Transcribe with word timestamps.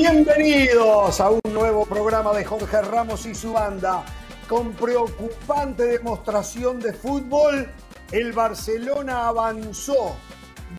Bienvenidos 0.00 1.20
a 1.20 1.28
un 1.28 1.42
nuevo 1.52 1.84
programa 1.84 2.32
de 2.32 2.42
Jorge 2.42 2.80
Ramos 2.80 3.26
y 3.26 3.34
su 3.34 3.52
banda. 3.52 4.02
Con 4.48 4.72
preocupante 4.72 5.84
demostración 5.84 6.80
de 6.80 6.94
fútbol, 6.94 7.68
el 8.10 8.32
Barcelona 8.32 9.28
avanzó, 9.28 10.16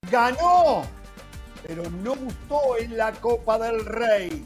ganó, 0.10 0.82
pero 1.68 1.84
no 2.04 2.16
gustó 2.16 2.78
en 2.80 2.98
la 2.98 3.12
Copa 3.12 3.60
del 3.60 3.86
Rey. 3.86 4.44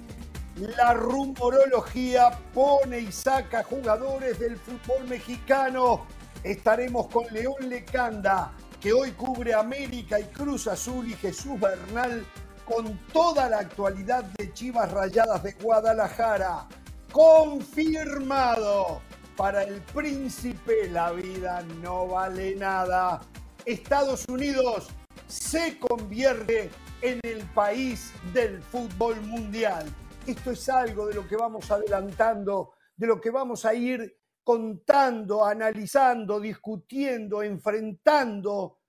La 0.57 0.93
rumorología 0.93 2.37
pone 2.53 2.99
y 2.99 3.13
saca 3.13 3.63
jugadores 3.63 4.37
del 4.39 4.57
fútbol 4.57 5.07
mexicano. 5.07 6.05
Estaremos 6.43 7.07
con 7.07 7.23
León 7.31 7.69
Lecanda, 7.69 8.51
que 8.81 8.91
hoy 8.91 9.11
cubre 9.11 9.53
América 9.53 10.19
y 10.19 10.25
Cruz 10.25 10.67
Azul, 10.67 11.07
y 11.07 11.13
Jesús 11.13 11.57
Bernal 11.61 12.25
con 12.65 12.97
toda 13.13 13.49
la 13.49 13.59
actualidad 13.59 14.23
de 14.37 14.51
Chivas 14.53 14.91
Rayadas 14.91 15.43
de 15.43 15.53
Guadalajara. 15.53 16.67
Confirmado. 17.11 19.01
Para 19.37 19.63
el 19.63 19.81
príncipe 19.81 20.89
la 20.89 21.11
vida 21.11 21.61
no 21.81 22.07
vale 22.07 22.55
nada. 22.55 23.21
Estados 23.65 24.25
Unidos 24.29 24.87
se 25.27 25.77
convierte 25.77 26.69
en 27.01 27.19
el 27.23 27.43
país 27.49 28.13
del 28.33 28.61
fútbol 28.61 29.19
mundial. 29.21 29.85
Esto 30.25 30.51
es 30.51 30.69
algo 30.69 31.07
de 31.07 31.15
lo 31.15 31.27
que 31.27 31.35
vamos 31.35 31.69
adelantando, 31.69 32.73
de 32.95 33.07
lo 33.07 33.19
que 33.19 33.29
vamos 33.29 33.65
a 33.65 33.73
ir 33.73 34.17
contando, 34.43 35.43
analizando, 35.43 36.39
discutiendo, 36.39 37.43
enfrentando 37.43 38.79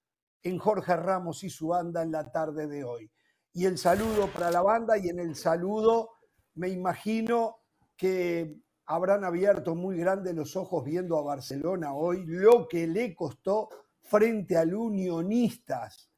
en 0.43 0.59
Jorge 0.59 0.97
Ramos 0.97 1.43
y 1.43 1.51
su 1.51 1.69
banda 1.69 2.03
en 2.03 2.13
la 2.13 2.31
tarde 2.31 2.67
de 2.69 2.85
hoy. 2.85 3.11
Y 3.57 3.65
el 3.65 3.79
saludo 3.79 4.31
para 4.31 4.51
la 4.51 4.61
banda 4.61 4.99
y 4.99 5.09
en 5.09 5.19
el 5.19 5.35
saludo 5.35 6.11
me 6.57 6.69
imagino 6.69 7.63
que 7.97 8.61
habrán 8.85 9.25
abierto 9.25 9.75
muy 9.75 9.97
grandes 9.97 10.35
los 10.35 10.57
ojos 10.57 10.85
viendo 10.85 11.17
a 11.17 11.23
Barcelona 11.23 11.95
hoy, 11.95 12.27
lo 12.27 12.69
que 12.69 12.87
le 12.87 13.15
costó 13.15 13.71
frente 14.03 14.59
al 14.59 14.75
Unionistas. 14.75 16.11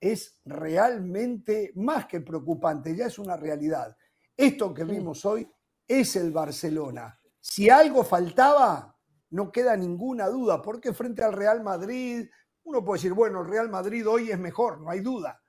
Es 0.00 0.40
realmente 0.44 1.70
más 1.76 2.06
que 2.06 2.22
preocupante, 2.22 2.96
ya 2.96 3.06
es 3.06 3.20
una 3.20 3.36
realidad. 3.36 3.96
Esto 4.36 4.74
que 4.74 4.82
vimos 4.82 5.24
hoy 5.24 5.48
es 5.86 6.16
el 6.16 6.32
Barcelona. 6.32 7.16
Si 7.38 7.70
algo 7.70 8.02
faltaba, 8.02 8.98
no 9.30 9.52
queda 9.52 9.76
ninguna 9.76 10.26
duda, 10.26 10.60
porque 10.60 10.92
frente 10.92 11.22
al 11.22 11.34
Real 11.34 11.62
Madrid, 11.62 12.28
uno 12.64 12.84
puede 12.84 12.98
decir, 12.98 13.12
bueno, 13.12 13.42
el 13.42 13.46
Real 13.46 13.68
Madrid 13.68 14.08
hoy 14.08 14.32
es 14.32 14.40
mejor, 14.40 14.80
no 14.80 14.90
hay 14.90 14.98
duda, 14.98 15.40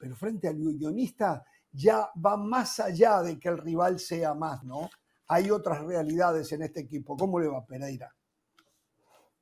pero 0.00 0.16
frente 0.16 0.48
al 0.48 0.56
Unionista 0.56 1.44
ya 1.70 2.10
va 2.24 2.36
más 2.36 2.80
allá 2.80 3.22
de 3.22 3.38
que 3.38 3.50
el 3.50 3.58
rival 3.58 4.00
sea 4.00 4.34
más, 4.34 4.64
¿no? 4.64 4.88
hay 5.30 5.50
otras 5.50 5.80
realidades 5.82 6.50
en 6.52 6.62
este 6.62 6.80
equipo. 6.80 7.16
¿Cómo 7.16 7.38
le 7.38 7.46
va 7.46 7.64
Pereira? 7.64 8.12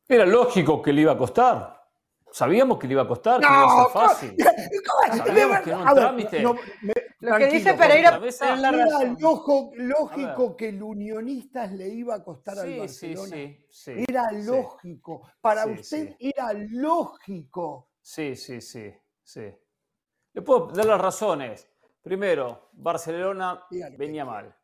Era 0.07 0.27
lógico 0.27 0.83
que 0.83 0.93
le 0.93 1.01
iba 1.03 1.13
a 1.13 1.19
costar. 1.19 1.79
Sabíamos 2.31 2.79
que 2.79 2.87
le 2.87 2.93
iba 2.93 3.03
a 3.03 3.09
costar, 3.09 3.41
no, 3.41 3.49
que 3.49 3.55
iba 3.55 3.65
a 3.65 3.85
ser 3.85 3.93
fácil. 3.93 4.37
Sabíamos 5.25 5.61
que 5.61 5.71
no 5.71 5.95
trámite. 5.95 6.43
Lo 7.21 7.37
que 7.39 7.47
dice 7.47 7.73
Pereira 7.73 8.21
es 8.23 8.41
la 8.41 8.69
Era 8.69 9.15
lógico 9.19 10.57
que 10.57 10.69
el 10.69 10.83
Unionistas 10.83 11.73
le 11.73 11.89
iba 11.89 12.17
a 12.17 12.23
costar 12.23 12.59
al 12.59 12.81
Barcelona. 12.81 13.31
Sí, 13.31 13.67
sí, 13.71 13.93
era 14.07 14.31
lógico. 14.33 15.23
Para 15.41 15.67
usted 15.67 16.17
era 16.19 16.53
lógico. 16.53 17.89
Sí, 18.03 18.37
sí, 18.37 18.61
sí, 18.61 18.93
sí. 19.23 19.55
Le 20.39 20.43
puedo 20.43 20.69
dar 20.69 20.87
las 20.87 21.01
razones. 21.01 21.69
Primero, 22.01 22.69
Barcelona 22.75 23.67
venía 23.97 24.25
mal. 24.25 24.55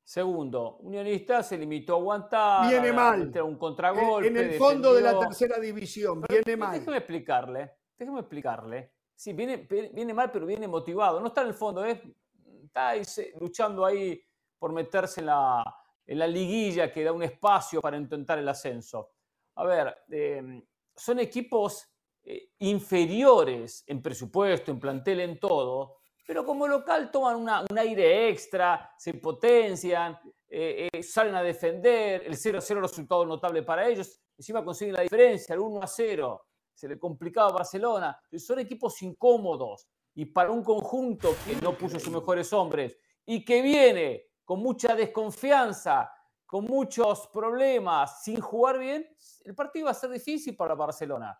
Segundo, 0.00 0.76
Unionista 0.76 1.42
se 1.42 1.58
limitó 1.58 1.94
a 1.94 1.98
aguantar. 1.98 2.70
Viene 2.70 2.92
mal. 2.92 3.32
un 3.42 3.58
contragolpe. 3.58 4.28
En 4.28 4.36
el 4.36 4.52
fondo 4.52 4.94
de 4.94 5.02
la 5.02 5.18
tercera 5.18 5.58
división. 5.58 6.22
viene 6.28 6.56
mal. 6.56 6.78
Déjeme 6.78 6.98
explicarle. 6.98 7.72
Déjeme 7.98 8.20
explicarle. 8.20 8.92
Sí, 9.12 9.32
viene, 9.32 9.66
viene 9.92 10.14
mal, 10.14 10.30
pero 10.30 10.46
viene 10.46 10.68
motivado. 10.68 11.18
No 11.18 11.26
está 11.26 11.42
en 11.42 11.48
el 11.48 11.54
fondo, 11.54 11.84
está 11.84 12.92
luchando 13.40 13.84
ahí 13.84 14.22
por 14.56 14.72
meterse 14.72 15.18
en 15.18 15.26
la, 15.26 15.64
en 16.06 16.16
la 16.16 16.28
liguilla 16.28 16.92
que 16.92 17.02
da 17.02 17.10
un 17.10 17.24
espacio 17.24 17.80
para 17.80 17.96
intentar 17.96 18.38
el 18.38 18.48
ascenso. 18.48 19.10
A 19.56 19.64
ver, 19.64 19.96
em, 20.10 20.64
son 20.94 21.18
equipos 21.18 21.88
eh, 22.24 22.52
inferiores 22.60 23.84
en 23.86 24.00
presupuesto, 24.00 24.70
en 24.70 24.80
plantel, 24.80 25.20
en 25.20 25.38
todo, 25.38 25.98
pero 26.26 26.44
como 26.44 26.66
local 26.66 27.10
toman 27.10 27.36
un 27.36 27.78
aire 27.78 28.30
extra, 28.30 28.94
se 28.96 29.12
potencian, 29.14 30.18
eh, 30.48 30.88
eh, 30.90 31.02
salen 31.02 31.34
a 31.34 31.42
defender, 31.42 32.22
el 32.24 32.34
0-0 32.34 32.80
resultado 32.80 33.26
notable 33.26 33.62
para 33.62 33.86
ellos, 33.86 34.22
encima 34.38 34.64
consiguen 34.64 34.94
la 34.94 35.02
diferencia, 35.02 35.54
el 35.54 35.60
1-0, 35.60 36.40
se 36.72 36.88
le 36.88 36.98
complicaba 36.98 37.50
a 37.50 37.52
Barcelona, 37.52 38.18
son 38.38 38.58
equipos 38.58 39.02
incómodos 39.02 39.86
y 40.14 40.24
para 40.24 40.50
un 40.50 40.64
conjunto 40.64 41.36
que 41.44 41.56
no 41.56 41.76
puso 41.76 42.00
sus 42.00 42.12
mejores 42.12 42.52
hombres 42.54 42.96
y 43.26 43.44
que 43.44 43.60
viene 43.60 44.28
con 44.44 44.60
mucha 44.60 44.94
desconfianza, 44.94 46.10
con 46.46 46.64
muchos 46.64 47.28
problemas, 47.28 48.22
sin 48.22 48.40
jugar 48.40 48.78
bien, 48.78 49.06
el 49.44 49.54
partido 49.54 49.86
va 49.86 49.90
a 49.90 49.94
ser 49.94 50.10
difícil 50.10 50.56
para 50.56 50.74
Barcelona. 50.74 51.38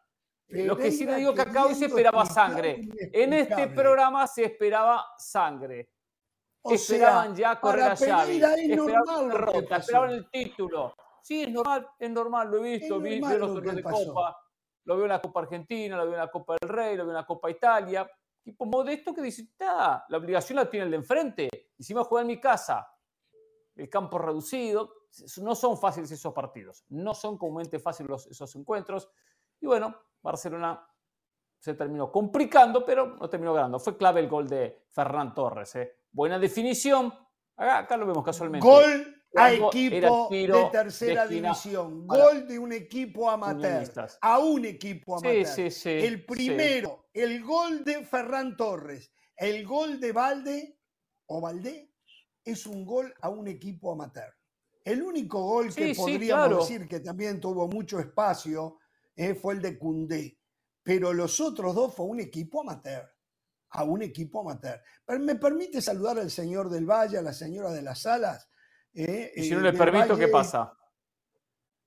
Lo 0.49 0.77
que 0.77 0.91
sí 0.91 1.05
le 1.05 1.17
digo 1.17 1.35
que 1.35 1.43
acá 1.43 1.67
hoy 1.67 1.75
se 1.75 1.87
esperaba 1.87 2.25
sangre. 2.27 2.81
En 3.13 3.33
este 3.33 3.69
programa 3.69 4.27
se 4.27 4.45
esperaba 4.45 5.07
sangre. 5.19 5.91
esperaban 6.65 7.35
ya 7.35 7.61
correr 7.61 7.85
a 7.85 7.97
Xavi. 7.97 8.43
Esperaban 8.43 9.29
derrota, 9.29 9.77
esperaban 9.77 10.11
el 10.11 10.31
título. 10.31 10.95
Sí, 11.23 11.43
es 11.43 11.51
normal, 11.51 11.89
es 11.99 12.11
normal, 12.11 12.51
lo 12.51 12.59
he 12.59 12.79
visto, 12.79 13.01
vi, 13.01 13.19
veo 13.19 13.39
los 13.39 13.55
torneos 13.55 13.77
de 13.77 13.83
Copa, 13.83 14.39
lo 14.85 14.97
veo 14.97 15.07
en 15.07 15.09
la 15.11 15.23
Copa 15.23 15.41
Argentina, 15.41 15.97
lo 15.97 16.05
veo 16.05 16.13
en 16.13 16.21
la 16.21 16.31
Copa 16.31 16.55
del 16.61 16.69
Rey, 16.69 16.97
lo 16.97 17.05
veo 17.05 17.13
en 17.13 17.17
la 17.17 17.27
Copa 17.27 17.51
Italia. 17.51 18.11
Tipo 18.43 18.67
modesto 18.67 19.15
que 19.15 19.23
dice, 19.23 19.49
la 19.59 20.05
obligación 20.11 20.57
la 20.57 20.69
tiene 20.69 20.85
el 20.85 20.91
de 20.91 20.99
enfrente. 20.99 21.49
Encima 21.79 22.05
juega 22.05 22.21
en 22.21 22.27
mi 22.27 22.39
casa. 22.39 22.87
El 23.75 23.89
campo 23.89 24.19
reducido. 24.19 25.07
No 25.39 25.55
son 25.55 25.79
fáciles 25.79 26.11
esos 26.11 26.35
partidos. 26.35 26.85
No 26.91 27.15
son 27.15 27.39
comúnmente 27.39 27.79
fáciles 27.79 28.27
esos 28.27 28.55
encuentros. 28.57 29.09
Y 29.61 29.67
bueno, 29.67 29.97
Barcelona 30.25 30.89
se 31.61 31.75
terminó 31.75 32.11
complicando, 32.11 32.85
pero 32.85 33.17
no 33.17 33.29
terminó 33.29 33.53
ganando. 33.53 33.79
Fue 33.79 33.97
clave 33.97 34.21
el 34.21 34.29
gol 34.29 34.49
de 34.49 34.87
Ferran 34.91 35.35
Torres. 35.35 35.77
¿eh? 35.77 35.99
Buena 36.11 36.39
definición. 36.39 37.13
Acá, 37.57 37.97
lo 37.97 38.07
vemos 38.07 38.25
casualmente. 38.25 38.67
Gol 38.67 39.23
a 39.37 39.53
equipo 39.53 40.29
de 40.31 40.69
tercera 40.73 41.27
división. 41.27 42.07
Gol 42.07 42.47
de 42.49 42.59
un 42.59 42.73
equipo 42.73 43.31
amateur. 43.31 43.85
A 44.21 44.39
un 44.39 44.65
equipo 44.65 45.19
amateur. 45.19 45.47
Sí, 45.47 45.71
sí, 45.71 45.81
sí, 45.83 45.91
el 45.91 46.25
primero, 46.25 47.07
el 47.13 47.43
gol 47.43 47.85
de 47.85 48.05
Ferran 48.05 48.57
Torres. 48.57 49.13
El 49.37 49.67
gol 49.67 50.01
de 50.01 50.13
Valde 50.13 50.79
o 51.27 51.41
Valdé 51.41 51.93
es 52.45 52.67
un 52.67 52.85
gol 52.85 53.13
a 53.21 53.29
un 53.29 53.49
equipo 53.49 53.93
amateur. 53.93 54.33
El 54.85 55.03
único 55.03 55.43
gol 55.43 55.75
que 55.75 55.95
podríamos 55.95 56.69
decir 56.69 56.87
que 56.87 57.01
también 57.01 57.41
tuvo 57.41 57.67
mucho 57.69 57.99
espacio 57.99 58.79
eh, 59.17 59.35
fue 59.35 59.55
el 59.55 59.63
de 59.63 59.79
Cundé. 59.79 60.39
Pero 60.83 61.13
los 61.13 61.41
otros 61.41 61.75
dos 61.75 61.95
fue 61.95 62.07
un 62.07 62.21
equipo 62.21 62.61
amateur. 62.61 63.11
A 63.71 63.85
un 63.85 64.03
equipo 64.03 64.41
amateur. 64.41 64.81
¿Me 65.19 65.35
permite 65.35 65.81
saludar 65.81 66.19
al 66.19 66.31
señor 66.31 66.69
del 66.69 66.87
Valle, 66.87 67.19
a 67.19 67.23
la 67.23 67.33
señora 67.33 67.73
de 67.73 67.83
las 67.83 68.03
Salas? 68.03 68.49
Eh, 68.93 69.33
y 69.35 69.45
si 69.45 69.51
no 69.51 69.61
le 69.61 69.73
permito, 69.73 70.17
¿qué 70.17 70.29
pasa? 70.29 70.73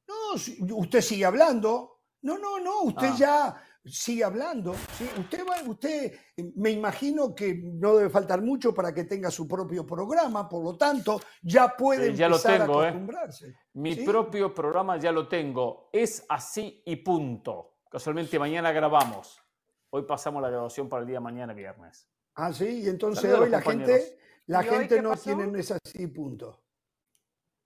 No, 0.07 0.75
usted 0.75 1.01
sigue 1.01 1.25
hablando. 1.25 2.01
No, 2.21 2.37
no, 2.37 2.59
no, 2.59 2.81
usted 2.81 3.11
ah. 3.11 3.15
ya 3.17 3.66
sigue 3.87 4.23
hablando. 4.23 4.71
Usted, 4.71 5.45
va, 5.45 5.69
usted, 5.69 6.13
me 6.55 6.71
imagino 6.71 7.33
que 7.33 7.55
no 7.55 7.95
debe 7.95 8.09
faltar 8.09 8.41
mucho 8.41 8.73
para 8.73 8.93
que 8.93 9.05
tenga 9.05 9.31
su 9.31 9.47
propio 9.47 9.85
programa, 9.85 10.47
por 10.47 10.63
lo 10.63 10.77
tanto, 10.77 11.19
ya 11.41 11.75
puede 11.75 12.13
ya 12.15 12.27
empezar 12.27 12.59
lo 12.59 12.65
tengo, 12.65 12.79
a 12.79 12.85
¿eh? 12.85 12.87
acostumbrarse. 12.89 13.55
Mi 13.73 13.95
propio 13.95 14.53
programa 14.53 14.97
ya 14.97 15.11
lo 15.11 15.27
tengo. 15.27 15.89
Es 15.91 16.25
así 16.29 16.81
y 16.85 16.97
punto. 16.97 17.77
Casualmente 17.89 18.37
mañana 18.37 18.71
grabamos. 18.71 19.41
Hoy 19.89 20.03
pasamos 20.03 20.41
la 20.41 20.49
grabación 20.49 20.89
para 20.89 21.01
el 21.01 21.07
día 21.07 21.19
mañana, 21.19 21.53
viernes. 21.53 22.09
Ah, 22.35 22.51
sí, 22.53 22.83
y 22.83 22.87
entonces 22.87 23.33
hoy 23.33 23.49
la 23.49 23.61
gente, 23.61 24.19
la 24.45 24.63
gente 24.63 25.01
no 25.01 25.15
tiene 25.15 25.59
ese 25.59 25.77
así 25.83 26.07
punto. 26.07 26.63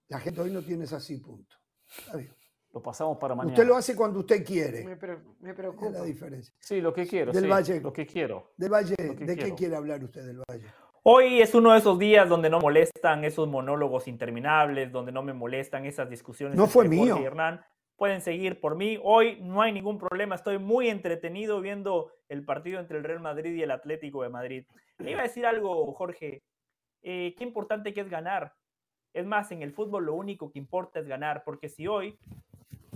La 0.08 0.20
gente 0.20 0.42
hoy 0.42 0.52
no 0.52 0.62
tiene 0.62 0.86
ese 0.86 0.96
así 0.96 1.18
punto. 1.18 1.56
Está 1.98 2.18
bien. 2.18 2.36
Lo 2.74 2.82
pasamos 2.82 3.18
para 3.18 3.36
mañana. 3.36 3.54
Usted 3.54 3.68
lo 3.68 3.76
hace 3.76 3.96
cuando 3.96 4.20
usted 4.20 4.46
quiere. 4.46 4.86
Me, 4.86 4.96
preocupa. 4.96 5.88
Es 5.88 5.92
la 5.92 6.04
diferencia. 6.04 6.54
Sí, 6.60 6.80
lo 6.80 6.94
que 6.94 7.06
quiero. 7.06 7.34
Del 7.34 7.52
Valle. 7.52 7.82
Lo 7.82 7.92
que 7.92 8.06
quiero. 8.06 8.54
Del 8.56 8.72
Valle, 8.72 8.96
¿de 8.96 9.36
qué 9.36 9.54
quiere 9.54 9.76
hablar 9.76 10.02
usted 10.04 10.26
del 10.26 10.42
Valle? 10.50 10.66
Hoy 11.04 11.42
es 11.42 11.54
uno 11.54 11.74
de 11.74 11.80
esos 11.80 12.00
días 12.00 12.30
donde 12.30 12.50
no 12.50 12.60
molestan 12.60 13.26
esos 13.26 13.48
monólogos 13.48 14.08
interminables, 14.08 14.92
donde 14.92 15.12
no 15.12 15.22
me 15.22 15.34
molestan 15.34 15.86
esas 15.86 16.10
discusiones. 16.10 16.56
No 16.56 16.68
fue 16.68 16.88
mío. 16.88 17.18
Y 17.20 17.26
Hernán. 17.26 17.66
Pueden 17.98 18.22
seguir 18.22 18.62
por 18.62 18.76
mí. 18.76 18.98
Hoy 19.04 19.40
no 19.42 19.62
hay 19.62 19.74
ningún 19.74 20.00
problema. 20.00 20.36
Estoy 20.36 20.58
muy 20.58 20.90
entretenido 20.90 21.60
viendo 21.60 22.12
el 22.30 22.46
partido 22.46 22.80
entre 22.80 22.98
el 22.98 23.04
Real 23.04 23.20
Madrid 23.20 23.54
y 23.54 23.64
el 23.64 23.72
Atlético 23.72 24.24
de 24.24 24.30
Madrid. 24.30 24.66
Le 24.98 25.12
iba 25.12 25.20
a 25.20 25.24
decir 25.24 25.46
algo, 25.46 25.92
Jorge. 25.94 26.42
eh, 27.04 27.36
qué 27.38 27.44
importante 27.44 27.94
que 27.94 28.02
es 28.02 28.10
ganar. 28.10 28.54
Es 29.14 29.26
más, 29.26 29.52
en 29.52 29.62
el 29.62 29.74
fútbol 29.74 30.06
lo 30.06 30.16
único 30.16 30.52
que 30.52 30.60
importa 30.60 31.00
es 31.00 31.08
ganar, 31.08 31.44
porque 31.44 31.68
si 31.68 31.86
hoy 31.86 32.18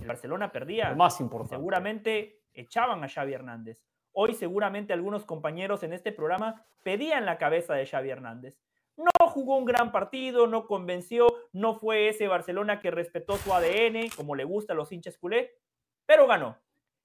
el 0.06 0.08
Barcelona 0.08 0.52
perdía, 0.52 0.94
más 0.94 1.20
importante. 1.20 1.56
seguramente 1.56 2.40
echaban 2.52 3.02
a 3.02 3.08
Xavi 3.08 3.34
Hernández. 3.34 3.82
Hoy 4.12 4.34
seguramente 4.34 4.92
algunos 4.92 5.24
compañeros 5.24 5.82
en 5.82 5.92
este 5.92 6.12
programa 6.12 6.64
pedían 6.82 7.26
la 7.26 7.36
cabeza 7.36 7.74
de 7.74 7.86
Xavi 7.86 8.10
Hernández. 8.10 8.56
No 8.96 9.10
jugó 9.28 9.56
un 9.56 9.66
gran 9.66 9.92
partido, 9.92 10.46
no 10.46 10.66
convenció, 10.66 11.26
no 11.52 11.78
fue 11.78 12.08
ese 12.08 12.28
Barcelona 12.28 12.80
que 12.80 12.90
respetó 12.90 13.36
su 13.36 13.52
ADN, 13.52 14.08
como 14.16 14.34
le 14.34 14.44
gusta 14.44 14.72
a 14.72 14.76
los 14.76 14.90
hinchas 14.90 15.18
culé, 15.18 15.58
pero 16.06 16.26
ganó. 16.26 16.56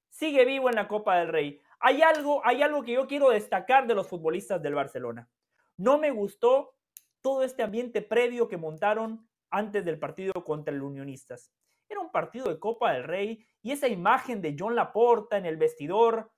Sigue 0.10 0.46
vivo 0.46 0.70
en 0.70 0.76
la 0.76 0.88
Copa 0.88 1.18
del 1.18 1.28
Rey. 1.28 1.60
Hay 1.80 2.02
algo, 2.02 2.46
hay 2.46 2.62
algo 2.62 2.84
que 2.84 2.94
yo 2.94 3.08
quiero 3.08 3.30
destacar 3.30 3.88
de 3.88 3.96
los 3.96 4.08
futbolistas 4.08 4.62
del 4.62 4.76
Barcelona. 4.76 5.28
No 5.76 5.98
me 5.98 6.12
gustó 6.12 6.76
todo 7.22 7.44
este 7.44 7.64
ambiente 7.64 8.02
previo 8.02 8.48
que 8.48 8.58
montaron 8.58 9.28
antes 9.50 9.84
del 9.84 10.00
partido 10.00 10.46
contra 10.46 10.74
el 10.74 10.82
Unionistas. 10.82 11.52
Era 11.92 12.00
un 12.00 12.10
partido 12.10 12.48
de 12.48 12.58
Copa 12.58 12.94
del 12.94 13.04
Rey 13.04 13.46
y 13.62 13.74
esa 13.74 13.90
imagen 13.90 14.42
de 14.42 14.56
John 14.58 14.76
Laporta 14.76 15.38
en 15.38 15.46
el 15.46 15.58
vestidor, 15.58 16.32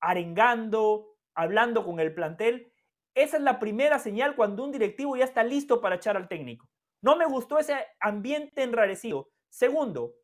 arengando, 0.00 1.16
hablando 1.34 1.84
con 1.84 1.98
el 1.98 2.14
plantel, 2.14 2.72
esa 3.14 3.38
es 3.38 3.42
la 3.42 3.58
primera 3.58 3.98
señal 3.98 4.36
cuando 4.36 4.62
un 4.62 4.70
directivo 4.70 5.16
ya 5.16 5.24
está 5.24 5.42
listo 5.42 5.80
para 5.80 5.96
echar 5.96 6.16
al 6.16 6.28
técnico. 6.28 6.68
No 7.02 7.16
me 7.16 7.26
gustó 7.26 7.58
ese 7.58 7.74
ambiente 7.98 8.62
enrarecido. 8.62 9.32
Segundo, 9.48 10.14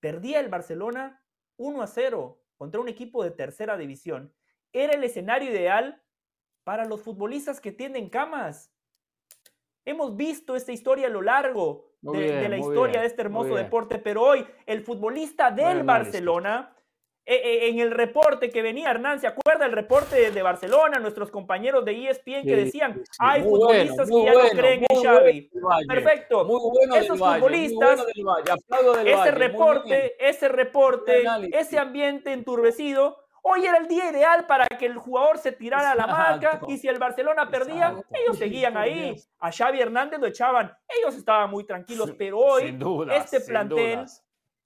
perdía 0.00 0.40
el 0.40 0.48
Barcelona 0.48 1.22
1 1.58 1.82
a 1.82 1.86
0 1.86 2.40
contra 2.56 2.80
un 2.80 2.88
equipo 2.88 3.22
de 3.22 3.32
tercera 3.32 3.76
división. 3.76 4.34
Era 4.72 4.94
el 4.94 5.04
escenario 5.04 5.50
ideal 5.50 6.02
para 6.64 6.86
los 6.86 7.02
futbolistas 7.02 7.60
que 7.60 7.72
tienen 7.72 8.08
camas. 8.08 8.72
Hemos 9.84 10.16
visto 10.16 10.56
esta 10.56 10.72
historia 10.72 11.08
a 11.08 11.10
lo 11.10 11.20
largo 11.20 11.87
de, 12.00 12.48
la 12.48 12.58
historia 12.58 13.00
de 13.00 13.06
este 13.06 13.22
hermoso 13.22 13.54
deporte, 13.54 13.98
pero 13.98 14.22
hoy 14.22 14.46
el 14.66 14.82
futbolista 14.82 15.50
del 15.50 15.82
Barcelona 15.82 16.74
eh, 17.30 17.42
eh, 17.44 17.68
en 17.68 17.78
el 17.78 17.90
reporte 17.90 18.48
que 18.48 18.62
venía 18.62 18.90
Hernán, 18.90 19.20
¿se 19.20 19.26
acuerda 19.26 19.66
el 19.66 19.72
reporte 19.72 20.30
de 20.30 20.42
Barcelona? 20.42 20.98
Nuestros 20.98 21.30
compañeros 21.30 21.84
de 21.84 22.08
ESPN 22.08 22.42
que 22.42 22.56
decían, 22.56 23.02
hay 23.18 23.42
futbolistas 23.42 24.08
que 24.08 24.24
ya 24.24 24.32
no 24.32 24.48
creen 24.48 24.86
en 24.88 25.02
Xavi. 25.02 25.50
Perfecto. 25.86 26.46
Muy 26.46 26.58
bueno 26.58 26.94
Esos 26.94 27.18
futbolistas, 27.18 28.00
ese 29.04 29.30
reporte, 29.32 30.16
ese 30.26 30.48
reporte, 30.48 31.22
ese 31.52 31.78
ambiente 31.78 32.32
enturbecido, 32.32 33.18
hoy 33.48 33.66
era 33.66 33.78
el 33.78 33.88
día 33.88 34.10
ideal 34.10 34.46
para 34.46 34.66
que 34.66 34.86
el 34.86 34.96
jugador 34.96 35.38
se 35.38 35.52
tirara 35.52 35.92
a 35.92 35.94
la 35.94 36.06
marca 36.06 36.60
y 36.68 36.78
si 36.78 36.88
el 36.88 36.98
Barcelona 36.98 37.48
perdía, 37.48 37.96
ellos 38.12 38.38
seguían 38.38 38.76
ahí. 38.76 39.16
A 39.38 39.50
Xavi 39.50 39.80
Hernández 39.80 40.20
lo 40.20 40.26
echaban. 40.26 40.72
Ellos 40.88 41.16
estaban 41.16 41.50
muy 41.50 41.64
tranquilos, 41.64 42.12
pero 42.16 42.38
hoy 42.38 42.78
este 43.10 43.40
plantel 43.40 44.06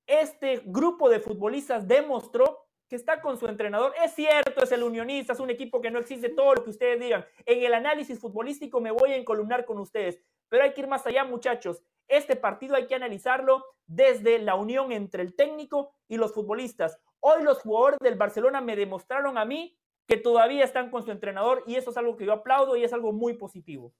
este 0.06 0.62
grupo 0.64 1.08
de 1.08 1.20
futbolistas 1.20 1.86
demostró 1.86 2.66
que 2.88 2.96
está 2.96 3.20
con 3.22 3.38
su 3.38 3.46
entrenador. 3.46 3.94
Es 4.04 4.14
cierto, 4.14 4.62
es 4.62 4.72
el 4.72 4.82
unionista, 4.82 5.32
es 5.32 5.40
un 5.40 5.50
equipo 5.50 5.80
que 5.80 5.90
no 5.90 5.98
existe, 5.98 6.28
todo 6.28 6.54
lo 6.54 6.64
que 6.64 6.70
ustedes 6.70 7.00
digan. 7.00 7.24
En 7.46 7.62
el 7.62 7.72
análisis 7.72 8.18
futbolístico 8.18 8.80
me 8.80 8.90
voy 8.90 9.12
a 9.12 9.16
encolumnar 9.16 9.64
con 9.64 9.78
ustedes, 9.78 10.20
pero 10.48 10.64
hay 10.64 10.74
que 10.74 10.82
ir 10.82 10.88
más 10.88 11.06
allá, 11.06 11.24
muchachos. 11.24 11.82
Este 12.08 12.36
partido 12.36 12.74
hay 12.74 12.86
que 12.86 12.94
analizarlo 12.94 13.64
desde 13.86 14.38
la 14.38 14.54
unión 14.54 14.92
entre 14.92 15.22
el 15.22 15.34
técnico 15.34 15.94
y 16.08 16.18
los 16.18 16.34
futbolistas. 16.34 17.00
Hoy 17.24 17.44
los 17.44 17.60
jugadores 17.60 18.00
del 18.00 18.16
Barcelona 18.16 18.60
me 18.60 18.74
demostraron 18.74 19.38
a 19.38 19.44
mí 19.44 19.78
que 20.08 20.16
todavía 20.16 20.64
están 20.64 20.90
con 20.90 21.04
su 21.04 21.12
entrenador 21.12 21.62
y 21.68 21.76
eso 21.76 21.90
es 21.90 21.96
algo 21.96 22.16
que 22.16 22.26
yo 22.26 22.32
aplaudo 22.32 22.76
y 22.76 22.82
es 22.82 22.92
algo 22.92 23.12
muy 23.12 23.34
positivo. 23.34 23.94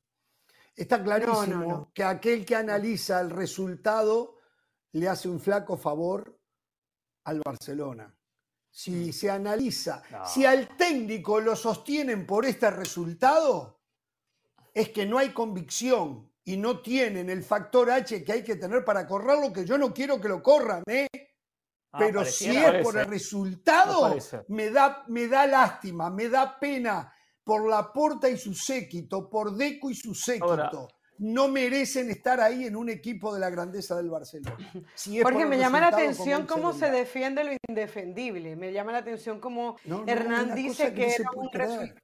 Está 0.75 1.01
clarísimo 1.01 1.93
que 1.95 2.03
aquel 2.03 2.45
que 2.45 2.57
analiza 2.57 3.21
el 3.21 3.31
resultado 3.31 4.39
le 4.91 5.09
hace 5.09 5.29
un 5.29 5.39
flaco 5.39 5.77
favor 5.77 6.37
al 7.25 7.41
Barcelona. 7.45 8.13
Si 8.69 8.91
mm. 8.91 9.13
se 9.13 9.31
analiza, 9.31 10.03
si 10.27 10.45
al 10.45 10.77
técnico 10.77 11.41
lo 11.41 11.55
sostienen 11.55 12.27
por 12.27 12.45
este 12.45 12.73
resultado, 12.73 13.79
es 14.75 14.89
que 14.89 15.07
no 15.07 15.19
hay 15.19 15.33
convicción 15.33 16.29
y 16.43 16.57
no 16.57 16.81
tienen 16.81 17.31
el 17.31 17.45
factor 17.45 17.89
H 17.89 18.25
que 18.25 18.33
hay 18.33 18.43
que 18.43 18.57
tener 18.57 18.85
para 18.85 19.07
correrlo, 19.07 19.53
que 19.53 19.65
yo 19.65 19.79
no 19.79 19.95
quiero 19.95 20.21
que 20.21 20.29
lo 20.29 20.43
corran, 20.43 20.83
¿eh? 20.89 21.07
Ah, 21.93 21.99
Pero 21.99 22.25
si 22.25 22.57
es 22.57 22.83
por 22.83 22.97
el 22.97 23.07
resultado, 23.07 24.17
me 24.49 24.71
da, 24.71 25.05
me 25.09 25.29
da 25.29 25.47
lástima, 25.47 26.09
me 26.09 26.29
da 26.29 26.59
pena 26.59 27.13
por 27.45 27.69
la 27.69 27.93
porta 27.93 28.31
y 28.31 28.39
su 28.39 28.55
séquito, 28.55 29.29
por 29.29 29.55
Deco 29.55 29.91
y 29.91 29.95
su 29.95 30.15
séquito. 30.15 30.89
No 31.19 31.49
merecen 31.49 32.11
estar 32.11 32.41
ahí 32.41 32.65
en 32.65 32.75
un 32.75 32.89
equipo 32.89 33.33
de 33.33 33.41
la 33.41 33.51
grandeza 33.51 33.95
del 33.95 34.09
Barcelona. 34.09 34.57
Porque 35.23 35.45
me 35.45 35.59
llama 35.59 35.81
la 35.81 35.89
atención 35.89 36.47
cómo 36.47 36.73
se 36.73 36.91
defiende 36.91 37.45
lo 37.45 37.53
indefendible. 37.69 38.57
Me 38.57 38.73
llama 38.73 38.93
la 38.93 38.99
atención 38.99 39.39
cómo 39.39 39.77
Hernán 40.07 40.55
dice 40.55 40.95
que, 40.95 41.15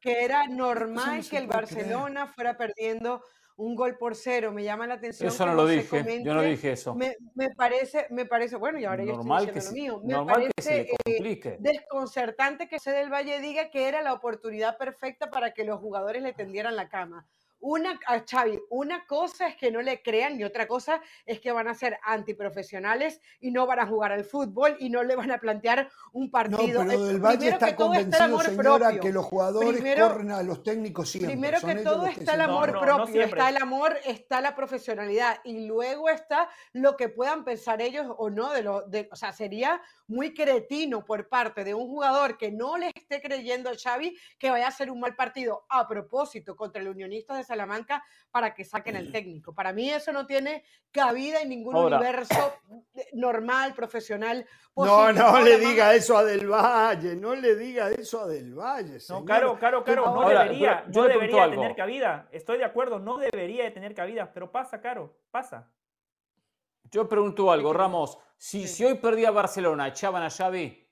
era 0.02 0.46
normal 0.48 1.26
que 1.28 1.38
el 1.38 1.46
Barcelona 1.46 2.26
fuera 2.26 2.56
perdiendo 2.56 3.22
un 3.58 3.74
gol 3.74 3.98
por 3.98 4.14
cero. 4.14 4.52
Me 4.52 4.64
llama 4.64 4.86
la 4.86 4.94
atención. 4.94 5.28
Eso 5.28 5.44
no 5.44 5.54
lo 5.54 5.66
dije. 5.66 6.22
yo 6.24 6.34
no 6.34 6.42
dije 6.42 6.72
eso. 6.72 6.94
Me, 6.94 7.16
parece, 7.56 8.06
me 8.10 8.24
parece, 8.24 8.56
bueno, 8.56 8.78
y 8.78 8.84
ahora 8.84 9.04
yo 9.04 9.20
estoy 9.20 9.46
diciendo 9.46 9.98
lo 9.98 10.00
mío. 10.00 10.24
Me 10.24 10.32
parece 10.32 10.90
eh, 11.04 11.58
desconcertante 11.58 12.68
que 12.68 12.78
Cede 12.78 12.98
del 12.98 13.12
Valle 13.12 13.40
diga 13.40 13.70
que 13.70 13.88
era 13.88 14.00
la 14.00 14.14
oportunidad 14.14 14.78
perfecta 14.78 15.30
para 15.30 15.52
que 15.52 15.64
los 15.64 15.80
jugadores 15.80 16.22
le 16.22 16.32
tendieran 16.32 16.76
la 16.76 16.88
cama 16.88 17.26
una, 17.60 17.98
a 18.06 18.20
Xavi, 18.20 18.58
una 18.70 19.06
cosa 19.06 19.48
es 19.48 19.56
que 19.56 19.70
no 19.70 19.82
le 19.82 20.02
crean 20.02 20.38
y 20.38 20.44
otra 20.44 20.66
cosa 20.66 21.00
es 21.26 21.40
que 21.40 21.52
van 21.52 21.68
a 21.68 21.74
ser 21.74 21.98
antiprofesionales 22.02 23.20
y 23.40 23.50
no 23.50 23.66
van 23.66 23.80
a 23.80 23.86
jugar 23.86 24.12
al 24.12 24.24
fútbol 24.24 24.76
y 24.78 24.90
no 24.90 25.02
le 25.02 25.16
van 25.16 25.30
a 25.30 25.38
plantear 25.38 25.88
un 26.12 26.30
partido. 26.30 26.84
No, 26.84 26.90
pero 26.90 27.04
del 27.04 27.20
Valle 27.20 27.48
está 27.48 27.74
convencido, 27.74 28.40
señora, 28.40 28.98
que 28.98 29.12
los 29.12 29.24
jugadores 29.24 29.98
corren 29.98 30.30
a 30.30 30.42
los 30.42 30.62
técnicos 30.62 31.08
siempre. 31.10 31.32
Primero 31.32 31.60
que 31.60 31.76
todo 31.76 32.06
está 32.06 32.34
el 32.34 32.42
amor 32.42 32.78
propio, 32.78 33.22
está 33.22 33.48
el 33.48 33.56
amor, 33.56 33.96
está 34.04 34.40
la 34.40 34.54
profesionalidad 34.54 35.38
y 35.44 35.66
luego 35.66 36.08
está 36.08 36.48
lo 36.72 36.96
que 36.96 37.08
puedan 37.08 37.44
pensar 37.44 37.80
ellos 37.80 38.06
o 38.18 38.30
no 38.30 38.52
de 38.52 38.62
lo, 38.62 38.82
de, 38.82 39.08
o 39.10 39.16
sea, 39.16 39.32
sería 39.32 39.80
muy 40.06 40.32
cretino 40.32 41.04
por 41.04 41.28
parte 41.28 41.64
de 41.64 41.74
un 41.74 41.86
jugador 41.88 42.38
que 42.38 42.50
no 42.50 42.76
le 42.78 42.90
esté 42.94 43.20
creyendo 43.20 43.70
a 43.70 43.74
Xavi 43.76 44.16
que 44.38 44.50
vaya 44.50 44.66
a 44.66 44.68
hacer 44.68 44.90
un 44.90 45.00
mal 45.00 45.14
partido 45.14 45.66
a 45.68 45.86
propósito 45.86 46.56
contra 46.56 46.80
el 46.80 46.88
Unionista 46.88 47.34
de 47.34 47.44
Salamanca 47.48 48.04
para 48.30 48.54
que 48.54 48.64
saquen 48.64 48.96
el 48.96 49.10
técnico. 49.10 49.54
Para 49.54 49.72
mí 49.72 49.90
eso 49.90 50.12
no 50.12 50.26
tiene 50.26 50.64
cabida 50.90 51.40
en 51.40 51.48
ningún 51.48 51.74
universo 51.76 52.54
normal, 53.14 53.74
profesional. 53.74 54.46
No, 54.76 55.12
no 55.12 55.40
le 55.40 55.58
diga 55.58 55.94
eso 55.94 56.16
a 56.16 56.24
Del 56.24 56.46
Valle, 56.46 57.16
no 57.16 57.34
le 57.34 57.56
diga 57.56 57.90
eso 57.90 58.20
a 58.20 58.26
Del 58.26 58.54
Valle. 58.54 58.98
No, 59.08 59.24
claro, 59.24 59.58
claro, 59.58 59.82
claro, 59.82 60.14
no 60.14 60.28
debería, 60.28 60.84
no 60.94 61.04
debería 61.04 61.50
tener 61.50 61.74
cabida. 61.74 62.28
Estoy 62.30 62.58
de 62.58 62.64
acuerdo, 62.64 62.98
no 62.98 63.18
debería 63.18 63.64
de 63.64 63.70
tener 63.70 63.94
cabida, 63.94 64.30
pero 64.32 64.52
pasa, 64.52 64.80
Caro, 64.80 65.18
pasa. 65.30 65.70
Yo 66.90 67.08
pregunto 67.08 67.50
algo, 67.50 67.72
Ramos. 67.72 68.18
Si, 68.36 68.68
si 68.68 68.84
hoy 68.84 68.94
perdía 68.94 69.30
Barcelona, 69.30 69.88
¿echaban 69.88 70.22
a 70.22 70.30
Xavi? 70.30 70.87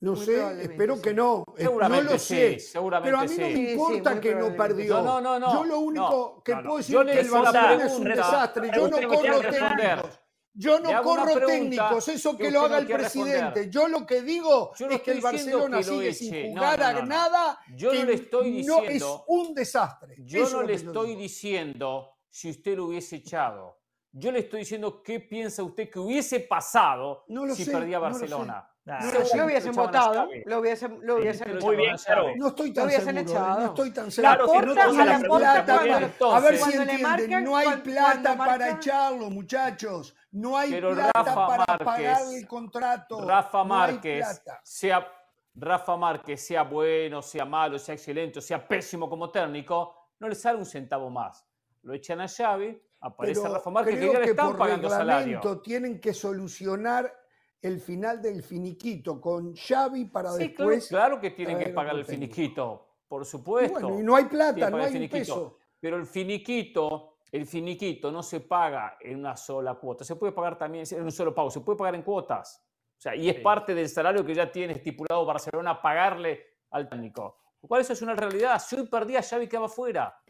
No 0.00 0.14
sé, 0.14 0.62
espero 0.62 1.00
que 1.02 1.12
no. 1.12 1.44
Seguramente 1.56 2.04
no 2.04 2.12
lo 2.12 2.18
sé. 2.18 2.60
seguramente 2.60 3.10
pero 3.10 3.20
a 3.20 3.24
mí 3.24 3.36
no 3.36 3.48
me 3.48 3.72
importa 3.72 4.20
que 4.20 4.34
no 4.34 4.56
perdió. 4.56 5.02
No, 5.02 5.20
no, 5.20 5.38
no. 5.38 5.52
Yo 5.52 5.64
lo 5.64 5.80
único 5.80 6.42
que 6.44 6.54
puedo 6.56 6.76
decir 6.76 6.96
es 6.96 7.14
que 7.14 7.20
el 7.20 7.30
Barcelona 7.30 7.84
es 7.84 7.92
un 7.92 8.04
desastre. 8.04 8.70
Yo 8.74 8.88
no 8.88 9.08
corro 9.08 9.40
técnicos. 9.40 10.20
Yo 10.54 10.80
no 10.80 11.02
corro 11.02 11.46
técnicos, 11.46 12.08
eso 12.08 12.36
que, 12.36 12.50
lo 12.50 12.62
haga 12.62 12.78
el 12.78 12.86
presidente. 12.86 13.70
Yo 13.70 13.86
lo 13.86 14.06
que 14.06 14.22
digo 14.22 14.72
es 14.76 15.02
que 15.02 15.12
el 15.12 15.20
Barcelona 15.20 15.82
sigue 15.82 16.14
sin 16.14 16.52
jugar 16.52 16.82
a 16.82 17.02
nada. 17.02 17.60
Yo 17.76 17.92
no 17.92 18.04
le 18.04 18.14
estoy 18.14 18.50
diciendo. 18.52 18.84
es 18.88 19.04
un 19.26 19.54
desastre. 19.54 20.16
Yo 20.18 20.48
no 20.48 20.62
le 20.62 20.74
estoy 20.74 21.16
diciendo 21.16 22.18
si 22.28 22.50
usted 22.50 22.76
lo 22.76 22.86
hubiese 22.86 23.16
echado. 23.16 23.77
Yo 24.18 24.32
le 24.32 24.40
estoy 24.40 24.60
diciendo 24.60 25.02
qué 25.02 25.20
piensa 25.20 25.62
usted 25.62 25.88
que 25.88 25.98
hubiese 25.98 26.40
pasado 26.40 27.24
si 27.54 27.64
perdía 27.64 27.98
Barcelona. 27.98 28.68
lo 28.84 29.44
hubiesen 29.44 29.72
votado, 29.72 30.28
lo 30.44 30.58
hubiesen, 30.58 30.98
lo 31.02 31.16
hubiesen 31.16 31.58
Muy 31.58 31.76
bien, 31.76 31.96
claro. 31.96 32.32
No 32.36 32.48
estoy 32.48 32.72
tan 32.72 32.90
seguro, 32.90 33.20
echado. 33.20 33.60
no 33.60 33.66
estoy 33.66 33.90
tan 33.92 34.10
seguro. 34.10 34.46
Claro, 34.46 34.64
no 34.64 34.74
tiene 34.74 35.04
la 35.04 35.20
plata 35.20 36.36
a 36.36 36.40
ver 36.40 36.56
si 36.56 36.72
entienden, 36.76 37.44
no 37.44 37.56
hay 37.56 37.76
plata 37.76 38.36
para 38.36 38.70
echarlo, 38.70 39.30
muchachos. 39.30 40.16
No 40.32 40.56
hay 40.56 40.80
plata 40.80 41.34
para 41.34 41.78
pagar 41.78 42.22
el 42.32 42.46
contrato. 42.46 43.26
Rafa 43.26 43.62
Márquez, 43.64 44.42
sea 44.62 45.06
Rafa 45.54 45.96
Márquez, 45.96 46.44
sea 46.44 46.62
bueno, 46.62 47.22
sea 47.22 47.44
malo, 47.44 47.78
sea 47.78 47.94
excelente, 47.94 48.40
sea 48.40 48.66
pésimo 48.66 49.08
como 49.08 49.30
técnico, 49.30 50.10
no 50.18 50.28
le 50.28 50.34
sale 50.34 50.58
un 50.58 50.66
centavo 50.66 51.10
más. 51.10 51.44
Lo 51.82 51.94
echan 51.94 52.20
a 52.20 52.28
Xavi, 52.28 52.80
aparece 53.00 53.48
Rafa 53.48 53.70
Márquez 53.70 53.98
que 53.98 54.12
ya 54.12 54.18
le 54.20 54.26
están 54.26 54.56
pagando 54.56 54.88
salario. 54.88 55.40
Tienen 55.62 56.00
que 56.00 56.14
solucionar 56.14 57.12
el 57.60 57.80
final 57.80 58.22
del 58.22 58.42
finiquito 58.42 59.20
con 59.20 59.54
Xavi 59.54 60.06
para 60.06 60.32
después. 60.32 60.88
Claro, 60.88 61.06
claro 61.06 61.20
que 61.20 61.30
tienen 61.30 61.58
que 61.58 61.70
pagar 61.70 61.96
el 61.96 62.04
finiquito, 62.04 62.86
por 63.08 63.24
supuesto. 63.24 63.98
Y, 63.98 64.02
no 64.02 64.16
hay 64.16 64.24
plata, 64.24 64.70
no 64.70 64.78
hay 64.78 65.08
peso. 65.08 65.58
pero 65.80 65.96
el 65.96 66.06
finiquito, 66.06 67.18
el 67.32 67.46
finiquito 67.46 68.12
no 68.12 68.22
se 68.22 68.40
paga 68.40 68.96
en 69.00 69.18
una 69.18 69.36
sola 69.36 69.74
cuota, 69.74 70.04
se 70.04 70.16
puede 70.16 70.32
pagar 70.32 70.56
también 70.56 70.84
en 70.90 71.02
un 71.02 71.12
solo 71.12 71.34
pago, 71.34 71.50
se 71.50 71.60
puede 71.60 71.78
pagar 71.78 71.94
en 71.94 72.02
cuotas. 72.02 72.64
O 72.96 73.00
sea, 73.00 73.14
y 73.14 73.28
es 73.28 73.38
parte 73.40 73.74
del 73.74 73.88
salario 73.88 74.24
que 74.24 74.34
ya 74.34 74.50
tiene 74.50 74.72
estipulado 74.72 75.24
Barcelona 75.24 75.80
pagarle 75.80 76.44
al 76.70 76.88
técnico. 76.88 77.38
¿Cuál 77.60 77.80
eso 77.80 77.92
es 77.92 78.02
una 78.02 78.14
realidad. 78.14 78.60
Si 78.60 78.76
hoy 78.76 78.86
perdía, 78.88 79.22
Xavi 79.22 79.48
quedaba 79.48 79.68
fuera 79.68 80.20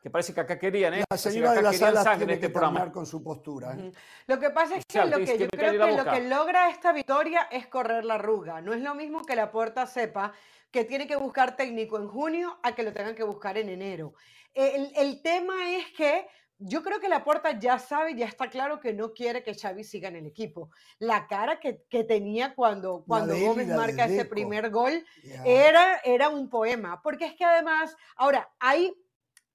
que 0.00 0.10
parece 0.10 0.32
que 0.32 0.40
acá 0.40 0.58
querían, 0.58 0.94
¿eh? 0.94 1.04
La 1.10 1.16
señora 1.18 1.52
de 1.52 1.62
la 1.62 1.72
sala 1.72 2.16
tiene 2.16 2.34
este 2.34 2.46
que 2.46 2.52
terminar 2.52 2.90
con 2.90 3.04
su 3.04 3.22
postura. 3.22 3.74
¿eh? 3.74 3.92
Lo 4.26 4.38
que 4.38 4.50
pasa 4.50 4.76
es 4.76 4.84
que 4.86 5.04
lo 5.04 5.18
que 5.18 5.38
yo 5.38 5.48
creo 5.48 5.72
que 5.72 5.96
lo 5.96 6.04
que 6.04 6.20
logra 6.22 6.70
esta 6.70 6.92
victoria 6.92 7.48
es 7.50 7.66
correr 7.66 8.04
la 8.04 8.14
arruga. 8.14 8.60
No 8.60 8.72
es 8.72 8.80
lo 8.80 8.94
mismo 8.94 9.24
que 9.24 9.36
la 9.36 9.50
puerta 9.50 9.86
sepa 9.86 10.32
que 10.70 10.84
tiene 10.84 11.06
que 11.06 11.16
buscar 11.16 11.56
técnico 11.56 11.98
en 11.98 12.08
junio 12.08 12.58
a 12.62 12.74
que 12.74 12.82
lo 12.82 12.92
tengan 12.92 13.14
que 13.14 13.24
buscar 13.24 13.58
en 13.58 13.68
enero. 13.68 14.14
El, 14.54 14.90
el 14.96 15.20
tema 15.20 15.70
es 15.70 15.92
que 15.92 16.26
yo 16.62 16.82
creo 16.82 17.00
que 17.00 17.08
la 17.08 17.24
puerta 17.24 17.58
ya 17.58 17.78
sabe, 17.78 18.14
ya 18.14 18.26
está 18.26 18.50
claro 18.50 18.80
que 18.80 18.92
no 18.92 19.12
quiere 19.12 19.42
que 19.42 19.54
Xavi 19.54 19.82
siga 19.82 20.08
en 20.08 20.16
el 20.16 20.26
equipo. 20.26 20.70
La 20.98 21.26
cara 21.26 21.58
que, 21.58 21.84
que 21.88 22.04
tenía 22.04 22.54
cuando, 22.54 23.02
cuando 23.06 23.34
Gómez 23.38 23.68
marca 23.68 24.04
ese 24.04 24.26
primer 24.26 24.70
gol 24.70 25.04
era, 25.44 26.00
era 26.04 26.28
un 26.28 26.50
poema. 26.50 27.00
Porque 27.02 27.24
es 27.24 27.34
que 27.34 27.44
además, 27.44 27.96
ahora, 28.16 28.50
hay 28.58 28.94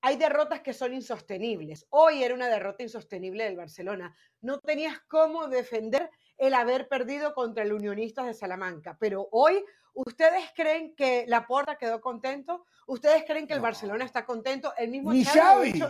hay 0.05 0.17
derrotas 0.17 0.61
que 0.61 0.71
son 0.71 0.93
insostenibles. 0.93 1.87
Hoy 1.89 2.21
era 2.21 2.35
una 2.35 2.47
derrota 2.47 2.83
insostenible 2.83 3.43
del 3.43 3.57
Barcelona. 3.57 4.15
No 4.39 4.59
tenías 4.59 4.99
cómo 5.07 5.47
defender 5.47 6.11
el 6.37 6.53
haber 6.53 6.87
perdido 6.87 7.33
contra 7.33 7.63
el 7.63 7.73
Unionistas 7.73 8.27
de 8.27 8.35
Salamanca. 8.35 8.97
Pero 8.99 9.27
hoy, 9.31 9.65
¿ustedes 9.95 10.43
creen 10.55 10.93
que 10.93 11.25
la 11.27 11.47
Porta 11.47 11.79
quedó 11.79 12.01
contento? 12.01 12.65
¿Ustedes 12.85 13.23
creen 13.25 13.47
que 13.47 13.55
el 13.55 13.61
Barcelona 13.61 14.05
está 14.05 14.27
contento? 14.27 14.75
El 14.77 14.91
mismo 14.91 15.11
Ni 15.11 15.25
Xavi. 15.25 15.81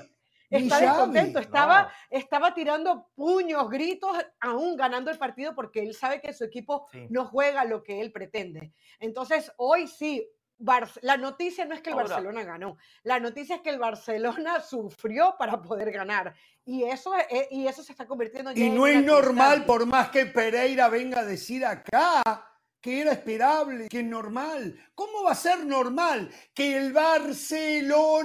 está 0.50 0.80
descontento, 0.80 1.40
estaba, 1.40 1.92
estaba 2.10 2.54
tirando 2.54 3.10
puños, 3.16 3.70
gritos, 3.70 4.16
aún 4.40 4.78
ganando 4.78 5.12
el 5.12 5.18
partido 5.18 5.54
porque 5.54 5.82
él 5.82 5.94
sabe 5.94 6.22
que 6.22 6.32
su 6.32 6.46
equipo 6.46 6.88
no 7.10 7.26
juega 7.26 7.66
lo 7.66 7.84
que 7.84 8.00
él 8.00 8.14
pretende. 8.14 8.72
Entonces, 8.98 9.52
hoy 9.58 9.88
sí, 9.88 10.26
la 11.02 11.18
noticia 11.18 11.66
no 11.66 11.76
es 11.76 11.82
que 11.82 11.90
el 11.90 11.96
Barcelona 11.96 12.44
ganó, 12.44 12.78
la 13.04 13.20
noticia 13.20 13.58
es 13.58 13.62
que 13.62 13.72
el 13.72 13.80
Barcelona 13.80 14.62
sufrió 14.62 15.36
para 15.38 15.62
poder 15.62 15.92
ganar. 15.92 16.34
Y 16.64 16.84
eso, 16.84 17.14
e, 17.16 17.48
y 17.52 17.68
eso 17.68 17.84
se 17.84 17.92
está 17.92 18.08
convirtiendo 18.08 18.52
en... 18.52 18.58
Y 18.58 18.70
no 18.70 18.88
es 18.88 19.04
normal, 19.04 19.66
por 19.66 19.86
más 19.86 20.10
que 20.10 20.26
Pereira 20.26 20.90
venga 20.90 21.20
a 21.20 21.26
decir 21.26 21.64
acá 21.66 22.24
que 22.82 23.02
era 23.02 23.12
esperable, 23.14 23.88
que 23.90 24.00
es 24.02 24.06
normal. 24.06 24.80
¿Cómo 24.94 25.24
va 25.24 25.32
a 25.32 25.36
ser 25.36 25.66
normal 25.66 26.30
que 26.54 26.78
el 26.78 26.94
Barcelona, 26.94 28.24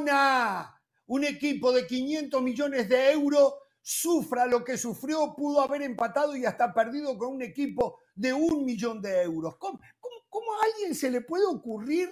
un 1.07 1.25
equipo 1.25 1.73
de 1.73 1.87
500 1.87 2.43
millones 2.43 2.87
de 2.89 3.13
euros, 3.13 3.55
sufra 3.81 4.45
lo 4.47 4.63
que 4.63 4.77
sufrió, 4.77 5.35
pudo 5.35 5.63
haber 5.63 5.81
empatado 5.83 6.37
y 6.37 6.45
hasta 6.45 6.75
perdido 6.75 7.17
con 7.17 7.37
un 7.37 7.43
equipo 7.43 8.01
de 8.15 8.35
un 8.35 8.65
millón 8.67 9.01
de 9.01 9.23
euros? 9.23 9.57
¿Cómo, 9.57 9.81
¿Cómo 10.31 10.53
a 10.55 10.65
alguien 10.65 10.95
se 10.95 11.11
le 11.11 11.21
puede 11.21 11.45
ocurrir 11.45 12.09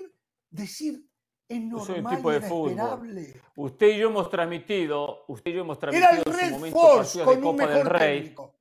decir 0.50 1.08
es 1.48 1.60
normal, 1.62 2.16
tipo 2.16 2.30
de 2.30 2.38
esperable? 2.38 3.40
Usted 3.56 3.86
y 3.86 3.98
yo 3.98 4.08
hemos 4.08 4.28
transmitido, 4.28 5.24
usted 5.28 5.52
y 5.52 5.54
yo 5.54 5.60
hemos 5.62 5.78
transmitido 5.78 6.10
era 6.10 6.18
el 6.20 6.24
Red 6.24 6.70
Force 6.70 7.24
con 7.24 7.44
un 7.44 7.56
mejor 7.56 7.98
técnico. 7.98 8.54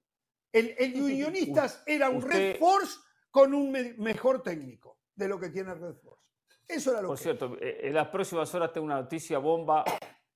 El, 0.54 0.76
el 0.78 1.02
Unionistas 1.02 1.84
era 1.86 2.10
un 2.10 2.22
Red 2.22 2.58
Force 2.58 3.00
con 3.30 3.54
un 3.54 3.72
mejor 3.98 4.42
técnico 4.42 5.00
de 5.14 5.28
lo 5.28 5.40
que 5.40 5.50
tiene 5.50 5.74
Red 5.74 5.96
Force. 5.96 6.24
Eso 6.68 6.92
era 6.92 7.02
lo 7.02 7.10
Por 7.10 7.18
que 7.18 7.24
cierto, 7.24 7.58
eh, 7.60 7.80
en 7.84 7.94
las 7.94 8.08
próximas 8.10 8.54
horas 8.54 8.72
tengo 8.72 8.86
una 8.86 9.02
noticia 9.02 9.40
bomba 9.40 9.84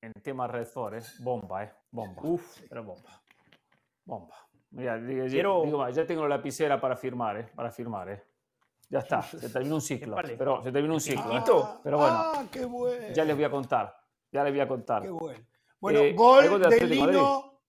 en 0.02 0.14
tema 0.22 0.48
Red 0.48 0.66
Force. 0.66 1.08
¿eh? 1.08 1.24
Bomba, 1.24 1.64
¿eh? 1.64 1.74
Bomba. 1.92 2.22
Uf, 2.24 2.62
era 2.70 2.82
bomba. 2.82 3.24
Bomba. 4.06 4.36
Mira, 4.72 4.98
ya 5.92 6.06
tengo 6.06 6.28
la 6.28 6.38
lapicera 6.38 6.80
para 6.80 6.96
firmar, 6.96 7.38
¿eh? 7.38 7.50
Para 7.54 7.72
firmar, 7.72 8.10
¿eh? 8.10 8.24
Ya 8.92 9.00
está, 9.00 9.22
se 9.40 9.50
terminó 9.50 9.76
un 9.76 9.82
ciclo. 9.82 10.18
Pero 10.38 10.62
se 10.62 10.72
terminó 10.72 10.96
un 10.96 11.02
ciclo. 11.02 11.80
pero 11.82 11.98
bueno, 11.98 12.16
ah, 12.18 12.46
qué 12.52 12.66
bueno. 12.66 13.14
ya 13.14 13.24
les 13.24 13.36
voy 13.36 13.46
a 13.46 13.50
contar. 13.50 13.96
Ya 14.32 14.44
les 14.44 14.54
voy 14.54 14.60
a 14.60 14.68
contar. 14.68 15.02
Qué 15.02 15.10
bueno. 15.10 15.40
Bueno, 15.80 16.00
eh, 16.00 16.14
gol 16.14 16.62
de, 16.62 16.86
Lino 16.86 17.62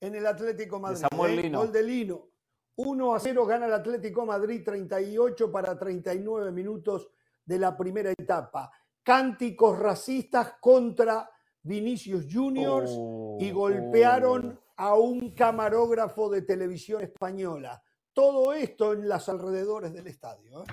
en 0.00 0.14
el 0.14 0.26
Atlético 0.26 0.78
Madrid. 0.78 1.04
Samuel 1.10 1.38
¿eh? 1.40 1.50
Gol 1.50 1.72
de 1.72 1.82
Lino. 1.82 2.30
1 2.76 3.14
a 3.14 3.20
0 3.20 3.44
gana 3.44 3.66
el 3.66 3.74
Atlético 3.74 4.24
Madrid, 4.24 4.62
38 4.64 5.52
para 5.52 5.78
39 5.78 6.50
minutos 6.52 7.10
de 7.44 7.58
la 7.58 7.76
primera 7.76 8.10
etapa. 8.10 8.70
Cánticos 9.02 9.78
racistas 9.78 10.54
contra 10.60 11.28
Vinicius 11.62 12.26
Juniors 12.32 12.90
y 13.38 13.50
oh, 13.50 13.54
golpearon 13.54 14.58
oh. 14.58 14.72
a 14.76 14.94
un 14.94 15.34
camarógrafo 15.34 16.30
de 16.30 16.42
televisión 16.42 17.02
española 17.02 17.82
todo 18.12 18.52
esto 18.52 18.92
en 18.92 19.08
los 19.08 19.28
alrededores 19.28 19.92
del 19.92 20.06
estadio. 20.06 20.62
¿eh? 20.62 20.66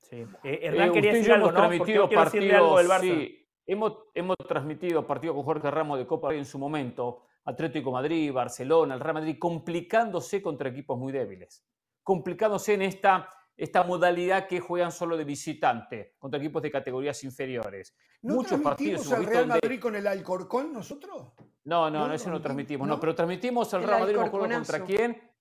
Sí. 0.00 0.26
Eh, 0.44 0.60
Hernán 0.62 0.92
quería 0.92 1.12
decir 1.12 1.32
algo, 1.32 1.48
hemos 1.48 1.60
transmitido 1.60 2.08
partidos, 2.08 3.00
sí, 3.00 3.48
hemos, 3.66 3.92
hemos 4.14 4.36
transmitido 4.46 5.06
partidos 5.06 5.36
con 5.36 5.44
Jorge 5.44 5.70
Ramos 5.70 5.98
de 5.98 6.06
Copa 6.06 6.34
en 6.34 6.44
su 6.44 6.58
momento, 6.58 7.22
Atlético 7.44 7.90
Madrid, 7.90 8.32
Barcelona, 8.32 8.94
el 8.94 9.00
Real 9.00 9.14
Madrid, 9.14 9.36
complicándose 9.38 10.42
contra 10.42 10.68
equipos 10.68 10.98
muy 10.98 11.12
débiles, 11.12 11.64
complicándose 12.02 12.74
en 12.74 12.82
esta, 12.82 13.28
esta 13.56 13.82
modalidad 13.82 14.46
que 14.46 14.60
juegan 14.60 14.92
solo 14.92 15.16
de 15.16 15.24
visitante 15.24 16.14
contra 16.18 16.38
equipos 16.38 16.62
de 16.62 16.70
categorías 16.70 17.22
inferiores. 17.24 17.96
¿No 18.22 18.36
Muchos 18.36 18.60
partidos. 18.60 19.10
el 19.12 19.26
Real 19.26 19.46
Madrid 19.46 19.78
con 19.78 19.94
el 19.96 20.06
Alcorcón 20.06 20.72
nosotros? 20.72 21.32
No, 21.64 21.90
no, 21.90 22.08
no, 22.08 22.14
eso 22.14 22.30
no, 22.30 22.40
transmitimos. 22.40 22.88
No, 22.88 22.98
pero 22.98 23.14
transmitimos 23.14 23.72
el 23.74 23.82
Real 23.82 24.00
Madrid, 24.00 24.16
contra 24.30 24.84
quién 24.84 25.33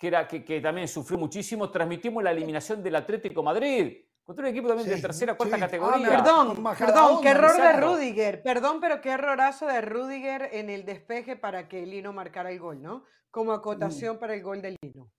que, 0.00 0.06
era, 0.06 0.26
que, 0.26 0.60
también 0.62 0.88
sufrió 0.88 1.18
muchísimo, 1.18 1.70
transmitimos 1.70 2.24
la 2.24 2.30
eliminación 2.30 2.82
del 2.82 2.96
Atlético 2.96 3.42
Madrid. 3.42 3.98
Contra 4.24 4.46
un 4.46 4.50
equipo 4.50 4.68
también 4.68 4.88
de 4.88 4.98
tercera, 4.98 5.36
cuarta 5.36 5.56
ah, 5.56 5.58
categoría. 5.58 6.08
perdón, 6.08 6.64
perdón, 6.78 7.20
qué 7.20 7.28
error 7.28 7.60
de 7.60 7.72
Rudiger. 7.74 8.42
Perdón, 8.42 8.80
pero 8.80 9.02
qué 9.02 9.10
errorazo 9.10 9.66
de 9.66 9.82
Rudiger 9.82 10.48
en 10.52 10.70
el 10.70 10.86
despeje 10.86 11.36
para 11.36 11.68
que 11.68 11.84
Lino 11.84 12.14
marcara 12.14 12.50
el 12.50 12.58
gol, 12.58 12.80
¿no? 12.80 13.04
Como 13.30 13.52
acotación 13.52 14.16
mm. 14.16 14.18
para 14.18 14.32
el 14.32 14.42
gol 14.42 14.62
de 14.62 14.76
Lino. 14.80 15.10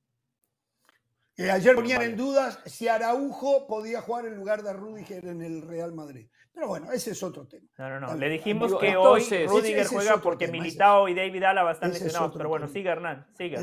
ayer 1.38 1.76
ponían 1.76 2.02
en 2.02 2.18
dudas 2.18 2.58
si 2.66 2.88
Araujo 2.88 3.68
podía 3.68 4.02
jugar 4.02 4.26
en 4.26 4.36
lugar 4.36 4.64
de 4.64 4.74
Rudiger 4.74 5.28
en 5.28 5.44
el 5.44 5.62
Real 5.62 5.94
Madrid. 5.94 6.28
Pero 6.53 6.67
bueno, 6.67 6.91
ese 6.91 7.12
es 7.12 7.24
otro 7.24 7.48
tema. 7.48 7.67
No, 7.77 7.89
no, 7.89 8.00
no. 8.00 8.15
Le 8.15 8.29
dijimos 8.29 8.75
que 8.75 8.96
hoy 8.96 9.24
Rudiger 9.48 9.88
juega 9.88 10.17
porque 10.17 10.48
Militao 10.48 11.08
y 11.08 11.13
David 11.13 11.43
Alaba 11.43 11.72
están 11.72 11.91
lesionados. 11.91 12.34
Pero 12.36 12.50
bueno, 12.50 12.67
sigue 12.67 12.89
Hernán, 12.89 13.25
siga, 13.36 13.62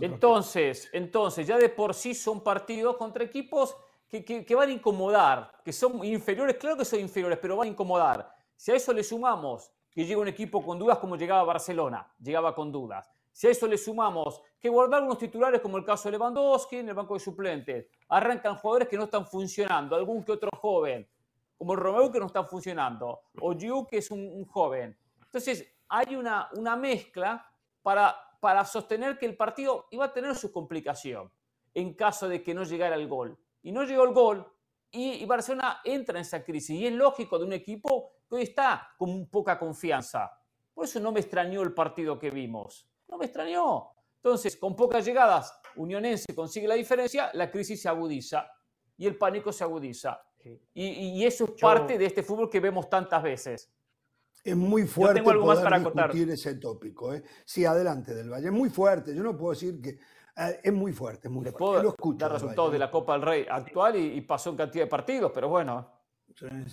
entonces, 0.00 0.88
entonces, 0.92 1.46
ya 1.46 1.58
de 1.58 1.68
por 1.68 1.94
sí 1.94 2.14
son 2.14 2.42
partidos 2.42 2.96
contra 2.96 3.24
equipos 3.24 3.76
que, 4.08 4.24
que, 4.24 4.54
van 4.54 4.68
a 4.68 4.72
incomodar, 4.72 5.52
que 5.64 5.72
son 5.72 6.04
inferiores, 6.04 6.56
claro 6.56 6.76
que 6.76 6.84
son 6.84 7.00
inferiores, 7.00 7.38
pero 7.40 7.56
van 7.56 7.68
a 7.68 7.70
incomodar. 7.70 8.28
Si 8.56 8.72
a 8.72 8.74
eso 8.74 8.92
le 8.92 9.04
sumamos 9.04 9.72
que 9.90 10.04
llega 10.04 10.20
un 10.20 10.28
equipo 10.28 10.64
con 10.64 10.78
dudas 10.78 10.98
como 10.98 11.16
llegaba 11.16 11.44
Barcelona, 11.44 12.12
llegaba 12.18 12.54
con 12.54 12.70
dudas. 12.70 13.08
Si 13.32 13.46
a 13.46 13.50
eso 13.50 13.66
le 13.66 13.78
sumamos 13.78 14.42
que 14.58 14.68
guardar 14.68 15.02
unos 15.02 15.18
titulares 15.18 15.60
como 15.60 15.78
el 15.78 15.84
caso 15.84 16.08
de 16.08 16.12
Lewandowski 16.12 16.76
en 16.76 16.88
el 16.88 16.94
banco 16.94 17.14
de 17.14 17.20
suplentes, 17.20 17.86
arrancan 18.08 18.56
jugadores 18.56 18.88
que 18.88 18.96
no 18.96 19.04
están 19.04 19.26
funcionando, 19.26 19.96
algún 19.96 20.24
que 20.24 20.32
otro 20.32 20.50
joven, 20.58 21.08
como 21.60 21.76
Romeo 21.76 22.10
que 22.10 22.18
no 22.18 22.24
está 22.24 22.42
funcionando, 22.42 23.20
o 23.38 23.52
Yu 23.52 23.86
que 23.86 23.98
es 23.98 24.10
un, 24.10 24.46
joven. 24.46 24.96
Entonces, 25.26 25.70
hay 25.90 26.16
una, 26.16 26.48
una 26.54 26.74
mezcla 26.74 27.52
para, 27.82 28.16
para 28.40 28.64
sostener 28.64 29.18
que 29.18 29.26
el 29.26 29.36
partido 29.36 29.86
iba 29.90 30.06
a 30.06 30.12
tener 30.14 30.34
su 30.36 30.50
complicación 30.50 31.30
en 31.74 31.92
caso 31.92 32.30
de 32.30 32.42
que 32.42 32.54
no 32.54 32.64
llegara 32.64 32.96
el 32.96 33.06
gol. 33.06 33.38
Y 33.62 33.72
no 33.72 33.84
llegó 33.84 34.04
el 34.04 34.14
gol, 34.14 34.50
y, 34.90 35.22
Barcelona 35.26 35.82
entra 35.84 36.18
en 36.18 36.22
esa 36.22 36.42
crisis. 36.42 36.70
Y 36.70 36.86
es 36.86 36.94
lógico 36.94 37.38
de 37.38 37.44
un 37.44 37.52
equipo 37.52 38.10
que 38.26 38.36
hoy 38.36 38.42
está 38.44 38.94
con 38.96 39.26
poca 39.26 39.58
confianza. 39.58 40.32
Por 40.72 40.86
eso 40.86 40.98
no 40.98 41.12
me 41.12 41.20
extrañó 41.20 41.60
el 41.60 41.74
partido 41.74 42.18
que 42.18 42.30
vimos. 42.30 42.88
No 43.06 43.18
me 43.18 43.26
extrañó. 43.26 43.90
Entonces, 44.16 44.56
con 44.56 44.74
pocas 44.74 45.04
llegadas, 45.04 45.60
Unionense 45.76 46.34
consigue 46.34 46.66
la 46.66 46.74
diferencia, 46.76 47.30
la 47.34 47.50
crisis 47.50 47.82
se 47.82 47.90
agudiza 47.90 48.50
y 48.96 49.06
el 49.06 49.18
pánico 49.18 49.52
se 49.52 49.62
agudiza. 49.62 50.22
Y, 50.74 51.24
eso 51.24 51.44
es 51.44 51.50
parte 51.60 51.98
de 51.98 52.06
este 52.06 52.22
fútbol 52.22 52.48
que 52.48 52.60
vemos 52.60 52.88
tantas 52.88 53.22
veces. 53.22 53.70
Es 54.42 54.56
muy 54.56 54.86
fuerte 54.86 55.18
Yo 55.18 55.24
tengo 55.24 55.30
algo 55.32 55.46
más 55.46 55.60
para 55.60 55.78
discutir 55.78 56.30
ese 56.30 56.54
tópico. 56.54 57.14
¿eh? 57.14 57.22
Sí, 57.44 57.64
adelante 57.64 58.14
del 58.14 58.30
Valle. 58.30 58.46
Es 58.46 58.52
muy 58.52 58.70
fuerte. 58.70 59.14
Yo 59.14 59.22
no 59.22 59.36
puedo 59.36 59.52
decir 59.52 59.80
que... 59.80 59.98
Eh, 60.36 60.60
es 60.62 60.72
muy 60.72 60.92
fuerte, 60.92 61.28
es 61.28 61.32
muy 61.32 61.42
fuerte. 61.42 61.58
Puedo 61.58 61.82
lo 61.82 61.88
escucho, 61.90 62.18
dar 62.18 62.32
resultados 62.32 62.72
de 62.72 62.78
la 62.78 62.90
Copa 62.90 63.14
del 63.14 63.22
Rey 63.22 63.46
actual 63.50 63.96
y, 63.96 64.20
pasó 64.22 64.50
en 64.50 64.56
cantidad 64.56 64.84
de 64.84 64.90
partidos, 64.90 65.32
pero 65.34 65.48
bueno. 65.48 66.00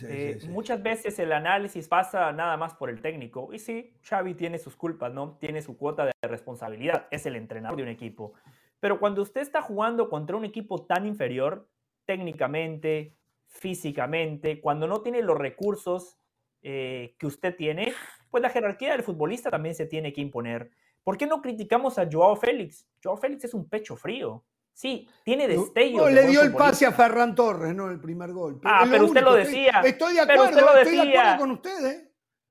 Eh, 0.03 0.39
muchas 0.49 0.81
veces 0.81 1.17
el 1.19 1.31
análisis 1.33 1.87
pasa 1.87 2.31
nada 2.31 2.55
más 2.55 2.75
por 2.75 2.89
el 2.89 3.01
técnico. 3.01 3.49
Y 3.51 3.59
sí, 3.59 3.97
Xavi 4.03 4.35
tiene 4.35 4.59
sus 4.59 4.75
culpas, 4.75 5.11
¿no? 5.11 5.37
Tiene 5.39 5.61
su 5.61 5.75
cuota 5.75 6.05
de 6.05 6.13
responsabilidad. 6.21 7.07
Es 7.11 7.25
el 7.25 7.35
entrenador 7.35 7.77
de 7.77 7.83
un 7.83 7.89
equipo. 7.89 8.33
Pero 8.79 8.99
cuando 8.99 9.21
usted 9.21 9.41
está 9.41 9.61
jugando 9.61 10.09
contra 10.09 10.37
un 10.37 10.45
equipo 10.45 10.85
tan 10.85 11.05
inferior, 11.05 11.67
técnicamente, 12.05 13.17
físicamente, 13.47 14.61
cuando 14.61 14.87
no 14.87 15.01
tiene 15.01 15.21
los 15.21 15.37
recursos 15.37 16.17
eh, 16.61 17.15
que 17.17 17.27
usted 17.27 17.55
tiene, 17.55 17.93
pues 18.29 18.41
la 18.41 18.49
jerarquía 18.49 18.91
del 18.91 19.03
futbolista 19.03 19.49
también 19.49 19.75
se 19.75 19.85
tiene 19.85 20.13
que 20.13 20.21
imponer. 20.21 20.71
¿Por 21.03 21.17
qué 21.17 21.25
no 21.25 21.41
criticamos 21.41 21.97
a 21.97 22.07
Joao 22.11 22.35
Félix? 22.35 22.87
Joao 23.01 23.17
Félix 23.17 23.45
es 23.45 23.53
un 23.53 23.69
pecho 23.69 23.95
frío. 23.95 24.43
Sí, 24.73 25.09
tiene 25.23 25.47
destello. 25.47 26.03
No, 26.03 26.09
le 26.09 26.27
dio 26.27 26.43
el 26.43 26.53
pase 26.53 26.85
a 26.85 26.91
Ferran 26.91 27.33
Torres, 27.33 27.73
¿no? 27.73 27.89
El 27.89 27.99
primer 27.99 28.31
gol. 28.31 28.59
ah, 28.63 28.85
pero 28.89 29.05
usted 29.05 29.23
lo 29.23 29.33
decía. 29.33 29.81
Estoy, 29.83 30.13
de 30.13 30.21
acuerdo, 30.21 30.77
estoy 30.77 31.07
de 31.07 31.17
acuerdo 31.17 31.39
con 31.39 31.51
usted, 31.51 32.06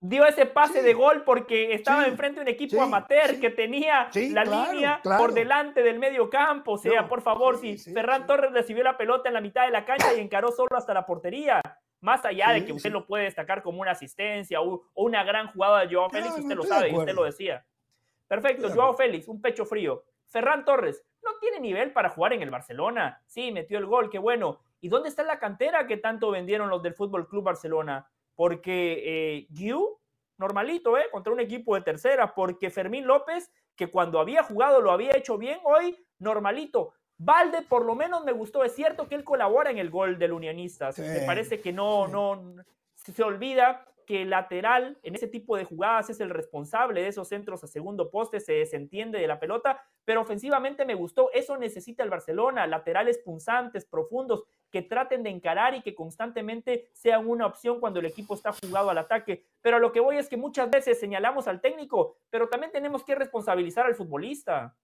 dio 0.08 0.25
ese 0.26 0.46
pase 0.46 0.82
de 0.82 0.94
gol 0.94 1.22
porque 1.25 1.72
estaba 1.75 2.06
enfrente 2.06 2.40
de 2.40 2.42
un 2.42 2.48
equipo 2.48 2.80
amateur 2.80 3.40
que 3.40 3.50
tenía 3.50 4.08
la 4.14 4.44
línea 4.44 5.00
por 5.02 5.32
delante 5.32 5.82
del 5.82 5.98
medio 5.98 6.30
campo. 6.30 6.72
O 6.72 6.78
sea, 6.78 7.08
por 7.08 7.22
favor, 7.22 7.58
si 7.58 7.76
Ferran 7.78 8.26
Torres 8.26 8.52
recibió 8.52 8.84
la 8.84 8.96
pelota 8.96 9.28
en 9.28 9.34
la 9.34 9.40
mitad 9.40 9.64
de 9.64 9.72
la 9.72 9.84
cancha 9.84 10.14
y 10.14 10.20
encaró 10.20 10.52
solo 10.52 10.76
hasta 10.76 10.94
la 10.94 11.06
portería, 11.06 11.60
más 12.00 12.25
allá 12.25 12.50
de 12.50 12.64
que 12.64 12.72
usted 12.72 12.92
lo 12.92 13.06
puede 13.06 13.25
destacar 13.25 13.62
como 13.62 13.80
una 13.80 13.92
asistencia 13.92 14.60
o, 14.60 14.84
una 14.94 15.25
gran 15.25 15.48
jugada 15.48 15.80
de 15.80 15.94
Joao 15.94 16.10
Félix, 16.10 16.38
usted 16.38 16.56
lo 16.56 16.62
sabe 16.62 16.90
y 16.90 16.94
usted 16.94 17.14
lo 17.14 17.25
decía. 17.25 17.64
Perfecto, 18.28 18.70
Joao 18.70 18.94
Félix, 18.94 19.28
un 19.28 19.40
pecho 19.40 19.64
frío. 19.64 20.04
Ferran 20.26 20.64
Torres, 20.64 21.04
no 21.22 21.30
tiene 21.40 21.60
nivel 21.60 21.92
para 21.92 22.10
jugar 22.10 22.32
en 22.32 22.42
el 22.42 22.50
Barcelona. 22.50 23.22
Sí, 23.26 23.52
metió 23.52 23.78
el 23.78 23.86
gol, 23.86 24.10
qué 24.10 24.18
bueno. 24.18 24.60
¿Y 24.80 24.88
dónde 24.88 25.08
está 25.08 25.22
la 25.22 25.38
cantera 25.38 25.86
que 25.86 25.96
tanto 25.96 26.30
vendieron 26.30 26.68
los 26.68 26.82
del 26.82 26.94
Fútbol 26.94 27.28
Club 27.28 27.44
Barcelona? 27.44 28.08
Porque 28.37 29.47
eh, 29.47 29.47
normalito, 30.38 30.97
¿eh? 30.97 31.07
Contra 31.11 31.33
un 31.33 31.40
equipo 31.40 31.75
de 31.75 31.81
tercera, 31.81 32.35
porque 32.35 32.71
Fermín 32.71 33.07
López, 33.07 33.50
que 33.75 33.90
cuando 33.90 34.21
había 34.21 34.43
jugado 34.43 34.81
lo 34.81 34.93
había 34.93 35.16
hecho 35.16 35.38
bien, 35.38 35.59
hoy 35.64 35.97
normalito. 36.19 36.93
Valde 37.19 37.62
por 37.62 37.87
lo 37.87 37.95
menos 37.95 38.25
me 38.25 38.33
gustó, 38.33 38.62
es 38.62 38.75
cierto 38.75 39.09
que 39.09 39.14
él 39.14 39.25
colabora 39.25 39.71
en 39.71 39.78
el 39.78 39.88
gol 39.88 40.19
del 40.19 40.35
Unionistas, 40.35 40.99
me 40.99 41.21
parece 41.21 41.62
que 41.62 41.73
no, 41.73 42.07
no, 42.07 42.62
se 42.95 43.23
olvida 43.23 43.87
que 44.07 44.23
el 44.23 44.31
lateral 44.31 44.99
en 45.02 45.14
ese 45.14 45.26
tipo 45.26 45.57
de 45.57 45.64
jugadas 45.64 46.11
es 46.11 46.21
el 46.21 46.31
responsable 46.31 47.02
de 47.02 47.09
esos 47.09 47.28
centros 47.28 47.64
a 47.64 47.66
segundo 47.66 48.11
poste, 48.11 48.38
se 48.38 48.52
desentiende 48.52 49.19
de 49.19 49.26
la 49.26 49.40
pelota, 49.40 49.83
pero 50.05 50.21
ofensivamente 50.21 50.85
me 50.85 50.95
gustó. 50.95 51.31
Eso 51.33 51.57
necesita 51.57 52.05
el 52.05 52.11
Barcelona, 52.11 52.66
laterales 52.66 53.19
punzantes, 53.19 53.85
profundos, 53.85 54.45
que 54.70 54.82
traten 54.82 55.23
de 55.23 55.30
encarar 55.30 55.75
y 55.75 55.82
que 55.82 55.94
constantemente 55.94 56.90
sean 56.92 57.28
una 57.28 57.46
opción 57.46 57.80
cuando 57.80 58.00
el 58.00 58.06
equipo 58.06 58.35
está 58.35 58.52
jugado 58.52 58.90
al 58.90 58.99
ataque. 58.99 59.44
Pero 59.62 59.78
lo 59.78 59.92
que 59.92 60.00
voy 60.00 60.16
es 60.18 60.28
que 60.28 60.37
muchas 60.37 60.70
veces 60.70 60.99
señalamos 60.99 61.49
al 61.49 61.61
técnico, 61.61 62.16
pero 62.30 62.49
también 62.49 62.73
tenemos 62.73 63.04
que 63.04 63.14
responsabilizar 63.14 63.87
al 63.87 63.94
futbolista. 63.94 64.76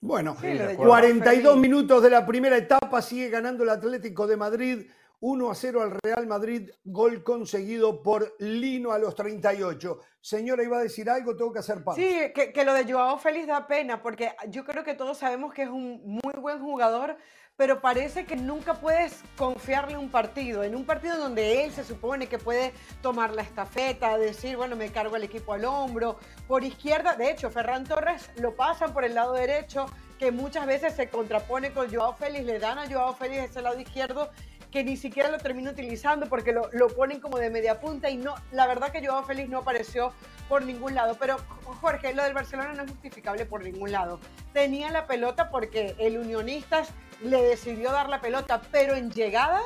Bueno, 0.00 0.36
42 0.76 1.56
minutos 1.56 2.02
de 2.02 2.10
la 2.10 2.24
primera 2.24 2.56
etapa, 2.56 3.02
sigue 3.02 3.28
ganando 3.30 3.64
el 3.64 3.70
Atlético 3.70 4.28
de 4.28 4.36
Madrid 4.36 4.86
1 5.20 5.50
a 5.50 5.54
0 5.54 5.82
al 5.82 5.98
Real 6.00 6.26
Madrid, 6.26 6.70
gol 6.84 7.24
conseguido 7.24 8.02
por 8.02 8.36
Lino 8.38 8.92
a 8.92 8.98
los 8.98 9.14
38. 9.16 9.98
Señora, 10.20 10.62
iba 10.62 10.78
a 10.78 10.82
decir 10.82 11.10
algo, 11.10 11.34
tengo 11.34 11.52
que 11.52 11.58
hacer 11.58 11.82
pausa. 11.82 12.00
Sí, 12.00 12.32
que, 12.32 12.64
lo 12.64 12.72
de 12.72 12.90
Joao 12.90 13.18
Félix 13.18 13.48
da 13.48 13.66
pena, 13.66 14.00
porque 14.00 14.32
yo 14.48 14.64
creo 14.64 14.84
que 14.84 14.94
todos 14.94 15.18
sabemos 15.18 15.52
que 15.52 15.62
es 15.62 15.68
un 15.68 16.00
muy 16.04 16.34
buen 16.40 16.60
jugador, 16.60 17.16
pero 17.58 17.80
parece 17.80 18.24
que 18.24 18.36
nunca 18.36 18.74
puedes 18.74 19.20
confiarle 19.36 19.98
un 19.98 20.10
partido. 20.10 20.62
En 20.62 20.76
un 20.76 20.84
partido 20.84 21.18
donde 21.18 21.64
él 21.64 21.72
se 21.72 21.82
supone 21.82 22.28
que 22.28 22.38
puede 22.38 22.72
tomar 23.02 23.34
la 23.34 23.42
estafeta, 23.42 24.16
decir, 24.16 24.56
bueno, 24.56 24.76
me 24.76 24.92
cargo 24.92 25.16
el 25.16 25.24
equipo 25.24 25.54
al 25.54 25.64
hombro. 25.64 26.20
Por 26.46 26.62
izquierda, 26.62 27.16
de 27.16 27.32
hecho, 27.32 27.50
Ferran 27.50 27.82
Torres 27.82 28.30
lo 28.36 28.54
pasan 28.54 28.92
por 28.92 29.04
el 29.04 29.16
lado 29.16 29.32
derecho, 29.32 29.86
que 30.20 30.30
muchas 30.30 30.66
veces 30.66 30.94
se 30.94 31.08
contrapone 31.10 31.72
con 31.72 31.92
Joao 31.92 32.14
Félix, 32.14 32.46
le 32.46 32.60
dan 32.60 32.78
a 32.78 32.88
Joao 32.88 33.14
Félix 33.14 33.50
ese 33.50 33.60
lado 33.60 33.80
izquierdo 33.80 34.30
que 34.70 34.84
ni 34.84 34.96
siquiera 34.96 35.30
lo 35.30 35.38
termina 35.38 35.70
utilizando 35.70 36.28
porque 36.28 36.52
lo, 36.52 36.68
lo, 36.72 36.88
ponen 36.88 37.20
como 37.20 37.38
de 37.38 37.50
media 37.50 37.80
punta 37.80 38.10
y 38.10 38.16
no, 38.16 38.34
la 38.52 38.66
verdad 38.66 38.90
que 38.90 39.06
Joao 39.06 39.24
Félix 39.24 39.48
no 39.48 39.58
apareció 39.58 40.12
por 40.48 40.64
ningún 40.64 40.94
lado. 40.94 41.16
Pero 41.18 41.36
Jorge, 41.80 42.14
lo 42.14 42.22
del 42.22 42.34
Barcelona 42.34 42.72
no 42.74 42.82
es 42.82 42.90
justificable 42.90 43.46
por 43.46 43.62
ningún 43.62 43.92
lado. 43.92 44.20
Tenía 44.52 44.90
la 44.90 45.06
pelota 45.06 45.50
porque 45.50 45.94
el 45.98 46.18
Unionistas 46.18 46.90
le 47.22 47.42
decidió 47.42 47.92
dar 47.92 48.08
la 48.08 48.20
pelota, 48.20 48.60
pero 48.70 48.94
en 48.94 49.10
llegadas 49.10 49.62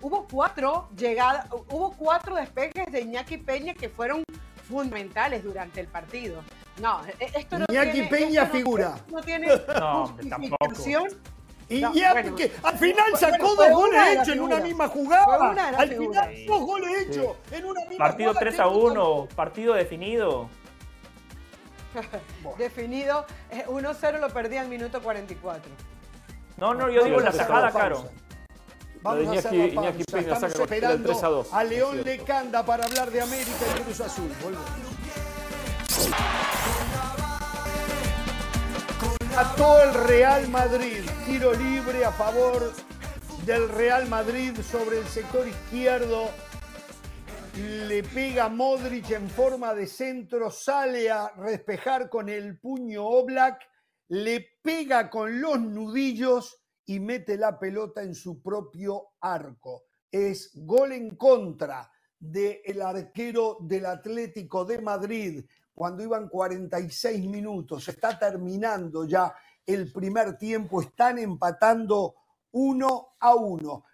hubo 0.00 0.26
cuatro 0.30 0.88
llegadas, 0.96 1.46
hubo 1.70 1.92
cuatro 1.96 2.36
despejes 2.36 2.90
de 2.92 3.00
Iñaki 3.00 3.38
Peña 3.38 3.74
que 3.74 3.88
fueron 3.88 4.22
fundamentales 4.68 5.44
durante 5.44 5.80
el 5.80 5.86
partido. 5.86 6.42
No, 6.80 7.00
e, 7.06 7.30
esto 7.38 7.58
no 7.58 7.66
Iñaki 7.68 8.02
Peña 8.02 8.46
figura. 8.46 8.98
No 9.10 9.20
tiene 9.22 9.48
justificación. 9.58 11.08
Y 11.68 11.80
ya, 11.80 12.12
al 12.62 12.78
final 12.78 13.16
sacó 13.18 13.56
dos 13.56 13.70
goles 13.72 14.00
hechos 14.08 14.28
en 14.28 14.40
una 14.40 14.58
misma 14.58 14.88
jugada. 14.88 15.50
al 15.76 15.88
final, 15.88 16.34
dos 16.46 16.60
goles 16.60 17.08
hechos 17.08 17.36
en 17.50 17.64
una 17.64 17.80
misma 17.86 18.04
Partido 18.06 18.34
3 18.34 18.60
a 18.60 18.68
1, 18.68 19.28
partido 19.34 19.74
definido. 19.74 20.48
definido, 22.58 23.26
1-0 23.68 24.14
eh, 24.14 24.18
lo 24.20 24.28
perdí 24.28 24.58
al 24.58 24.68
minuto 24.68 25.02
44. 25.02 25.72
No, 26.58 26.74
no, 26.74 26.88
yo 26.88 27.04
digo 27.04 27.20
la 27.20 27.32
sacada, 27.32 27.72
Caro. 27.72 28.08
Vamos 29.02 29.36
a 29.36 29.38
hacer 29.38 29.74
la 29.74 29.82
pausa. 29.82 30.18
Estamos 30.18 30.54
esperando 30.54 31.46
a, 31.52 31.64
León 31.64 32.02
Lecanda 32.02 32.64
para 32.64 32.84
hablar 32.84 33.10
de 33.10 33.20
América 33.20 33.64
y 33.78 33.82
Cruz 33.82 34.00
Azul. 34.00 34.30
Volvemos 34.42 34.86
todo 39.44 39.82
el 39.82 39.92
Real 39.92 40.48
Madrid. 40.48 41.04
Tiro 41.26 41.52
libre 41.52 42.06
a 42.06 42.12
favor 42.12 42.72
del 43.44 43.68
Real 43.68 44.08
Madrid 44.08 44.56
sobre 44.62 45.00
el 45.00 45.06
sector 45.06 45.46
izquierdo. 45.46 46.30
Le 47.54 48.02
pega 48.02 48.48
Modric 48.48 49.10
en 49.10 49.28
forma 49.28 49.74
de 49.74 49.86
centro, 49.86 50.50
sale 50.50 51.10
a 51.10 51.32
despejar 51.36 52.08
con 52.08 52.30
el 52.30 52.58
puño 52.58 53.04
Oblak, 53.04 53.60
le 54.08 54.58
pega 54.62 55.10
con 55.10 55.38
los 55.38 55.60
nudillos 55.60 56.62
y 56.86 56.98
mete 56.98 57.36
la 57.36 57.58
pelota 57.58 58.02
en 58.02 58.14
su 58.14 58.40
propio 58.42 59.16
arco. 59.20 59.84
Es 60.10 60.50
gol 60.54 60.92
en 60.92 61.14
contra 61.14 61.90
del 62.18 62.80
arquero 62.80 63.58
del 63.60 63.84
Atlético 63.84 64.64
de 64.64 64.80
Madrid 64.80 65.44
cuando 65.76 66.02
iban 66.02 66.30
46 66.30 67.28
minutos, 67.28 67.86
está 67.86 68.18
terminando 68.18 69.04
ya 69.04 69.34
el 69.66 69.92
primer 69.92 70.38
tiempo, 70.38 70.80
están 70.80 71.18
empatando 71.18 72.14
uno 72.52 73.08
a 73.20 73.34
uno. 73.34 73.84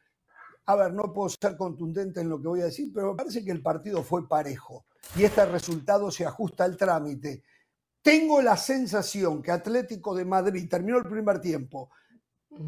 A 0.66 0.76
ver, 0.76 0.92
no 0.92 1.12
puedo 1.12 1.28
ser 1.28 1.56
contundente 1.56 2.20
en 2.20 2.28
lo 2.28 2.40
que 2.40 2.46
voy 2.46 2.60
a 2.60 2.66
decir, 2.66 2.92
pero 2.94 3.10
me 3.10 3.16
parece 3.16 3.44
que 3.44 3.50
el 3.50 3.60
partido 3.60 4.04
fue 4.04 4.28
parejo 4.28 4.84
y 5.16 5.24
este 5.24 5.44
resultado 5.44 6.12
se 6.12 6.24
ajusta 6.24 6.62
al 6.62 6.76
trámite. 6.76 7.42
Tengo 8.00 8.40
la 8.40 8.56
sensación 8.56 9.42
que 9.42 9.50
Atlético 9.50 10.14
de 10.14 10.24
Madrid 10.24 10.68
terminó 10.70 10.98
el 10.98 11.08
primer 11.08 11.40
tiempo. 11.40 11.90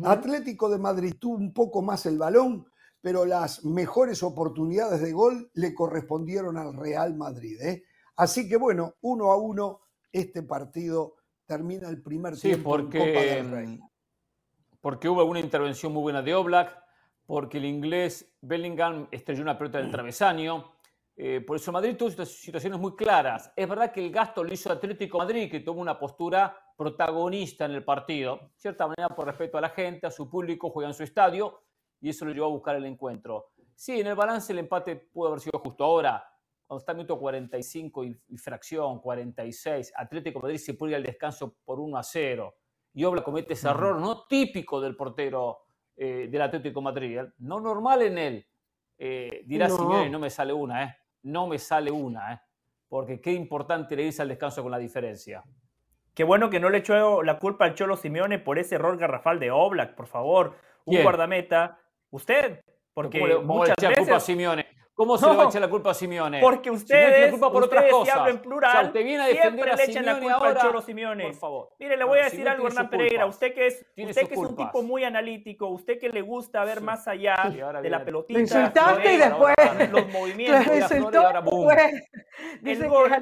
Atlético 0.03 0.69
de 0.69 0.79
Madrid 0.79 1.15
tuvo 1.21 1.37
un 1.37 1.55
poco 1.55 1.83
más 1.83 2.05
el 2.07 2.19
balón, 2.19 2.67
pero 3.01 3.25
las 3.25 3.65
mejores 3.65 4.25
oportunidades 4.25 5.01
de 5.01 5.13
gol 5.13 5.53
le 5.55 5.73
correspondieron 5.73 6.59
al 6.59 6.75
Real 6.75 7.15
Madrid. 7.15 7.61
¿eh? 7.61 7.85
Así 8.17 8.49
que 8.49 8.57
bueno, 8.57 8.95
uno 9.03 9.31
a 9.31 9.37
uno, 9.37 9.81
este 10.13 10.43
partido 10.43 11.17
termina 11.47 11.89
el 11.89 12.03
primer 12.03 12.39
tiempo 12.39 12.71
porque, 12.71 12.99
en 12.99 13.09
Copa 13.09 13.21
del 13.21 13.51
Rey. 13.51 13.67
Mm, 13.67 13.89
porque 14.81 15.09
hubo 15.09 15.21
alguna 15.21 15.41
intervención 15.41 15.93
muy 15.93 16.03
buena 16.03 16.23
de 16.23 16.35
Oblak, 16.35 16.85
porque 17.27 17.59
el 17.59 17.65
inglés 17.65 18.35
Bellingham 18.41 19.09
estrelló 19.11 19.43
una 19.43 19.57
pelota 19.59 19.79
del 19.79 19.91
travesaño. 19.91 20.73
Eh, 21.17 21.41
por 21.41 21.57
eso 21.57 21.73
Madrid 21.73 21.97
tuvo 21.97 22.11
situaciones 22.25 22.79
muy 22.79 22.95
claras. 22.95 23.53
Es 23.57 23.69
verdad 23.69 23.93
que 23.93 24.05
el 24.05 24.13
gasto 24.13 24.45
lo 24.45 24.53
hizo 24.53 24.71
Atlético 24.71 25.19
Madrid, 25.19 25.51
que 25.51 25.61
tomó 25.61 25.81
una 25.81 25.99
postura 25.99 26.57
protagonista 26.77 27.65
en 27.65 27.73
el 27.73 27.85
partido. 27.85 28.37
De 28.37 28.59
cierta 28.59 28.87
manera, 28.87 29.09
por 29.15 29.27
respeto 29.27 29.59
a 29.59 29.61
la 29.61 29.71
gente, 29.71 30.07
a 30.07 30.11
su 30.11 30.29
público, 30.29 30.71
juega 30.71 30.89
en 30.89 30.95
su 30.95 31.03
estadio 31.03 31.63
y 32.01 32.11
eso 32.11 32.25
lo 32.25 32.33
llevó 32.33 32.47
a 32.47 32.51
buscar 32.51 32.77
el 32.77 32.85
encuentro. 32.85 33.53
Sí, 33.75 34.01
en 34.01 34.07
el 34.09 34.15
balance 34.15 34.53
el 34.53 34.59
empate 34.59 34.97
pudo 34.97 35.29
haber 35.29 35.41
sido 35.41 35.59
justo 35.61 35.85
ahora 35.85 36.23
cuando 36.75 36.83
está 36.83 36.95
minuto 36.95 37.19
45 37.19 38.05
y, 38.05 38.37
fracción, 38.37 38.99
46, 38.99 39.93
Atlético 39.95 40.41
Madrid 40.41 40.57
se 40.57 40.75
pone 40.75 40.97
al 40.97 41.05
descanso 41.05 41.55
por 41.65 41.79
1 41.79 41.97
a 41.97 42.03
0 42.03 42.55
y 42.95 43.05
Obla 43.05 43.23
comete 43.23 43.53
ese 43.53 43.69
error 43.69 44.01
no 44.01 44.27
típico 44.27 44.81
del 44.81 44.97
portero 44.97 45.59
eh, 45.97 46.27
del 46.29 46.43
Atlético 46.43 46.83
Madrid, 46.83 47.19
¿eh? 47.19 47.33
no 47.39 47.61
normal 47.61 48.03
en 48.03 48.19
él. 48.19 48.47
Eh, 48.99 49.43
dirá 49.47 49.69
no. 49.69 49.77
Simeone, 49.77 50.11
no 50.11 50.19
me 50.19 50.31
sale 50.31 50.53
una, 50.53 50.85
¿eh? 50.85 50.97
no 51.23 51.47
me 51.47 51.59
sale 51.61 51.93
una, 51.93 52.35
¿eh? 52.35 52.41
porque 52.89 53.21
qué 53.21 53.33
importante 53.33 53.95
le 53.95 54.05
irse 54.05 54.23
al 54.23 54.29
descanso 54.29 54.61
con 54.63 54.73
la 54.73 54.79
diferencia. 54.79 55.45
Qué 56.13 56.25
bueno 56.25 56.51
que 56.51 56.59
no 56.59 56.71
le 56.71 56.79
echó 56.79 57.23
la 57.23 57.39
culpa 57.39 57.67
al 57.67 57.75
Cholo 57.75 57.97
Simeone 57.97 58.41
por 58.41 58.59
ese 58.59 58.75
error 58.75 58.97
garrafal 58.97 59.39
de 59.39 59.53
Oblak, 59.53 59.95
por 59.95 60.07
favor. 60.07 60.57
Un 60.85 61.03
guardameta. 61.03 61.79
Usted, 62.11 62.65
porque 62.93 63.21
muchas 63.45 63.77
veces... 63.81 63.99
Culpa 63.99 64.17
a 64.17 64.21
Simeone? 64.21 64.74
¿Cómo 64.95 65.19
se 65.19 65.27
le 65.29 65.37
va 65.37 65.45
a 65.45 65.47
echar 65.49 65.61
la 65.61 65.69
culpa 65.69 65.91
a 65.91 65.95
Simeone? 65.95 66.41
Porque 66.41 66.71
ustedes, 66.71 67.31
culpa 67.33 67.51
por 67.51 67.65
ustedes 67.65 67.93
si 68.05 68.11
hablan 68.11 68.41
plural, 68.41 68.93
viene 68.93 69.23
a 69.23 69.27
siempre 69.27 69.75
le 69.75 69.85
echan 69.85 70.07
la 70.07 70.21
culpa 70.21 70.49
al 70.51 70.59
Cholo 70.59 70.81
Simeone. 70.81 71.25
Por 71.25 71.35
favor. 71.35 71.69
Mire, 71.81 71.97
le 71.97 72.05
voy 72.05 72.21
a 72.21 72.25
decir 72.25 72.49
algo, 72.49 72.69
Hernán 72.69 72.91
Pereira. 72.91 73.27
Usted 73.27 73.55
que 73.55 73.67
es, 73.67 73.87
usted 73.97 74.29
que 74.29 74.35
es 74.35 74.39
un 74.39 74.55
tipo 74.55 74.83
muy 74.83 75.03
analítico, 75.03 75.67
usted 75.67 75.99
que 75.99 76.09
le 76.11 76.23
gusta 76.23 76.65
ver 76.65 76.81
más 76.81 77.09
allá 77.09 77.35
de 77.83 77.91
la 77.91 78.05
pelotita. 78.05 78.39
Lo 78.39 78.43
insultaste 78.43 79.15
y 79.15 79.17
después 79.17 79.55
los 79.91 80.09
movimientos. 80.13 80.67
Lo 80.67 80.77
insultó 80.77 81.29
El 82.65 82.87
gol, 82.87 83.13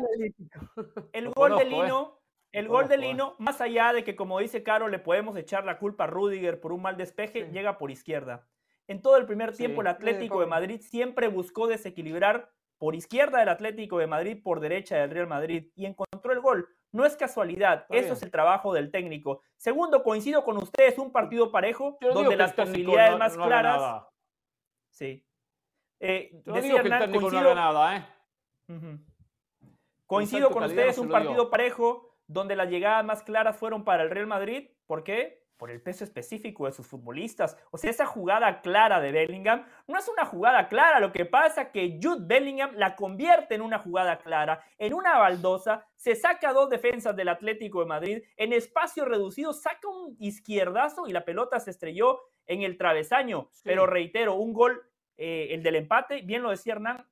el 1.12 1.28
gol 1.30 1.56
de 1.56 1.62
¿eh? 1.62 1.66
Lino... 1.66 2.18
El 2.52 2.68
gol 2.68 2.86
de 2.86 2.96
¿eh? 2.96 2.98
Lino, 2.98 3.34
más 3.38 3.62
allá 3.62 3.94
de 3.94 4.04
que, 4.04 4.14
como 4.14 4.38
dice 4.38 4.62
Caro, 4.62 4.88
le 4.88 4.98
podemos 4.98 5.34
echar 5.38 5.64
la 5.64 5.78
culpa 5.78 6.04
a 6.04 6.06
Rudiger 6.06 6.60
por 6.60 6.72
un 6.72 6.82
mal 6.82 6.98
despeje, 6.98 7.48
llega 7.50 7.78
por 7.78 7.90
izquierda. 7.90 8.46
En 8.88 9.00
todo 9.00 9.16
el 9.16 9.26
primer 9.26 9.54
tiempo, 9.56 9.80
el 9.80 9.86
Atlético 9.86 10.40
de 10.40 10.46
Madrid 10.46 10.80
siempre 10.80 11.28
buscó 11.28 11.66
desequilibrar 11.66 12.50
por 12.78 12.94
izquierda 12.96 13.38
del 13.38 13.48
Atlético 13.48 13.98
de 13.98 14.08
Madrid, 14.08 14.42
por 14.42 14.58
derecha 14.58 14.96
del 14.96 15.10
Real 15.10 15.28
Madrid 15.28 15.70
y 15.76 15.86
encontró 15.86 16.32
el 16.32 16.40
gol. 16.40 16.68
No 16.90 17.06
es 17.06 17.16
casualidad, 17.16 17.86
eso 17.90 18.12
es 18.12 18.22
el 18.22 18.30
trabajo 18.30 18.74
del 18.74 18.90
técnico. 18.90 19.40
Segundo, 19.56 20.02
coincido 20.02 20.44
con 20.44 20.56
ustedes, 20.56 20.98
un 20.98 21.12
partido 21.12 21.50
parejo 21.50 21.96
donde 22.00 22.36
las 22.36 22.52
posibilidades 22.52 23.18
más 23.18 23.36
claras. 23.36 24.04
Sí. 24.90 25.24
Eh, 26.00 26.42
decía 26.44 26.82
que 26.82 26.88
el 26.88 27.10
coincido, 27.12 27.54
nada, 27.54 27.96
¿eh? 27.96 28.06
Coincido 30.06 30.50
con 30.50 30.64
ustedes, 30.64 30.98
un 30.98 31.08
partido 31.08 31.48
parejo 31.50 32.16
donde 32.26 32.56
las 32.56 32.68
llegadas 32.68 33.04
más 33.04 33.22
claras 33.22 33.56
fueron 33.56 33.84
para 33.84 34.02
el 34.02 34.10
Real 34.10 34.26
Madrid. 34.26 34.70
¿Por 34.86 35.04
qué? 35.04 35.41
Por 35.62 35.70
el 35.70 35.80
peso 35.80 36.02
específico 36.02 36.66
de 36.66 36.72
sus 36.72 36.88
futbolistas. 36.88 37.56
O 37.70 37.78
sea, 37.78 37.88
esa 37.88 38.04
jugada 38.04 38.62
clara 38.62 39.00
de 39.00 39.12
Bellingham 39.12 39.64
no 39.86 39.96
es 39.96 40.08
una 40.08 40.24
jugada 40.24 40.66
clara. 40.66 40.98
Lo 40.98 41.12
que 41.12 41.24
pasa 41.24 41.62
es 41.62 41.68
que 41.68 42.00
Jude 42.02 42.26
Bellingham 42.26 42.72
la 42.74 42.96
convierte 42.96 43.54
en 43.54 43.60
una 43.60 43.78
jugada 43.78 44.18
clara, 44.18 44.64
en 44.76 44.92
una 44.92 45.16
baldosa, 45.20 45.86
se 45.94 46.16
saca 46.16 46.52
dos 46.52 46.68
defensas 46.68 47.14
del 47.14 47.28
Atlético 47.28 47.78
de 47.78 47.86
Madrid, 47.86 48.22
en 48.36 48.52
espacio 48.52 49.04
reducido 49.04 49.52
saca 49.52 49.86
un 49.86 50.16
izquierdazo 50.18 51.06
y 51.06 51.12
la 51.12 51.24
pelota 51.24 51.60
se 51.60 51.70
estrelló 51.70 52.18
en 52.46 52.62
el 52.62 52.76
travesaño. 52.76 53.48
Pero 53.62 53.86
reitero, 53.86 54.34
un 54.34 54.52
gol, 54.52 54.82
eh, 55.16 55.50
el 55.52 55.62
del 55.62 55.76
empate, 55.76 56.22
bien 56.22 56.42
lo 56.42 56.50
decía 56.50 56.72
Hernán, 56.72 57.06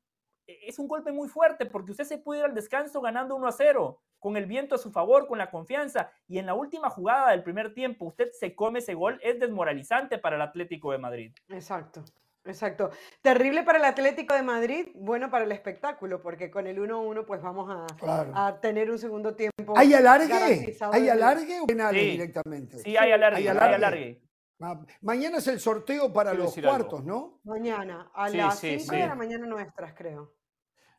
es 0.62 0.78
un 0.78 0.88
golpe 0.88 1.12
muy 1.12 1.28
fuerte 1.28 1.66
porque 1.66 1.92
usted 1.92 2.04
se 2.04 2.18
puede 2.18 2.40
ir 2.40 2.46
al 2.46 2.54
descanso 2.54 3.00
ganando 3.00 3.36
1 3.36 3.46
a 3.46 3.52
0 3.52 4.00
con 4.18 4.36
el 4.36 4.46
viento 4.46 4.74
a 4.74 4.78
su 4.78 4.92
favor, 4.92 5.26
con 5.26 5.38
la 5.38 5.50
confianza. 5.50 6.10
Y 6.28 6.38
en 6.38 6.46
la 6.46 6.54
última 6.54 6.90
jugada 6.90 7.30
del 7.30 7.42
primer 7.42 7.74
tiempo, 7.74 8.04
usted 8.04 8.30
se 8.32 8.54
come 8.54 8.80
ese 8.80 8.94
gol, 8.94 9.18
es 9.22 9.40
desmoralizante 9.40 10.18
para 10.18 10.36
el 10.36 10.42
Atlético 10.42 10.92
de 10.92 10.98
Madrid. 10.98 11.32
Exacto. 11.48 12.04
Exacto. 12.44 12.90
Terrible 13.20 13.64
para 13.64 13.78
el 13.78 13.84
Atlético 13.84 14.34
de 14.34 14.42
Madrid, 14.42 14.88
bueno 14.94 15.30
para 15.30 15.44
el 15.44 15.52
espectáculo, 15.52 16.22
porque 16.22 16.50
con 16.50 16.66
el 16.66 16.78
1-1 16.78 17.26
pues 17.26 17.42
vamos 17.42 17.68
a, 17.70 18.60
tener 18.60 18.90
un 18.90 18.98
segundo 18.98 19.34
tiempo. 19.34 19.74
¿Hay 19.76 19.92
alargue? 19.92 20.76
¿Hay 20.92 21.08
alargue 21.08 21.60
o 21.60 21.66
penales 21.66 22.02
directamente? 22.02 22.78
Sí, 22.78 22.96
hay 22.96 23.12
alargue. 23.12 23.38
Hay 23.40 23.48
alargue. 23.48 24.22
Ah, 24.62 24.78
mañana 25.00 25.38
es 25.38 25.46
el 25.48 25.58
sorteo 25.58 26.12
para 26.12 26.34
los 26.34 26.54
cuartos, 26.54 27.02
¿no? 27.04 27.40
Mañana, 27.44 28.10
a 28.14 28.28
las 28.28 28.58
5 28.58 28.92
de 28.92 29.06
la 29.06 29.14
mañana 29.14 29.46
nuestras, 29.46 29.94
creo. 29.94 30.34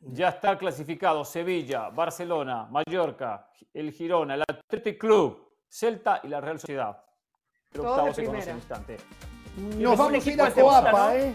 Ya 0.04 0.30
está 0.30 0.58
clasificado 0.58 1.24
Sevilla, 1.24 1.88
Barcelona, 1.90 2.66
Mallorca, 2.70 3.48
el 3.72 3.92
Girona, 3.92 4.34
el 4.34 4.42
Athletic 4.42 4.98
Club, 4.98 5.52
Celta 5.68 6.20
y 6.24 6.28
la 6.28 6.40
Real 6.40 6.58
Sociedad. 6.58 7.04
Pero 7.70 7.90
octavo 7.90 8.12
se 8.12 8.24
conoce 8.24 8.50
en 8.50 8.56
instante. 8.56 8.96
Nos 9.78 9.96
vamos 9.96 10.26
a 10.26 10.30
ir 10.30 10.42
a 10.42 10.50
Coapa, 10.52 11.16
¿eh? 11.16 11.32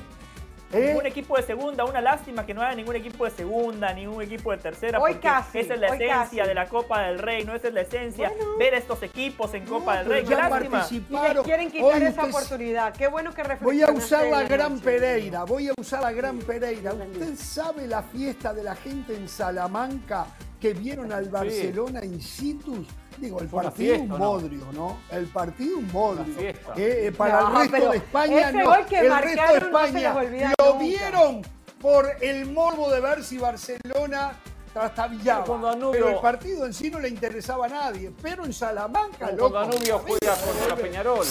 ¿Eh? 0.73 0.87
Ningún 0.87 1.05
equipo 1.05 1.37
de 1.37 1.43
segunda, 1.43 1.85
una 1.85 2.01
lástima 2.01 2.45
que 2.45 2.53
no 2.53 2.61
haya 2.61 2.75
ningún 2.75 2.95
equipo 2.95 3.23
de 3.23 3.31
segunda, 3.31 3.93
ningún 3.93 4.21
equipo 4.21 4.51
de 4.51 4.57
tercera, 4.57 4.99
porque 4.99 5.27
esa 5.53 5.73
es 5.73 5.79
la 5.79 5.87
esencia 5.87 6.45
de 6.45 6.53
la 6.53 6.67
Copa 6.67 7.03
del 7.03 7.19
Rey, 7.19 7.45
no 7.45 7.55
esa 7.55 7.69
es 7.69 7.73
la 7.73 7.81
esencia, 7.81 8.33
ver 8.59 8.73
estos 8.73 9.01
equipos 9.01 9.53
en 9.53 9.65
Copa 9.65 9.97
del 9.97 10.07
Rey, 10.07 10.25
qué 10.25 10.35
lástima. 10.35 10.85
Y 10.91 11.33
les 11.33 11.43
quieren 11.43 11.71
quitar 11.71 12.03
esa 12.03 12.25
oportunidad, 12.25 12.93
qué 12.93 13.07
bueno 13.07 13.33
que 13.33 13.43
Voy 13.61 13.81
a 13.81 13.91
usar 13.91 14.27
la 14.27 14.43
Gran 14.43 14.79
Pereira, 14.79 15.43
voy 15.43 15.69
a 15.69 15.73
usar 15.79 16.01
la 16.01 16.11
Gran 16.11 16.39
Pereira. 16.39 16.93
¿Usted 16.93 17.35
sabe 17.35 17.87
la 17.87 18.03
fiesta 18.03 18.53
de 18.53 18.63
la 18.63 18.75
gente 18.75 19.15
en 19.15 19.29
Salamanca 19.29 20.27
que 20.59 20.73
vieron 20.73 21.11
al 21.13 21.29
Barcelona 21.29 22.03
in 22.03 22.21
situ? 22.21 22.85
Digo, 23.17 23.39
el 23.41 23.47
partido 23.47 23.95
un 23.95 24.09
bodrio, 24.09 24.67
¿no? 24.73 24.99
El 25.11 25.25
partido 25.27 25.77
un 25.79 25.91
bodrio. 25.91 26.35
Eh, 26.75 27.11
para 27.17 27.39
el 27.39 27.69
resto 27.71 27.89
de 27.91 27.97
España 27.97 28.51
no. 28.51 28.75
el 28.75 29.23
resto 29.23 29.53
de 29.53 29.57
España 29.57 30.15
lo 30.59 30.73
vieron 30.77 31.41
por 31.81 32.07
el 32.21 32.45
morbo 32.47 32.91
de 32.91 32.99
ver 32.99 33.23
si 33.23 33.37
Barcelona 33.37 34.33
trastabillaba. 34.73 35.45
Pero 35.91 36.09
el 36.09 36.19
partido 36.19 36.65
en 36.65 36.73
sí 36.73 36.91
no 36.91 36.99
le 36.99 37.09
interesaba 37.09 37.65
a 37.65 37.69
nadie. 37.69 38.11
Pero 38.21 38.45
en 38.45 38.53
Salamanca, 38.53 39.31
loco. 39.31 39.55
Danubio 39.55 39.99
juega 39.99 40.35
contra 40.35 40.75
Peñarol. 40.75 41.25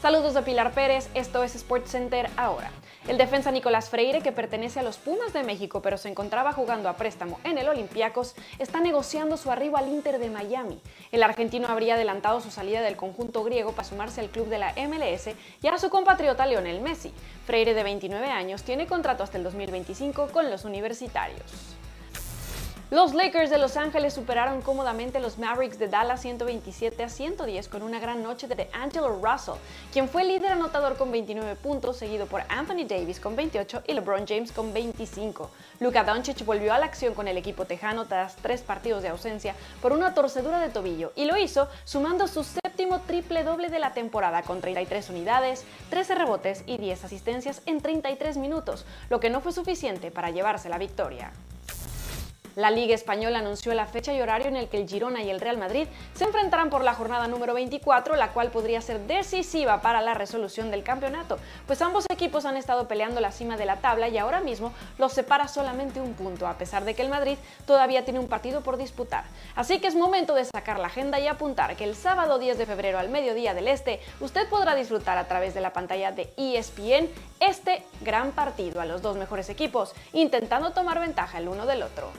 Saludos 0.00 0.32
de 0.32 0.42
Pilar 0.42 0.72
Pérez, 0.72 1.10
esto 1.12 1.44
es 1.44 1.54
Sports 1.54 1.90
Center 1.90 2.30
ahora. 2.38 2.70
El 3.08 3.16
defensa 3.16 3.50
Nicolás 3.50 3.88
Freire, 3.88 4.20
que 4.20 4.30
pertenece 4.30 4.78
a 4.78 4.82
los 4.82 4.98
Pumas 4.98 5.32
de 5.32 5.42
México 5.42 5.80
pero 5.80 5.96
se 5.96 6.08
encontraba 6.08 6.52
jugando 6.52 6.88
a 6.88 6.96
préstamo 6.96 7.40
en 7.44 7.56
el 7.56 7.68
Olympiacos, 7.68 8.34
está 8.58 8.80
negociando 8.80 9.36
su 9.36 9.50
arribo 9.50 9.78
al 9.78 9.88
Inter 9.88 10.18
de 10.18 10.28
Miami. 10.28 10.80
El 11.10 11.22
argentino 11.22 11.68
habría 11.68 11.94
adelantado 11.94 12.40
su 12.40 12.50
salida 12.50 12.82
del 12.82 12.96
conjunto 12.96 13.42
griego 13.42 13.72
para 13.72 13.88
sumarse 13.88 14.20
al 14.20 14.28
club 14.28 14.48
de 14.48 14.58
la 14.58 14.74
MLS 14.86 15.30
y 15.62 15.66
a 15.66 15.78
su 15.78 15.88
compatriota 15.88 16.46
Lionel 16.46 16.82
Messi. 16.82 17.12
Freire, 17.46 17.74
de 17.74 17.82
29 17.82 18.26
años, 18.26 18.62
tiene 18.64 18.86
contrato 18.86 19.22
hasta 19.22 19.38
el 19.38 19.44
2025 19.44 20.28
con 20.28 20.50
los 20.50 20.64
universitarios. 20.64 21.79
Los 22.90 23.14
Lakers 23.14 23.50
de 23.50 23.58
Los 23.58 23.76
Ángeles 23.76 24.14
superaron 24.14 24.62
cómodamente 24.62 25.18
a 25.18 25.20
los 25.20 25.38
Mavericks 25.38 25.78
de 25.78 25.86
Dallas 25.86 26.22
127 26.22 27.04
a 27.04 27.08
110 27.08 27.68
con 27.68 27.82
una 27.82 28.00
gran 28.00 28.20
noche 28.20 28.48
de 28.48 28.68
Angelo 28.72 29.20
Russell, 29.22 29.60
quien 29.92 30.08
fue 30.08 30.24
líder 30.24 30.50
anotador 30.50 30.96
con 30.96 31.12
29 31.12 31.54
puntos, 31.54 31.98
seguido 31.98 32.26
por 32.26 32.42
Anthony 32.48 32.88
Davis 32.88 33.20
con 33.20 33.36
28 33.36 33.84
y 33.86 33.92
LeBron 33.92 34.26
James 34.26 34.50
con 34.50 34.72
25. 34.72 35.50
Luka 35.78 36.02
Doncic 36.02 36.44
volvió 36.44 36.74
a 36.74 36.80
la 36.80 36.86
acción 36.86 37.14
con 37.14 37.28
el 37.28 37.36
equipo 37.36 37.64
tejano 37.64 38.06
tras 38.06 38.34
tres 38.34 38.62
partidos 38.62 39.04
de 39.04 39.10
ausencia 39.10 39.54
por 39.80 39.92
una 39.92 40.12
torcedura 40.12 40.58
de 40.58 40.70
tobillo 40.70 41.12
y 41.14 41.26
lo 41.26 41.36
hizo 41.36 41.68
sumando 41.84 42.26
su 42.26 42.42
séptimo 42.42 43.02
triple 43.02 43.44
doble 43.44 43.68
de 43.68 43.78
la 43.78 43.94
temporada 43.94 44.42
con 44.42 44.60
33 44.60 45.10
unidades, 45.10 45.64
13 45.90 46.16
rebotes 46.16 46.64
y 46.66 46.78
10 46.78 47.04
asistencias 47.04 47.62
en 47.66 47.80
33 47.82 48.36
minutos, 48.36 48.84
lo 49.10 49.20
que 49.20 49.30
no 49.30 49.40
fue 49.40 49.52
suficiente 49.52 50.10
para 50.10 50.30
llevarse 50.30 50.68
la 50.68 50.78
victoria. 50.78 51.30
La 52.56 52.70
Liga 52.70 52.94
Española 52.94 53.38
anunció 53.38 53.72
la 53.74 53.86
fecha 53.86 54.12
y 54.12 54.20
horario 54.20 54.48
en 54.48 54.56
el 54.56 54.68
que 54.68 54.76
el 54.76 54.88
Girona 54.88 55.22
y 55.22 55.30
el 55.30 55.40
Real 55.40 55.56
Madrid 55.56 55.86
se 56.14 56.24
enfrentarán 56.24 56.68
por 56.68 56.82
la 56.82 56.94
jornada 56.94 57.28
número 57.28 57.54
24, 57.54 58.16
la 58.16 58.32
cual 58.32 58.50
podría 58.50 58.80
ser 58.80 59.00
decisiva 59.00 59.80
para 59.80 60.00
la 60.00 60.14
resolución 60.14 60.70
del 60.70 60.82
campeonato, 60.82 61.38
pues 61.66 61.80
ambos 61.80 62.06
equipos 62.10 62.44
han 62.44 62.56
estado 62.56 62.88
peleando 62.88 63.20
la 63.20 63.30
cima 63.30 63.56
de 63.56 63.66
la 63.66 63.76
tabla 63.76 64.08
y 64.08 64.18
ahora 64.18 64.40
mismo 64.40 64.72
los 64.98 65.12
separa 65.12 65.46
solamente 65.46 66.00
un 66.00 66.14
punto, 66.14 66.48
a 66.48 66.58
pesar 66.58 66.84
de 66.84 66.94
que 66.94 67.02
el 67.02 67.08
Madrid 67.08 67.38
todavía 67.66 68.04
tiene 68.04 68.18
un 68.18 68.28
partido 68.28 68.62
por 68.62 68.76
disputar. 68.76 69.24
Así 69.54 69.78
que 69.78 69.86
es 69.86 69.94
momento 69.94 70.34
de 70.34 70.44
sacar 70.44 70.80
la 70.80 70.88
agenda 70.88 71.20
y 71.20 71.28
apuntar 71.28 71.76
que 71.76 71.84
el 71.84 71.94
sábado 71.94 72.38
10 72.38 72.58
de 72.58 72.66
febrero 72.66 72.98
al 72.98 73.10
mediodía 73.10 73.54
del 73.54 73.68
este, 73.68 74.00
usted 74.20 74.48
podrá 74.48 74.74
disfrutar 74.74 75.18
a 75.18 75.28
través 75.28 75.54
de 75.54 75.60
la 75.60 75.72
pantalla 75.72 76.10
de 76.10 76.32
ESPN 76.36 77.08
este 77.40 77.82
gran 78.02 78.32
partido 78.32 78.80
a 78.80 78.86
los 78.86 79.02
dos 79.02 79.16
mejores 79.16 79.48
equipos, 79.48 79.94
intentando 80.12 80.70
tomar 80.70 81.00
ventaja 81.00 81.38
el 81.38 81.48
uno 81.48 81.66
del 81.66 81.82
otro 81.82 82.10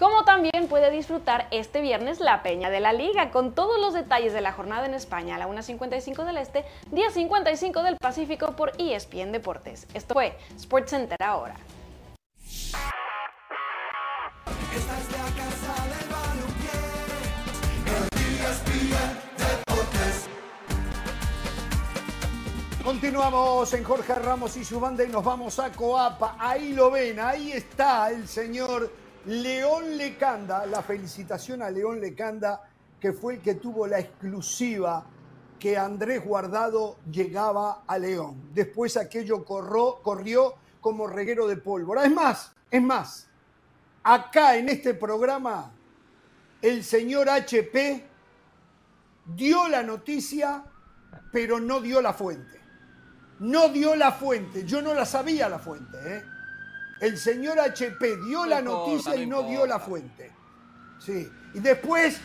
como 0.00 0.24
también 0.24 0.66
puede 0.66 0.90
disfrutar 0.90 1.46
este 1.50 1.82
viernes 1.82 2.20
la 2.20 2.42
Peña 2.42 2.70
de 2.70 2.80
la 2.80 2.94
Liga, 2.94 3.30
con 3.30 3.54
todos 3.54 3.78
los 3.78 3.92
detalles 3.92 4.32
de 4.32 4.40
la 4.40 4.50
jornada 4.50 4.86
en 4.86 4.94
España 4.94 5.34
a 5.34 5.38
la 5.38 5.46
1.55 5.46 6.24
del 6.24 6.38
Este, 6.38 6.64
día 6.90 7.10
55 7.10 7.82
del 7.82 7.98
Pacífico 7.98 8.56
por 8.56 8.72
ESPN 8.78 9.30
Deportes. 9.30 9.86
Esto 9.92 10.14
fue 10.14 10.38
SportsCenter 10.58 11.22
ahora. 11.22 11.54
Continuamos 23.00 23.72
en 23.72 23.82
Jorge 23.82 24.14
Ramos 24.14 24.58
y 24.58 24.64
su 24.64 24.78
banda 24.78 25.02
y 25.02 25.08
nos 25.08 25.24
vamos 25.24 25.58
a 25.58 25.72
Coapa. 25.72 26.36
Ahí 26.38 26.74
lo 26.74 26.90
ven, 26.90 27.18
ahí 27.18 27.50
está 27.50 28.10
el 28.10 28.28
señor 28.28 28.92
León 29.24 29.96
Lecanda, 29.96 30.66
la 30.66 30.82
felicitación 30.82 31.62
a 31.62 31.70
León 31.70 31.98
Lecanda, 31.98 32.68
que 33.00 33.14
fue 33.14 33.36
el 33.36 33.40
que 33.40 33.54
tuvo 33.54 33.86
la 33.86 34.00
exclusiva 34.00 35.06
que 35.58 35.78
Andrés 35.78 36.22
Guardado 36.22 36.98
llegaba 37.10 37.84
a 37.86 37.96
León. 37.96 38.50
Después 38.52 38.98
aquello 38.98 39.46
corrió 39.46 40.54
como 40.82 41.06
reguero 41.06 41.48
de 41.48 41.56
pólvora. 41.56 42.04
Es 42.04 42.12
más, 42.12 42.52
es 42.70 42.82
más, 42.82 43.30
acá 44.02 44.56
en 44.56 44.68
este 44.68 44.92
programa, 44.92 45.72
el 46.60 46.84
señor 46.84 47.30
HP 47.30 48.04
dio 49.24 49.68
la 49.68 49.82
noticia, 49.82 50.64
pero 51.32 51.58
no 51.58 51.80
dio 51.80 52.02
la 52.02 52.12
fuente. 52.12 52.59
No 53.40 53.68
dio 53.68 53.96
la 53.96 54.12
fuente. 54.12 54.64
Yo 54.64 54.80
no 54.80 54.94
la 54.94 55.04
sabía 55.04 55.48
la 55.48 55.58
fuente. 55.58 55.98
¿eh? 56.04 56.22
El 57.00 57.18
señor 57.18 57.58
HP 57.58 58.16
dio 58.18 58.46
la 58.46 58.60
noticia 58.60 59.16
y 59.16 59.26
no 59.26 59.42
dio 59.42 59.66
la 59.66 59.80
fuente. 59.80 60.30
Sí. 60.98 61.28
Y 61.54 61.60
después 61.60 62.20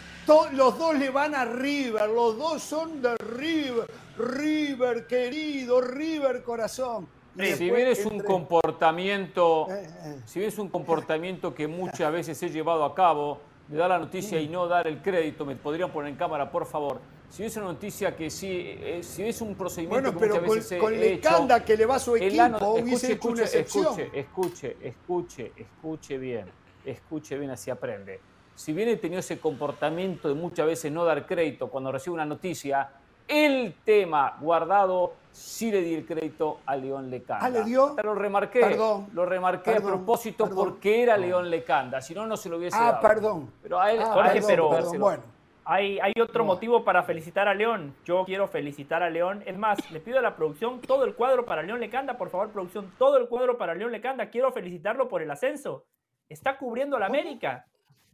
los 0.52 0.78
dos 0.78 0.98
le 0.98 1.10
van 1.10 1.34
a 1.34 1.46
River. 1.46 2.10
Los 2.10 2.38
dos 2.38 2.62
son 2.62 3.02
de 3.02 3.16
River. 3.16 3.90
River, 4.18 5.08
querido, 5.08 5.82
River, 5.82 6.44
corazón. 6.44 7.08
si 7.38 7.70
bien 7.70 7.88
es 7.88 8.06
un 8.06 8.20
comportamiento, 8.22 9.68
eh, 9.70 9.90
eh. 10.04 10.22
si 10.26 10.40
bien 10.40 10.50
es 10.50 10.58
un 10.58 10.70
comportamiento 10.70 11.54
que 11.54 11.68
muchas 11.68 12.12
veces 12.12 12.42
he 12.44 12.50
llevado 12.50 12.86
a 12.86 12.96
cabo, 12.96 13.42
de 13.68 13.78
dar 13.78 13.90
la 13.90 14.00
noticia 14.00 14.40
y 14.40 14.48
no 14.48 14.68
dar 14.68 14.88
el 14.88 15.02
crédito, 15.02 15.46
me 15.46 15.56
podrían 15.56 15.92
poner 15.92 16.12
en 16.12 16.18
cámara, 16.18 16.52
por 16.52 16.66
favor. 16.66 17.00
Si 17.36 17.44
es 17.44 17.58
una 17.58 17.66
noticia 17.66 18.16
que 18.16 18.30
sí, 18.30 18.48
eh, 18.50 19.02
si 19.04 19.24
es 19.24 19.42
un 19.42 19.56
procedimiento 19.56 20.14
bueno, 20.14 20.18
pero 20.18 20.46
con, 20.46 20.56
veces 20.56 20.80
con 20.80 20.98
Lecanda 20.98 21.66
que 21.66 21.76
le 21.76 21.86
va 21.86 21.96
a 21.96 22.00
su 22.00 22.16
equipo, 22.16 22.78
escuche, 22.78 23.12
escuche, 23.12 23.44
escuche, 23.60 24.10
escuche, 24.14 24.78
escuche, 24.82 25.52
escuche 25.58 26.18
bien, 26.18 26.46
escuche 26.86 27.38
bien, 27.38 27.52
así 27.52 27.70
aprende. 27.70 28.22
Si 28.56 28.72
bien 28.72 28.88
he 28.88 28.96
tenido 28.96 29.20
ese 29.20 29.38
comportamiento 29.38 30.30
de 30.30 30.34
muchas 30.34 30.66
veces 30.66 30.94
no 30.94 31.04
dar 31.04 31.26
crédito 31.26 31.68
cuando 31.70 31.92
recibo 31.92 32.14
una 32.14 32.26
noticia, 32.26 32.90
el 33.28 33.76
tema 33.84 34.38
guardado, 34.40 35.16
sí 35.34 35.74
le 35.74 35.82
di 35.82 35.94
el 35.94 36.06
crédito 36.06 36.62
a 36.66 36.78
León 36.78 37.10
Lecanda. 37.10 37.46
¿Ah, 37.46 37.50
le 37.50 37.66
dio? 37.66 37.98
Lo 38.02 38.16
remarqué, 38.16 38.62
perdón, 38.62 39.10
lo 39.12 39.26
remarqué 39.26 39.72
a 39.72 39.82
propósito 39.82 40.50
porque 40.50 41.04
era 41.04 41.18
León 41.18 41.50
Lecanda, 41.50 42.00
si 42.00 42.14
no, 42.14 42.26
no 42.26 42.38
se 42.38 42.48
lo 42.48 42.56
hubiese 42.60 42.78
ah, 42.80 42.98
perdón. 43.02 43.52
Pero 43.62 43.78
a 43.78 43.92
él, 43.92 44.00
ah, 44.02 44.34
pero 44.48 44.70
bueno. 44.98 45.35
Hay, 45.66 46.00
hay, 46.00 46.14
otro 46.22 46.46
motivo 46.46 46.84
para 46.84 47.04
felicitar 47.04 47.48
a 47.48 47.54
León. 47.54 47.96
Yo 48.06 48.24
quiero 48.26 48.48
felicitar 48.48 49.02
a 49.02 49.10
León. 49.10 49.44
Es 49.46 49.58
más, 49.58 49.92
le 49.92 50.00
pido 50.00 50.20
a 50.20 50.22
la 50.22 50.36
producción 50.36 50.80
todo 50.80 51.06
el 51.06 51.16
cuadro 51.16 51.46
para 51.46 51.64
León 51.64 51.80
Lecanda. 51.80 52.18
Por 52.18 52.30
favor, 52.30 52.52
producción, 52.52 52.94
todo 52.98 53.18
el 53.18 53.28
cuadro 53.28 53.58
para 53.58 53.74
León 53.74 53.92
Lecanda. 53.92 54.30
Quiero 54.30 54.52
felicitarlo 54.52 55.08
por 55.10 55.22
el 55.22 55.32
ascenso. 55.32 55.86
Está 56.30 56.58
cubriendo 56.58 57.00
la 57.00 57.08
América 57.08 57.66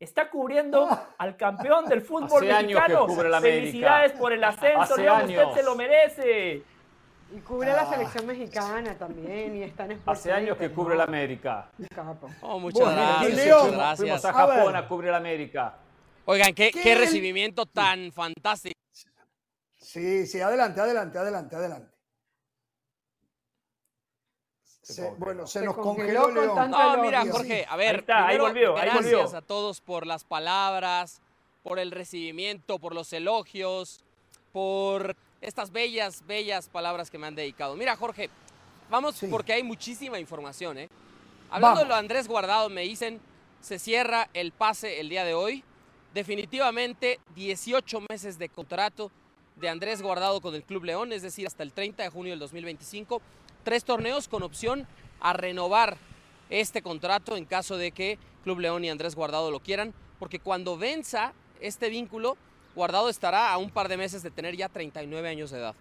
está 0.02 0.32
cubriendo 0.32 0.90
al 1.20 1.38
campeón 1.38 1.86
del 1.86 2.02
fútbol 2.02 2.44
mexicano. 2.44 3.08
Felicidades 3.40 4.14
por 4.14 4.34
el 4.34 4.44
ascenso, 4.44 4.98
León, 4.98 5.22
usted 5.24 5.52
se 5.54 5.64
lo 5.64 5.76
merece. 5.76 6.64
Y 7.34 7.40
cubre 7.40 7.72
la 7.72 7.86
selección 7.86 8.28
mexicana 8.28 8.94
también 8.98 9.56
y 9.56 9.64
está 9.64 9.86
en 9.86 10.02
Hace 10.06 10.34
años 10.34 10.58
que 10.58 10.70
cubre 10.70 10.98
la 10.98 11.04
América. 11.04 11.70
Oh, 12.42 12.60
muchas 12.60 12.94
gracias. 12.94 13.98
Fuimos 13.98 14.26
a 14.26 14.34
Japón 14.34 14.76
a, 14.76 14.88
cubrir 14.88 15.12
la 15.12 15.18
América. 15.18 15.76
Oigan, 16.26 16.54
qué, 16.54 16.72
qué 16.72 16.96
recibimiento 16.96 17.66
tan 17.66 18.12
fantástico. 18.12 18.80
Sí, 19.78 20.26
sí, 20.28 20.40
adelante, 20.40 20.80
adelante, 20.80 21.18
adelante, 21.18 21.56
adelante. 21.56 21.92
Bueno, 25.18 25.48
se, 25.48 25.62
nos 25.62 25.76
congeló, 25.78 26.32
No, 26.32 27.02
mira, 27.02 27.24
Jorge, 27.30 27.66
a 27.68 27.76
ver, 27.76 28.04
ahí, 28.12 28.38
volvió, 28.38 28.74
gracias 28.74 29.34
a 29.34 29.42
todos 29.42 29.80
por 29.80 30.06
las 30.06 30.24
palabras, 30.24 31.22
por 31.64 31.80
el 31.80 31.92
recibimiento, 31.92 32.80
por 32.80 32.94
los 32.94 33.14
elogios, 33.14 34.04
por 34.52 35.16
estas 35.40 35.72
bellas, 35.72 36.26
bellas 36.26 36.68
palabras 36.68 37.10
que 37.10 37.18
me 37.18 37.28
han 37.28 37.36
dedicado. 37.36 37.76
Mira, 37.76 37.96
Jorge, 37.96 38.30
vamos 38.90 39.20
porque 39.30 39.54
hay 39.54 39.64
muchísima 39.64 40.20
información, 40.20 40.78
¿eh? 40.78 40.90
Hablando 41.50 41.82
de 41.82 41.88
lo 41.88 41.96
Andrés 41.96 42.28
Guardado, 42.28 42.70
me 42.70 42.82
dicen, 42.82 43.20
se 43.62 43.78
cierra 43.78 44.30
el 44.34 44.52
pase 44.52 45.00
el 45.00 45.10
día 45.10 45.24
de 45.26 45.34
hoy. 45.34 45.64
Definitivamente 46.14 47.20
18 47.36 48.02
meses 48.10 48.38
de 48.38 48.50
contrato 48.50 49.12
de 49.56 49.70
Andrés 49.70 50.02
Guardado 50.02 50.42
con 50.42 50.56
el 50.56 50.64
Club 50.64 50.86
León, 50.86 51.14
es 51.14 51.22
decir, 51.22 51.48
hasta 51.48 51.64
el 51.64 51.72
30 51.72 52.04
de 52.04 52.10
junio 52.10 52.32
del 52.32 52.40
2025 52.40 53.22
tres 53.64 53.84
torneos 53.84 54.28
con 54.28 54.44
opción 54.44 54.88
a 55.20 55.34
renovar 55.34 55.98
este 56.50 56.82
contrato 56.82 57.38
en 57.38 57.46
caso 57.46 57.78
de 57.78 57.92
que 57.92 58.18
Club 58.44 58.60
León 58.60 58.84
y 58.84 58.90
Andrés 58.90 59.16
Guardado 59.16 59.52
lo 59.52 59.60
quieran, 59.60 59.94
porque 60.20 60.40
cuando 60.40 60.78
venza 60.78 61.34
este 61.60 61.90
vínculo, 61.90 62.38
Guardado 62.76 63.10
estará 63.10 63.52
a 63.52 63.58
un 63.58 63.70
par 63.70 63.88
de 63.88 63.98
meses 63.98 64.24
de 64.24 64.32
tener 64.32 64.56
ya 64.56 64.70
39 64.70 65.30
años 65.30 65.52
de 65.52 65.60
edad. 65.60 65.76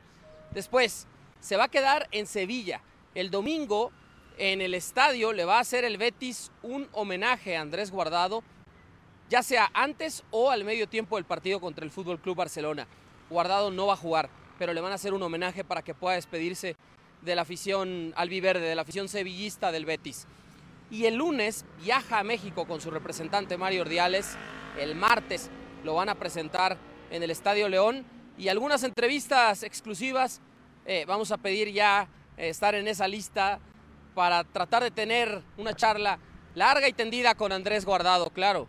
Después, 0.52 1.06
se 1.40 1.56
va 1.56 1.64
a 1.64 1.68
quedar 1.68 2.08
en 2.10 2.26
Sevilla. 2.26 2.82
El 3.14 3.30
domingo, 3.30 3.92
en 4.36 4.60
el 4.60 4.74
estadio, 4.74 5.32
le 5.32 5.44
va 5.44 5.58
a 5.58 5.60
hacer 5.60 5.84
el 5.84 5.96
Betis 5.96 6.50
un 6.62 6.88
homenaje 6.92 7.56
a 7.56 7.62
Andrés 7.62 7.90
Guardado, 7.90 8.42
ya 9.30 9.44
sea 9.44 9.70
antes 9.72 10.24
o 10.32 10.50
al 10.50 10.64
medio 10.64 10.88
tiempo 10.88 11.14
del 11.14 11.24
partido 11.24 11.60
contra 11.60 11.84
el 11.84 11.92
Fútbol 11.92 12.18
Club 12.18 12.36
Barcelona. 12.36 12.88
Guardado 13.30 13.70
no 13.70 13.86
va 13.86 13.94
a 13.94 13.96
jugar, 13.96 14.28
pero 14.58 14.74
le 14.74 14.80
van 14.80 14.90
a 14.90 14.96
hacer 14.96 15.14
un 15.14 15.22
homenaje 15.22 15.62
para 15.62 15.82
que 15.82 15.94
pueda 15.94 16.16
despedirse 16.16 16.76
de 17.22 17.36
la 17.36 17.42
afición 17.42 18.12
albiverde, 18.16 18.66
de 18.66 18.74
la 18.74 18.82
afición 18.82 19.08
sevillista 19.08 19.70
del 19.70 19.86
Betis. 19.86 20.26
Y 20.90 21.04
el 21.04 21.14
lunes 21.14 21.64
viaja 21.80 22.18
a 22.18 22.24
México 22.24 22.66
con 22.66 22.80
su 22.80 22.90
representante 22.90 23.56
Mario 23.56 23.82
Ordiales. 23.82 24.36
El 24.76 24.96
martes 24.96 25.48
lo 25.84 25.94
van 25.94 26.08
a 26.08 26.16
presentar 26.16 26.76
en 27.12 27.22
el 27.22 27.30
Estadio 27.30 27.68
León 27.68 28.04
y 28.36 28.48
algunas 28.48 28.82
entrevistas 28.82 29.62
exclusivas. 29.62 30.40
Eh, 30.86 31.04
vamos 31.06 31.30
a 31.30 31.38
pedir 31.38 31.70
ya 31.70 32.08
eh, 32.36 32.48
estar 32.48 32.74
en 32.74 32.88
esa 32.88 33.06
lista 33.06 33.60
para 34.16 34.42
tratar 34.42 34.82
de 34.82 34.90
tener 34.90 35.40
una 35.56 35.76
charla 35.76 36.18
larga 36.56 36.88
y 36.88 36.92
tendida 36.92 37.36
con 37.36 37.52
Andrés 37.52 37.84
Guardado, 37.84 38.30
claro. 38.30 38.66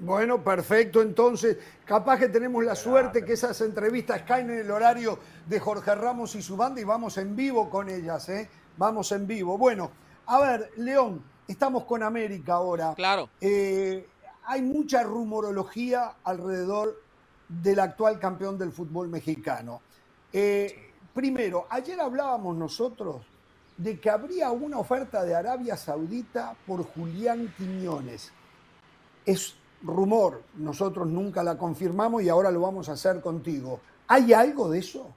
Bueno, 0.00 0.42
perfecto. 0.42 1.02
Entonces, 1.02 1.56
capaz 1.84 2.18
que 2.18 2.28
tenemos 2.28 2.64
la 2.64 2.74
suerte 2.74 3.24
que 3.24 3.32
esas 3.32 3.60
entrevistas 3.60 4.22
caen 4.22 4.50
en 4.50 4.58
el 4.60 4.70
horario 4.70 5.18
de 5.46 5.58
Jorge 5.58 5.94
Ramos 5.94 6.34
y 6.36 6.42
su 6.42 6.56
banda 6.56 6.80
y 6.80 6.84
vamos 6.84 7.18
en 7.18 7.34
vivo 7.34 7.68
con 7.68 7.88
ellas, 7.88 8.28
¿eh? 8.28 8.48
Vamos 8.76 9.10
en 9.12 9.26
vivo. 9.26 9.58
Bueno, 9.58 9.90
a 10.26 10.40
ver, 10.40 10.70
León, 10.76 11.22
estamos 11.48 11.84
con 11.84 12.02
América 12.02 12.54
ahora. 12.54 12.94
Claro. 12.94 13.28
Eh, 13.40 14.06
hay 14.44 14.62
mucha 14.62 15.02
rumorología 15.02 16.14
alrededor 16.22 17.02
del 17.48 17.80
actual 17.80 18.20
campeón 18.20 18.56
del 18.56 18.72
fútbol 18.72 19.08
mexicano. 19.08 19.82
Eh, 20.32 20.92
primero, 21.12 21.66
ayer 21.70 22.00
hablábamos 22.00 22.56
nosotros 22.56 23.26
de 23.76 23.98
que 23.98 24.10
habría 24.10 24.50
una 24.50 24.78
oferta 24.78 25.24
de 25.24 25.34
Arabia 25.34 25.76
Saudita 25.76 26.54
por 26.66 26.84
Julián 26.84 27.52
Quiñones. 27.56 28.32
Es 29.24 29.57
rumor, 29.82 30.42
nosotros 30.54 31.06
nunca 31.08 31.42
la 31.42 31.56
confirmamos 31.56 32.22
y 32.22 32.28
ahora 32.28 32.50
lo 32.50 32.60
vamos 32.60 32.88
a 32.88 32.92
hacer 32.92 33.20
contigo. 33.20 33.80
¿Hay 34.06 34.32
algo 34.32 34.70
de 34.70 34.78
eso? 34.78 35.14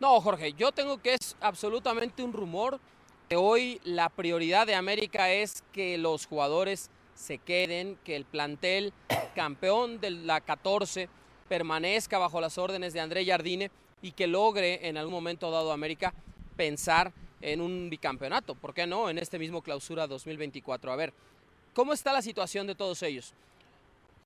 No, 0.00 0.20
Jorge, 0.20 0.52
yo 0.52 0.72
tengo 0.72 0.98
que 0.98 1.14
es 1.14 1.36
absolutamente 1.40 2.22
un 2.22 2.32
rumor 2.32 2.78
que 3.28 3.36
hoy 3.36 3.80
la 3.84 4.10
prioridad 4.10 4.66
de 4.66 4.74
América 4.74 5.30
es 5.30 5.62
que 5.72 5.96
los 5.96 6.26
jugadores 6.26 6.90
se 7.14 7.38
queden, 7.38 7.96
que 8.04 8.16
el 8.16 8.24
plantel 8.24 8.92
campeón 9.34 10.00
de 10.00 10.10
la 10.10 10.40
14 10.40 11.08
permanezca 11.48 12.18
bajo 12.18 12.40
las 12.40 12.58
órdenes 12.58 12.92
de 12.92 13.00
André 13.00 13.24
Jardine 13.24 13.70
y 14.02 14.12
que 14.12 14.26
logre 14.26 14.86
en 14.88 14.96
algún 14.96 15.14
momento 15.14 15.50
dado 15.50 15.72
América 15.72 16.12
pensar 16.56 17.12
en 17.44 17.60
un 17.60 17.90
bicampeonato, 17.90 18.54
¿por 18.54 18.72
qué 18.72 18.86
no? 18.86 19.10
En 19.10 19.18
este 19.18 19.38
mismo 19.38 19.60
clausura 19.60 20.06
2024. 20.06 20.90
A 20.90 20.96
ver, 20.96 21.12
¿cómo 21.74 21.92
está 21.92 22.12
la 22.12 22.22
situación 22.22 22.66
de 22.66 22.74
todos 22.74 23.02
ellos? 23.02 23.34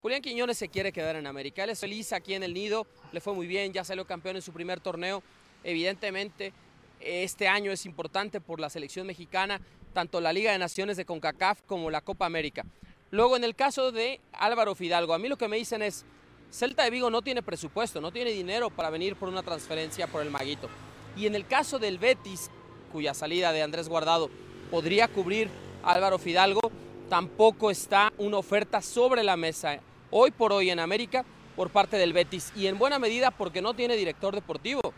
Julián 0.00 0.22
Quiñones 0.22 0.57
se 0.57 0.68
quiere 0.68 0.92
quedar 0.92 1.16
en 1.16 1.26
América, 1.26 1.64
él 1.64 1.70
es 1.70 1.81
feliz 1.81 2.12
aquí 2.12 2.35
en 2.35 2.44
el 2.44 2.54
nido, 2.54 2.87
le 3.11 3.20
fue 3.20 3.35
muy 3.35 3.48
bien, 3.48 3.72
ya 3.72 3.83
salió 3.83 4.07
campeón 4.07 4.37
en 4.37 4.42
su 4.42 4.52
primer 4.52 4.78
torneo, 4.78 5.24
evidentemente 5.64 6.52
este 7.00 7.48
año 7.48 7.72
es 7.72 7.85
importante 7.87 8.40
por 8.40 8.61
la 8.61 8.70
selección 8.70 9.09
mexicana, 9.09 9.61
tanto 9.92 10.20
la 10.20 10.33
Liga 10.33 10.52
de 10.52 10.59
Naciones 10.59 10.96
de 10.96 11.04
CONCACAF 11.04 11.62
como 11.62 11.90
la 11.90 12.00
Copa 12.00 12.24
América. 12.24 12.64
Luego 13.11 13.37
en 13.37 13.42
el 13.42 13.57
caso 13.57 13.90
de 13.90 14.20
Álvaro 14.33 14.76
Fidalgo, 14.76 15.12
a 15.12 15.18
mí 15.18 15.28
lo 15.28 15.37
que 15.37 15.48
me 15.48 15.57
dicen 15.57 15.83
es, 15.83 16.04
Celta 16.52 16.85
de 16.85 16.90
Vigo 16.90 17.11
no 17.11 17.22
tiene 17.22 17.42
presupuesto, 17.42 18.00
no 18.00 18.12
tiene 18.12 18.31
dinero 18.31 18.70
para 18.70 18.90
venir 18.90 19.16
por 19.16 19.28
una 19.28 19.42
transferencia 19.42 20.07
por 20.07 20.22
el 20.22 20.31
Maguito. 20.31 20.68
Y 21.16 21.26
en 21.26 21.35
el 21.35 21.46
caso 21.46 21.81
del 21.81 21.98
Betis, 21.98 22.50
cuya 22.88 23.14
salida 23.14 23.53
de 23.53 23.62
Andrés 23.62 23.88
Guardado 23.88 24.31
podría 24.70 25.09
cubrir 25.09 25.48
Álvaro 25.83 26.18
Fidalgo, 26.18 26.61
tampoco 27.09 27.70
está 27.70 28.12
una 28.18 28.38
oferta 28.38 28.83
sobre 28.83 29.22
la 29.22 29.37
mesa 29.37 29.81
hoy 30.11 30.31
por 30.31 30.53
hoy 30.53 30.70
en 30.70 30.81
América 30.81 31.24
por 31.57 31.70
parte 31.70 31.96
del 31.96 32.12
Betis 32.12 32.53
y 32.55 32.66
en 32.66 32.79
buena 32.79 32.98
medida 32.98 33.31
porque 33.31 33.62
no 33.62 33.74
tiene 33.74 33.96
director 33.96 34.35
deportivo. 34.35 34.92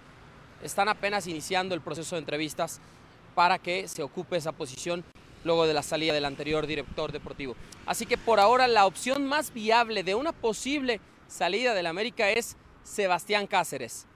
Están 0.62 0.88
apenas 0.88 1.26
iniciando 1.26 1.74
el 1.74 1.80
proceso 1.80 2.16
de 2.16 2.20
entrevistas 2.20 2.80
para 3.34 3.58
que 3.58 3.88
se 3.88 4.02
ocupe 4.02 4.36
esa 4.36 4.52
posición 4.52 5.04
luego 5.44 5.66
de 5.66 5.74
la 5.74 5.82
salida 5.82 6.12
del 6.12 6.26
anterior 6.26 6.66
director 6.66 7.12
deportivo. 7.12 7.56
Así 7.86 8.04
que 8.04 8.18
por 8.18 8.40
ahora 8.40 8.68
la 8.68 8.86
opción 8.86 9.26
más 9.26 9.54
viable 9.54 10.02
de 10.02 10.14
una 10.14 10.32
posible 10.32 11.00
salida 11.28 11.74
del 11.74 11.86
América 11.86 12.30
es 12.30 12.56
Sebastián 12.82 13.46
Cáceres. 13.46 14.06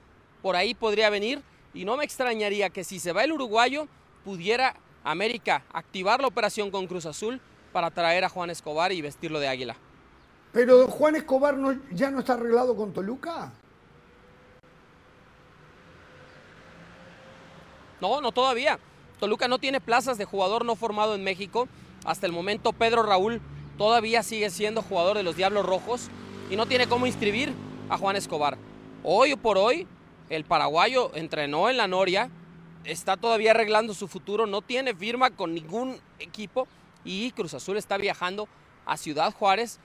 Por 0.43 0.57
ahí 0.57 0.75
podría 0.75 1.09
venir 1.09 1.43
y 1.75 1.85
no 1.85 1.97
me 1.97 2.05
extrañaría 2.05 2.71
que 2.71 2.85
si 2.85 2.99
se 2.99 3.13
va 3.13 3.25
el 3.25 3.33
uruguayo, 3.33 3.89
pudiera 4.25 4.77
América 5.03 5.65
activar 5.73 6.21
la 6.21 6.29
operación 6.29 6.71
con 6.71 6.87
Cruz 6.87 7.05
Azul 7.05 7.41
para 7.73 7.91
traer 7.91 8.25
a 8.25 8.29
Juan 8.29 8.51
Escobar 8.51 8.93
y 8.93 9.03
vestirlo 9.03 9.41
de 9.41 9.49
águila. 9.49 9.77
Pero 10.53 10.87
Juan 10.87 11.17
Escobar 11.17 11.57
no, 11.57 11.77
ya 11.91 12.11
no 12.11 12.21
está 12.21 12.35
arreglado 12.35 12.77
con 12.77 12.93
Toluca. 12.93 13.53
No, 18.01 18.21
no 18.21 18.31
todavía. 18.31 18.79
Toluca 19.19 19.49
no 19.49 19.59
tiene 19.59 19.81
plazas 19.81 20.17
de 20.17 20.25
jugador 20.25 20.65
no 20.65 20.77
formado 20.77 21.15
en 21.15 21.25
México. 21.25 21.69
Hasta 22.05 22.27
el 22.27 22.33
momento 22.33 22.73
Pedro 22.73 23.03
Raúl 23.03 23.41
todavía 23.77 24.23
sigue 24.23 24.51
siendo 24.51 24.83
jugador 24.83 25.17
de 25.17 25.25
los 25.25 25.37
Diablos 25.37 25.67
Rojos 25.67 26.09
y 26.51 26.57
no 26.57 26.67
tiene 26.67 26.87
cómo 26.87 27.07
inscribir 27.07 27.53
a 27.89 27.99
Juan 27.99 28.15
Escobar. 28.15 28.57
Hoy 29.03 29.35
por 29.37 29.59
hoy, 29.59 29.89
el 30.37 30.44
paraguayo 30.44 31.11
entrenó 31.14 31.68
en 31.70 31.77
la 31.77 31.88
Noria, 31.88 32.31
está 32.85 33.16
todavía 33.16 33.53
arreglando 33.53 33.94
su 33.94 34.09
futuro, 34.09 34.47
no 34.47 34.62
tiene 34.62 34.94
firma 34.94 35.31
con 35.31 35.55
ningún 35.55 36.01
equipo 36.18 36.68
y 37.05 37.31
Cruz 37.33 37.55
Azul 37.55 37.77
está 37.77 37.97
viajando 37.97 38.49
a 38.87 38.97
Ciudad 38.97 39.33
Juárez 39.33 39.79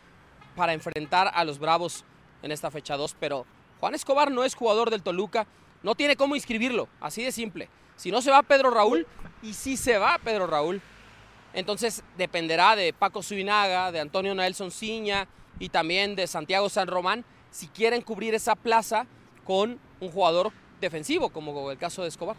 para 0.55 0.73
enfrentar 0.73 1.31
a 1.33 1.43
los 1.43 1.59
Bravos 1.59 2.03
en 2.41 2.51
esta 2.51 2.71
fecha 2.71 2.97
2. 2.97 3.15
Pero 3.19 3.45
Juan 3.79 3.95
Escobar 3.95 4.31
no 4.31 4.43
es 4.43 4.55
jugador 4.55 4.89
del 4.89 5.03
Toluca, 5.03 5.47
no 5.83 5.95
tiene 5.95 6.15
cómo 6.15 6.35
inscribirlo, 6.35 6.89
así 6.99 7.23
de 7.23 7.31
simple. 7.31 7.69
Si 7.95 8.12
no 8.12 8.21
se 8.21 8.31
va 8.31 8.43
Pedro 8.43 8.69
Raúl, 8.69 9.05
y 9.41 9.53
si 9.53 9.77
se 9.77 9.97
va 9.97 10.19
Pedro 10.23 10.47
Raúl, 10.47 10.81
entonces 11.53 12.03
dependerá 12.17 12.75
de 12.75 12.93
Paco 12.93 13.23
Subinaga, 13.23 13.91
de 13.91 13.99
Antonio 13.99 14.35
Nelson 14.35 14.71
Ciña 14.71 15.27
y 15.57 15.69
también 15.69 16.15
de 16.15 16.27
Santiago 16.27 16.69
San 16.69 16.88
Román 16.88 17.25
si 17.51 17.67
quieren 17.67 18.01
cubrir 18.01 18.35
esa 18.35 18.55
plaza 18.55 19.07
con 19.49 19.79
un 19.99 20.12
jugador 20.12 20.51
defensivo, 20.79 21.31
como 21.31 21.71
el 21.71 21.77
caso 21.79 22.03
de 22.03 22.09
Escobar. 22.09 22.35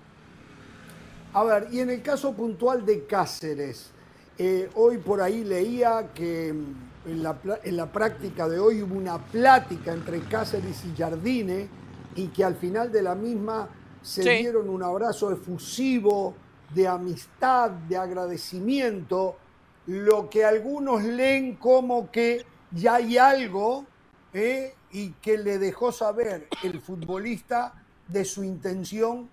A 1.32 1.42
ver, 1.42 1.66
y 1.72 1.80
en 1.80 1.90
el 1.90 2.02
caso 2.02 2.32
puntual 2.34 2.86
de 2.86 3.04
Cáceres, 3.04 3.90
eh, 4.38 4.70
hoy 4.76 4.98
por 4.98 5.20
ahí 5.20 5.42
leía 5.42 6.12
que 6.14 6.52
mm, 6.52 7.10
en 7.10 7.22
la, 7.24 7.36
en 7.64 7.76
la, 7.76 7.90
práctica 7.90 8.48
de 8.48 8.60
hoy 8.60 8.82
hubo 8.82 8.94
una 8.94 9.18
plática 9.18 9.92
entre 9.92 10.20
Cáceres 10.20 10.84
y 10.84 10.96
Jardine 10.96 11.68
y 12.14 12.28
que 12.28 12.44
al 12.44 12.54
final 12.54 12.92
de 12.92 13.02
la 13.02 13.16
misma 13.16 13.68
se 14.02 14.22
dieron 14.22 14.68
un 14.68 14.84
abrazo 14.84 15.32
efusivo 15.32 16.36
de 16.72 16.86
amistad, 16.86 17.72
de 17.72 17.96
agradecimiento, 17.96 19.36
lo 19.88 20.30
que 20.30 20.44
algunos 20.44 21.02
leen 21.02 21.56
como 21.56 22.08
que 22.12 22.46
ya 22.70 22.94
hay 22.94 23.18
algo 23.18 23.84
¿eh? 24.32 24.74
Y 24.92 25.10
que 25.22 25.38
le 25.38 25.58
dejó 25.58 25.92
saber 25.92 26.48
el 26.62 26.80
futbolista 26.80 27.74
de 28.08 28.24
su 28.24 28.42
intención 28.42 29.28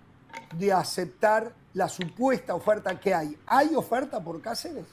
de 0.54 0.72
aceptar 0.72 1.52
la 1.74 1.88
supuesta 1.88 2.54
oferta 2.54 2.98
que 2.98 3.14
hay. 3.14 3.36
¿Hay 3.46 3.74
oferta 3.74 4.22
por 4.22 4.40
Cáceres? 4.40 4.86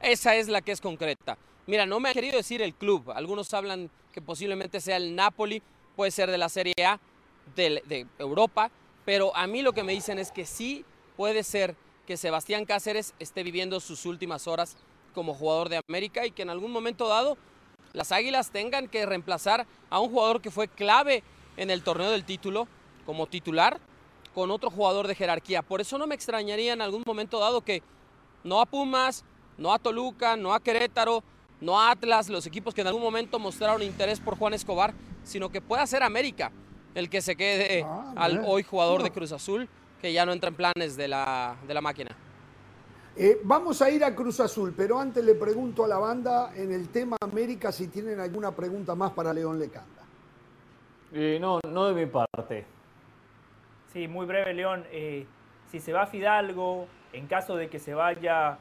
Esa 0.00 0.36
es 0.36 0.48
la 0.48 0.60
que 0.60 0.72
es 0.72 0.80
concreta. 0.80 1.38
Mira, 1.66 1.86
no 1.86 1.98
me 2.00 2.10
ha 2.10 2.12
querido 2.12 2.36
decir 2.36 2.62
el 2.62 2.74
club. 2.74 3.10
Algunos 3.10 3.52
hablan 3.54 3.90
que 4.12 4.20
posiblemente 4.20 4.80
sea 4.80 4.96
el 4.96 5.16
Napoli, 5.16 5.62
puede 5.96 6.10
ser 6.10 6.30
de 6.30 6.38
la 6.38 6.48
Serie 6.48 6.74
A 6.84 7.00
de, 7.54 7.82
de 7.86 8.06
Europa, 8.18 8.70
pero 9.04 9.34
a 9.36 9.46
mí 9.46 9.62
lo 9.62 9.72
que 9.72 9.82
me 9.82 9.92
dicen 9.92 10.18
es 10.18 10.30
que 10.30 10.46
sí 10.46 10.84
puede 11.16 11.42
ser 11.42 11.74
que 12.06 12.16
Sebastián 12.16 12.66
Cáceres 12.66 13.14
esté 13.18 13.42
viviendo 13.42 13.80
sus 13.80 14.06
últimas 14.06 14.46
horas 14.46 14.76
como 15.16 15.34
jugador 15.34 15.70
de 15.70 15.80
América 15.88 16.26
y 16.26 16.30
que 16.30 16.42
en 16.42 16.50
algún 16.50 16.70
momento 16.70 17.08
dado 17.08 17.38
las 17.94 18.12
Águilas 18.12 18.50
tengan 18.50 18.86
que 18.86 19.06
reemplazar 19.06 19.66
a 19.88 19.98
un 19.98 20.10
jugador 20.10 20.42
que 20.42 20.50
fue 20.50 20.68
clave 20.68 21.24
en 21.56 21.70
el 21.70 21.82
torneo 21.82 22.10
del 22.10 22.24
título 22.24 22.68
como 23.06 23.26
titular 23.26 23.80
con 24.34 24.50
otro 24.50 24.68
jugador 24.68 25.06
de 25.06 25.14
jerarquía. 25.14 25.62
Por 25.62 25.80
eso 25.80 25.96
no 25.96 26.06
me 26.06 26.14
extrañaría 26.14 26.74
en 26.74 26.82
algún 26.82 27.02
momento 27.06 27.40
dado 27.40 27.62
que 27.62 27.82
no 28.44 28.60
a 28.60 28.66
Pumas, 28.66 29.24
no 29.56 29.72
a 29.72 29.78
Toluca, 29.78 30.36
no 30.36 30.52
a 30.52 30.60
Querétaro, 30.60 31.24
no 31.62 31.80
a 31.80 31.90
Atlas, 31.90 32.28
los 32.28 32.46
equipos 32.46 32.74
que 32.74 32.82
en 32.82 32.88
algún 32.88 33.02
momento 33.02 33.38
mostraron 33.38 33.82
interés 33.82 34.20
por 34.20 34.36
Juan 34.36 34.52
Escobar, 34.52 34.92
sino 35.24 35.48
que 35.48 35.62
pueda 35.62 35.86
ser 35.86 36.02
América 36.02 36.52
el 36.94 37.08
que 37.08 37.22
se 37.22 37.34
quede 37.36 37.82
ah, 37.86 38.12
al 38.16 38.42
hoy 38.46 38.62
jugador 38.62 39.02
de 39.02 39.10
Cruz 39.10 39.32
Azul, 39.32 39.68
que 40.02 40.12
ya 40.12 40.26
no 40.26 40.32
entra 40.32 40.48
en 40.48 40.56
planes 40.56 40.98
de 40.98 41.08
la, 41.08 41.56
de 41.66 41.72
la 41.72 41.80
máquina. 41.80 42.14
Eh, 43.18 43.40
vamos 43.44 43.80
a 43.80 43.88
ir 43.88 44.04
a 44.04 44.14
Cruz 44.14 44.40
Azul, 44.40 44.74
pero 44.76 44.98
antes 44.98 45.24
le 45.24 45.34
pregunto 45.34 45.82
a 45.82 45.88
la 45.88 45.96
banda 45.96 46.52
en 46.54 46.70
el 46.70 46.90
tema 46.90 47.16
América 47.22 47.72
si 47.72 47.88
tienen 47.88 48.20
alguna 48.20 48.52
pregunta 48.52 48.94
más 48.94 49.12
para 49.12 49.32
León 49.32 49.58
Lecanda. 49.58 50.02
Eh, 51.14 51.38
no, 51.40 51.60
no 51.66 51.86
de 51.86 51.94
mi 51.94 52.10
parte. 52.10 52.66
Sí, 53.90 54.06
muy 54.06 54.26
breve, 54.26 54.52
León. 54.52 54.84
Eh, 54.90 55.24
si 55.70 55.80
se 55.80 55.94
va 55.94 56.06
Fidalgo, 56.06 56.88
en 57.14 57.26
caso 57.26 57.56
de 57.56 57.70
que 57.70 57.78
se 57.78 57.94
vaya 57.94 58.58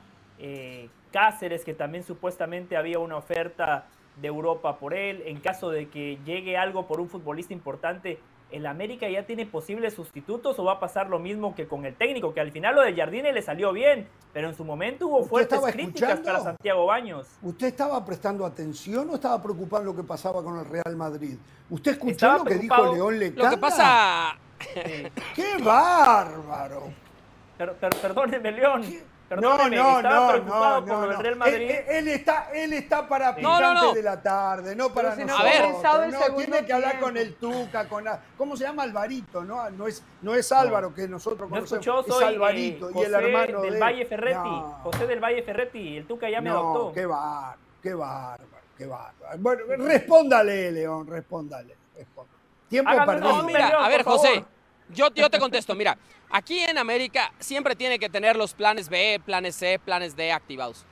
Cáceres, 1.12 1.66
que 1.66 1.74
también 1.74 2.06
supuestamente 2.06 2.78
había 2.78 3.00
una 3.00 3.18
oferta 3.18 3.88
de 4.22 4.28
Europa 4.30 4.78
por 4.80 4.94
él, 4.94 5.22
en 5.26 5.42
caso 5.42 5.70
de 5.70 5.90
que 5.90 6.18
llegue 6.26 6.56
algo 6.56 6.88
por 6.88 7.02
un 7.02 7.10
futbolista 7.10 7.52
importante, 7.52 8.20
¿el 8.56 8.66
América 8.66 9.10
ya 9.10 9.26
tiene 9.26 9.46
posibles 9.46 9.94
sustitutos 9.94 10.58
o 10.58 10.64
va 10.64 10.74
a 10.74 10.80
pasar 10.80 11.10
lo 11.10 11.20
mismo 11.20 11.54
que 11.54 11.68
con 11.68 11.86
el 11.86 11.94
técnico? 11.96 12.34
Que 12.34 12.40
al 12.40 12.52
final 12.52 12.76
lo 12.76 12.82
de 12.82 12.96
Jardine 12.96 13.34
le 13.34 13.42
salió 13.42 13.74
bien, 13.74 14.08
pero 14.32 14.48
en 14.48 14.56
su 14.56 14.64
momento 14.64 15.08
hubo 15.08 15.26
fuertes 15.26 15.60
críticas 15.60 16.22
para 16.22 16.40
Santiago 16.40 16.86
Baños. 16.86 17.28
¿Usted 17.42 17.68
estaba 17.68 18.04
prestando 18.06 18.46
atención 18.46 19.10
o 19.10 19.16
estaba 19.16 19.42
preocupado 19.42 19.82
en 19.82 19.88
lo 19.88 19.96
que 19.96 20.04
pasaba 20.04 20.42
con 20.42 20.58
el 20.58 20.66
Real 20.66 20.96
Madrid? 20.96 21.38
¿Usted 21.70 21.92
escuchó 21.92 22.38
lo 22.38 22.46
que 22.46 22.56
dijo 22.56 22.94
León 22.94 23.20
Lecanda? 23.20 23.44
Lo 23.44 23.56
que 23.56 23.62
pasa... 23.62 24.38
¡Qué 25.36 25.58
bárbaro! 25.62 26.94
perdóneme, 28.02 28.52
León 28.54 28.84
no, 29.36 29.70
no, 29.70 30.02
no, 30.02 30.82
no, 30.82 30.82
no, 30.82 31.22
Real 31.22 31.36
Madrid. 31.36 31.72
Él, 31.88 32.08
está, 32.08 32.50
él 32.54 32.74
está 32.74 33.08
para 33.08 33.36
picantes 33.36 33.94
de 33.94 34.04
la 34.04 34.22
tarde, 34.22 34.76
no 34.76 34.90
para 34.94 35.16
nosotros. 35.16 35.40
A 35.40 35.98
ver, 35.98 36.14
no, 36.14 36.36
tiene 36.36 36.66
que 36.66 36.74
hablar 36.74 37.00
con 37.00 37.18
el 37.18 37.36
Tuca, 37.36 37.88
con 37.88 38.06
¿cómo 38.38 38.56
se 38.58 38.64
llama 38.64 38.84
Alvarito? 38.84 39.44
No, 39.44 39.70
no 39.72 39.88
es, 39.88 40.04
no 40.22 40.36
es 40.36 40.52
Álvaro 40.52 40.94
que 40.94 41.08
nosotros 41.08 41.50
conocemos, 41.50 41.86
no 41.86 42.20
es 42.20 42.24
Alvarito 42.24 42.92
y 42.94 43.00
el 43.00 43.14
hermano 43.14 43.62
del 43.62 43.82
Valle 43.82 44.06
Ferretti, 44.06 44.64
José 44.84 45.08
del 45.08 45.20
Valle 45.20 45.44
Ferretti, 45.44 45.98
el 45.98 46.08
Tuca 46.08 46.30
ya 46.30 46.42
me 46.42 46.50
adoptó. 46.50 46.94
qué 46.94 47.06
bárbaro, 47.06 47.60
qué 47.82 47.94
bárbaro, 47.94 48.62
qué 48.78 48.86
bárbaro. 48.86 49.38
Bueno, 49.40 49.64
respóndale, 49.86 50.72
León, 50.72 51.08
respóndale, 51.08 51.76
Tiempo 52.68 52.92
perdido. 53.06 53.44
mira, 53.44 53.68
a 53.86 53.88
ver, 53.88 54.04
José, 54.04 54.44
yo, 54.94 55.12
te 55.12 55.40
contesto, 55.40 55.76
mira. 55.76 55.98
Aquí 56.30 56.60
en 56.60 56.78
América 56.78 57.32
siempre 57.40 57.76
tiene 57.76 58.00
que 58.00 58.10
tener 58.10 58.36
los 58.36 58.54
planes 58.54 58.90
B, 58.90 59.22
planes 59.26 59.56
C, 59.56 59.80
planes 59.80 60.16
D 60.16 60.32
activados. 60.32 60.86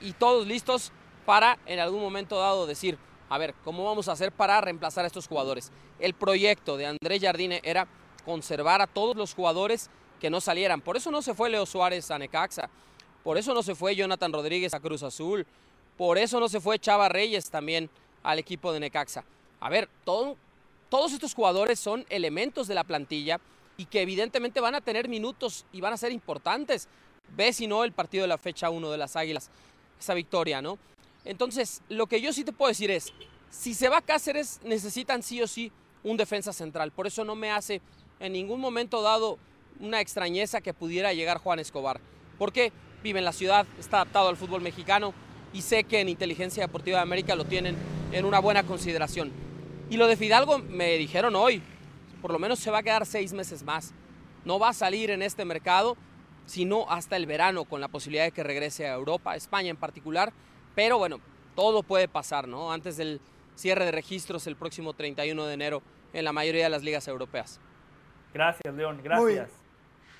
Y 0.00 0.12
todos 0.12 0.46
listos 0.46 0.92
para 1.26 1.58
en 1.66 1.78
algún 1.78 2.00
momento 2.00 2.38
dado 2.38 2.66
decir, 2.66 2.98
a 3.28 3.38
ver, 3.38 3.54
¿cómo 3.62 3.84
vamos 3.84 4.08
a 4.08 4.12
hacer 4.12 4.32
para 4.32 4.60
reemplazar 4.60 5.04
a 5.04 5.06
estos 5.06 5.28
jugadores? 5.28 5.70
El 5.98 6.14
proyecto 6.14 6.76
de 6.76 6.86
Andrés 6.86 7.22
Jardine 7.22 7.60
era 7.62 7.86
conservar 8.24 8.80
a 8.80 8.86
todos 8.86 9.16
los 9.16 9.34
jugadores 9.34 9.90
que 10.18 10.30
no 10.30 10.40
salieran. 10.40 10.80
Por 10.80 10.96
eso 10.96 11.10
no 11.10 11.22
se 11.22 11.34
fue 11.34 11.50
Leo 11.50 11.66
Suárez 11.66 12.10
a 12.10 12.18
Necaxa. 12.18 12.68
Por 13.22 13.38
eso 13.38 13.54
no 13.54 13.62
se 13.62 13.74
fue 13.74 13.94
Jonathan 13.94 14.32
Rodríguez 14.32 14.74
a 14.74 14.80
Cruz 14.80 15.02
Azul. 15.02 15.46
Por 15.96 16.18
eso 16.18 16.40
no 16.40 16.48
se 16.48 16.60
fue 16.60 16.78
Chava 16.78 17.08
Reyes 17.08 17.50
también 17.50 17.90
al 18.22 18.38
equipo 18.38 18.72
de 18.72 18.80
Necaxa. 18.80 19.24
A 19.60 19.68
ver, 19.68 19.88
todos 20.90 21.12
estos 21.12 21.34
jugadores 21.34 21.78
son 21.78 22.04
elementos 22.10 22.66
de 22.66 22.74
la 22.74 22.84
plantilla 22.84 23.40
y 23.76 23.86
que 23.86 24.02
evidentemente 24.02 24.60
van 24.60 24.74
a 24.74 24.80
tener 24.80 25.08
minutos 25.08 25.64
y 25.72 25.80
van 25.80 25.94
a 25.94 25.96
ser 25.96 26.12
importantes. 26.12 26.88
Ve 27.36 27.52
si 27.52 27.66
no 27.66 27.84
el 27.84 27.92
partido 27.92 28.22
de 28.22 28.28
la 28.28 28.36
fecha 28.36 28.68
1 28.68 28.90
de 28.90 28.98
las 28.98 29.16
Águilas, 29.16 29.50
esa 29.98 30.14
victoria, 30.14 30.60
¿no? 30.60 30.78
Entonces, 31.24 31.80
lo 31.88 32.06
que 32.06 32.20
yo 32.20 32.32
sí 32.32 32.44
te 32.44 32.52
puedo 32.52 32.68
decir 32.68 32.90
es, 32.90 33.12
si 33.50 33.72
se 33.72 33.88
va 33.88 34.02
Cáceres, 34.02 34.60
necesitan 34.64 35.22
sí 35.22 35.40
o 35.40 35.46
sí 35.46 35.70
un 36.02 36.16
defensa 36.16 36.52
central. 36.52 36.90
Por 36.90 37.06
eso 37.06 37.24
no 37.24 37.36
me 37.36 37.52
hace 37.52 37.80
en 38.18 38.32
ningún 38.32 38.60
momento 38.60 39.00
dado 39.00 39.38
una 39.78 40.00
extrañeza 40.00 40.60
que 40.60 40.74
pudiera 40.74 41.12
llegar 41.12 41.38
Juan 41.38 41.60
Escobar. 41.60 42.00
Porque 42.36 42.72
vive 43.02 43.20
en 43.20 43.24
la 43.24 43.32
ciudad, 43.32 43.66
está 43.78 43.98
adaptado 43.98 44.28
al 44.28 44.36
fútbol 44.36 44.60
mexicano 44.60 45.14
y 45.52 45.62
sé 45.62 45.84
que 45.84 46.00
en 46.00 46.08
Inteligencia 46.08 46.64
Deportiva 46.64 46.98
de 46.98 47.02
América 47.02 47.36
lo 47.36 47.44
tienen 47.44 47.76
en 48.12 48.24
una 48.24 48.40
buena 48.40 48.64
consideración. 48.64 49.49
Y 49.90 49.96
lo 49.96 50.06
de 50.06 50.16
Fidalgo 50.16 50.60
me 50.60 50.96
dijeron 50.98 51.34
hoy, 51.34 51.60
por 52.22 52.32
lo 52.32 52.38
menos 52.38 52.60
se 52.60 52.70
va 52.70 52.78
a 52.78 52.82
quedar 52.84 53.04
seis 53.04 53.32
meses 53.32 53.64
más. 53.64 53.92
No 54.44 54.60
va 54.60 54.68
a 54.68 54.72
salir 54.72 55.10
en 55.10 55.20
este 55.20 55.44
mercado, 55.44 55.96
sino 56.46 56.88
hasta 56.88 57.16
el 57.16 57.26
verano, 57.26 57.64
con 57.64 57.80
la 57.80 57.88
posibilidad 57.88 58.22
de 58.22 58.30
que 58.30 58.44
regrese 58.44 58.86
a 58.86 58.94
Europa, 58.94 59.34
España 59.34 59.68
en 59.68 59.76
particular. 59.76 60.32
Pero 60.76 60.96
bueno, 60.96 61.20
todo 61.56 61.82
puede 61.82 62.06
pasar, 62.06 62.46
¿no? 62.46 62.72
Antes 62.72 62.96
del 62.96 63.20
cierre 63.56 63.84
de 63.84 63.90
registros 63.90 64.46
el 64.46 64.54
próximo 64.54 64.94
31 64.94 65.44
de 65.44 65.54
enero 65.54 65.82
en 66.12 66.24
la 66.24 66.32
mayoría 66.32 66.64
de 66.64 66.70
las 66.70 66.84
ligas 66.84 67.08
europeas. 67.08 67.58
Gracias, 68.32 68.72
León, 68.72 69.00
gracias. 69.02 69.50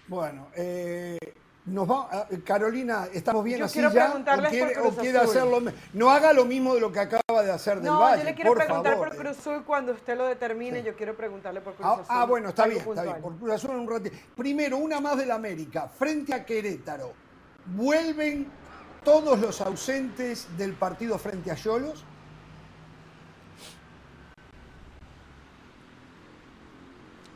Bueno, 0.08 0.48
eh, 0.56 1.16
nos 1.66 1.88
va, 1.88 2.08
ah, 2.10 2.26
Carolina, 2.44 3.06
¿estamos 3.12 3.44
bien 3.44 3.62
así 3.62 3.80
ya? 3.80 4.14
¿O 4.82 4.90
quiere, 4.92 5.18
hacerlo? 5.18 5.60
No 5.92 6.10
haga 6.10 6.32
lo 6.32 6.44
mismo 6.44 6.74
de 6.74 6.80
lo 6.80 6.90
que 6.90 7.00
acaba 7.00 7.42
de 7.42 7.52
hacer 7.52 7.80
del 7.80 7.90
Valle. 7.90 8.16
No, 8.16 8.18
yo 8.18 8.24
le 8.24 8.34
quiero 8.34 8.54
preguntar 8.54 8.96
por 8.96 9.16
Cruz 9.16 9.38
Azul 9.38 9.64
cuando 9.64 9.92
usted 9.92 10.16
lo 10.16 10.26
determine. 10.26 10.82
Yo 10.82 10.96
quiero 10.96 11.14
preguntarle 11.16 11.60
por 11.60 11.74
Cruz 11.74 11.86
ah, 11.86 11.92
Azul. 11.92 12.06
Ah, 12.08 12.24
bueno, 12.24 12.48
está 12.48 12.66
bien, 12.66 12.80
está 12.80 13.02
bien. 13.02 13.20
Por 13.20 13.36
Cruz 13.36 13.52
Azul 13.52 13.70
en 13.72 13.80
un 13.80 13.90
ratito. 13.90 14.16
Primero, 14.36 14.78
una 14.78 15.00
más 15.00 15.18
del 15.18 15.30
América. 15.30 15.88
Frente 15.88 16.34
a 16.34 16.44
Querétaro. 16.44 17.12
Vuelven 17.66 18.50
todos 19.04 19.38
los 19.38 19.60
ausentes 19.60 20.48
del 20.56 20.74
partido 20.74 21.18
frente 21.18 21.50
a 21.50 21.54
Yolos? 21.54 22.04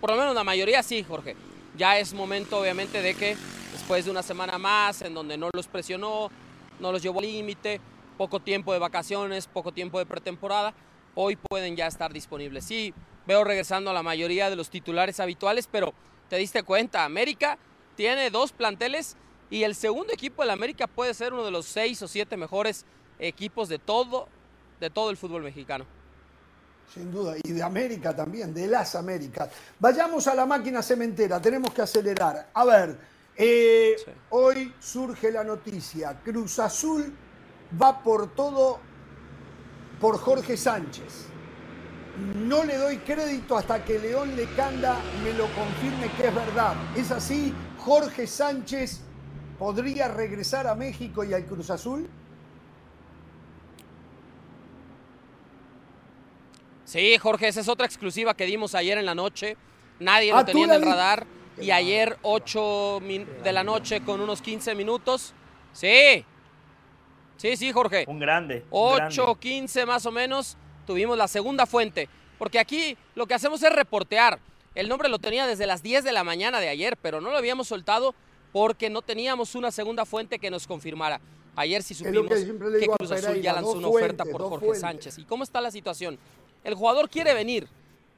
Por 0.00 0.10
lo 0.10 0.16
menos 0.16 0.34
la 0.34 0.44
mayoría 0.44 0.82
sí, 0.82 1.02
Jorge. 1.02 1.36
Ya 1.76 1.98
es 1.98 2.12
momento, 2.12 2.58
obviamente, 2.58 3.00
de 3.00 3.14
que 3.14 3.36
después 3.74 4.04
de 4.04 4.12
una 4.12 4.22
semana 4.22 4.56
más 4.56 5.02
en 5.02 5.14
donde 5.14 5.36
no 5.36 5.50
los 5.52 5.66
presionó, 5.66 6.30
no 6.78 6.92
los 6.92 7.02
llevó 7.02 7.18
al 7.18 7.26
límite, 7.26 7.80
poco 8.16 8.38
tiempo 8.38 8.72
de 8.72 8.78
vacaciones, 8.78 9.48
poco 9.48 9.72
tiempo 9.72 9.98
de 9.98 10.06
pretemporada, 10.06 10.72
hoy 11.16 11.34
pueden 11.34 11.74
ya 11.74 11.88
estar 11.88 12.12
disponibles. 12.12 12.64
Sí, 12.64 12.94
veo 13.26 13.42
regresando 13.42 13.90
a 13.90 13.92
la 13.92 14.04
mayoría 14.04 14.48
de 14.48 14.54
los 14.54 14.70
titulares 14.70 15.18
habituales, 15.18 15.68
pero 15.70 15.92
te 16.30 16.36
diste 16.36 16.62
cuenta, 16.62 17.04
América 17.04 17.58
tiene 17.96 18.30
dos 18.30 18.52
planteles 18.52 19.16
y 19.50 19.64
el 19.64 19.74
segundo 19.74 20.12
equipo 20.12 20.42
de 20.42 20.46
la 20.46 20.52
América 20.52 20.86
puede 20.86 21.12
ser 21.12 21.32
uno 21.32 21.44
de 21.44 21.50
los 21.50 21.66
seis 21.66 22.00
o 22.00 22.06
siete 22.06 22.36
mejores 22.36 22.84
equipos 23.18 23.68
de 23.68 23.80
todo, 23.80 24.28
de 24.78 24.88
todo 24.88 25.10
el 25.10 25.16
fútbol 25.16 25.42
mexicano. 25.42 25.84
Sin 26.92 27.10
duda, 27.10 27.34
y 27.42 27.50
de 27.50 27.62
América 27.62 28.14
también, 28.14 28.54
de 28.54 28.68
las 28.68 28.94
Américas. 28.94 29.50
Vayamos 29.80 30.28
a 30.28 30.34
la 30.36 30.46
máquina 30.46 30.80
cementera, 30.80 31.42
tenemos 31.42 31.74
que 31.74 31.82
acelerar. 31.82 32.50
A 32.54 32.64
ver, 32.64 33.13
eh, 33.36 33.96
hoy 34.30 34.74
surge 34.78 35.30
la 35.30 35.44
noticia, 35.44 36.20
Cruz 36.22 36.58
Azul 36.58 37.12
va 37.80 38.02
por 38.02 38.34
todo 38.34 38.80
por 40.00 40.18
Jorge 40.18 40.56
Sánchez. 40.56 41.26
No 42.36 42.62
le 42.64 42.76
doy 42.76 42.98
crédito 42.98 43.56
hasta 43.56 43.84
que 43.84 43.98
León 43.98 44.36
Lecanda 44.36 45.00
me 45.24 45.32
lo 45.32 45.46
confirme 45.48 46.10
que 46.16 46.28
es 46.28 46.34
verdad. 46.34 46.74
¿Es 46.96 47.10
así? 47.10 47.52
¿Jorge 47.78 48.26
Sánchez 48.26 49.00
podría 49.58 50.08
regresar 50.08 50.66
a 50.66 50.74
México 50.74 51.24
y 51.24 51.34
al 51.34 51.44
Cruz 51.46 51.70
Azul? 51.70 52.08
Sí, 56.84 57.16
Jorge, 57.18 57.48
esa 57.48 57.60
es 57.60 57.68
otra 57.68 57.86
exclusiva 57.86 58.34
que 58.34 58.46
dimos 58.46 58.74
ayer 58.76 58.98
en 58.98 59.06
la 59.06 59.14
noche. 59.14 59.56
Nadie 59.98 60.30
lo 60.30 60.38
ah, 60.38 60.44
tenía 60.44 60.66
en 60.66 60.72
el 60.72 60.82
radar. 60.82 61.26
Y 61.60 61.70
ayer, 61.70 62.18
8 62.22 63.00
de 63.42 63.52
la 63.52 63.64
noche, 63.64 64.00
con 64.02 64.20
unos 64.20 64.42
15 64.42 64.74
minutos. 64.74 65.34
Sí. 65.72 66.24
Sí, 67.36 67.56
sí, 67.56 67.72
Jorge. 67.72 68.04
Un 68.08 68.18
grande. 68.18 68.64
8, 68.70 69.36
15 69.36 69.86
más 69.86 70.06
o 70.06 70.12
menos. 70.12 70.56
Tuvimos 70.86 71.16
la 71.16 71.28
segunda 71.28 71.66
fuente. 71.66 72.08
Porque 72.38 72.58
aquí 72.58 72.96
lo 73.14 73.26
que 73.26 73.34
hacemos 73.34 73.62
es 73.62 73.72
reportear. 73.72 74.38
El 74.74 74.88
nombre 74.88 75.08
lo 75.08 75.18
tenía 75.18 75.46
desde 75.46 75.66
las 75.66 75.82
10 75.82 76.04
de 76.04 76.12
la 76.12 76.24
mañana 76.24 76.60
de 76.60 76.68
ayer, 76.68 76.96
pero 76.96 77.20
no 77.20 77.30
lo 77.30 77.36
habíamos 77.36 77.68
soltado 77.68 78.14
porque 78.52 78.90
no 78.90 79.02
teníamos 79.02 79.54
una 79.54 79.70
segunda 79.70 80.04
fuente 80.04 80.38
que 80.38 80.50
nos 80.50 80.66
confirmara. 80.66 81.20
Ayer 81.56 81.82
sí 81.82 81.94
supimos 81.94 82.28
que, 82.28 82.86
Cruz 82.86 83.10
Azul 83.12 83.40
ya 83.40 83.52
lanzó 83.52 83.72
una 83.72 83.88
oferta 83.88 84.24
por 84.24 84.42
Jorge 84.42 84.74
Sánchez. 84.74 85.18
¿Y 85.18 85.24
cómo 85.24 85.44
está 85.44 85.60
la 85.60 85.70
situación? 85.70 86.18
El 86.64 86.74
jugador 86.74 87.08
quiere 87.08 87.34
venir, 87.34 87.68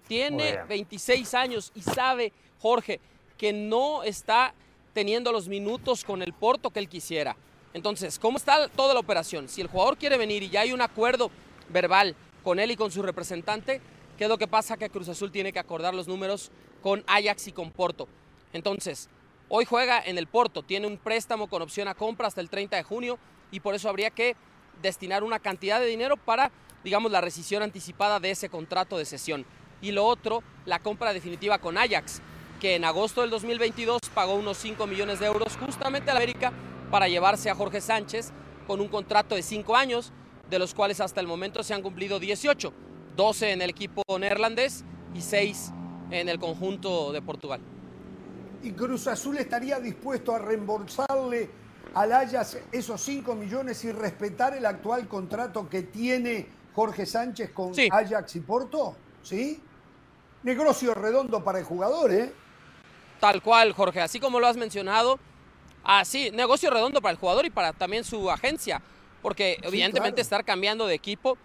tiene 0.09 0.63
26 0.69 1.35
años 1.35 1.73
y 1.75 1.83
sabe, 1.83 2.33
Jorge, 2.61 3.01
que 3.39 3.53
no 3.53 4.03
está 4.03 4.55
teniendo 4.93 5.33
los 5.33 5.49
minutos 5.49 6.05
con 6.05 6.23
el 6.23 6.33
Porto 6.33 6.71
que 6.71 6.79
él 6.79 6.89
quisiera. 6.89 7.37
Entonces, 7.75 8.19
¿cómo 8.19 8.39
está 8.39 8.69
toda 8.69 8.95
la 8.95 9.01
operación? 9.01 9.49
Si 9.49 9.61
el 9.61 9.67
jugador 9.67 9.99
quiere 9.99 10.17
venir 10.17 10.43
y 10.43 10.49
ya 10.49 10.63
hay 10.63 10.73
un 10.73 10.81
acuerdo 10.81 11.31
verbal 11.69 12.17
con 12.43 12.59
él 12.59 12.71
y 12.71 12.77
con 12.77 12.91
su 12.91 13.03
representante, 13.03 13.81
¿qué 14.17 14.25
es 14.25 14.31
lo 14.31 14.39
que 14.39 14.49
pasa? 14.49 14.77
Que 14.77 14.89
Cruz 14.89 15.09
Azul 15.09 15.31
tiene 15.31 15.53
que 15.53 15.59
acordar 15.59 15.95
los 15.95 16.09
números 16.09 16.51
con 16.83 17.05
Ajax 17.07 17.49
y 17.49 17.53
con 17.53 17.71
Porto. 17.71 18.09
Entonces, 18.53 19.11
Hoy 19.49 19.65
juega 19.65 20.03
en 20.05 20.19
el 20.19 20.27
Porto, 20.27 20.65
tiene 20.65 20.89
un 20.89 20.99
préstamo 20.99 21.47
con 21.47 21.63
opción 21.63 21.87
a 21.87 21.95
compra 21.95 22.27
hasta 22.27 22.41
el 22.41 22.51
30 22.51 22.77
de 22.77 22.83
junio 22.83 23.17
y 23.53 23.61
por 23.61 23.77
eso 23.77 23.89
habría 23.89 24.11
que 24.11 24.35
destinar 24.83 25.23
una 25.23 25.39
cantidad 25.39 25.79
de 25.79 25.87
dinero 25.87 26.17
para, 26.17 26.51
digamos, 26.83 27.13
la 27.13 27.21
rescisión 27.21 27.63
anticipada 27.63 28.19
de 28.19 28.33
ese 28.33 28.49
contrato 28.49 28.99
de 28.99 29.05
cesión. 29.05 29.47
Y 29.81 29.93
lo 29.93 30.05
otro, 30.05 30.43
la 30.65 30.81
compra 30.81 31.13
definitiva 31.13 31.59
con 31.59 31.79
Ajax, 31.79 32.21
que 32.61 32.75
en 32.75 32.85
agosto 32.85 33.21
del 33.21 33.31
2022 33.31 34.01
pagó 34.15 34.35
unos 34.35 34.57
5 34.59 34.87
millones 34.87 35.21
de 35.21 35.27
euros 35.27 35.57
justamente 35.57 36.11
a 36.11 36.15
la 36.15 36.21
América 36.21 36.53
para 36.91 37.09
llevarse 37.09 37.51
a 37.51 37.55
Jorge 37.55 37.81
Sánchez 37.81 38.33
con 38.67 38.81
un 38.81 38.89
contrato 38.89 39.35
de 39.35 39.43
5 39.43 39.77
años, 39.77 40.13
de 40.51 40.59
los 40.59 40.75
cuales 40.75 41.01
hasta 41.01 41.21
el 41.21 41.27
momento 41.27 41.63
se 41.63 41.75
han 41.75 41.83
cumplido 41.83 42.19
18, 42.19 42.73
12 43.17 43.53
en 43.53 43.63
el 43.63 43.71
equipo 43.71 44.03
neerlandés 44.19 44.85
y 45.15 45.23
6 45.23 45.73
en 46.11 46.29
el 46.29 46.39
conjunto 46.39 47.13
de 47.13 47.23
Portugal 47.23 47.61
y 48.67 48.73
Cruz 48.73 49.07
Azul 49.07 49.39
estaría 49.39 49.79
dispuesto 49.79 50.35
a 50.35 50.39
reembolsarle 50.39 51.49
al 51.95 52.13
Ajax 52.13 52.59
esos 52.73 53.01
5 53.01 53.37
millones 53.37 53.85
y 53.85 53.93
respetar 53.93 54.57
el 54.57 54.67
actual 54.67 55.07
contrato 55.07 55.69
que 55.69 55.83
tiene 55.83 56.49
Jorge 56.75 57.07
Sánchez 57.07 57.53
con 57.53 57.73
Ajax 57.91 58.37
y 58.37 58.41
Porto? 58.41 58.97
¿Sí? 59.23 59.63
Negocio 60.43 60.95
redondo 60.95 61.45
para 61.45 61.61
el 61.61 61.65
jugador, 61.65 62.13
¿eh? 62.13 62.33
Tal 63.21 63.43
cual, 63.43 63.73
Jorge. 63.73 64.01
Así 64.01 64.21
como 64.21 64.41
lo 64.41 64.47
has 64.47 64.57
mencionado, 64.57 65.19
así, 65.85 66.31
negocio 66.31 66.71
redondo 66.71 67.01
para 67.01 67.13
el 67.13 67.19
jugador 67.19 67.47
y 67.47 67.51
para 67.51 67.73
también 67.73 68.05
su 68.05 68.31
agencia. 68.31 68.83
Porque 69.23 69.59
evidentemente 69.63 70.21
estar 70.21 70.45
cambiando 70.45 70.87
de 70.87 70.95
equipo 70.95 71.37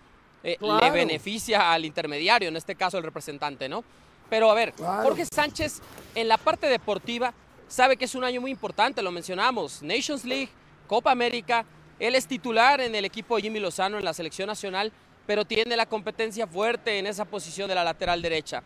eh, 0.44 0.58
le 0.60 0.92
beneficia 0.92 1.72
al 1.72 1.86
intermediario, 1.86 2.50
en 2.50 2.58
este 2.58 2.76
caso 2.76 2.98
el 2.98 3.04
representante, 3.04 3.70
¿no? 3.70 3.84
Pero 4.30 4.50
a 4.50 4.54
ver, 4.54 4.74
Jorge 4.78 5.26
Sánchez 5.26 5.82
en 6.16 6.28
la 6.28 6.38
parte 6.38 6.68
deportiva 6.68 7.34
sabe 7.68 7.98
que 7.98 8.06
es 8.06 8.16
un 8.16 8.24
año 8.24 8.42
muy 8.42 8.52
importante, 8.52 9.02
lo 9.02 9.12
mencionamos, 9.12 9.82
Nations 9.84 10.24
League, 10.24 10.50
Copa 10.88 11.12
América, 11.12 11.66
él 12.00 12.16
es 12.16 12.26
titular 12.26 12.82
en 12.82 12.96
el 12.96 13.06
equipo 13.06 13.36
de 13.36 13.44
Jimmy 13.44 13.60
Lozano 13.60 14.00
en 14.00 14.06
la 14.06 14.14
selección 14.14 14.48
nacional, 14.48 14.92
pero 15.28 15.46
tiene 15.46 15.78
la 15.78 15.86
competencia 15.86 16.48
fuerte 16.48 16.98
en 16.98 17.06
esa 17.06 17.26
posición 17.26 17.68
de 17.70 17.76
la 17.76 17.84
lateral 17.84 18.22
derecha. 18.22 18.64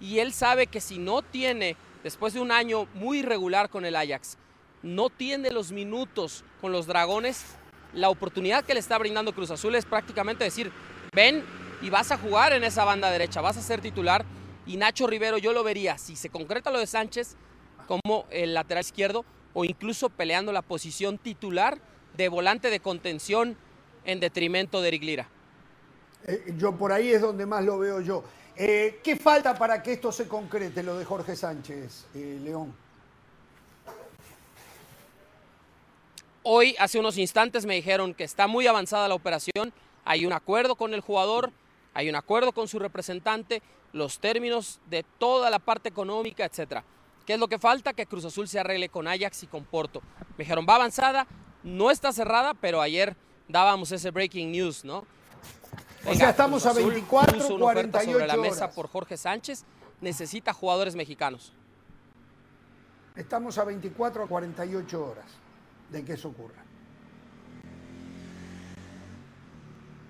Y 0.00 0.20
él 0.20 0.32
sabe 0.32 0.68
que 0.68 0.80
si 0.80 0.98
no 0.98 1.22
tiene, 1.22 1.76
después 2.02 2.34
de 2.34 2.40
un 2.40 2.52
año 2.52 2.86
muy 2.94 3.20
irregular 3.20 3.70
con 3.70 3.84
el 3.84 3.96
Ajax, 3.96 4.38
no 4.82 5.10
tiene 5.10 5.50
los 5.50 5.72
minutos 5.72 6.44
con 6.60 6.72
los 6.72 6.86
Dragones, 6.86 7.44
la 7.92 8.10
oportunidad 8.10 8.64
que 8.64 8.74
le 8.74 8.80
está 8.80 8.98
brindando 8.98 9.34
Cruz 9.34 9.50
Azul 9.50 9.74
es 9.74 9.84
prácticamente 9.84 10.44
decir, 10.44 10.70
ven 11.14 11.42
y 11.82 11.90
vas 11.90 12.12
a 12.12 12.18
jugar 12.18 12.52
en 12.52 12.64
esa 12.64 12.84
banda 12.84 13.10
derecha, 13.10 13.40
vas 13.40 13.56
a 13.56 13.62
ser 13.62 13.80
titular 13.80 14.24
y 14.66 14.76
Nacho 14.76 15.06
Rivero 15.06 15.38
yo 15.38 15.52
lo 15.52 15.64
vería, 15.64 15.98
si 15.98 16.16
se 16.16 16.28
concreta 16.28 16.70
lo 16.70 16.78
de 16.78 16.86
Sánchez, 16.86 17.36
como 17.86 18.26
el 18.30 18.54
lateral 18.54 18.82
izquierdo 18.82 19.24
o 19.54 19.64
incluso 19.64 20.10
peleando 20.10 20.52
la 20.52 20.62
posición 20.62 21.18
titular 21.18 21.78
de 22.16 22.28
volante 22.28 22.70
de 22.70 22.80
contención 22.80 23.56
en 24.04 24.20
detrimento 24.20 24.80
de 24.80 24.88
Eric 24.88 25.02
Lira. 25.02 25.28
Eh, 26.26 26.54
yo 26.58 26.76
por 26.76 26.92
ahí 26.92 27.10
es 27.10 27.20
donde 27.20 27.46
más 27.46 27.64
lo 27.64 27.78
veo 27.78 28.00
yo. 28.00 28.24
Eh, 28.58 29.00
¿Qué 29.04 29.16
falta 29.16 29.54
para 29.54 29.82
que 29.82 29.92
esto 29.92 30.10
se 30.10 30.26
concrete, 30.26 30.82
lo 30.82 30.96
de 30.96 31.04
Jorge 31.04 31.36
Sánchez, 31.36 32.06
eh, 32.14 32.40
León? 32.42 32.74
Hoy, 36.42 36.74
hace 36.78 36.98
unos 36.98 37.18
instantes, 37.18 37.66
me 37.66 37.74
dijeron 37.74 38.14
que 38.14 38.24
está 38.24 38.46
muy 38.46 38.66
avanzada 38.66 39.08
la 39.08 39.14
operación, 39.14 39.74
hay 40.06 40.24
un 40.24 40.32
acuerdo 40.32 40.74
con 40.76 40.94
el 40.94 41.02
jugador, 41.02 41.52
hay 41.92 42.08
un 42.08 42.14
acuerdo 42.14 42.52
con 42.52 42.66
su 42.66 42.78
representante 42.78 43.62
los 43.92 44.20
términos 44.20 44.80
de 44.88 45.04
toda 45.18 45.50
la 45.50 45.58
parte 45.58 45.90
económica, 45.90 46.46
etcétera. 46.46 46.82
¿Qué 47.26 47.34
es 47.34 47.38
lo 47.38 47.48
que 47.48 47.58
falta? 47.58 47.92
Que 47.92 48.06
Cruz 48.06 48.24
Azul 48.24 48.48
se 48.48 48.58
arregle 48.58 48.88
con 48.88 49.06
Ajax 49.06 49.42
y 49.42 49.48
con 49.48 49.64
Porto. 49.64 50.00
Me 50.38 50.44
dijeron, 50.44 50.64
va 50.66 50.76
avanzada, 50.76 51.26
no 51.62 51.90
está 51.90 52.10
cerrada, 52.12 52.54
pero 52.54 52.80
ayer 52.80 53.16
dábamos 53.48 53.92
ese 53.92 54.10
breaking 54.10 54.50
news, 54.52 54.84
¿no? 54.84 55.04
O 56.08 56.14
sea, 56.14 56.30
estamos 56.30 56.64
a 56.66 56.72
24, 56.72 57.58
48 57.58 58.12
sobre 58.12 58.26
la 58.26 58.36
mesa 58.36 58.70
por 58.70 58.88
Jorge 58.88 59.16
Sánchez, 59.16 59.64
necesita 60.00 60.52
jugadores 60.52 60.94
mexicanos. 60.94 61.52
Estamos 63.14 63.56
a 63.58 63.64
24 63.64 64.24
a 64.24 64.26
48 64.26 65.04
horas 65.04 65.26
de 65.90 66.04
que 66.04 66.12
eso 66.12 66.28
ocurra. 66.28 66.62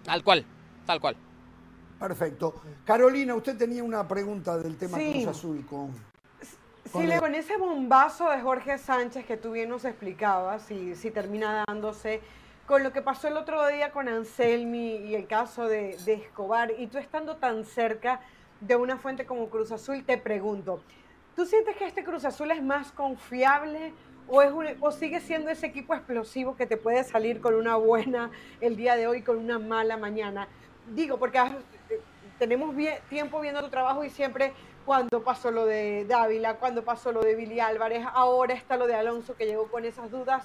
Tal 0.05 0.23
cual, 0.23 0.45
tal 0.85 1.01
cual. 1.01 1.17
Perfecto. 1.99 2.63
Carolina, 2.85 3.35
usted 3.35 3.57
tenía 3.57 3.83
una 3.83 4.07
pregunta 4.07 4.57
del 4.59 4.77
tema 4.77 4.99
Cruz 4.99 5.27
Azul 5.27 5.67
con... 5.67 5.93
sí, 6.85 7.09
con 7.19 7.35
ese 7.35 7.57
bombazo 7.57 8.31
de 8.31 8.41
Jorge 8.41 8.79
Sánchez 8.79 9.25
que 9.25 9.37
tú 9.37 9.53
bien 9.53 9.69
nos 9.69 9.85
explicabas, 9.85 10.63
si, 10.63 10.95
si 10.95 11.11
termina 11.11 11.65
dándose 11.67 12.21
con 12.67 12.83
lo 12.83 12.93
que 12.93 13.01
pasó 13.01 13.29
el 13.29 13.37
otro 13.37 13.67
día 13.69 13.93
con 13.93 14.09
Anselmi 14.09 14.97
y 14.97 15.15
el 15.15 15.27
caso 15.29 15.69
de, 15.69 15.97
Escobar, 16.07 16.73
y 16.77 16.89
tú 16.89 16.99
estando 16.99 17.37
tan 17.37 17.65
cerca 17.65 18.21
de 18.61 18.75
una 18.75 18.97
fuente 18.97 19.25
como 19.25 19.49
Cruz 19.49 19.71
Azul, 19.71 20.05
te 20.05 20.19
pregunto, 20.19 20.83
¿tú 21.37 21.47
sientes 21.47 21.77
que 21.77 21.87
este 21.87 22.03
Cruz 22.03 22.25
Azul 22.25 22.51
es 22.51 22.63
más 22.63 22.91
confiable 22.91 23.93
o, 24.27 24.43
es 24.43 24.77
o 24.81 24.91
sigue 24.91 25.21
siendo 25.21 25.51
ese 25.51 25.67
equipo 25.67 25.95
explosivo 25.95 26.57
que 26.57 26.67
te 26.67 26.77
puede 26.77 27.05
salir 27.05 27.41
con 27.41 27.55
una 27.55 27.77
buena 27.77 28.31
el 28.61 28.77
día 28.77 28.97
de 28.97 29.07
hoy, 29.07 29.23
con 29.23 29.39
una 29.39 29.61
mala 29.61 29.97
mañana? 29.97 30.49
Digo, 30.93 31.19
porque 31.19 31.41
tenemos 32.39 32.75
tiempo 33.09 33.41
viendo 33.41 33.63
tu 33.63 33.71
trabajo 33.71 34.03
y 34.03 34.11
siempre 34.11 34.53
cuando 34.85 35.23
pasó 35.23 35.53
lo 35.53 35.67
de 35.67 36.05
Dávila, 36.05 36.55
cuando 36.55 36.85
pasó 36.85 37.13
lo 37.13 37.21
de 37.21 37.37
Billy 37.37 37.61
Álvarez, 37.61 38.05
ahora 38.13 38.55
está 38.55 38.77
lo 38.77 38.89
de 38.89 38.95
Alonso 38.95 39.37
que 39.37 39.47
llegó 39.47 39.69
con 39.69 39.85
esas 39.85 40.11
dudas. 40.11 40.45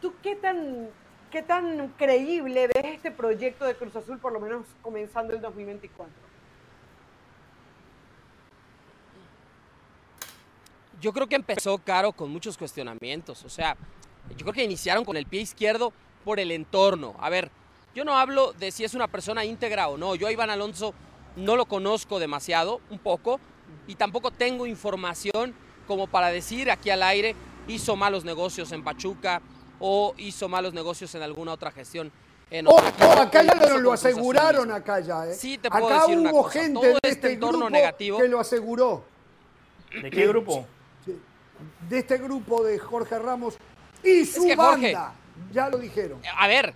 ¿Tú 0.00 0.14
qué 0.22 0.34
tan 0.34 0.88
¿qué 1.30 1.42
tan 1.42 1.88
creíble 1.96 2.66
ves 2.66 2.84
este 2.94 3.10
proyecto 3.10 3.64
de 3.64 3.74
Cruz 3.74 3.94
Azul, 3.96 4.18
por 4.18 4.32
lo 4.32 4.40
menos 4.40 4.66
comenzando 4.82 5.32
el 5.32 5.40
2024? 5.40 6.12
Yo 11.00 11.12
creo 11.12 11.26
que 11.26 11.36
empezó 11.36 11.78
Caro 11.78 12.12
con 12.12 12.30
muchos 12.30 12.58
cuestionamientos. 12.58 13.44
O 13.44 13.48
sea, 13.48 13.76
yo 14.36 14.38
creo 14.38 14.52
que 14.52 14.64
iniciaron 14.64 15.04
con 15.04 15.16
el 15.16 15.24
pie 15.24 15.40
izquierdo 15.40 15.92
por 16.24 16.40
el 16.40 16.50
entorno. 16.50 17.14
A 17.20 17.30
ver, 17.30 17.50
yo 17.94 18.04
no 18.04 18.18
hablo 18.18 18.52
de 18.52 18.70
si 18.70 18.84
es 18.84 18.92
una 18.92 19.08
persona 19.08 19.44
íntegra 19.44 19.88
o 19.88 19.96
no. 19.96 20.14
Yo 20.14 20.26
a 20.26 20.32
Iván 20.32 20.50
Alonso 20.50 20.92
no 21.36 21.56
lo 21.56 21.64
conozco 21.64 22.18
demasiado, 22.18 22.80
un 22.90 22.98
poco, 22.98 23.40
y 23.86 23.94
tampoco 23.94 24.30
tengo 24.30 24.66
información 24.66 25.54
como 25.86 26.06
para 26.06 26.28
decir 26.28 26.70
aquí 26.70 26.90
al 26.90 27.02
aire 27.02 27.34
hizo 27.66 27.96
malos 27.96 28.24
negocios 28.24 28.72
en 28.72 28.84
Pachuca 28.84 29.40
o 29.80 30.14
hizo 30.18 30.48
malos 30.48 30.72
negocios 30.74 31.12
en 31.14 31.22
alguna 31.22 31.52
otra 31.52 31.70
gestión. 31.72 32.12
En 32.50 32.66
oh, 32.66 32.72
oh, 32.72 33.20
acá 33.20 33.42
ya 33.44 33.54
lo, 33.54 33.78
lo 33.78 33.92
aseguraron 33.92 34.70
acá 34.72 34.98
ya, 35.00 35.26
¿eh? 35.26 35.34
Sí, 35.34 35.56
te 35.58 35.70
puedo 35.70 35.86
acá 35.86 36.00
decir 36.00 36.16
hubo 36.18 36.22
una 36.22 36.30
cosa. 36.32 36.50
gente 36.60 36.74
Todo 36.74 36.82
de 36.84 36.92
este 36.94 37.08
este 37.08 37.32
entorno 37.34 37.58
grupo 37.58 37.70
negativo. 37.70 38.18
que 38.18 38.28
lo 38.28 38.40
aseguró. 38.40 39.04
¿De 40.02 40.10
qué 40.10 40.26
grupo? 40.26 40.66
De 41.88 41.98
este 41.98 42.18
grupo 42.18 42.62
de 42.64 42.78
Jorge 42.78 43.18
Ramos 43.18 43.56
y 44.02 44.24
su 44.24 44.44
que, 44.44 44.56
Jorge- 44.56 44.94
banda. 44.94 45.12
Ya 45.52 45.68
lo 45.68 45.78
dijeron. 45.78 46.20
A 46.36 46.46
ver, 46.48 46.74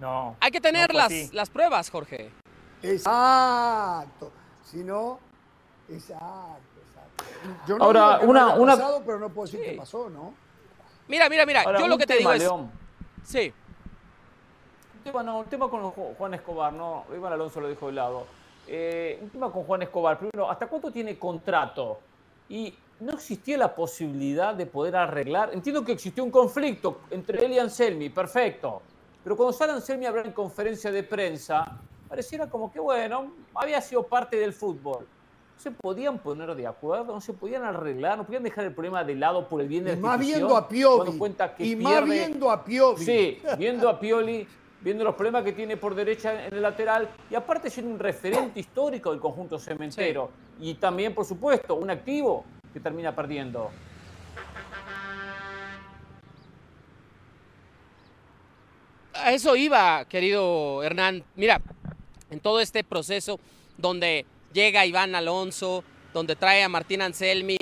No. 0.00 0.36
hay 0.40 0.50
que 0.50 0.60
tener 0.60 0.92
no 0.92 0.98
las, 0.98 1.32
las 1.32 1.48
pruebas, 1.50 1.88
Jorge. 1.90 2.30
Exacto. 2.82 4.32
Si 4.64 4.78
no, 4.78 5.18
exacto, 5.88 6.80
exacto. 6.88 7.24
Yo 7.68 7.78
no 7.78 7.84
Ahora, 7.84 8.18
digo 8.18 8.20
que 8.20 8.26
no 8.26 8.54
una- 8.62 8.76
pasado, 8.76 9.02
pero 9.04 9.18
no 9.18 9.28
puedo 9.28 9.46
decir 9.46 9.60
Sí. 9.64 9.70
que 9.72 9.76
pasó, 9.76 10.08
¿no? 10.10 10.34
Mira, 11.12 11.28
mira, 11.28 11.44
mira. 11.44 11.60
Ahora, 11.60 11.78
yo 11.78 11.88
lo 11.88 11.98
que 11.98 12.06
te 12.06 12.16
digo 12.16 12.32
es. 12.32 12.40
León. 12.42 12.70
Sí. 13.22 13.52
Un 14.96 15.02
tema, 15.04 15.22
no, 15.22 15.40
un 15.40 15.44
tema 15.44 15.68
con 15.68 15.82
Ju- 15.92 16.16
Juan 16.16 16.32
Escobar, 16.32 16.72
no, 16.72 17.04
Iván 17.14 17.34
Alonso 17.34 17.60
lo 17.60 17.68
dijo 17.68 17.88
de 17.88 17.92
lado. 17.92 18.26
Eh, 18.66 19.18
un 19.20 19.28
tema 19.28 19.52
con 19.52 19.64
Juan 19.64 19.82
Escobar. 19.82 20.18
Primero, 20.18 20.50
¿hasta 20.50 20.66
cuánto 20.68 20.90
tiene 20.90 21.18
contrato? 21.18 22.00
Y 22.48 22.74
no 23.00 23.12
existía 23.12 23.58
la 23.58 23.74
posibilidad 23.74 24.54
de 24.54 24.64
poder 24.64 24.96
arreglar. 24.96 25.50
Entiendo 25.52 25.84
que 25.84 25.92
existió 25.92 26.24
un 26.24 26.30
conflicto 26.30 27.02
entre 27.10 27.44
él 27.44 27.52
y 27.52 27.58
Anselmi, 27.58 28.08
perfecto. 28.08 28.80
Pero 29.22 29.36
cuando 29.36 29.52
sale 29.52 29.72
Anselmi 29.74 30.06
a 30.06 30.08
hablar 30.08 30.24
en 30.26 30.32
conferencia 30.32 30.90
de 30.90 31.02
prensa, 31.02 31.78
pareciera 32.08 32.48
como 32.48 32.72
que, 32.72 32.80
bueno, 32.80 33.32
había 33.54 33.82
sido 33.82 34.02
parte 34.04 34.38
del 34.38 34.54
fútbol. 34.54 35.06
No 35.62 35.70
se 35.70 35.76
podían 35.80 36.18
poner 36.18 36.56
de 36.56 36.66
acuerdo, 36.66 37.14
no 37.14 37.20
se 37.20 37.32
podían 37.32 37.62
arreglar, 37.62 38.18
no 38.18 38.24
podían 38.24 38.42
dejar 38.42 38.64
el 38.64 38.74
problema 38.74 39.04
de 39.04 39.14
lado 39.14 39.48
por 39.48 39.60
el 39.60 39.68
bien 39.68 39.84
de 39.84 39.92
Y 39.92 39.94
la 39.94 40.00
más 40.00 40.18
viendo 40.18 40.56
a 40.56 40.66
cuenta 41.16 41.54
que 41.54 41.64
Y 41.64 41.76
más 41.76 42.04
viendo 42.04 42.50
a 42.50 42.64
Piovi. 42.64 43.04
Sí, 43.04 43.38
viendo 43.58 43.88
a 43.88 44.00
Pioli, 44.00 44.44
viendo 44.80 45.04
los 45.04 45.14
problemas 45.14 45.44
que 45.44 45.52
tiene 45.52 45.76
por 45.76 45.94
derecha 45.94 46.46
en 46.46 46.54
el 46.54 46.62
lateral 46.62 47.08
y 47.30 47.36
aparte 47.36 47.70
siendo 47.70 47.92
un 47.92 48.00
referente 48.00 48.58
histórico 48.58 49.12
del 49.12 49.20
conjunto 49.20 49.56
cementero. 49.56 50.30
Y 50.58 50.74
también, 50.74 51.14
por 51.14 51.24
supuesto, 51.24 51.76
un 51.76 51.90
activo 51.90 52.44
que 52.72 52.80
termina 52.80 53.14
perdiendo. 53.14 53.70
A 59.14 59.32
eso 59.32 59.54
iba, 59.54 60.04
querido 60.06 60.82
Hernán. 60.82 61.22
Mira, 61.36 61.60
en 62.30 62.40
todo 62.40 62.58
este 62.58 62.82
proceso 62.82 63.38
donde 63.78 64.26
llega 64.52 64.86
Iván 64.86 65.14
Alonso, 65.14 65.84
donde 66.12 66.36
trae 66.36 66.62
a 66.62 66.68
Martín 66.68 67.02
Anselmi 67.02 67.56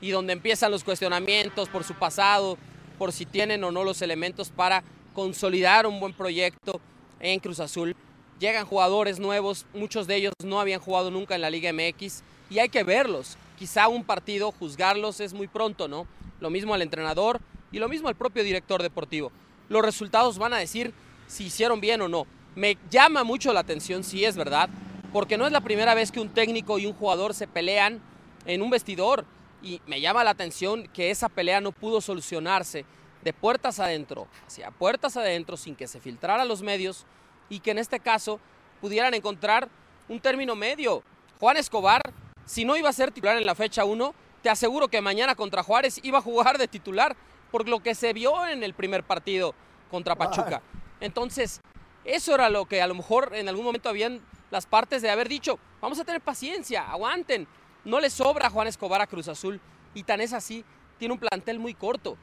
y 0.00 0.10
donde 0.10 0.32
empiezan 0.32 0.70
los 0.70 0.84
cuestionamientos 0.84 1.68
por 1.68 1.84
su 1.84 1.94
pasado, 1.94 2.58
por 2.98 3.12
si 3.12 3.26
tienen 3.26 3.64
o 3.64 3.72
no 3.72 3.84
los 3.84 4.02
elementos 4.02 4.50
para 4.50 4.82
consolidar 5.14 5.86
un 5.86 6.00
buen 6.00 6.12
proyecto 6.12 6.80
en 7.20 7.40
Cruz 7.40 7.60
Azul. 7.60 7.96
Llegan 8.38 8.66
jugadores 8.66 9.18
nuevos, 9.18 9.66
muchos 9.72 10.06
de 10.06 10.16
ellos 10.16 10.32
no 10.44 10.60
habían 10.60 10.80
jugado 10.80 11.10
nunca 11.10 11.34
en 11.34 11.40
la 11.40 11.50
Liga 11.50 11.72
MX 11.72 12.22
y 12.50 12.58
hay 12.58 12.68
que 12.68 12.84
verlos. 12.84 13.38
Quizá 13.58 13.88
un 13.88 14.04
partido, 14.04 14.52
juzgarlos 14.52 15.20
es 15.20 15.32
muy 15.32 15.46
pronto, 15.46 15.88
¿no? 15.88 16.06
Lo 16.40 16.50
mismo 16.50 16.74
al 16.74 16.82
entrenador 16.82 17.40
y 17.72 17.78
lo 17.78 17.88
mismo 17.88 18.08
al 18.08 18.16
propio 18.16 18.42
director 18.42 18.82
deportivo. 18.82 19.30
Los 19.68 19.82
resultados 19.82 20.38
van 20.38 20.52
a 20.52 20.58
decir 20.58 20.92
si 21.26 21.44
hicieron 21.44 21.80
bien 21.80 22.02
o 22.02 22.08
no. 22.08 22.26
Me 22.54 22.76
llama 22.90 23.24
mucho 23.24 23.52
la 23.52 23.60
atención, 23.60 24.04
si 24.04 24.24
es 24.24 24.36
verdad, 24.36 24.68
porque 25.14 25.38
no 25.38 25.46
es 25.46 25.52
la 25.52 25.60
primera 25.60 25.94
vez 25.94 26.10
que 26.10 26.18
un 26.18 26.28
técnico 26.28 26.76
y 26.80 26.86
un 26.86 26.92
jugador 26.92 27.34
se 27.34 27.46
pelean 27.46 28.02
en 28.46 28.62
un 28.62 28.70
vestidor. 28.70 29.24
Y 29.62 29.80
me 29.86 30.00
llama 30.00 30.24
la 30.24 30.30
atención 30.30 30.88
que 30.88 31.12
esa 31.12 31.28
pelea 31.28 31.60
no 31.60 31.70
pudo 31.70 32.00
solucionarse 32.00 32.84
de 33.22 33.32
puertas 33.32 33.78
adentro, 33.78 34.26
hacia 34.44 34.72
puertas 34.72 35.16
adentro, 35.16 35.56
sin 35.56 35.76
que 35.76 35.86
se 35.86 36.00
filtrara 36.00 36.42
a 36.42 36.44
los 36.44 36.62
medios 36.62 37.06
y 37.48 37.60
que 37.60 37.70
en 37.70 37.78
este 37.78 38.00
caso 38.00 38.40
pudieran 38.80 39.14
encontrar 39.14 39.68
un 40.08 40.18
término 40.18 40.56
medio. 40.56 41.04
Juan 41.38 41.58
Escobar, 41.58 42.02
si 42.44 42.64
no 42.64 42.76
iba 42.76 42.88
a 42.88 42.92
ser 42.92 43.12
titular 43.12 43.36
en 43.36 43.46
la 43.46 43.54
fecha 43.54 43.84
1, 43.84 44.12
te 44.42 44.50
aseguro 44.50 44.88
que 44.88 45.00
mañana 45.00 45.36
contra 45.36 45.62
Juárez 45.62 46.00
iba 46.02 46.18
a 46.18 46.22
jugar 46.22 46.58
de 46.58 46.66
titular 46.66 47.14
por 47.52 47.68
lo 47.68 47.80
que 47.84 47.94
se 47.94 48.12
vio 48.14 48.48
en 48.48 48.64
el 48.64 48.74
primer 48.74 49.04
partido 49.04 49.54
contra 49.92 50.16
Pachuca. 50.16 50.60
Entonces, 50.98 51.60
eso 52.04 52.34
era 52.34 52.50
lo 52.50 52.66
que 52.66 52.82
a 52.82 52.88
lo 52.88 52.96
mejor 52.96 53.30
en 53.32 53.48
algún 53.48 53.64
momento 53.64 53.88
habían 53.88 54.20
las 54.50 54.66
partes 54.66 55.02
de 55.02 55.10
haber 55.10 55.28
dicho, 55.28 55.58
vamos 55.80 55.98
a 55.98 56.04
tener 56.04 56.20
paciencia, 56.20 56.90
aguanten. 56.90 57.46
No 57.84 58.00
le 58.00 58.10
sobra 58.10 58.46
a 58.46 58.50
Juan 58.50 58.66
Escobar 58.66 59.00
a 59.00 59.06
Cruz 59.06 59.28
Azul 59.28 59.60
y 59.94 60.02
tan 60.02 60.20
es 60.20 60.32
así, 60.32 60.64
tiene 60.98 61.14
un 61.14 61.20
plantel 61.20 61.58
muy 61.58 61.74
corto. 61.74 62.16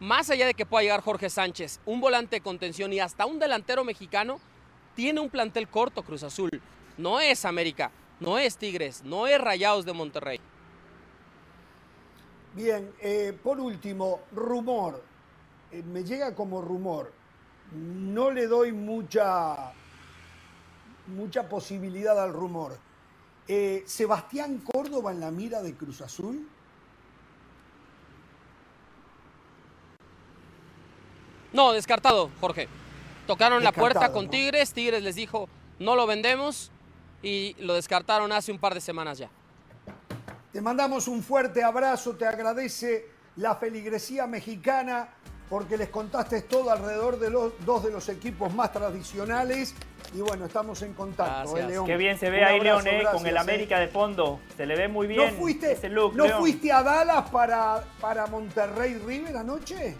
Más 0.00 0.28
allá 0.30 0.46
de 0.46 0.54
que 0.54 0.66
pueda 0.66 0.82
llegar 0.82 1.02
Jorge 1.02 1.30
Sánchez, 1.30 1.80
un 1.86 2.00
volante 2.00 2.36
de 2.36 2.40
contención 2.40 2.92
y 2.92 3.00
hasta 3.00 3.26
un 3.26 3.38
delantero 3.38 3.84
mexicano, 3.84 4.40
tiene 4.94 5.20
un 5.20 5.30
plantel 5.30 5.68
corto 5.68 6.02
Cruz 6.02 6.22
Azul. 6.22 6.50
No 6.98 7.20
es 7.20 7.44
América, 7.44 7.90
no 8.20 8.38
es 8.38 8.56
Tigres, 8.56 9.02
no 9.04 9.26
es 9.26 9.40
Rayados 9.40 9.84
de 9.84 9.92
Monterrey. 9.92 10.40
Bien, 12.54 12.92
eh, 13.00 13.36
por 13.42 13.58
último, 13.58 14.20
rumor. 14.32 15.02
Eh, 15.72 15.82
me 15.82 16.04
llega 16.04 16.34
como 16.34 16.62
rumor. 16.62 17.12
No 17.72 18.30
le 18.30 18.46
doy 18.46 18.70
mucha, 18.70 19.72
mucha 21.06 21.48
posibilidad 21.48 22.22
al 22.22 22.32
rumor. 22.32 22.78
Eh, 23.46 23.84
¿Sebastián 23.86 24.58
Córdoba 24.58 25.12
en 25.12 25.20
la 25.20 25.30
mira 25.30 25.62
de 25.62 25.74
Cruz 25.74 26.00
Azul? 26.00 26.48
No, 31.52 31.72
descartado, 31.72 32.30
Jorge. 32.40 32.68
Tocaron 33.26 33.62
la 33.62 33.72
puerta 33.72 34.12
con 34.12 34.24
¿no? 34.24 34.30
Tigres, 34.30 34.72
Tigres 34.72 35.02
les 35.02 35.14
dijo, 35.14 35.48
no 35.78 35.94
lo 35.94 36.06
vendemos 36.06 36.70
y 37.22 37.54
lo 37.58 37.74
descartaron 37.74 38.32
hace 38.32 38.52
un 38.52 38.58
par 38.58 38.74
de 38.74 38.80
semanas 38.80 39.18
ya. 39.18 39.30
Te 40.52 40.60
mandamos 40.60 41.08
un 41.08 41.22
fuerte 41.22 41.62
abrazo, 41.62 42.16
te 42.16 42.26
agradece 42.26 43.08
la 43.36 43.56
feligresía 43.56 44.26
mexicana 44.26 45.08
porque 45.48 45.76
les 45.76 45.88
contaste 45.88 46.42
todo 46.42 46.70
alrededor 46.70 47.18
de 47.18 47.30
los 47.30 47.52
dos 47.64 47.84
de 47.84 47.90
los 47.90 48.08
equipos 48.08 48.52
más 48.54 48.72
tradicionales 48.72 49.74
y 50.14 50.20
bueno, 50.20 50.46
estamos 50.46 50.80
en 50.82 50.94
contacto. 50.94 51.56
¿eh, 51.56 51.66
León? 51.66 51.86
Qué 51.86 51.96
bien 51.96 52.18
se 52.18 52.30
ve 52.30 52.38
Un 52.38 52.44
ahí, 52.44 52.58
abrazo, 52.60 52.82
León, 52.84 53.00
eh, 53.00 53.04
con 53.12 53.26
el 53.26 53.36
¿eh? 53.36 53.38
América 53.38 53.78
de 53.78 53.88
fondo. 53.88 54.40
Se 54.56 54.66
le 54.66 54.76
ve 54.76 54.88
muy 54.88 55.06
bien 55.06 55.34
¿No 55.34 55.40
fuiste, 55.40 55.72
ese 55.72 55.88
look, 55.88 56.14
¿no 56.14 56.26
León. 56.26 56.38
fuiste 56.38 56.72
a 56.72 56.82
Dallas 56.82 57.28
para, 57.30 57.84
para 58.00 58.26
Monterrey 58.26 58.94
River 59.06 59.36
anoche? 59.36 59.94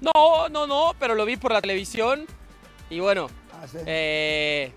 No, 0.00 0.48
no, 0.50 0.66
no, 0.66 0.92
pero 0.98 1.14
lo 1.14 1.24
vi 1.24 1.36
por 1.36 1.52
la 1.52 1.60
televisión 1.62 2.26
y 2.90 3.00
bueno, 3.00 3.28
Ah, 3.52 3.66
sí. 3.66 3.78
eh, 3.86 4.72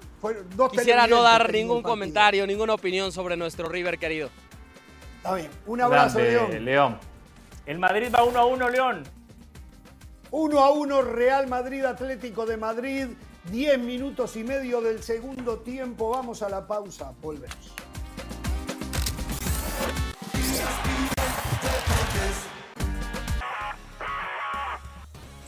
quisiera 0.71 1.07
no 1.07 1.21
dar 1.21 1.51
ningún 1.51 1.81
comentario, 1.83 2.47
ninguna 2.47 2.73
opinión 2.73 3.11
sobre 3.11 3.35
nuestro 3.35 3.67
River 3.67 3.97
querido. 3.97 4.29
Está 5.17 5.35
bien, 5.35 5.49
un 5.65 5.81
abrazo, 5.81 6.19
Grande, 6.19 6.59
León. 6.59 6.65
León. 6.65 6.99
El 7.65 7.79
Madrid 7.79 8.07
va 8.13 8.23
uno 8.23 8.39
a 8.39 8.45
uno, 8.45 8.69
León. 8.69 9.03
1 10.31 10.59
a 10.59 10.71
1 10.71 11.01
Real 11.03 11.47
Madrid 11.47 11.83
Atlético 11.85 12.45
de 12.45 12.57
Madrid. 12.57 13.07
10 13.51 13.79
minutos 13.79 14.35
y 14.35 14.43
medio 14.43 14.81
del 14.81 15.01
segundo 15.03 15.59
tiempo. 15.59 16.09
Vamos 16.09 16.41
a 16.41 16.49
la 16.49 16.67
pausa. 16.67 17.13
Volvemos. 17.21 17.73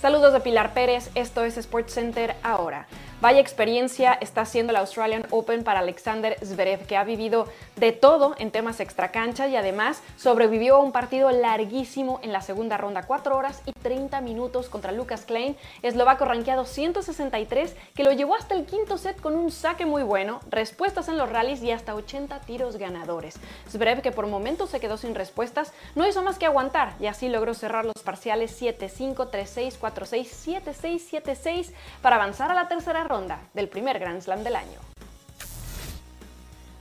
Saludos 0.01 0.31
de 0.31 0.39
Pilar 0.39 0.73
Pérez, 0.73 1.11
esto 1.13 1.43
es 1.43 1.55
SportsCenter 1.55 2.37
ahora. 2.41 2.87
Vaya 3.21 3.41
experiencia 3.41 4.13
está 4.21 4.41
haciendo 4.41 4.71
el 4.71 4.77
Australian 4.77 5.27
Open 5.31 5.65
para 5.65 5.81
Alexander 5.81 6.37
Zverev, 6.41 6.87
que 6.87 6.95
ha 6.95 7.03
vivido 7.03 7.49
de 7.75 7.91
todo 7.91 8.33
en 8.37 8.49
temas 8.49 8.79
extracancha 8.79 9.49
y 9.49 9.57
además 9.57 10.01
sobrevivió 10.15 10.77
a 10.77 10.79
un 10.79 10.93
partido 10.93 11.29
larguísimo 11.29 12.21
en 12.23 12.31
la 12.31 12.39
segunda 12.39 12.77
ronda, 12.77 13.03
4 13.03 13.35
horas 13.35 13.61
y 13.65 13.73
30 13.73 14.21
minutos 14.21 14.69
contra 14.69 14.93
Lucas 14.93 15.25
Klein, 15.25 15.57
eslovaco 15.81 16.23
rankeado 16.23 16.63
163, 16.63 17.75
que 17.93 18.05
lo 18.05 18.13
llevó 18.13 18.35
hasta 18.35 18.55
el 18.55 18.65
quinto 18.65 18.97
set 18.97 19.19
con 19.19 19.35
un 19.35 19.51
saque 19.51 19.85
muy 19.85 20.03
bueno, 20.03 20.39
respuestas 20.49 21.09
en 21.09 21.17
los 21.17 21.29
rallies 21.29 21.61
y 21.61 21.71
hasta 21.71 21.95
80 21.95 22.39
tiros 22.41 22.77
ganadores. 22.77 23.35
Zverev, 23.69 24.01
que 24.01 24.13
por 24.13 24.27
momentos 24.27 24.69
se 24.69 24.79
quedó 24.79 24.95
sin 24.95 25.13
respuestas, 25.13 25.73
no 25.93 26.07
hizo 26.07 26.21
más 26.21 26.39
que 26.39 26.45
aguantar 26.45 26.93
y 27.01 27.07
así 27.07 27.27
logró 27.27 27.53
cerrar 27.53 27.83
los 27.83 28.01
parciales 28.01 28.61
7-5, 28.61 29.29
3-6, 29.29 29.77
4-6, 29.77 30.63
7-6, 30.63 31.21
7-6 31.21 31.73
para 32.01 32.15
avanzar 32.15 32.49
a 32.49 32.53
la 32.53 32.69
tercera 32.69 33.08
ronda 33.09 33.49
del 33.55 33.67
primer 33.67 33.97
Grand 33.97 34.21
Slam 34.21 34.43
del 34.43 34.55
año. 34.55 34.98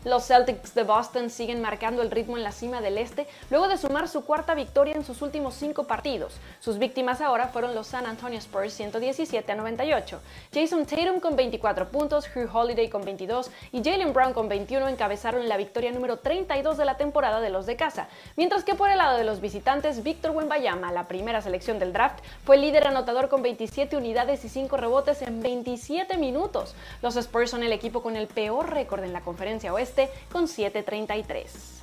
Los 0.09 0.25
Celtics 0.25 0.73
de 0.75 0.85
Boston 0.85 1.29
siguen 1.29 1.61
marcando 1.61 2.01
el 2.01 2.11
ritmo 2.11 2.39
en 2.39 2.43
la 2.43 2.51
cima 2.51 2.81
del 2.81 2.97
este 2.97 3.27
luego 3.51 3.69
de 3.69 3.77
sumar 3.77 4.09
su 4.09 4.25
cuarta 4.25 4.55
victoria 4.55 4.95
en 4.95 5.05
sus 5.05 5.21
últimos 5.21 5.55
cinco 5.55 5.85
partidos. 5.85 6.33
Sus 6.61 6.79
víctimas 6.79 7.21
ahora 7.21 7.49
fueron 7.49 7.75
los 7.75 7.89
San 7.89 8.07
Antonio 8.07 8.39
Spurs 8.39 8.73
117 8.73 9.53
a 9.53 9.55
98. 9.55 10.19
Jason 10.51 10.87
Tatum 10.87 11.21
con 11.21 11.37
24 11.37 11.91
puntos, 11.91 12.27
Hugh 12.35 12.49
Holiday 12.51 12.89
con 12.89 13.05
22 13.05 13.51
y 13.71 13.85
Jalen 13.85 14.15
Brown 14.15 14.33
con 14.33 14.49
21 14.49 14.89
encabezaron 14.89 15.47
la 15.47 15.59
victoria 15.59 15.93
número 15.93 16.17
32 16.17 16.79
de 16.79 16.87
la 16.87 16.97
temporada 16.97 17.43
de 17.43 17.51
los 17.51 17.67
de 17.67 17.77
casa. 17.77 18.09
Mientras 18.35 18.65
que 18.65 18.75
por 18.75 18.89
el 18.89 18.97
lado 18.97 19.19
de 19.19 19.25
los 19.25 19.43
visitantes, 19.43 20.03
Víctor 20.03 20.31
Wembayama, 20.31 20.91
la 20.91 21.07
primera 21.07 21.43
selección 21.43 21.79
del 21.79 21.93
draft, 21.93 22.21
fue 22.47 22.57
líder 22.57 22.87
anotador 22.87 23.29
con 23.29 23.43
27 23.43 23.99
unidades 23.99 24.43
y 24.47 24.49
5 24.49 24.75
rebotes 24.79 25.21
en 25.21 25.43
27 25.43 26.17
minutos. 26.17 26.75
Los 27.03 27.17
Spurs 27.17 27.51
son 27.51 27.63
el 27.63 27.73
equipo 27.73 28.03
con 28.03 28.17
el 28.17 28.27
peor 28.27 28.71
récord 28.71 29.05
en 29.05 29.13
la 29.13 29.21
conferencia 29.21 29.75
oeste 29.75 29.98
con 30.31 30.47
7.33. 30.47 31.79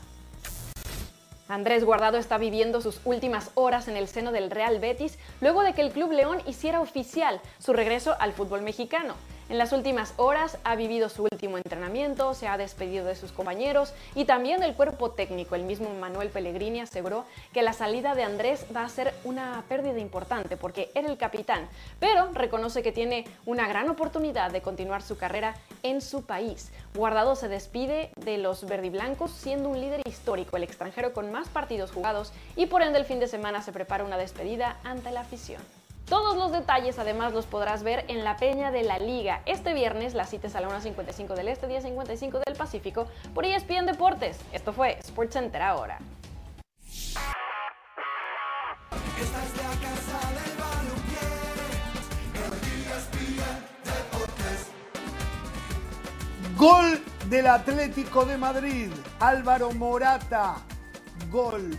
Andrés 1.48 1.84
Guardado 1.84 2.18
está 2.18 2.38
viviendo 2.38 2.82
sus 2.82 3.00
últimas 3.06 3.52
horas 3.54 3.88
en 3.88 3.98
el 3.98 4.08
seno 4.08 4.32
del 4.32 4.50
Real 4.50 4.80
Betis 4.80 5.20
luego 5.42 5.62
de 5.62 5.74
que 5.74 5.82
el 5.82 5.92
Club 5.92 6.12
León 6.12 6.42
hiciera 6.48 6.82
oficial 6.82 7.40
su 7.60 7.74
regreso 7.74 8.16
al 8.20 8.34
fútbol 8.34 8.64
mexicano. 8.64 9.14
En 9.48 9.60
las 9.60 9.74
últimas 9.74 10.16
horas 10.18 10.58
ha 10.64 10.76
vivido 10.76 11.08
su 11.08 11.22
último 11.22 11.58
entrenamiento, 11.58 12.34
se 12.34 12.48
ha 12.48 12.58
despedido 12.58 13.06
de 13.06 13.16
sus 13.16 13.32
compañeros 13.32 13.94
y 14.16 14.26
también 14.26 14.60
del 14.60 14.74
cuerpo 14.74 15.12
técnico. 15.12 15.54
El 15.54 15.66
mismo 15.66 15.94
Manuel 15.94 16.30
Pellegrini 16.30 16.80
aseguró 16.80 17.26
que 17.54 17.62
la 17.62 17.72
salida 17.72 18.16
de 18.16 18.24
Andrés 18.24 18.66
va 18.76 18.84
a 18.84 18.90
ser 18.90 19.14
una 19.24 19.64
pérdida 19.70 20.00
importante 20.00 20.58
porque 20.58 20.90
era 20.96 21.10
el 21.10 21.18
capitán, 21.18 21.70
pero 22.00 22.32
reconoce 22.34 22.82
que 22.82 22.92
tiene 22.92 23.26
una 23.46 23.68
gran 23.68 23.88
oportunidad 23.88 24.50
de 24.50 24.64
continuar 24.64 25.04
su 25.04 25.16
carrera 25.16 25.54
en 25.84 26.02
su 26.02 26.24
país. 26.24 26.72
Guardado 26.96 27.36
se 27.36 27.48
despide 27.48 28.10
de 28.16 28.40
los 28.40 28.66
verdiblancos 28.66 29.30
siendo 29.30 29.70
un 29.70 29.80
líder 29.80 30.02
histórico, 30.08 30.58
el 30.58 30.64
extranjero 30.64 31.14
con 31.14 31.32
más 31.32 31.50
partidos 31.50 31.92
jugados 31.92 32.34
y 32.56 32.66
por 32.66 32.82
ende 32.82 32.98
el 32.98 33.06
fin 33.06 33.20
de 33.20 33.28
semana 33.28 33.62
se 33.62 33.72
prepara 33.72 34.06
una 34.06 34.18
despedida 34.18 34.80
ante 34.84 35.12
la 35.12 35.22
afición. 35.22 35.62
Todos 36.08 36.38
los 36.38 36.52
detalles 36.52 37.00
además 37.00 37.34
los 37.34 37.48
podrás 37.48 37.82
ver 37.82 38.06
en 38.08 38.24
la 38.24 38.38
Peña 38.38 38.70
de 38.70 38.84
la 38.84 39.00
Liga. 39.00 39.42
Este 39.48 39.74
viernes 39.74 40.14
la 40.14 40.28
cita 40.28 40.48
es 40.48 40.56
a 40.56 40.62
la 40.62 40.70
1.55 40.70 41.34
del 41.34 41.48
Este, 41.48 41.68
10.55 41.68 42.44
del 42.46 42.56
Pacífico 42.56 43.08
por 43.34 43.44
ESPN 43.44 43.88
Deportes. 43.88 44.40
Esto 44.54 44.72
fue 44.72 45.00
SportsCenter 45.04 45.64
ahora. 45.64 45.98
Gol 56.56 57.04
del 57.30 57.48
Atlético 57.48 58.26
de 58.26 58.38
Madrid, 58.38 58.92
Álvaro 59.20 59.72
Morata. 59.72 60.58
Gol 61.32 61.76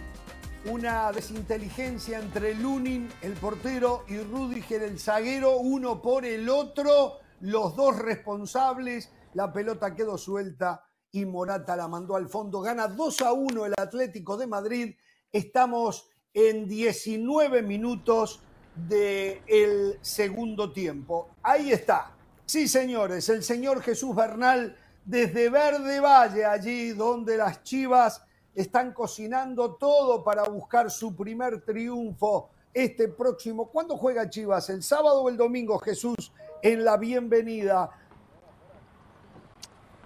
una 0.70 1.12
desinteligencia 1.12 2.18
entre 2.18 2.54
Lunin, 2.54 3.08
el 3.22 3.34
portero, 3.34 4.04
y 4.08 4.18
Rudiger, 4.18 4.82
el 4.82 4.98
zaguero, 4.98 5.58
uno 5.58 6.02
por 6.02 6.24
el 6.24 6.48
otro, 6.48 7.18
los 7.40 7.76
dos 7.76 7.98
responsables, 7.98 9.10
la 9.34 9.52
pelota 9.52 9.94
quedó 9.94 10.18
suelta 10.18 10.84
y 11.12 11.24
Morata 11.24 11.76
la 11.76 11.88
mandó 11.88 12.16
al 12.16 12.28
fondo. 12.28 12.60
Gana 12.60 12.88
2 12.88 13.20
a 13.22 13.32
1 13.32 13.66
el 13.66 13.74
Atlético 13.78 14.36
de 14.36 14.46
Madrid. 14.46 14.96
Estamos 15.30 16.08
en 16.34 16.66
19 16.66 17.62
minutos 17.62 18.40
del 18.74 19.98
segundo 20.02 20.72
tiempo. 20.72 21.30
Ahí 21.42 21.70
está. 21.72 22.12
Sí, 22.44 22.66
señores, 22.68 23.28
el 23.28 23.42
señor 23.42 23.82
Jesús 23.82 24.14
Bernal 24.14 24.76
desde 25.04 25.48
Verde 25.48 26.00
Valle, 26.00 26.44
allí 26.44 26.90
donde 26.90 27.36
las 27.36 27.62
Chivas 27.62 28.25
están 28.56 28.92
cocinando 28.92 29.74
todo 29.74 30.24
para 30.24 30.42
buscar 30.44 30.90
su 30.90 31.14
primer 31.14 31.62
triunfo 31.62 32.48
este 32.72 33.08
próximo. 33.08 33.70
¿Cuándo 33.70 33.96
juega 33.96 34.28
Chivas? 34.28 34.68
¿El 34.70 34.82
sábado 34.82 35.22
o 35.22 35.28
el 35.28 35.36
domingo, 35.36 35.78
Jesús? 35.78 36.32
En 36.62 36.84
la 36.84 36.96
bienvenida. 36.96 37.90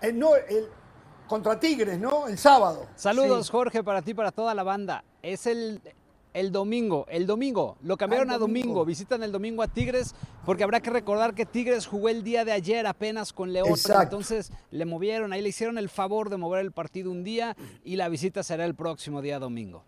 Eh, 0.03 0.13
no, 0.13 0.35
el, 0.35 0.69
contra 1.29 1.59
Tigres, 1.61 1.99
¿no? 1.99 2.27
El 2.27 2.37
sábado. 2.37 2.87
Saludos, 2.97 3.51
Jorge, 3.51 3.85
para 3.85 4.03
ti, 4.03 4.15
para 4.15 4.33
toda 4.33 4.53
la 4.53 4.65
banda. 4.65 5.05
Es 5.23 5.47
el, 5.47 5.81
el 6.33 6.53
domingo, 6.53 7.07
el 7.09 7.27
domingo, 7.27 7.77
lo 7.83 7.97
cambiaron 7.97 8.31
a 8.31 8.39
domingo. 8.39 8.85
visitan 8.85 9.23
el 9.23 9.33
domingo 9.33 9.63
a 9.63 9.69
Tigres 9.69 10.15
porque 10.45 10.65
habrá 10.65 10.81
que 10.81 10.91
recordar 10.91 11.35
que 11.35 11.47
Tigres 11.47 11.87
jugó 11.87 12.09
el 12.09 12.23
día 12.23 12.45
de 12.45 12.53
ayer 12.53 12.87
apenas 12.87 13.33
con 13.33 13.53
León, 13.53 13.75
entonces 14.01 14.53
le 14.71 14.85
movieron, 14.85 15.33
ahí 15.33 15.43
le 15.43 15.49
hicieron 15.49 15.79
el 15.79 15.89
favor 15.89 16.31
de 16.31 16.37
mover 16.37 16.61
el 16.61 16.73
partido 16.73 17.11
un 17.11 17.25
día 17.25 17.57
y 17.85 17.97
la 17.97 18.09
visita 18.09 18.43
será 18.43 18.65
el 18.65 18.75
próximo 18.75 19.23
día 19.23 19.39
domingo. 19.39 19.85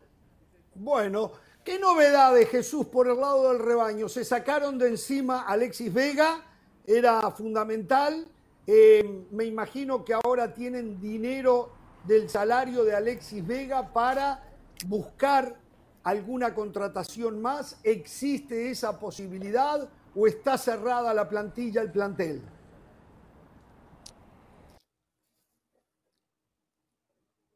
Bueno, 0.74 1.32
¿qué 1.64 1.78
novedades 1.78 2.48
Jesús 2.48 2.86
por 2.86 3.08
el 3.08 3.20
lado 3.20 3.52
del 3.52 3.60
rebaño? 3.60 4.08
Se 4.08 4.24
sacaron 4.24 4.78
de 4.78 4.88
encima 4.88 5.42
Alexis 5.42 5.92
Vega, 5.92 6.44
era 6.86 7.30
fundamental, 7.30 8.26
eh, 8.66 9.24
me 9.30 9.44
imagino 9.44 10.04
que 10.04 10.14
ahora 10.14 10.54
tienen 10.54 11.00
dinero 11.00 11.70
del 12.04 12.28
salario 12.28 12.84
de 12.84 12.94
Alexis 12.94 13.46
Vega 13.46 13.92
para 13.92 14.42
buscar 14.86 15.61
alguna 16.04 16.54
contratación 16.54 17.40
más? 17.40 17.78
¿Existe 17.82 18.70
esa 18.70 18.98
posibilidad 18.98 19.88
o 20.14 20.26
está 20.26 20.58
cerrada 20.58 21.14
la 21.14 21.28
plantilla, 21.28 21.82
el 21.82 21.90
plantel? 21.90 22.42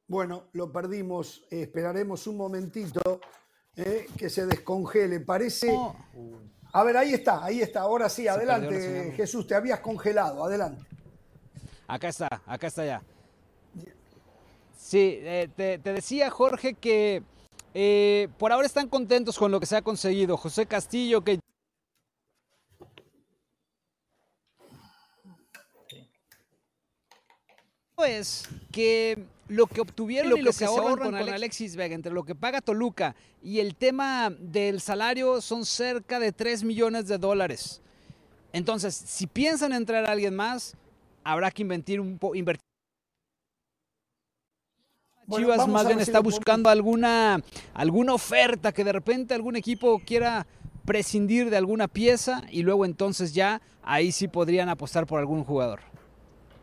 Bueno, 0.09 0.45
lo 0.53 0.71
perdimos, 0.71 1.45
esperaremos 1.51 2.29
un 2.29 2.37
momentito 2.37 3.21
eh, 3.75 4.07
que 4.17 4.31
se 4.31 4.47
descongele. 4.47 5.21
Parece... 5.21 5.77
A 6.73 6.85
ver, 6.85 6.97
ahí 6.97 7.15
está, 7.15 7.43
ahí 7.43 7.63
está. 7.63 7.81
Ahora 7.81 8.09
sí, 8.09 8.29
adelante, 8.29 9.13
Jesús, 9.17 9.47
te 9.47 9.55
habías 9.55 9.81
congelado, 9.81 10.45
adelante. 10.45 10.85
Acá 11.87 12.09
está, 12.09 12.43
acá 12.45 12.67
está 12.67 12.85
ya. 12.85 13.03
Sí, 14.77 15.19
eh, 15.23 15.49
te 15.57 15.79
decía, 15.79 16.31
Jorge, 16.31 16.75
que 16.75 17.23
eh, 17.79 18.29
por 18.39 18.53
ahora 18.53 18.67
están 18.67 18.89
contentos 18.89 19.39
con 19.39 19.51
lo 19.51 19.61
que 19.61 19.67
se 19.67 19.77
ha 19.77 19.83
conseguido. 19.83 20.39
José 20.39 20.65
Castillo, 20.65 21.23
que 21.23 21.39
es 28.07 28.49
que 28.73 29.27
lo 29.49 29.67
que 29.67 29.83
obtuvieron 29.83 30.31
lo 30.31 30.39
y 30.39 30.41
lo 30.41 30.53
que, 30.53 30.57
se 30.57 30.65
ahorran 30.65 31.11
con, 31.11 31.29
Alexis 31.29 31.77
Vega, 31.77 31.95
entre 31.95 32.13
lo 32.13 32.25
que 32.25 32.35
paga 32.35 32.63
Toluca 32.63 33.15
y 33.43 33.61
el 33.61 33.75
tema 33.75 34.31
del 34.31 34.81
salario 34.81 35.43
son 35.43 35.67
cerca 35.67 36.19
de 36.19 36.33
3 36.33 36.65
millones 36.65 37.09
de 37.09 37.19
dólares. 37.19 37.83
Entonces, 38.55 38.95
si 38.95 39.27
piensan 39.27 39.75
entrar 39.75 40.07
a 40.07 40.13
alguien 40.13 40.35
más, 40.35 40.77
habrá 41.23 41.51
que 41.51 41.61
invertir 41.61 42.01
un, 42.01 42.19
invertir 42.33 42.66
Chivas 45.31 45.67
más 45.67 45.87
bien 45.87 46.01
está 46.01 46.21
buscando 46.21 46.71
alguna, 46.71 47.41
alguna 47.75 48.15
oferta 48.15 48.73
que 48.73 48.85
de 48.85 48.93
repente 48.93 49.35
algún 49.35 49.57
equipo 49.57 50.01
quiera 50.05 50.47
prescindir 50.85 51.51
de 51.51 51.57
alguna 51.57 51.89
pieza 51.89 52.43
y 52.51 52.63
luego 52.63 52.85
entonces 52.85 53.35
ya 53.35 53.61
ahí 53.83 54.13
sí 54.13 54.29
podrían 54.29 54.69
apostar 54.69 55.07
por 55.07 55.19
algún 55.19 55.45
jugador. 55.45 55.81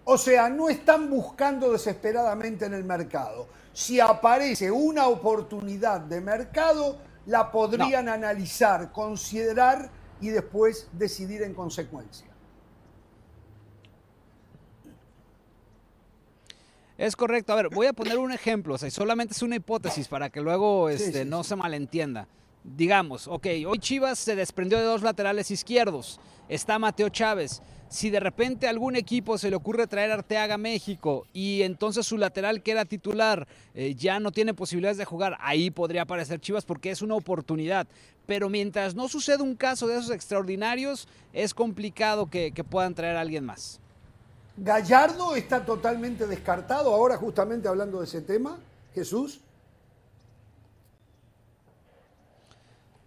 O 0.05 0.18
sea, 0.18 0.49
no 0.49 0.70
están 0.70 1.09
buscando 1.09 1.72
desesperadamente 1.72 2.66
en 2.66 2.74
el 2.74 2.84
mercado. 2.84 3.47
Si 3.72 3.99
aparece 3.99 4.70
una 4.72 5.07
oportunidad 5.07 6.01
de 6.01 6.22
mercado, 6.22 6.97
la 7.26 7.51
podrían 7.51 8.09
analizar, 8.09 8.91
considerar 8.91 9.89
y 10.20 10.30
después 10.30 10.88
decidir 10.93 11.41
en 11.43 11.53
consecuencia. 11.53 12.32
Es 16.97 17.15
correcto. 17.15 17.53
A 17.53 17.55
ver, 17.55 17.69
voy 17.69 17.87
a 17.87 17.93
poner 17.93 18.17
un 18.17 18.31
ejemplo. 18.31 18.75
O 18.75 18.77
sea, 18.77 18.89
solamente 18.91 19.33
es 19.33 19.41
una 19.41 19.55
hipótesis 19.55 20.07
para 20.07 20.29
que 20.29 20.41
luego 20.41 20.89
este, 20.89 21.25
no 21.25 21.43
se 21.43 21.55
malentienda. 21.55 22.27
digamos, 22.63 23.27
ok, 23.27 23.47
hoy 23.67 23.79
Chivas 23.79 24.19
se 24.19 24.35
desprendió 24.35 24.77
de 24.77 24.85
dos 24.85 25.01
laterales 25.01 25.51
izquierdos, 25.51 26.19
está 26.47 26.79
Mateo 26.79 27.09
Chávez. 27.09 27.61
Si 27.89 28.09
de 28.09 28.19
repente 28.19 28.65
a 28.65 28.71
algún 28.71 28.95
equipo 28.95 29.37
se 29.37 29.51
le 29.51 29.55
ocurre 29.55 29.85
traer 29.85 30.11
Arteaga 30.11 30.55
a 30.55 30.57
México 30.57 31.27
y 31.31 31.61
entonces 31.61 32.07
su 32.07 32.17
lateral 32.17 32.63
que 32.63 32.71
era 32.71 32.85
titular 32.85 33.47
eh, 33.75 33.93
ya 33.93 34.19
no 34.19 34.31
tiene 34.31 34.55
posibilidades 34.55 34.97
de 34.97 35.05
jugar, 35.05 35.37
ahí 35.39 35.69
podría 35.69 36.01
aparecer 36.01 36.39
Chivas 36.39 36.65
porque 36.65 36.89
es 36.89 37.03
una 37.03 37.13
oportunidad. 37.15 37.87
Pero 38.25 38.49
mientras 38.49 38.95
no 38.95 39.07
suceda 39.09 39.43
un 39.43 39.55
caso 39.55 39.85
de 39.85 39.97
esos 39.97 40.09
extraordinarios, 40.09 41.07
es 41.33 41.53
complicado 41.53 42.27
que, 42.31 42.51
que 42.51 42.63
puedan 42.63 42.95
traer 42.95 43.17
a 43.17 43.21
alguien 43.21 43.45
más. 43.45 43.79
Gallardo 44.58 45.36
está 45.36 45.66
totalmente 45.66 46.28
descartado 46.28 46.93
ahora 46.93 47.18
justamente 47.18 47.68
hablando 47.68 47.99
de 47.99 48.06
ese 48.06 48.22
tema, 48.22 48.60
Jesús. 48.93 49.39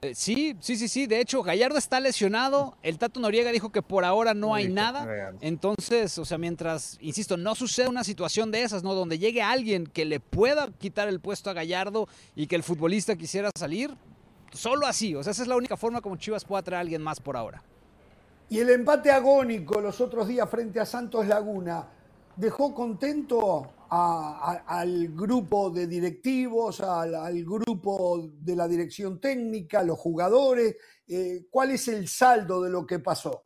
Eh, 0.03 0.15
sí, 0.15 0.57
sí, 0.61 0.77
sí, 0.77 0.89
sí. 0.89 1.07
De 1.07 1.21
hecho, 1.21 1.43
Gallardo 1.43 1.79
está 1.79 2.01
lesionado. 2.01 2.77
El 2.83 2.99
Tato 2.99 3.21
Noriega 3.21 3.51
dijo 3.53 3.71
que 3.71 3.81
por 3.81 4.05
ahora 4.05 4.35
no 4.35 4.55
hay 4.55 4.69
nada. 4.69 5.33
Entonces, 5.41 6.19
o 6.19 6.25
sea, 6.25 6.37
mientras, 6.37 6.99
insisto, 7.01 7.37
no 7.37 7.55
suceda 7.55 7.89
una 7.89 8.05
situación 8.05 8.51
de 8.51 8.63
esas, 8.63 8.83
¿no? 8.83 8.95
Donde 8.95 9.19
llegue 9.19 9.43
alguien 9.43 9.87
que 9.87 10.05
le 10.05 10.21
pueda 10.21 10.71
quitar 10.79 11.09
el 11.09 11.21
puesto 11.21 11.49
a 11.49 11.55
Gallardo 11.55 12.09
y 12.35 12.47
que 12.47 12.57
el 12.57 12.63
futbolista 12.63 13.17
quisiera 13.17 13.51
salir, 13.57 13.95
solo 14.53 14.87
así. 14.87 15.15
O 15.15 15.23
sea, 15.23 15.31
esa 15.31 15.43
es 15.43 15.49
la 15.49 15.57
única 15.57 15.77
forma 15.77 16.01
como 16.01 16.17
Chivas 16.17 16.45
pueda 16.45 16.63
traer 16.63 16.79
a 16.79 16.81
alguien 16.81 17.03
más 17.03 17.21
por 17.21 17.37
ahora. 17.37 17.63
Y 18.49 18.61
el 18.61 18.71
empate 18.71 19.11
agónico 19.11 19.81
los 19.81 20.01
otros 20.01 20.29
días 20.29 20.49
frente 20.49 20.79
a 20.79 20.87
Santos 20.87 21.27
Laguna, 21.27 21.89
¿dejó 22.37 22.73
contento 22.73 23.73
al 23.89 25.09
grupo 25.09 25.71
de 25.71 25.89
directivos, 25.89 26.81
al, 26.81 27.45
grupo 27.45 28.31
de 28.41 28.55
la 28.55 28.69
dirección 28.69 29.21
técnica, 29.21 29.83
los 29.83 29.99
jugadores? 29.99 30.77
Eh, 31.09 31.47
¿Cuál 31.51 31.73
es 31.73 31.89
el 31.89 32.07
saldo 32.07 32.63
de 32.63 32.71
lo 32.71 32.87
que 32.87 33.01
pasó? 33.01 33.46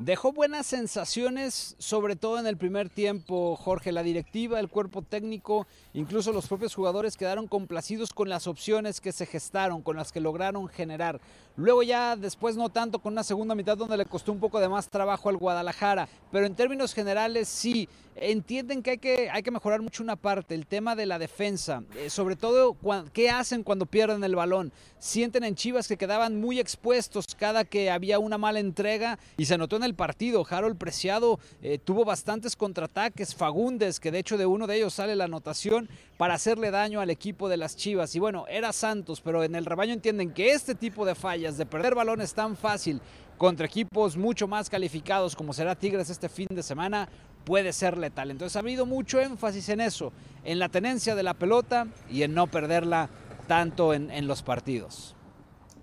Dejó 0.00 0.32
buenas 0.32 0.66
sensaciones, 0.66 1.76
sobre 1.78 2.16
todo 2.16 2.38
en 2.38 2.46
el 2.46 2.56
primer 2.56 2.88
tiempo, 2.88 3.54
Jorge. 3.54 3.92
La 3.92 4.02
directiva, 4.02 4.58
el 4.58 4.70
cuerpo 4.70 5.02
técnico, 5.02 5.66
incluso 5.92 6.32
los 6.32 6.48
propios 6.48 6.74
jugadores 6.74 7.18
quedaron 7.18 7.46
complacidos 7.46 8.14
con 8.14 8.30
las 8.30 8.46
opciones 8.46 9.02
que 9.02 9.12
se 9.12 9.26
gestaron, 9.26 9.82
con 9.82 9.96
las 9.96 10.10
que 10.10 10.20
lograron 10.20 10.68
generar. 10.68 11.20
Luego 11.54 11.82
ya 11.82 12.16
después 12.16 12.56
no 12.56 12.70
tanto 12.70 13.00
con 13.00 13.12
una 13.12 13.24
segunda 13.24 13.54
mitad 13.54 13.76
donde 13.76 13.98
le 13.98 14.06
costó 14.06 14.32
un 14.32 14.40
poco 14.40 14.58
de 14.58 14.70
más 14.70 14.88
trabajo 14.88 15.28
al 15.28 15.36
Guadalajara, 15.36 16.08
pero 16.32 16.46
en 16.46 16.54
términos 16.54 16.94
generales 16.94 17.46
sí, 17.46 17.86
entienden 18.20 18.82
que 18.82 18.90
hay 18.90 18.98
que, 18.98 19.30
hay 19.30 19.42
que 19.42 19.50
mejorar 19.50 19.80
mucho 19.80 20.02
una 20.02 20.16
parte, 20.16 20.54
el 20.54 20.66
tema 20.66 20.94
de 20.94 21.06
la 21.06 21.18
defensa, 21.18 21.82
eh, 21.96 22.10
sobre 22.10 22.36
todo 22.36 22.76
qué 23.12 23.30
hacen 23.30 23.62
cuando 23.62 23.86
pierden 23.86 24.22
el 24.22 24.36
balón. 24.36 24.72
Sienten 24.98 25.44
en 25.44 25.54
Chivas 25.54 25.88
que 25.88 25.96
quedaban 25.96 26.38
muy 26.38 26.60
expuestos 26.60 27.34
cada 27.36 27.64
que 27.64 27.90
había 27.90 28.18
una 28.18 28.36
mala 28.36 28.60
entrega 28.60 29.18
y 29.38 29.46
se 29.46 29.56
notó 29.56 29.76
en 29.76 29.84
el 29.84 29.94
partido. 29.94 30.46
Harold 30.48 30.76
Preciado 30.76 31.40
eh, 31.62 31.78
tuvo 31.78 32.04
bastantes 32.04 32.54
contraataques, 32.54 33.34
Fagundes, 33.34 33.98
que 33.98 34.10
de 34.10 34.18
hecho 34.18 34.36
de 34.36 34.46
uno 34.46 34.66
de 34.66 34.76
ellos 34.76 34.94
sale 34.94 35.16
la 35.16 35.24
anotación 35.24 35.88
para 36.18 36.34
hacerle 36.34 36.70
daño 36.70 37.00
al 37.00 37.08
equipo 37.08 37.48
de 37.48 37.56
las 37.56 37.76
Chivas. 37.76 38.14
Y 38.14 38.18
bueno, 38.18 38.44
era 38.48 38.72
Santos, 38.72 39.22
pero 39.22 39.42
en 39.42 39.54
el 39.54 39.64
rebaño 39.64 39.94
entienden 39.94 40.32
que 40.32 40.52
este 40.52 40.74
tipo 40.74 41.06
de 41.06 41.14
fallas, 41.14 41.56
de 41.56 41.64
perder 41.64 41.94
balones 41.94 42.34
tan 42.34 42.56
fácil 42.56 43.00
contra 43.40 43.64
equipos 43.64 44.18
mucho 44.18 44.46
más 44.46 44.68
calificados 44.68 45.34
como 45.34 45.54
será 45.54 45.74
Tigres 45.74 46.10
este 46.10 46.28
fin 46.28 46.46
de 46.50 46.62
semana, 46.62 47.08
puede 47.44 47.72
ser 47.72 47.98
letal. 47.98 48.30
Entonces 48.30 48.56
ha 48.56 48.60
habido 48.60 48.86
mucho 48.86 49.20
énfasis 49.20 49.68
en 49.68 49.80
eso, 49.80 50.12
en 50.44 50.58
la 50.58 50.68
tenencia 50.68 51.14
de 51.14 51.22
la 51.22 51.34
pelota 51.34 51.86
y 52.08 52.22
en 52.22 52.34
no 52.34 52.46
perderla 52.46 53.08
tanto 53.46 53.92
en, 53.94 54.28
los 54.28 54.42
partidos. 54.42 55.16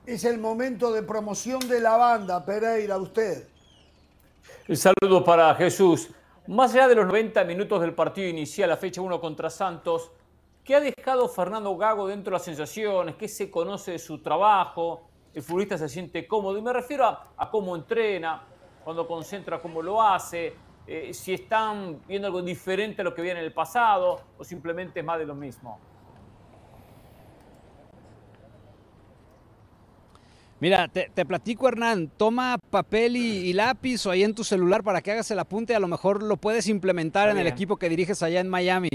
Es 0.05 0.24
el 0.24 0.39
momento 0.39 0.93
de 0.93 1.03
promoción 1.03 1.60
de 1.68 1.82
la 1.82 1.97
banda, 1.97 2.45
Pereira, 2.45 2.97
usted. 2.97 3.45
El 4.68 4.78
saludo 4.78 5.24
para 5.24 5.53
Jesús. 5.55 6.10
Más 6.47 6.74
allá 6.74 6.88
de 6.88 6.95
los 6.95 7.08
90 7.08 7.43
minutos 7.43 7.82
del 7.82 7.93
partido 7.93 8.30
inicial, 8.30 8.70
la 8.70 8.78
fecha 8.78 9.01
1 9.01 9.20
contra 9.20 9.49
Santos, 9.49 10.12
¿qué 10.64 10.76
ha 10.76 10.80
dejado 10.80 11.28
Fernando 11.28 11.76
Gago 11.76 12.08
dentro 12.08 12.32
de 12.32 12.36
las 12.36 12.45
sensaciones? 12.45 13.16
¿Qué 13.16 13.28
se 13.28 13.51
conoce 13.51 13.91
de 13.91 13.99
su 13.99 14.20
trabajo? 14.20 15.01
¿El 15.34 15.43
futbolista 15.43 15.78
se 15.78 15.89
siente 15.89 16.26
cómodo? 16.26 16.58
Y 16.58 16.62
me 16.62 16.72
refiero 16.72 17.05
a, 17.05 17.34
a 17.36 17.49
cómo 17.49 17.76
entrena, 17.76 18.43
cuando 18.86 19.05
concentra, 19.05 19.62
cómo 19.62 19.82
lo 19.82 20.01
hace, 20.01 20.55
eh, 20.88 21.14
si 21.14 21.34
están 21.34 22.00
viendo 22.08 22.28
algo 22.28 22.42
diferente 22.42 23.02
a 23.02 23.04
lo 23.04 23.14
que 23.14 23.22
viene 23.22 23.42
en 23.42 23.46
el 23.46 23.54
pasado 23.54 24.22
o 24.38 24.44
simplemente 24.44 25.02
es 25.02 25.06
más 25.06 25.20
de 25.20 25.26
lo 25.26 25.36
mismo. 25.36 25.80
Mira, 30.60 30.88
te, 30.88 31.26
platico, 31.26 31.68
Hernán, 31.68 32.10
toma 32.18 32.58
papel 32.58 33.16
y, 33.16 33.54
lápiz 33.54 34.04
o 34.08 34.12
ahí 34.12 34.24
en 34.24 34.34
tu 34.34 34.44
celular 34.44 34.84
para 34.84 35.02
que 35.02 35.12
hagas 35.12 35.30
el 35.30 35.38
apunte, 35.38 35.76
a 35.76 35.80
lo 35.80 35.88
mejor 35.88 36.24
lo 36.24 36.38
puedes 36.38 36.68
implementar 36.68 37.30
en 37.30 37.38
el 37.38 37.46
equipo 37.46 37.78
que 37.78 37.90
diriges 37.90 38.24
allá 38.24 38.40
en 38.40 38.50
Miami. 38.50 38.90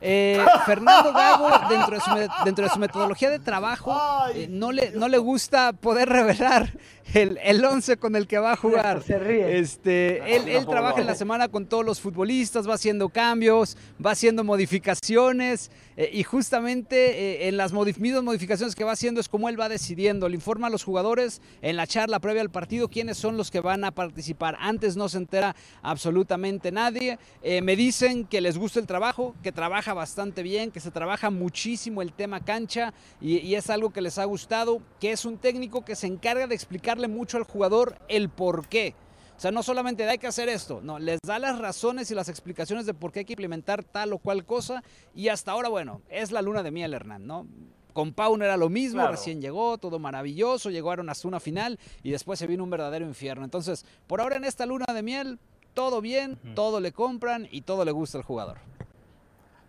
Eh, 0.00 0.44
Fernando 0.66 1.12
Gago, 1.12 1.48
dentro 1.70 1.96
de, 1.96 2.00
su, 2.00 2.10
dentro 2.44 2.64
de 2.64 2.70
su 2.70 2.78
metodología 2.78 3.30
de 3.30 3.38
trabajo, 3.38 3.96
eh, 4.34 4.46
no, 4.50 4.70
le, 4.70 4.90
no 4.90 5.08
le 5.08 5.16
gusta 5.16 5.72
poder 5.72 6.08
revelar 6.10 6.70
el, 7.14 7.38
el 7.42 7.64
once 7.64 7.96
con 7.96 8.14
el 8.14 8.26
que 8.26 8.38
va 8.38 8.52
a 8.52 8.56
jugar. 8.56 9.02
Se 9.02 9.18
ríe. 9.18 9.58
Este, 9.58 10.36
él, 10.36 10.48
él 10.48 10.66
trabaja 10.66 11.00
en 11.00 11.06
la 11.06 11.14
semana 11.14 11.48
con 11.48 11.66
todos 11.66 11.84
los 11.84 12.00
futbolistas, 12.00 12.68
va 12.68 12.74
haciendo 12.74 13.08
cambios, 13.08 13.78
va 14.04 14.10
haciendo 14.10 14.44
modificaciones 14.44 15.70
eh, 15.96 16.10
y 16.12 16.24
justamente 16.24 17.48
en 17.48 17.56
las 17.56 17.72
mismas 17.72 18.22
modificaciones 18.22 18.74
que 18.74 18.84
va 18.84 18.92
haciendo 18.92 19.20
es 19.20 19.30
como 19.30 19.48
él 19.48 19.58
va 19.58 19.70
decidiendo. 19.70 20.28
Le 20.28 20.34
informa 20.34 20.66
a 20.66 20.70
los 20.70 20.84
jugadores 20.84 21.40
en 21.62 21.76
la 21.76 21.86
charla 21.86 22.20
previa 22.20 22.42
al 22.42 22.50
partido 22.50 22.88
quiénes 22.88 23.16
son 23.16 23.38
los 23.38 23.50
que 23.50 23.60
van 23.60 23.82
a 23.84 23.92
participar. 23.92 24.58
Antes 24.60 24.94
no 24.96 25.08
se 25.08 25.16
entera 25.16 25.56
absolutamente 25.82 26.70
nadie. 26.70 27.18
me 27.62 27.76
dicen 27.76 28.26
que 28.26 28.42
les 28.42 28.58
gusta 28.58 28.78
el 28.78 28.86
trabajo, 28.86 29.34
que 29.42 29.52
trabaja 29.86 30.00
bastante 30.00 30.42
bien, 30.42 30.72
que 30.72 30.80
se 30.80 30.90
trabaja 30.90 31.30
muchísimo 31.30 32.02
el 32.02 32.12
tema 32.12 32.40
cancha 32.40 32.92
y, 33.20 33.54
es 33.54 33.70
algo 33.70 33.90
que 33.90 34.00
les 34.00 34.18
ha 34.18 34.24
gustado, 34.24 34.82
que 34.98 35.12
es 35.12 35.24
un 35.24 35.38
técnico 35.38 35.84
que 35.84 35.94
se 35.94 36.08
encarga 36.08 36.48
de 36.48 36.56
explicarle 36.56 37.06
mucho 37.06 37.36
al 37.36 37.44
jugador 37.44 37.96
el 38.08 38.28
por 38.28 38.66
qué. 38.66 38.94
O 39.36 39.40
sea, 39.40 39.52
no 39.52 39.62
solamente 39.62 40.02
hay 40.08 40.18
que 40.18 40.26
hacer 40.26 40.48
esto, 40.48 40.80
no, 40.82 40.98
les 40.98 41.20
da 41.24 41.38
las 41.38 41.60
razones 41.60 42.10
y 42.10 42.16
las 42.16 42.28
explicaciones 42.28 42.84
de 42.84 42.94
por 42.94 43.12
qué 43.12 43.20
hay 43.20 43.24
que 43.24 43.34
implementar 43.34 43.84
tal 43.84 44.12
o 44.12 44.18
cual 44.18 44.44
cosa. 44.44 44.82
Y 45.14 45.28
hasta 45.28 45.52
ahora, 45.52 45.68
bueno, 45.68 46.02
es 46.08 46.32
la 46.32 46.42
luna 46.42 46.64
de 46.64 46.72
miel, 46.72 46.92
Hernán, 46.92 47.24
¿no? 47.24 47.46
Con 47.92 48.12
Paun 48.12 48.42
era 48.42 48.56
lo 48.56 48.68
mismo, 48.68 49.06
recién 49.06 49.40
llegó, 49.40 49.78
todo 49.78 50.00
maravilloso, 50.00 50.68
llegaron 50.70 51.08
hasta 51.10 51.28
una 51.28 51.38
final 51.38 51.78
y 52.02 52.10
después 52.10 52.40
se 52.40 52.48
vino 52.48 52.64
un 52.64 52.70
verdadero 52.70 53.06
infierno. 53.06 53.44
Entonces, 53.44 53.86
por 54.08 54.20
ahora 54.20 54.36
en 54.36 54.44
esta 54.44 54.66
luna 54.66 54.86
de 54.92 55.02
miel, 55.04 55.38
todo 55.74 56.00
bien, 56.00 56.40
todo 56.56 56.80
le 56.80 56.90
compran 56.90 57.46
y 57.52 57.60
todo 57.60 57.84
le 57.84 57.92
gusta 57.92 58.18
al 58.18 58.24
jugador. 58.24 58.58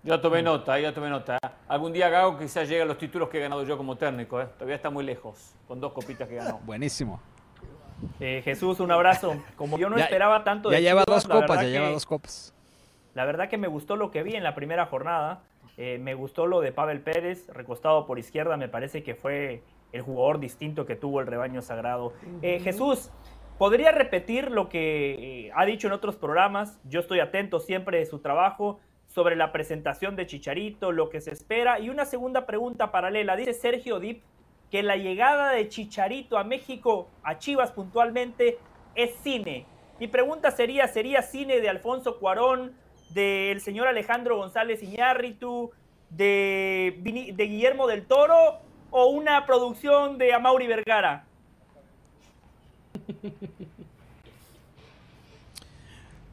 Ya 0.08 0.22
tomé 0.22 0.41
nota, 0.41 0.80
ya 0.80 0.93
tomé 0.93 1.10
nota. 1.10 1.38
Algún 1.68 1.91
día 1.91 2.08
Gago 2.08 2.39
quizás 2.39 2.70
llegue 2.70 2.82
a 2.82 2.86
los 2.86 2.97
títulos 2.97 3.28
que 3.28 3.39
he 3.39 3.41
ganado 3.41 3.66
yo 3.66 3.76
como 3.76 3.97
técnico. 3.97 4.39
¿eh? 4.39 4.47
Todavía 4.53 4.78
está 4.78 4.89
muy 4.89 5.03
lejos, 5.03 5.53
con 5.68 5.82
dos 5.82 5.91
copitas 5.91 6.30
que 6.30 6.36
ganó. 6.36 6.60
Buenísimo. 6.66 7.20
Eh, 8.22 8.41
Jesús, 8.41 8.80
un 8.80 8.89
abrazo. 8.89 9.36
Como 9.58 9.78
yo 9.78 9.89
no 9.89 9.97
esperaba 9.97 10.45
tanto 10.45 10.70
de 10.70 10.78
Ya 10.78 10.91
lleva 10.91 11.03
dos 11.05 11.28
copas, 11.28 11.62
ya 11.62 11.68
lleva 11.68 11.89
dos 11.89 12.05
copas. 12.05 12.53
La 13.16 13.26
verdad 13.26 13.49
que 13.49 13.58
me 13.58 13.68
gustó 13.68 13.97
lo 13.97 14.10
que 14.10 14.24
vi 14.24 14.36
en 14.36 14.43
la 14.43 14.55
primera 14.55 14.86
jornada. 14.86 15.41
Eh, 15.76 15.97
me 15.99 16.14
gustó 16.14 16.47
lo 16.47 16.62
de 16.62 16.72
Pavel 16.72 17.01
Pérez, 17.01 17.49
recostado 17.49 18.05
por 18.05 18.18
izquierda. 18.18 18.55
Me 18.55 18.70
parece 18.70 19.03
que 19.03 19.14
fue 19.14 19.62
el 19.91 20.03
jugador 20.03 20.39
distinto 20.39 20.86
que 20.86 20.95
tuvo 20.95 21.20
el 21.20 21.28
rebaño 21.28 21.62
sagrado. 21.62 22.14
Jesús, 22.41 23.12
¿podría 23.58 23.91
repetir 23.91 24.51
lo 24.51 24.70
que 24.70 25.51
ha 25.53 25.66
dicho 25.66 25.88
en 25.88 25.93
otros 25.93 26.16
programas? 26.16 26.80
Yo 26.86 27.01
estoy 27.01 27.20
atento 27.20 27.60
siempre 27.60 27.97
de 27.97 28.05
su 28.05 28.20
trabajo 28.20 28.80
sobre 29.18 29.36
la 29.36 29.51
presentación 29.51 30.15
de 30.15 30.28
Chicharito, 30.28 30.91
lo 30.91 31.09
que 31.09 31.22
se 31.22 31.32
espera. 31.32 31.80
Y 31.80 31.89
una 31.89 32.05
segunda 32.05 32.45
pregunta 32.45 32.91
paralela. 32.91 33.36
Dice 33.36 33.55
Sergio 33.55 33.99
Dip 33.99 34.22
que 34.70 34.84
la 34.84 34.95
llegada 34.95 35.53
de 35.53 35.68
Chicharito 35.70 36.38
a 36.38 36.43
México, 36.43 37.07
a 37.24 37.39
Chivas 37.39 37.72
puntualmente, 37.72 38.59
es 38.93 39.15
cine. 39.24 39.65
Mi 39.99 40.07
pregunta 40.07 40.51
sería, 40.51 40.88
¿sería 40.88 41.24
cine 41.24 41.61
de 41.61 41.68
Alfonso 41.68 42.20
Cuarón, 42.20 42.76
del 43.09 43.59
señor 43.59 43.88
Alejandro 43.88 44.38
González 44.38 44.84
Iñárritu, 44.84 45.72
de, 46.11 46.99
Guillermo 47.03 47.88
del 47.88 48.05
Toro 48.05 48.59
o 48.91 49.07
una 49.07 49.47
producción 49.47 50.20
de 50.20 50.32
Amaury 50.32 50.68
Vergara? 50.68 51.26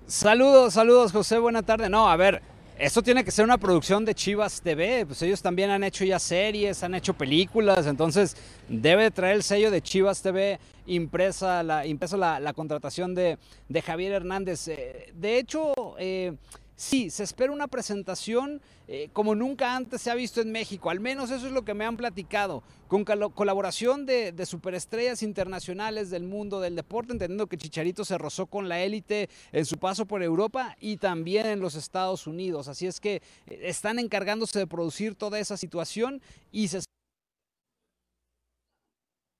Saludos, 0.07 0.75
saludos 0.75 1.13
José, 1.13 1.39
buena 1.39 1.63
tarde. 1.63 1.89
No, 1.89 2.11
a 2.11 2.17
ver, 2.17 2.43
esto 2.79 3.03
tiene 3.03 3.25
que 3.25 3.31
ser 3.31 3.45
una 3.45 3.59
producción 3.59 4.05
de 4.05 4.15
Chivas 4.15 4.61
TV, 4.61 5.07
pues 5.07 5.23
ellos 5.23 5.41
también 5.41 5.71
han 5.71 5.85
hecho 5.85 6.05
ya 6.05 6.19
series, 6.19 6.83
han 6.83 6.95
hecho 6.95 7.15
películas, 7.15 7.87
entonces 7.87 8.37
debe 8.69 9.11
traer 9.11 9.37
el 9.37 9.43
sello 9.43 9.71
de 9.71 9.81
Chivas 9.81 10.23
TV 10.23 10.59
impresa 10.87 11.63
la, 11.63 11.87
impreso 11.87 12.17
la, 12.17 12.53
contratación 12.53 13.15
de, 13.15 13.39
Javier 13.85 14.13
Hernández. 14.13 14.69
Eh, 14.69 15.13
de 15.15 15.39
hecho, 15.39 15.73
eh, 15.99 16.35
sí, 16.77 17.11
se 17.11 17.23
espera 17.23 17.53
una 17.53 17.69
presentación 17.69 18.61
eh, 18.87 19.09
como 19.13 19.35
nunca 19.35 19.77
antes 19.77 20.03
se 20.03 20.11
ha 20.11 20.15
visto 20.15 20.41
en 20.41 20.53
México, 20.53 20.91
al 20.91 21.01
menos 21.01 21.31
eso 21.31 21.47
es 21.47 21.53
lo 21.53 21.65
que 21.65 21.75
me 21.75 21.85
han 21.85 21.97
platicado, 21.97 22.63
con 22.89 23.05
colaboración 23.05 24.05
de, 24.05 24.33
de, 24.33 24.47
superestrellas 24.47 25.23
internacionales 25.23 26.11
del 26.11 26.25
mundo 26.25 26.61
del 26.61 26.77
deporte, 26.77 27.13
entendiendo 27.13 27.47
que 27.47 27.57
Chicharito 27.57 28.05
se 28.05 28.19
rozó 28.19 28.47
con 28.47 28.69
la 28.69 28.81
élite 28.81 29.31
en 29.53 29.65
su 29.65 29.79
paso 29.79 30.07
por 30.07 30.23
Europa 30.23 30.77
y 30.81 30.99
también 30.99 31.47
en 31.47 31.61
los 31.61 31.75
Estados 31.77 32.27
Unidos, 32.27 32.69
así 32.69 32.87
es 32.87 33.01
que 33.01 33.17
eh, 33.47 33.61
están 33.63 33.99
encargándose 33.99 34.59
de 34.59 34.67
producir 34.67 35.15
toda 35.15 35.39
esa 35.39 35.57
situación 35.57 36.21
y 36.53 36.69
se... 36.69 36.81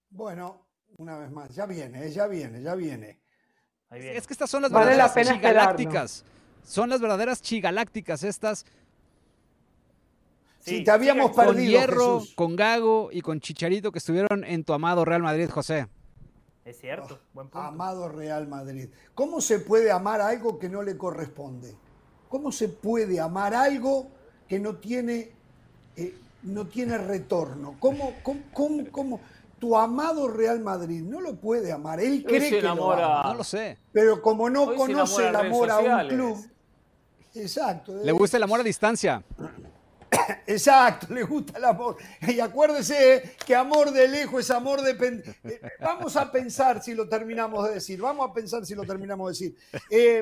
Bueno, 0.09 0.65
una 0.97 1.17
vez 1.17 1.29
más, 1.29 1.53
ya 1.53 1.65
viene, 1.65 2.09
ya 2.09 2.27
viene, 2.27 2.61
ya 2.61 2.73
viene. 2.75 3.19
Es 3.91 4.25
que 4.25 4.33
estas 4.33 4.49
son 4.49 4.63
las 4.63 4.71
verdaderas 4.71 5.13
chigalácticas. 5.13 6.25
Son 6.65 6.89
las 6.89 6.99
verdaderas 6.99 7.41
chigalácticas 7.41 8.23
estas. 8.23 8.65
Sí, 10.59 10.83
te 10.83 10.91
habíamos 10.91 11.31
perdido. 11.31 11.53
Con 11.53 11.63
Hierro, 11.63 12.21
con 12.35 12.55
Gago 12.55 13.09
y 13.11 13.21
con 13.21 13.39
Chicharito 13.39 13.91
que 13.91 13.99
estuvieron 13.99 14.43
en 14.43 14.63
tu 14.63 14.73
amado 14.73 15.05
Real 15.05 15.21
Madrid, 15.21 15.47
José. 15.49 15.87
Es 16.65 16.79
cierto, 16.79 17.19
ah, 17.21 17.27
buen 17.33 17.47
punto. 17.49 17.67
Amado 17.67 18.09
Real 18.09 18.47
Madrid. 18.47 18.89
¿Cómo 19.13 19.39
se 19.41 19.59
puede 19.59 19.91
amar 19.91 20.21
algo 20.21 20.57
que 20.57 20.67
no 20.67 20.81
le 20.81 20.97
corresponde? 20.97 21.75
¿Cómo 22.27 22.51
se 22.51 22.69
puede 22.69 23.19
amar 23.19 23.53
algo 23.53 24.07
que 24.49 24.59
no 24.59 24.77
tiene, 24.77 25.29
eh, 25.95 26.15
no 26.41 26.65
tiene 26.65 26.97
retorno? 26.97 27.75
¿Cómo, 27.79 28.15
cómo, 28.23 28.41
cómo, 28.51 28.91
cómo? 28.91 29.19
tu 29.59 29.77
amado 29.77 30.27
Real 30.27 30.59
Madrid 30.59 31.01
no 31.01 31.21
lo 31.21 31.35
puede 31.35 31.71
amar. 31.71 31.99
Él 31.99 32.23
cree 32.27 32.49
que 32.49 32.61
lo 32.61 32.91
ama. 32.91 33.23
No 33.23 33.35
lo 33.35 33.43
sé. 33.43 33.77
Pero 33.91 34.21
como 34.21 34.49
no 34.49 34.75
conoce 34.75 35.29
el 35.29 35.35
amor 35.35 35.69
a 35.69 35.79
un 35.79 36.07
club. 36.07 36.54
Exacto. 37.35 37.93
Le 38.03 38.11
gusta 38.11 38.37
el 38.37 38.43
amor 38.43 38.59
a 38.59 38.63
distancia. 38.63 39.23
Exacto, 40.47 41.13
le 41.13 41.23
gusta 41.23 41.57
el 41.57 41.65
amor. 41.65 41.97
Y 42.27 42.39
acuérdese 42.39 43.35
que 43.45 43.55
amor 43.55 43.91
de 43.91 44.07
lejos 44.07 44.41
es 44.41 44.51
amor 44.51 44.81
de... 44.81 44.91
Eh, 45.43 45.61
vamos 45.79 46.15
a 46.15 46.31
pensar 46.31 46.81
si 46.81 46.93
lo 46.93 47.07
terminamos 47.07 47.67
de 47.67 47.75
decir. 47.75 48.01
Vamos 48.01 48.29
a 48.29 48.33
pensar 48.33 48.65
si 48.65 48.75
lo 48.75 48.83
terminamos 48.83 49.27
de 49.27 49.47
decir. 49.47 49.81
Eh, 49.89 50.21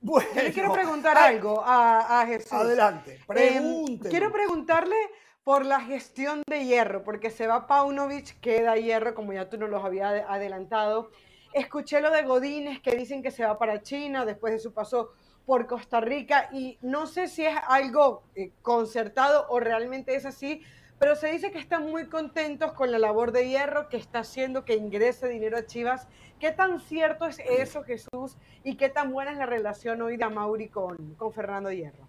bueno, 0.00 0.28
le 0.34 0.52
quiero 0.52 0.72
preguntar 0.72 1.18
algo 1.18 1.62
a, 1.64 2.24
Jesús. 2.26 2.52
Adelante, 2.52 3.14
em, 3.14 3.26
pregúntele. 3.26 4.10
quiero 4.10 4.32
preguntarle 4.32 4.96
por 5.42 5.64
la 5.64 5.80
gestión 5.80 6.42
de 6.46 6.64
hierro, 6.64 7.02
porque 7.02 7.30
se 7.30 7.46
va 7.46 7.66
Paunovic, 7.66 8.38
queda 8.40 8.76
hierro, 8.76 9.14
como 9.14 9.32
ya 9.32 9.48
tú 9.48 9.56
nos 9.56 9.70
lo 9.70 9.84
habías 9.84 10.24
adelantado. 10.28 11.10
Escuché 11.52 12.00
lo 12.00 12.10
de 12.10 12.22
Godínez 12.22 12.80
que 12.80 12.94
dicen 12.94 13.22
que 13.22 13.30
se 13.30 13.44
va 13.44 13.58
para 13.58 13.82
China 13.82 14.24
después 14.24 14.52
de 14.52 14.58
su 14.60 14.72
paso 14.72 15.12
por 15.48 15.66
Costa 15.66 16.02
Rica 16.02 16.50
y 16.52 16.76
no 16.82 17.06
sé 17.06 17.26
si 17.26 17.46
es 17.46 17.56
algo 17.68 18.22
eh, 18.34 18.50
concertado 18.60 19.46
o 19.48 19.58
realmente 19.60 20.14
es 20.14 20.26
así, 20.26 20.60
pero 20.98 21.16
se 21.16 21.32
dice 21.32 21.50
que 21.50 21.58
están 21.58 21.90
muy 21.90 22.06
contentos 22.08 22.74
con 22.74 22.92
la 22.92 22.98
labor 22.98 23.32
de 23.32 23.48
hierro 23.48 23.88
que 23.88 23.96
está 23.96 24.18
haciendo 24.18 24.66
que 24.66 24.76
ingrese 24.76 25.26
dinero 25.26 25.56
a 25.56 25.64
Chivas. 25.64 26.06
¿Qué 26.38 26.52
tan 26.52 26.80
cierto 26.80 27.24
es 27.24 27.38
eso, 27.38 27.82
Jesús? 27.82 28.36
¿Y 28.62 28.76
qué 28.76 28.90
tan 28.90 29.10
buena 29.10 29.30
es 29.32 29.38
la 29.38 29.46
relación 29.46 30.02
hoy 30.02 30.18
de 30.18 30.24
Amauri 30.24 30.68
con, 30.68 31.14
con 31.14 31.32
Fernando 31.32 31.72
Hierro? 31.72 32.06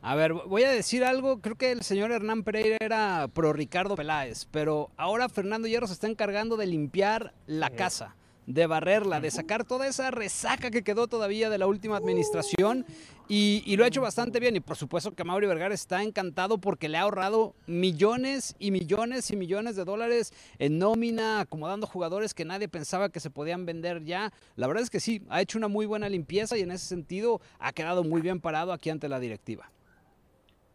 A 0.00 0.14
ver, 0.14 0.32
voy 0.32 0.62
a 0.62 0.70
decir 0.70 1.04
algo, 1.04 1.42
creo 1.42 1.56
que 1.56 1.70
el 1.70 1.82
señor 1.82 2.12
Hernán 2.12 2.44
Pereira 2.44 2.78
era 2.80 3.28
pro 3.34 3.52
Ricardo 3.52 3.94
Peláez, 3.94 4.46
pero 4.50 4.88
ahora 4.96 5.28
Fernando 5.28 5.68
Hierro 5.68 5.86
se 5.86 5.92
está 5.92 6.06
encargando 6.06 6.56
de 6.56 6.64
limpiar 6.64 7.34
la 7.46 7.68
casa, 7.68 8.16
de 8.46 8.66
barrerla, 8.66 9.20
de 9.20 9.30
sacar 9.30 9.64
toda 9.64 9.86
esa 9.88 10.10
resaca 10.10 10.70
que 10.70 10.82
quedó 10.82 11.08
todavía 11.08 11.50
de 11.50 11.58
la 11.58 11.66
última 11.66 11.96
administración 11.96 12.86
y, 13.28 13.76
lo 13.76 13.84
ha 13.84 13.88
hecho 13.88 14.00
bastante 14.00 14.38
bien. 14.38 14.54
Y 14.56 14.60
por 14.60 14.76
supuesto 14.76 15.14
que 15.14 15.24
Mauri 15.24 15.46
Vergara 15.46 15.74
está 15.74 16.02
encantado 16.02 16.58
porque 16.58 16.88
le 16.88 16.96
ha 16.96 17.02
ahorrado 17.02 17.54
millones 17.66 18.54
y 18.58 18.70
millones 18.70 19.30
y 19.30 19.36
millones 19.36 19.74
de 19.74 19.84
dólares 19.84 20.32
en 20.58 20.78
nómina, 20.78 21.40
acomodando 21.40 21.86
jugadores 21.86 22.34
que 22.34 22.44
nadie 22.44 22.68
pensaba 22.68 23.08
que 23.08 23.20
se 23.20 23.30
podían 23.30 23.66
vender 23.66 24.04
ya. 24.04 24.32
La 24.54 24.68
verdad 24.68 24.84
es 24.84 24.90
que 24.90 25.00
sí, 25.00 25.22
ha 25.28 25.40
hecho 25.40 25.58
una 25.58 25.68
muy 25.68 25.86
buena 25.86 26.08
limpieza 26.08 26.56
y 26.56 26.62
en 26.62 26.70
ese 26.70 26.86
sentido 26.86 27.40
ha 27.58 27.72
quedado 27.72 28.04
muy 28.04 28.20
bien 28.20 28.40
parado 28.40 28.72
aquí 28.72 28.90
ante 28.90 29.08
la 29.08 29.18
directiva. 29.18 29.70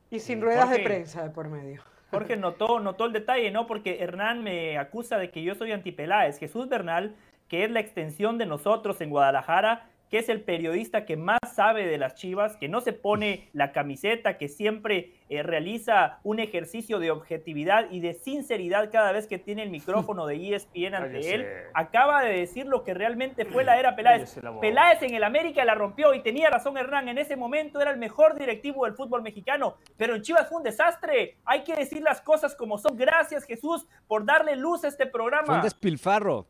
Y 0.09 0.19
sin 0.19 0.41
ruedas 0.41 0.69
de 0.69 0.79
prensa 0.79 1.23
de 1.23 1.29
por 1.29 1.47
medio. 1.47 1.81
Jorge 2.11 2.35
notó, 2.35 2.81
notó 2.81 3.05
el 3.05 3.13
detalle, 3.13 3.51
¿no? 3.51 3.65
Porque 3.65 3.99
Hernán 4.03 4.43
me 4.43 4.77
acusa 4.77 5.17
de 5.17 5.31
que 5.31 5.41
yo 5.41 5.55
soy 5.55 5.71
antipeláez. 5.71 6.37
Jesús 6.37 6.67
Bernal, 6.67 7.15
que 7.51 7.65
es 7.65 7.69
la 7.69 7.81
extensión 7.81 8.37
de 8.37 8.45
nosotros 8.45 9.01
en 9.01 9.09
Guadalajara, 9.09 9.89
que 10.09 10.19
es 10.19 10.29
el 10.29 10.39
periodista 10.39 11.03
que 11.03 11.17
más 11.17 11.39
sabe 11.53 11.85
de 11.85 11.97
las 11.97 12.15
Chivas, 12.15 12.55
que 12.55 12.69
no 12.69 12.79
se 12.79 12.93
pone 12.93 13.49
la 13.51 13.73
camiseta, 13.73 14.37
que 14.37 14.47
siempre 14.47 15.15
eh, 15.27 15.43
realiza 15.43 16.19
un 16.23 16.39
ejercicio 16.39 16.97
de 16.99 17.11
objetividad 17.11 17.91
y 17.91 17.99
de 17.99 18.13
sinceridad 18.13 18.89
cada 18.89 19.11
vez 19.11 19.27
que 19.27 19.37
tiene 19.37 19.63
el 19.63 19.69
micrófono 19.69 20.27
de 20.27 20.55
ESPN 20.55 20.95
ante 20.95 21.33
él, 21.33 21.45
acaba 21.73 22.23
de 22.23 22.37
decir 22.37 22.67
lo 22.67 22.85
que 22.85 22.93
realmente 22.93 23.43
fue 23.43 23.65
la 23.65 23.77
era 23.77 23.97
Peláez. 23.97 24.39
Peláez 24.61 25.01
en 25.01 25.13
el 25.13 25.23
América 25.25 25.65
la 25.65 25.75
rompió 25.75 26.13
y 26.13 26.21
tenía 26.21 26.49
razón 26.49 26.77
Hernán, 26.77 27.09
en 27.09 27.17
ese 27.17 27.35
momento 27.35 27.81
era 27.81 27.91
el 27.91 27.97
mejor 27.97 28.39
directivo 28.39 28.85
del 28.85 28.93
fútbol 28.93 29.23
mexicano, 29.23 29.75
pero 29.97 30.15
en 30.15 30.21
Chivas 30.21 30.47
fue 30.47 30.59
un 30.59 30.63
desastre. 30.63 31.35
Hay 31.43 31.65
que 31.65 31.75
decir 31.75 32.01
las 32.01 32.21
cosas 32.21 32.55
como 32.55 32.77
son. 32.77 32.95
Gracias 32.95 33.43
Jesús 33.43 33.85
por 34.07 34.25
darle 34.25 34.55
luz 34.55 34.85
a 34.85 34.87
este 34.87 35.05
programa. 35.05 35.47
Fue 35.47 35.55
un 35.55 35.61
despilfarro. 35.61 36.47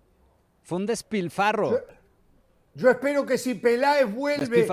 Fue 0.63 0.77
un 0.77 0.85
despilfarro. 0.85 1.79
Yo 2.73 2.89
espero 2.89 3.25
que 3.25 3.37
si 3.37 3.55
Peláez 3.55 4.13
vuelve 4.13 4.65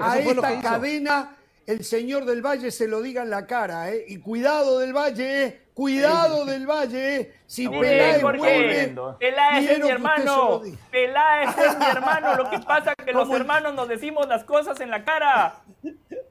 a, 0.00 0.18
e- 0.18 0.30
esta 0.30 0.60
cadena, 0.60 1.36
el 1.66 1.84
señor 1.84 2.24
del 2.24 2.40
Valle 2.40 2.70
se 2.70 2.86
lo 2.86 3.02
diga 3.02 3.22
en 3.22 3.30
la 3.30 3.46
cara. 3.46 3.90
¿eh? 3.90 4.04
Y 4.06 4.18
cuidado 4.18 4.78
del 4.78 4.92
Valle, 4.92 5.44
¿eh? 5.44 5.62
cuidado 5.74 6.44
del 6.44 6.66
Valle. 6.66 7.16
¿eh? 7.16 7.34
Si 7.46 7.68
Peláez 7.68 8.22
vuelve, 8.22 8.94
Peláez 9.18 9.70
es 9.70 9.82
mi 9.82 9.88
hermano. 9.88 10.62
Peláez 10.92 11.58
es 11.58 11.78
mi 11.78 11.86
hermano. 11.86 12.36
Lo 12.36 12.50
que 12.50 12.60
pasa 12.60 12.94
es 12.96 13.04
que 13.04 13.12
los 13.12 13.28
hermanos 13.30 13.74
nos 13.74 13.88
decimos 13.88 14.28
las 14.28 14.44
cosas 14.44 14.78
en 14.80 14.90
la 14.90 15.04
cara. 15.04 15.62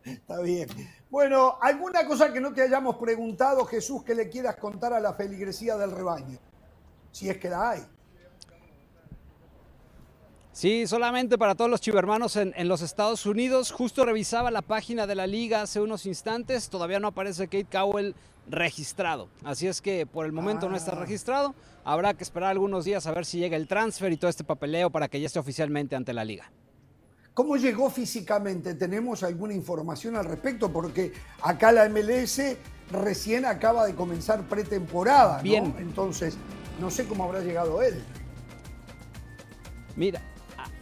Está 0.05 0.39
bien. 0.39 0.69
Bueno, 1.09 1.57
¿alguna 1.61 2.05
cosa 2.05 2.31
que 2.31 2.39
no 2.39 2.53
te 2.53 2.61
hayamos 2.61 2.95
preguntado, 2.95 3.65
Jesús, 3.65 4.03
que 4.03 4.15
le 4.15 4.29
quieras 4.29 4.55
contar 4.55 4.93
a 4.93 4.99
la 4.99 5.13
feligresía 5.13 5.75
del 5.75 5.91
rebaño? 5.91 6.37
Si 7.11 7.29
es 7.29 7.37
que 7.37 7.49
la 7.49 7.71
hay. 7.71 7.85
Sí, 10.55 10.87
solamente 10.87 11.37
para 11.37 11.53
todos 11.53 11.69
los 11.69 11.81
chivermanos 11.81 12.37
en, 12.37 12.53
en, 12.55 12.69
los 12.69 12.81
Estados 12.81 13.25
Unidos. 13.25 13.73
Justo 13.73 14.05
revisaba 14.05 14.51
la 14.51 14.61
página 14.61 15.05
de 15.05 15.13
la 15.13 15.27
liga 15.27 15.61
hace 15.61 15.81
unos 15.81 16.05
instantes. 16.05 16.69
Todavía 16.69 16.97
no 16.97 17.09
aparece 17.09 17.49
Kate 17.49 17.67
Cowell 17.69 18.15
registrado. 18.47 19.27
Así 19.43 19.67
es 19.67 19.81
que 19.81 20.05
por 20.05 20.25
el 20.25 20.31
momento 20.31 20.69
no 20.69 20.77
está 20.77 20.93
ah. 20.93 20.99
registrado. 21.01 21.55
Habrá 21.83 22.13
que 22.13 22.23
esperar 22.23 22.51
algunos 22.51 22.85
días 22.85 23.05
a 23.05 23.11
ver 23.11 23.25
si 23.25 23.37
llega 23.37 23.57
el 23.57 23.67
transfer 23.67 24.09
y 24.13 24.15
todo 24.15 24.29
este 24.29 24.45
papeleo 24.45 24.89
para 24.89 25.09
que 25.09 25.19
ya 25.19 25.25
esté 25.25 25.39
oficialmente 25.39 25.93
ante 25.93 26.13
la 26.13 26.23
liga. 26.23 26.49
¿Cómo 27.33 27.57
llegó 27.57 27.89
físicamente? 27.89 28.75
¿Tenemos 28.75 29.23
alguna 29.23 29.53
información 29.53 30.15
al 30.15 30.23
respecto? 30.23 30.71
Porque 30.71 31.11
acá 31.41 31.73
la 31.73 31.89
MLS 31.89 32.41
recién 32.93 33.43
acaba 33.43 33.85
de 33.85 33.93
comenzar 33.93 34.47
pretemporada. 34.47 35.41
Bien. 35.41 35.75
Entonces, 35.79 36.37
no 36.79 36.89
sé 36.89 37.05
cómo 37.05 37.25
habrá 37.25 37.41
llegado 37.41 37.81
él. 37.81 38.01
Mira, 39.97 40.21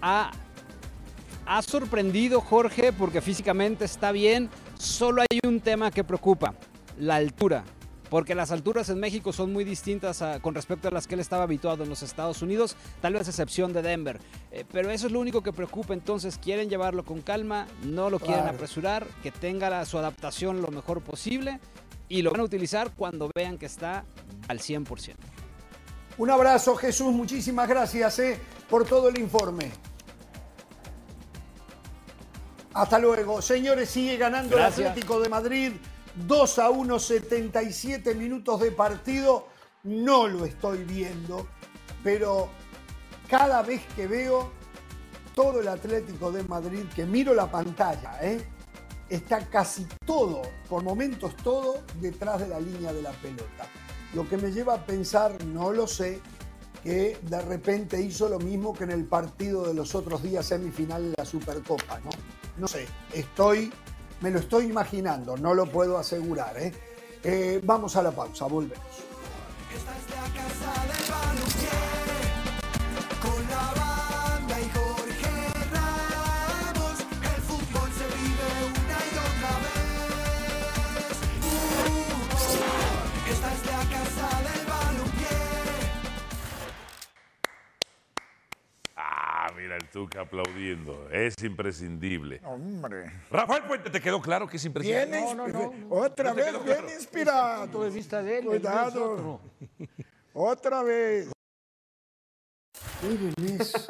ha, 0.04 1.62
sorprendido 1.62 2.42
Jorge 2.42 2.92
porque 2.92 3.22
físicamente 3.22 3.86
está 3.86 4.12
bien. 4.12 4.50
Solo 4.78 5.22
hay 5.22 5.40
un 5.48 5.62
tema 5.62 5.92
que 5.92 6.04
preocupa, 6.04 6.54
la 7.00 7.16
altura 7.16 7.64
porque 8.10 8.36
las 8.36 8.52
alturas 8.52 8.90
en 8.90 9.00
México 9.00 9.34
son 9.34 9.52
muy 9.52 9.64
distintas 9.64 10.24
con 10.44 10.54
respecto 10.54 10.88
a 10.88 10.92
las 10.92 11.08
que 11.08 11.16
él 11.16 11.20
estaba 11.20 11.44
habituado 11.44 11.82
en 11.82 11.90
los 11.90 12.04
Estados 12.04 12.44
Unidos, 12.44 12.76
tal 13.02 13.14
vez 13.14 13.28
excepción 13.28 13.74
de 13.74 13.82
Denver. 13.82 14.20
Eh, 14.52 14.66
pero 14.72 14.92
eso 14.92 15.08
es 15.08 15.12
lo 15.12 15.20
único 15.20 15.42
que 15.42 15.52
preocupa, 15.52 15.96
entonces 15.96 16.38
quieren 16.38 16.70
llevarlo 16.70 17.04
con 17.04 17.22
calma, 17.22 17.66
no 17.84 18.12
lo 18.12 18.20
quieren 18.20 18.46
apresurar, 18.46 19.08
que 19.24 19.32
tenga 19.32 19.84
su 19.86 19.98
adaptación 19.98 20.62
lo 20.62 20.68
mejor 20.68 21.02
posible 21.02 21.60
y 22.08 22.22
lo 22.22 22.30
van 22.30 22.42
a 22.42 22.44
utilizar 22.44 22.92
cuando 22.96 23.32
vean 23.36 23.58
que 23.58 23.66
está 23.66 24.06
al 24.48 24.60
100%. 24.60 25.16
Un 26.20 26.30
abrazo 26.30 26.76
Jesús, 26.76 27.12
muchísimas 27.12 27.68
gracias 27.68 28.20
eh, 28.20 28.40
por 28.70 28.86
todo 28.86 29.10
el 29.10 29.18
informe. 29.18 29.72
Hasta 32.74 33.00
luego. 33.00 33.42
Señores, 33.42 33.90
sigue 33.90 34.18
ganando 34.18 34.58
el 34.58 34.64
Atlético 34.64 35.20
de 35.20 35.30
Madrid. 35.30 35.74
2 36.28 36.60
a 36.60 36.70
1, 36.70 37.00
77 37.00 38.16
minutos 38.16 38.60
de 38.60 38.72
partido. 38.72 39.48
No 39.84 40.28
lo 40.28 40.46
estoy 40.46 40.84
viendo, 40.84 41.48
pero 42.04 42.50
cada 43.28 43.62
vez 43.62 43.82
que 43.96 44.08
veo 44.08 44.52
todo 45.36 45.60
el 45.60 45.68
Atlético 45.68 46.32
de 46.32 46.44
Madrid, 46.44 46.84
que 46.96 47.06
miro 47.06 47.34
la 47.34 47.52
pantalla, 47.52 48.18
¿eh? 48.22 48.48
está 49.10 49.46
casi 49.50 49.86
todo, 50.06 50.42
por 50.70 50.84
momentos 50.84 51.36
todo, 51.38 51.82
detrás 52.00 52.40
de 52.40 52.48
la 52.48 52.60
línea 52.60 52.94
de 52.94 53.02
la 53.02 53.12
pelota. 53.12 53.68
Lo 54.14 54.28
que 54.30 54.38
me 54.38 54.52
lleva 54.52 54.76
a 54.76 54.86
pensar, 54.86 55.44
no 55.46 55.74
lo 55.74 55.88
sé, 55.88 56.22
que 56.84 57.18
de 57.22 57.42
repente 57.42 58.02
hizo 58.02 58.30
lo 58.30 58.40
mismo 58.40 58.74
que 58.74 58.84
en 58.86 58.92
el 58.92 59.06
partido 59.06 59.66
de 59.66 59.74
los 59.74 59.96
otros 59.96 60.22
días 60.24 60.46
semifinal 60.46 61.12
de 61.12 61.16
la 61.18 61.26
Supercopa, 61.26 62.00
¿no? 62.00 62.12
No 62.58 62.68
sé, 62.68 62.88
estoy, 63.14 63.72
me 64.22 64.30
lo 64.30 64.40
estoy 64.40 64.66
imaginando, 64.66 65.38
no 65.38 65.54
lo 65.54 65.66
puedo 65.66 65.98
asegurar, 65.98 66.58
¿eh? 66.58 66.72
eh 67.24 67.60
vamos 67.64 67.96
a 67.96 68.04
la 68.04 68.12
pausa, 68.12 68.46
volvemos. 68.46 68.86
El 89.60 89.90
Tuca 89.90 90.22
aplaudiendo. 90.22 91.10
Es 91.12 91.36
imprescindible. 91.44 92.42
Hombre. 92.44 93.12
Rafael 93.30 93.64
Puente, 93.64 93.90
¿te 93.90 94.02
quedó 94.02 94.22
claro 94.22 94.48
que 94.48 94.58
es 94.58 94.66
imprescindible? 94.66 95.22
no, 95.22 95.48
no, 95.48 95.48
no, 95.48 95.74
Otra 95.90 96.34
vez 96.34 96.64
bien 96.64 96.86
inspirado. 96.96 97.64
Punto 97.64 97.84
de 97.84 97.90
vista 97.90 98.22
de 98.22 98.40
él. 98.40 98.46
Cuidado. 98.46 99.42
Otra 100.34 100.84
vez. 100.84 101.32
Miren 103.02 103.62
eso. 103.62 103.88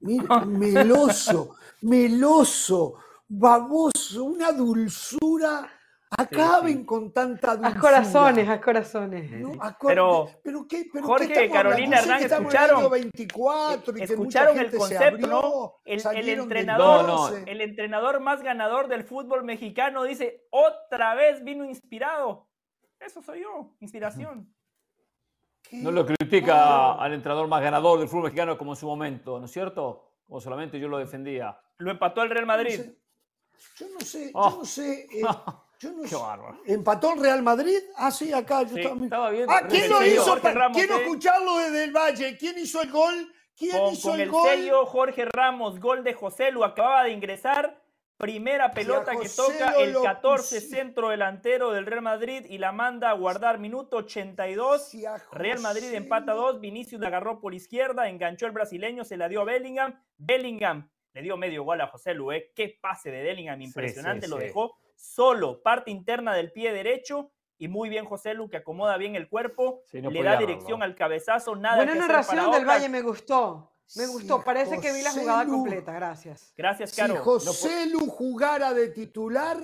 Miren, 0.00 0.58
meloso, 0.58 1.56
meloso, 1.82 2.94
baboso, 3.28 4.24
una 4.24 4.52
dulzura 4.52 5.79
Acaben 6.18 6.84
con 6.84 7.12
tanta 7.12 7.54
dulzura. 7.56 7.78
A 7.78 7.80
corazones, 7.80 8.48
a 8.48 8.60
corazones. 8.60 9.30
pero, 9.86 10.28
pero, 10.42 10.66
¿qué, 10.68 10.88
pero 10.92 11.06
Jorge, 11.06 11.48
Carolina 11.48 12.00
Hernán, 12.00 12.22
escucharon, 12.24 12.90
24 12.90 13.98
y 13.98 14.02
escucharon 14.02 14.58
el 14.58 14.70
concepto, 14.76 15.26
¿no? 15.28 15.74
El, 15.84 16.02
el 16.16 16.28
entrenador, 16.30 17.42
el 17.46 17.60
entrenador 17.60 18.20
más 18.20 18.42
ganador 18.42 18.88
del 18.88 19.04
fútbol 19.04 19.44
mexicano 19.44 20.02
dice, 20.02 20.46
otra 20.50 21.14
vez 21.14 21.44
vino 21.44 21.64
inspirado. 21.64 22.48
Eso 22.98 23.22
soy 23.22 23.42
yo, 23.42 23.76
inspiración. 23.80 24.52
No 25.72 25.92
lo 25.92 26.04
critica 26.04 26.94
al 26.94 27.12
entrenador 27.12 27.46
más 27.46 27.62
ganador 27.62 28.00
del 28.00 28.08
fútbol 28.08 28.24
mexicano 28.24 28.58
como 28.58 28.72
en 28.72 28.76
su 28.76 28.86
momento, 28.86 29.38
¿no 29.38 29.44
es 29.46 29.52
cierto? 29.52 30.12
O 30.26 30.40
solamente 30.40 30.80
yo 30.80 30.88
lo 30.88 30.98
defendía. 30.98 31.56
Lo 31.78 31.90
empató 31.90 32.22
el 32.22 32.30
Real 32.30 32.46
Madrid. 32.46 32.80
Yo 33.76 33.86
no 33.92 34.00
sé, 34.00 34.32
yo 34.32 34.50
no 34.58 34.64
sé. 34.64 35.06
Eh, 35.14 35.22
Yo 35.80 35.92
no 35.92 36.02
Qué 36.02 36.14
bárbaro. 36.14 36.60
¿Empató 36.66 37.14
el 37.14 37.20
Real 37.20 37.42
Madrid? 37.42 37.78
Ah, 37.96 38.10
sí, 38.10 38.30
acá. 38.34 38.64
Yo 38.64 38.76
estaba, 38.76 39.30
viendo. 39.30 39.50
Ah, 39.50 39.62
¿quién 39.66 39.88
lo 39.88 40.04
hizo? 40.04 40.38
Quiero 40.74 40.98
¿eh? 40.98 41.02
escucharlo 41.02 41.56
desde 41.56 41.84
el 41.84 41.92
Valle. 41.92 42.36
¿Quién 42.36 42.58
hizo 42.58 42.82
el 42.82 42.90
gol? 42.90 43.32
¿Quién 43.56 43.78
con, 43.78 43.92
hizo 43.94 44.10
con 44.10 44.20
el, 44.20 44.30
gol? 44.30 44.48
sello 44.48 44.84
Jorge 44.84 45.24
Ramos, 45.24 45.80
gol 45.80 46.04
de 46.04 46.12
José 46.12 46.50
Lu, 46.50 46.64
acababa 46.64 47.04
de 47.04 47.12
ingresar. 47.12 47.80
Primera 48.18 48.70
pelota 48.70 49.12
que 49.16 49.30
toca 49.30 49.70
el 49.78 49.96
14 49.98 50.60
centro 50.60 51.08
delantero 51.08 51.72
del 51.72 51.86
Real 51.86 52.02
Madrid 52.02 52.44
y 52.50 52.58
la 52.58 52.70
manda 52.70 53.08
a 53.08 53.14
guardar 53.14 53.58
minuto 53.58 53.96
82. 53.96 54.92
Real 55.32 55.60
Madrid 55.60 55.94
empata 55.94 56.34
2, 56.34 56.60
Vinicius 56.60 57.00
la 57.00 57.06
agarró 57.06 57.40
por 57.40 57.54
izquierda, 57.54 58.10
enganchó 58.10 58.44
el 58.44 58.52
brasileño, 58.52 59.06
se 59.06 59.16
la 59.16 59.30
dio 59.30 59.40
a 59.40 59.44
Bellingham. 59.44 59.98
Bellingham 60.18 60.90
le 61.14 61.22
dio 61.22 61.38
medio 61.38 61.64
gol 61.64 61.80
a 61.80 61.86
José 61.86 62.12
Lu, 62.12 62.30
¿eh? 62.32 62.52
qué 62.54 62.78
pase 62.78 63.10
de 63.10 63.22
Bellingham, 63.22 63.62
impresionante, 63.62 64.28
lo 64.28 64.36
dejó 64.36 64.76
solo, 65.00 65.62
parte 65.62 65.90
interna 65.90 66.34
del 66.34 66.52
pie 66.52 66.72
derecho. 66.72 67.30
Y 67.58 67.68
muy 67.68 67.88
bien 67.88 68.06
José 68.06 68.32
Lu, 68.32 68.48
que 68.48 68.56
acomoda 68.56 68.96
bien 68.96 69.16
el 69.16 69.28
cuerpo, 69.28 69.82
le 69.92 70.22
da 70.22 70.38
dirección 70.38 70.82
al 70.82 70.94
cabezazo, 70.94 71.56
nada 71.56 71.76
Buena 71.76 71.94
narración 71.94 72.50
del 72.52 72.64
Valle, 72.64 72.88
me 72.88 73.02
gustó. 73.02 73.70
Me 73.96 74.06
gustó, 74.06 74.42
parece 74.42 74.80
que 74.80 74.92
vi 74.92 75.02
la 75.02 75.10
jugada 75.10 75.44
completa, 75.44 75.92
gracias. 75.92 76.54
Gracias, 76.56 76.94
Caro. 76.94 77.16
Si 77.16 77.20
José 77.20 77.86
Lu 77.86 78.06
jugara 78.06 78.72
de 78.72 78.88
titular, 78.88 79.58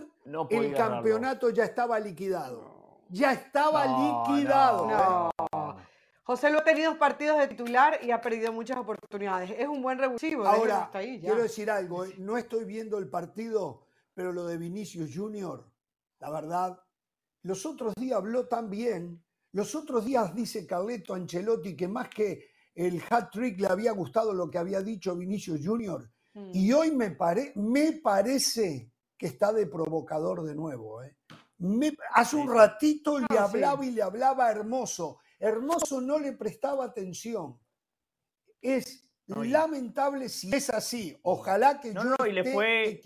el 0.51 0.75
campeonato 0.75 1.49
ya 1.51 1.65
estaba 1.65 1.99
liquidado. 2.01 2.75
Ya 3.09 3.33
estaba 3.33 3.87
liquidado. 3.87 5.31
José 6.25 6.51
Lu 6.51 6.59
ha 6.59 6.65
tenido 6.65 6.99
partidos 6.99 7.39
de 7.39 7.47
titular 7.47 8.01
y 8.03 8.11
ha 8.11 8.21
perdido 8.21 8.53
muchas 8.53 8.77
oportunidades. 8.77 9.53
Es 9.57 9.69
un 9.69 9.81
buen 9.81 9.97
revulsivo. 9.97 10.45
Ahora, 10.45 10.91
quiero 10.93 11.37
decir 11.37 11.71
algo. 11.71 12.05
¿eh? 12.05 12.15
No 12.19 12.37
estoy 12.37 12.65
viendo 12.65 12.99
el 12.99 13.09
partido 13.09 13.86
pero 14.17 14.33
lo 14.33 14.47
de 14.47 14.57
Vinicius 14.57 15.11
Junior, 15.15 15.71
la 16.21 16.31
verdad, 16.31 16.81
los 17.43 17.67
otros 17.67 17.93
días 17.97 18.17
habló 18.17 18.49
tan 18.49 18.71
bien. 18.71 19.23
Los 19.53 19.75
otros 19.75 20.07
días 20.07 20.35
dice 20.35 20.67
Carleto 20.67 21.13
Ancelotti 21.13 21.77
que 21.77 21.87
más 21.87 22.09
que 22.09 22.49
el 22.75 23.03
hat 23.11 23.31
trick 23.31 23.61
le 23.61 23.69
había 23.69 23.93
gustado 23.93 24.33
lo 24.33 24.51
que 24.51 24.57
había 24.57 24.81
dicho 24.81 25.15
Vinicius 25.15 25.61
Junior. 25.63 26.11
Mm. 26.33 26.51
Y 26.55 26.73
hoy 26.73 26.93
me, 26.93 27.15
me 27.57 27.93
parece 27.93 28.91
que 29.19 29.27
está 29.27 29.53
de 29.53 29.67
provocador 29.67 30.45
de 30.45 30.55
nuevo. 30.55 31.03
¿eh? 31.03 31.15
hace 32.15 32.37
un 32.37 32.51
ratito 32.51 33.19
le 33.19 33.39
hablaba 33.39 33.85
y 33.85 33.91
le 33.91 34.03
hablaba 34.03 34.51
hermoso. 34.51 35.19
Hermoso 35.39 36.01
no 36.01 36.19
le 36.19 36.33
prestaba 36.33 36.87
atención. 36.87 37.61
Es 38.63 39.07
lamentable 39.27 40.31
si 40.31 40.55
es 40.57 40.71
así. 40.71 41.15
Ojalá 41.21 41.79
que 41.83 41.93
yo 41.93 42.03
no, 42.03 42.27
y 42.27 42.33
le 42.33 42.51
fue, 42.51 42.99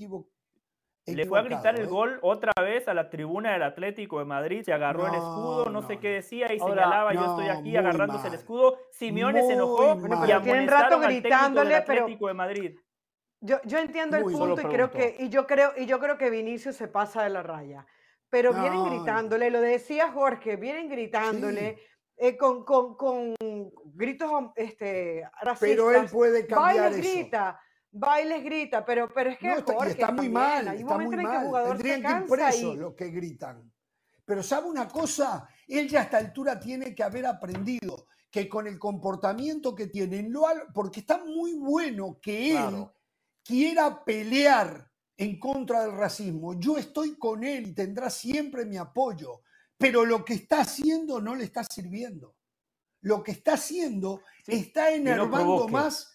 le 1.14 1.26
fue 1.26 1.38
a 1.38 1.42
gritar 1.42 1.78
el 1.78 1.86
¿eh? 1.86 1.88
gol 1.88 2.18
otra 2.22 2.52
vez 2.60 2.88
a 2.88 2.94
la 2.94 3.10
tribuna 3.10 3.52
del 3.52 3.62
Atlético 3.62 4.18
de 4.18 4.24
Madrid, 4.24 4.62
se 4.64 4.72
agarró 4.72 5.06
el 5.06 5.14
escudo, 5.14 5.70
no, 5.70 5.86
sé 5.86 5.98
qué 5.98 6.08
decía 6.08 6.52
y 6.52 6.58
señalaba 6.58 7.12
yo 7.14 7.24
estoy 7.24 7.48
aquí 7.48 7.76
agarrándose 7.76 8.28
el 8.28 8.34
escudo. 8.34 8.78
Simeone 8.90 9.42
se 9.46 9.54
enojó 9.54 9.96
y 9.96 10.42
tienen 10.42 10.68
rato 10.68 11.00
gritándole, 11.00 11.74
al 11.74 11.82
Atlético 11.82 12.28
de 12.28 12.34
Madrid. 12.34 12.78
Yo, 13.40 13.56
yo 13.64 13.78
entiendo 13.78 14.16
el 14.16 14.24
punto 14.24 14.60
y 14.60 14.64
creo 14.64 14.90
que 14.90 15.16
y 15.18 15.28
yo 15.30 15.46
creo 15.46 15.72
y 15.76 15.86
yo 15.86 15.98
creo 15.98 16.18
que 16.18 16.28
Vinicius 16.28 16.76
se 16.76 16.88
pasa 16.88 17.22
de 17.22 17.30
la 17.30 17.42
raya. 17.42 17.86
Pero 18.28 18.52
vienen 18.52 18.84
gritándole, 18.84 19.50
lo 19.50 19.60
decía 19.60 20.12
Jorge, 20.12 20.56
vienen 20.56 20.88
gritándole 20.88 21.78
eh, 22.16 22.36
con, 22.36 22.64
con, 22.64 22.96
con, 22.96 23.34
gritos 23.94 24.30
este, 24.54 25.28
racistas. 25.42 25.58
Pero 25.60 25.90
él 25.90 26.06
puede 26.12 26.46
cambiar 26.46 26.92
eso. 26.92 26.98
grita 26.98 27.60
bailes 27.92 28.44
grita, 28.44 28.84
pero, 28.84 29.12
pero 29.12 29.30
es 29.30 29.38
que 29.38 29.52
está, 29.52 30.12
muy 30.12 30.28
mal, 30.28 30.68
está 30.68 30.98
muy 30.98 31.16
mal. 31.16 31.50
Tendrían 31.68 32.02
que 32.02 32.08
ir 32.08 32.26
presos 32.26 32.76
los 32.76 32.94
que 32.94 33.10
gritan. 33.10 33.72
Pero 34.24 34.42
sabe 34.42 34.68
una 34.68 34.86
cosa, 34.86 35.48
él 35.66 35.88
ya 35.88 36.00
a 36.00 36.02
esta 36.04 36.18
altura 36.18 36.60
tiene 36.60 36.94
que 36.94 37.02
haber 37.02 37.26
aprendido 37.26 38.06
que 38.30 38.48
con 38.48 38.66
el 38.66 38.78
comportamiento 38.78 39.74
que 39.74 39.88
tiene, 39.88 40.30
porque 40.72 41.00
está 41.00 41.18
muy 41.24 41.54
bueno 41.54 42.18
que 42.22 42.56
él 42.56 42.86
quiera 43.42 44.04
pelear 44.04 44.88
en 45.16 45.38
contra 45.38 45.82
del 45.82 45.96
racismo. 45.96 46.58
Yo 46.58 46.78
estoy 46.78 47.18
con 47.18 47.42
él 47.42 47.68
y 47.68 47.74
tendrá 47.74 48.08
siempre 48.08 48.64
mi 48.64 48.76
apoyo, 48.76 49.42
pero 49.76 50.04
lo 50.04 50.24
que 50.24 50.34
está 50.34 50.60
haciendo 50.60 51.20
no 51.20 51.34
le 51.34 51.44
está 51.44 51.64
sirviendo. 51.64 52.36
Lo 53.02 53.22
que 53.22 53.32
está 53.32 53.54
haciendo 53.54 54.22
está 54.46 54.92
enervando 54.92 55.66
más 55.68 56.12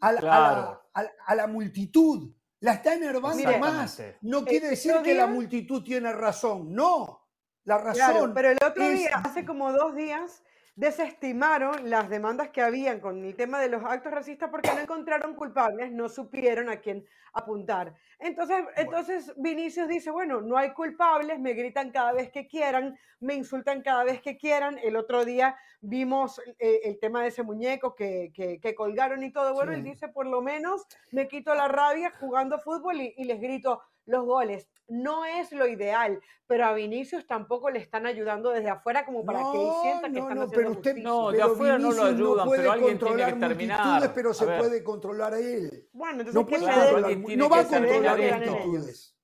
a 0.00 1.34
la, 1.34 1.46
multitud. 1.46 2.32
La 2.60 2.72
está 2.74 2.94
enervando 2.94 3.58
más. 3.58 4.02
No 4.20 4.44
quiere 4.44 4.70
decir 4.70 4.94
que 5.02 5.14
la 5.14 5.26
multitud 5.26 5.82
tiene 5.82 6.12
razón. 6.12 6.72
No. 6.74 7.26
La 7.64 7.78
razón. 7.78 8.32
pero 8.34 8.50
el 8.50 8.58
otro 8.64 8.88
día, 8.88 9.10
hace 9.24 9.44
como 9.44 9.72
dos 9.72 9.94
días, 9.94 10.42
desestimaron 10.78 11.90
las 11.90 12.08
demandas 12.08 12.50
que 12.50 12.62
habían 12.62 13.00
con 13.00 13.24
el 13.24 13.34
tema 13.34 13.58
de 13.58 13.68
los 13.68 13.82
actos 13.82 14.12
racistas 14.12 14.48
porque 14.48 14.70
no 14.72 14.78
encontraron 14.78 15.34
culpables, 15.34 15.90
no 15.90 16.08
supieron 16.08 16.68
a 16.68 16.76
quién 16.76 17.04
apuntar. 17.32 17.96
Entonces, 18.20 18.64
entonces 18.76 19.34
Vinicius 19.38 19.88
dice, 19.88 20.12
bueno, 20.12 20.40
no 20.40 20.56
hay 20.56 20.70
culpables, 20.74 21.40
me 21.40 21.54
gritan 21.54 21.90
cada 21.90 22.12
vez 22.12 22.30
que 22.30 22.46
quieran, 22.46 22.96
me 23.18 23.34
insultan 23.34 23.82
cada 23.82 24.04
vez 24.04 24.22
que 24.22 24.36
quieran. 24.36 24.78
El 24.78 24.94
otro 24.94 25.24
día 25.24 25.56
vimos 25.80 26.40
eh, 26.60 26.82
el 26.84 27.00
tema 27.00 27.22
de 27.22 27.28
ese 27.28 27.42
muñeco 27.42 27.96
que, 27.96 28.30
que, 28.32 28.74
colgaron 28.76 29.24
y 29.24 29.32
todo. 29.32 29.54
Bueno, 29.54 29.72
él 29.72 29.82
dice, 29.82 30.06
por 30.06 30.26
lo 30.26 30.42
menos 30.42 30.86
me 31.10 31.26
quito 31.26 31.56
la 31.56 31.66
rabia 31.66 32.12
jugando 32.20 32.60
fútbol 32.60 33.00
y, 33.00 33.14
y 33.16 33.24
les 33.24 33.40
grito, 33.40 33.82
los 34.08 34.24
goles. 34.24 34.68
No 34.88 35.24
es 35.24 35.52
lo 35.52 35.68
ideal, 35.68 36.20
pero 36.46 36.64
a 36.64 36.72
Vinicius 36.72 37.26
tampoco 37.26 37.68
le 37.68 37.78
están 37.78 38.06
ayudando 38.06 38.50
desde 38.50 38.70
afuera 38.70 39.04
como 39.04 39.22
para 39.24 39.40
que 39.52 39.62
él 39.62 39.70
sienta 39.82 40.10
que 40.10 40.18
están 40.18 40.38
haciendo 40.38 40.56
pero 40.56 40.70
usted, 40.70 40.96
No, 40.96 41.30
de 41.30 41.42
afuera 41.42 41.78
no 41.78 41.92
lo 41.92 42.04
ayudan, 42.04 42.48
pero 42.50 42.72
alguien 42.72 42.98
tiene 42.98 43.26
que 43.26 43.32
terminar. 43.34 44.12
Pero 44.14 44.32
se 44.32 44.46
puede 44.46 44.82
controlar 44.82 45.34
a 45.34 45.38
él. 45.38 45.88
Bueno, 45.92 46.22
entonces 46.22 46.34
no, 46.34 47.36
no 47.36 47.48
va 47.50 47.60
a 47.60 47.64
controlar 47.66 48.20
actitudes. 48.20 49.14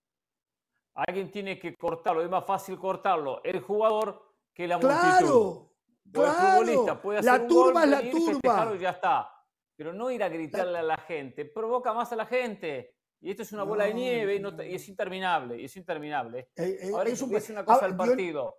Alguien 0.95 1.31
tiene 1.31 1.59
que 1.59 1.75
cortarlo, 1.75 2.23
es 2.23 2.31
más 2.31 2.45
fácil 2.45 2.79
cortarlo 2.79 3.43
el 3.43 3.61
jugador 3.61 4.23
que 4.53 4.69
la 4.69 4.79
multitud. 4.79 5.01
Claro, 5.01 5.71
claro. 6.13 6.29
El 6.29 6.67
futbolista 6.67 7.03
puede 7.03 7.19
hacer 7.19 7.33
la 7.33 7.47
turba 7.49 7.85
es 7.85 7.91
la 7.91 8.11
turba. 8.11 8.73
Y 8.77 8.79
ya 8.79 8.91
está. 8.91 9.31
Pero 9.75 9.93
no 9.93 10.11
ir 10.11 10.23
a 10.23 10.29
gritarle 10.29 10.79
a 10.79 10.83
la 10.83 10.97
gente, 10.99 11.47
provoca 11.47 11.93
más 11.93 12.13
a 12.13 12.17
la 12.17 12.27
gente. 12.27 12.95
Y 13.25 13.31
esto 13.31 13.43
es 13.43 13.53
una 13.53 13.63
bola 13.63 13.87
de 13.87 13.95
nieve 13.95 14.37
y, 14.37 14.75
es 14.75 14.87
interminable, 14.87 15.59
y 15.59 15.65
es 15.65 15.75
interminable. 15.79 16.51
Eh, 16.57 16.79
eh, 16.83 16.91
Ahora 16.93 17.09
es, 17.09 17.23
una 17.23 17.65
cosa 17.65 17.87
al 17.87 17.97
partido. 17.97 18.55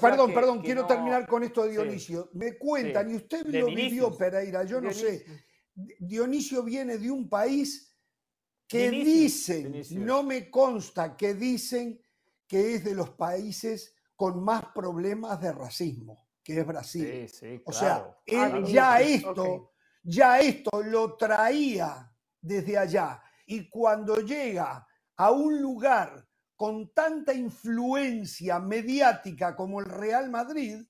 perdón, 0.00 0.34
perdón, 0.34 0.62
quiero 0.62 0.84
terminar 0.84 1.28
con 1.28 1.44
esto 1.44 1.62
de 1.62 1.70
Dionisio. 1.70 2.28
Me 2.32 2.58
cuentan, 2.58 3.08
y 3.08 3.14
usted 3.14 3.46
lo 3.46 3.66
vivió, 3.66 4.10
Pereira, 4.18 4.64
yo 4.64 4.80
no 4.80 4.92
sé. 4.92 5.24
Dionisio 6.00 6.64
viene 6.64 6.98
de 6.98 7.08
un 7.08 7.28
país 7.28 7.96
que 8.66 8.90
dicen, 8.90 9.80
no 10.04 10.24
me 10.24 10.50
consta, 10.50 11.16
que 11.16 11.34
dicen 11.34 12.02
que 12.48 12.74
es 12.74 12.84
de 12.84 12.96
los 12.96 13.10
países 13.10 13.94
con 14.16 14.42
más 14.42 14.64
problemas 14.74 15.40
de 15.40 15.52
racismo, 15.52 16.26
que 16.42 16.58
es 16.58 16.66
Brasil. 16.66 17.30
O 17.64 17.72
sea, 17.72 18.12
él 18.26 18.64
ya 18.64 19.00
esto, 19.00 19.70
ya 20.02 20.40
esto 20.40 20.82
lo 20.82 21.16
traía 21.16 22.12
desde 22.40 22.76
allá. 22.76 23.22
Y 23.50 23.68
cuando 23.68 24.20
llega 24.20 24.86
a 25.16 25.32
un 25.32 25.60
lugar 25.60 26.24
con 26.54 26.94
tanta 26.94 27.34
influencia 27.34 28.60
mediática 28.60 29.56
como 29.56 29.80
el 29.80 29.86
Real 29.86 30.30
Madrid, 30.30 30.86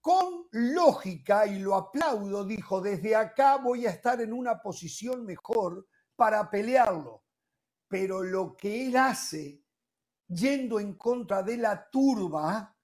con 0.00 0.48
lógica, 0.50 1.46
y 1.46 1.60
lo 1.60 1.76
aplaudo, 1.76 2.44
dijo, 2.44 2.80
desde 2.80 3.14
acá 3.14 3.58
voy 3.58 3.86
a 3.86 3.90
estar 3.90 4.20
en 4.20 4.32
una 4.32 4.60
posición 4.60 5.24
mejor 5.24 5.86
para 6.16 6.50
pelearlo. 6.50 7.22
Pero 7.86 8.24
lo 8.24 8.56
que 8.56 8.88
él 8.88 8.96
hace 8.96 9.62
yendo 10.26 10.80
en 10.80 10.94
contra 10.94 11.44
de 11.44 11.56
la 11.56 11.88
turba 11.88 12.76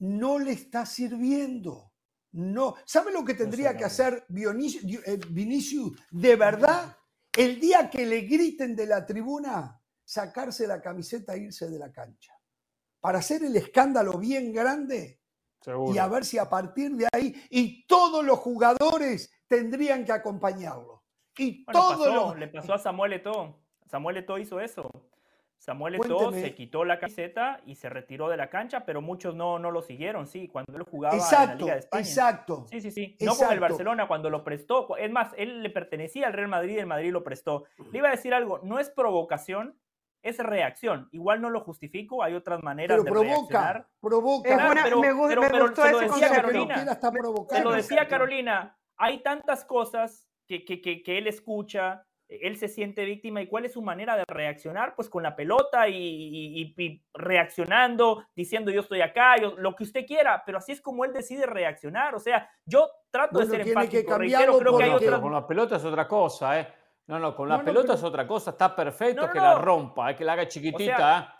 no 0.00 0.38
le 0.38 0.52
está 0.52 0.84
sirviendo. 0.84 1.94
No. 2.32 2.74
¿Sabe 2.84 3.12
lo 3.12 3.24
que 3.24 3.32
tendría 3.32 3.74
que 3.74 3.86
hacer 3.86 4.26
eh, 4.28 5.20
Vinicius 5.30 5.98
de 6.10 6.36
verdad? 6.36 6.97
El 7.38 7.60
día 7.60 7.88
que 7.88 8.04
le 8.04 8.22
griten 8.22 8.74
de 8.74 8.84
la 8.84 9.06
tribuna, 9.06 9.80
sacarse 10.02 10.66
la 10.66 10.80
camiseta 10.80 11.34
e 11.34 11.38
irse 11.38 11.68
de 11.68 11.78
la 11.78 11.92
cancha. 11.92 12.36
Para 12.98 13.20
hacer 13.20 13.44
el 13.44 13.54
escándalo 13.54 14.18
bien 14.18 14.52
grande 14.52 15.20
y 15.94 15.98
a 15.98 16.08
ver 16.08 16.24
si 16.24 16.36
a 16.36 16.48
partir 16.48 16.96
de 16.96 17.06
ahí, 17.12 17.32
y 17.48 17.86
todos 17.86 18.24
los 18.24 18.40
jugadores 18.40 19.30
tendrían 19.46 20.04
que 20.04 20.10
acompañarlo. 20.10 21.04
Y 21.36 21.64
todo 21.66 22.34
Le 22.34 22.48
pasó 22.48 22.74
a 22.74 22.78
Samuel 22.78 23.12
Eto'o. 23.12 23.60
Samuel 23.86 24.16
Eto'o 24.16 24.38
hizo 24.38 24.58
eso. 24.58 24.90
Samuel 25.58 25.96
Eto'o 25.96 26.32
se 26.32 26.54
quitó 26.54 26.84
la 26.84 26.98
camiseta 26.98 27.60
y 27.66 27.74
se 27.74 27.88
retiró 27.88 28.28
de 28.28 28.36
la 28.36 28.48
cancha, 28.48 28.84
pero 28.84 29.02
muchos 29.02 29.34
no, 29.34 29.58
no 29.58 29.70
lo 29.70 29.82
siguieron, 29.82 30.26
sí, 30.26 30.48
cuando 30.48 30.76
él 30.76 30.84
jugaba 30.84 31.16
en 31.16 31.20
la 31.20 31.54
Liga 31.56 31.72
de 31.74 31.80
España. 31.80 32.02
Exacto. 32.02 32.66
Sí, 32.70 32.80
sí, 32.80 32.90
sí. 32.90 33.16
No 33.20 33.34
con 33.34 33.52
el 33.52 33.60
Barcelona 33.60 34.06
cuando 34.06 34.30
lo 34.30 34.44
prestó. 34.44 34.96
Es 34.96 35.10
más, 35.10 35.32
él 35.36 35.62
le 35.62 35.70
pertenecía 35.70 36.28
al 36.28 36.32
Real 36.32 36.48
Madrid 36.48 36.76
y 36.76 36.78
el 36.78 36.86
Madrid 36.86 37.12
lo 37.12 37.24
prestó. 37.24 37.64
Le 37.92 37.98
iba 37.98 38.08
a 38.08 38.12
decir 38.12 38.32
algo, 38.34 38.60
no 38.62 38.78
es 38.78 38.90
provocación, 38.90 39.78
es 40.22 40.38
reacción. 40.38 41.08
Igual 41.12 41.40
no 41.40 41.50
lo 41.50 41.60
justifico, 41.60 42.22
hay 42.22 42.34
otras 42.34 42.62
maneras 42.62 43.02
de 43.02 43.10
provoca, 43.10 43.28
reaccionar. 43.28 43.88
Provoca, 44.00 44.74
pero, 44.84 45.00
me, 45.00 45.08
se 45.74 45.92
lo 45.92 46.00
decía 46.00 46.28
Carolina. 46.30 46.98
Se 47.48 47.62
lo 47.62 47.72
decía 47.72 48.08
Carolina, 48.08 48.78
hay 48.96 49.22
tantas 49.22 49.64
cosas 49.64 50.28
que, 50.46 50.64
que, 50.64 50.80
que, 50.80 51.18
él 51.18 51.26
escucha, 51.26 52.06
él 52.28 52.56
se 52.56 52.68
siente 52.68 53.04
víctima 53.04 53.40
y 53.40 53.46
cuál 53.46 53.64
es 53.64 53.72
su 53.72 53.82
manera 53.82 54.16
de 54.16 54.24
reaccionar, 54.28 54.94
pues 54.94 55.08
con 55.08 55.22
la 55.22 55.34
pelota 55.34 55.88
y, 55.88 56.74
reaccionando, 57.14 58.24
diciendo 58.34 58.70
yo 58.70 58.80
estoy 58.82 59.00
acá, 59.00 59.36
lo 59.36 59.74
que 59.74 59.84
usted 59.84 60.06
quiera, 60.06 60.42
pero 60.44 60.58
así 60.58 60.72
es 60.72 60.80
como 60.80 61.04
él 61.04 61.12
decide 61.12 61.46
reaccionar. 61.46 62.14
O 62.14 62.20
sea, 62.20 62.48
yo 62.64 62.88
trato 63.10 63.38
de 63.38 63.46
ser 63.46 63.66
empático, 63.66 64.18
reitero, 64.18 64.58
creo 64.58 64.76
que 64.76 64.84
hay 64.84 64.90
otras... 64.90 65.20
Con 65.20 65.32
la 65.32 65.46
pelota 65.46 65.76
es 65.76 65.84
otra 65.84 66.06
cosa, 66.06 66.60
¿eh? 66.60 66.68
No, 67.06 67.18
no, 67.18 67.34
con 67.34 67.48
la 67.48 67.62
pelota 67.62 67.94
es 67.94 68.02
otra 68.02 68.26
cosa, 68.26 68.50
está 68.50 68.76
perfecto 68.76 69.30
que 69.32 69.38
la 69.38 69.54
rompa, 69.54 70.14
que 70.14 70.24
la 70.24 70.34
haga 70.34 70.46
chiquitita. 70.46 71.18
¿eh? 71.18 71.37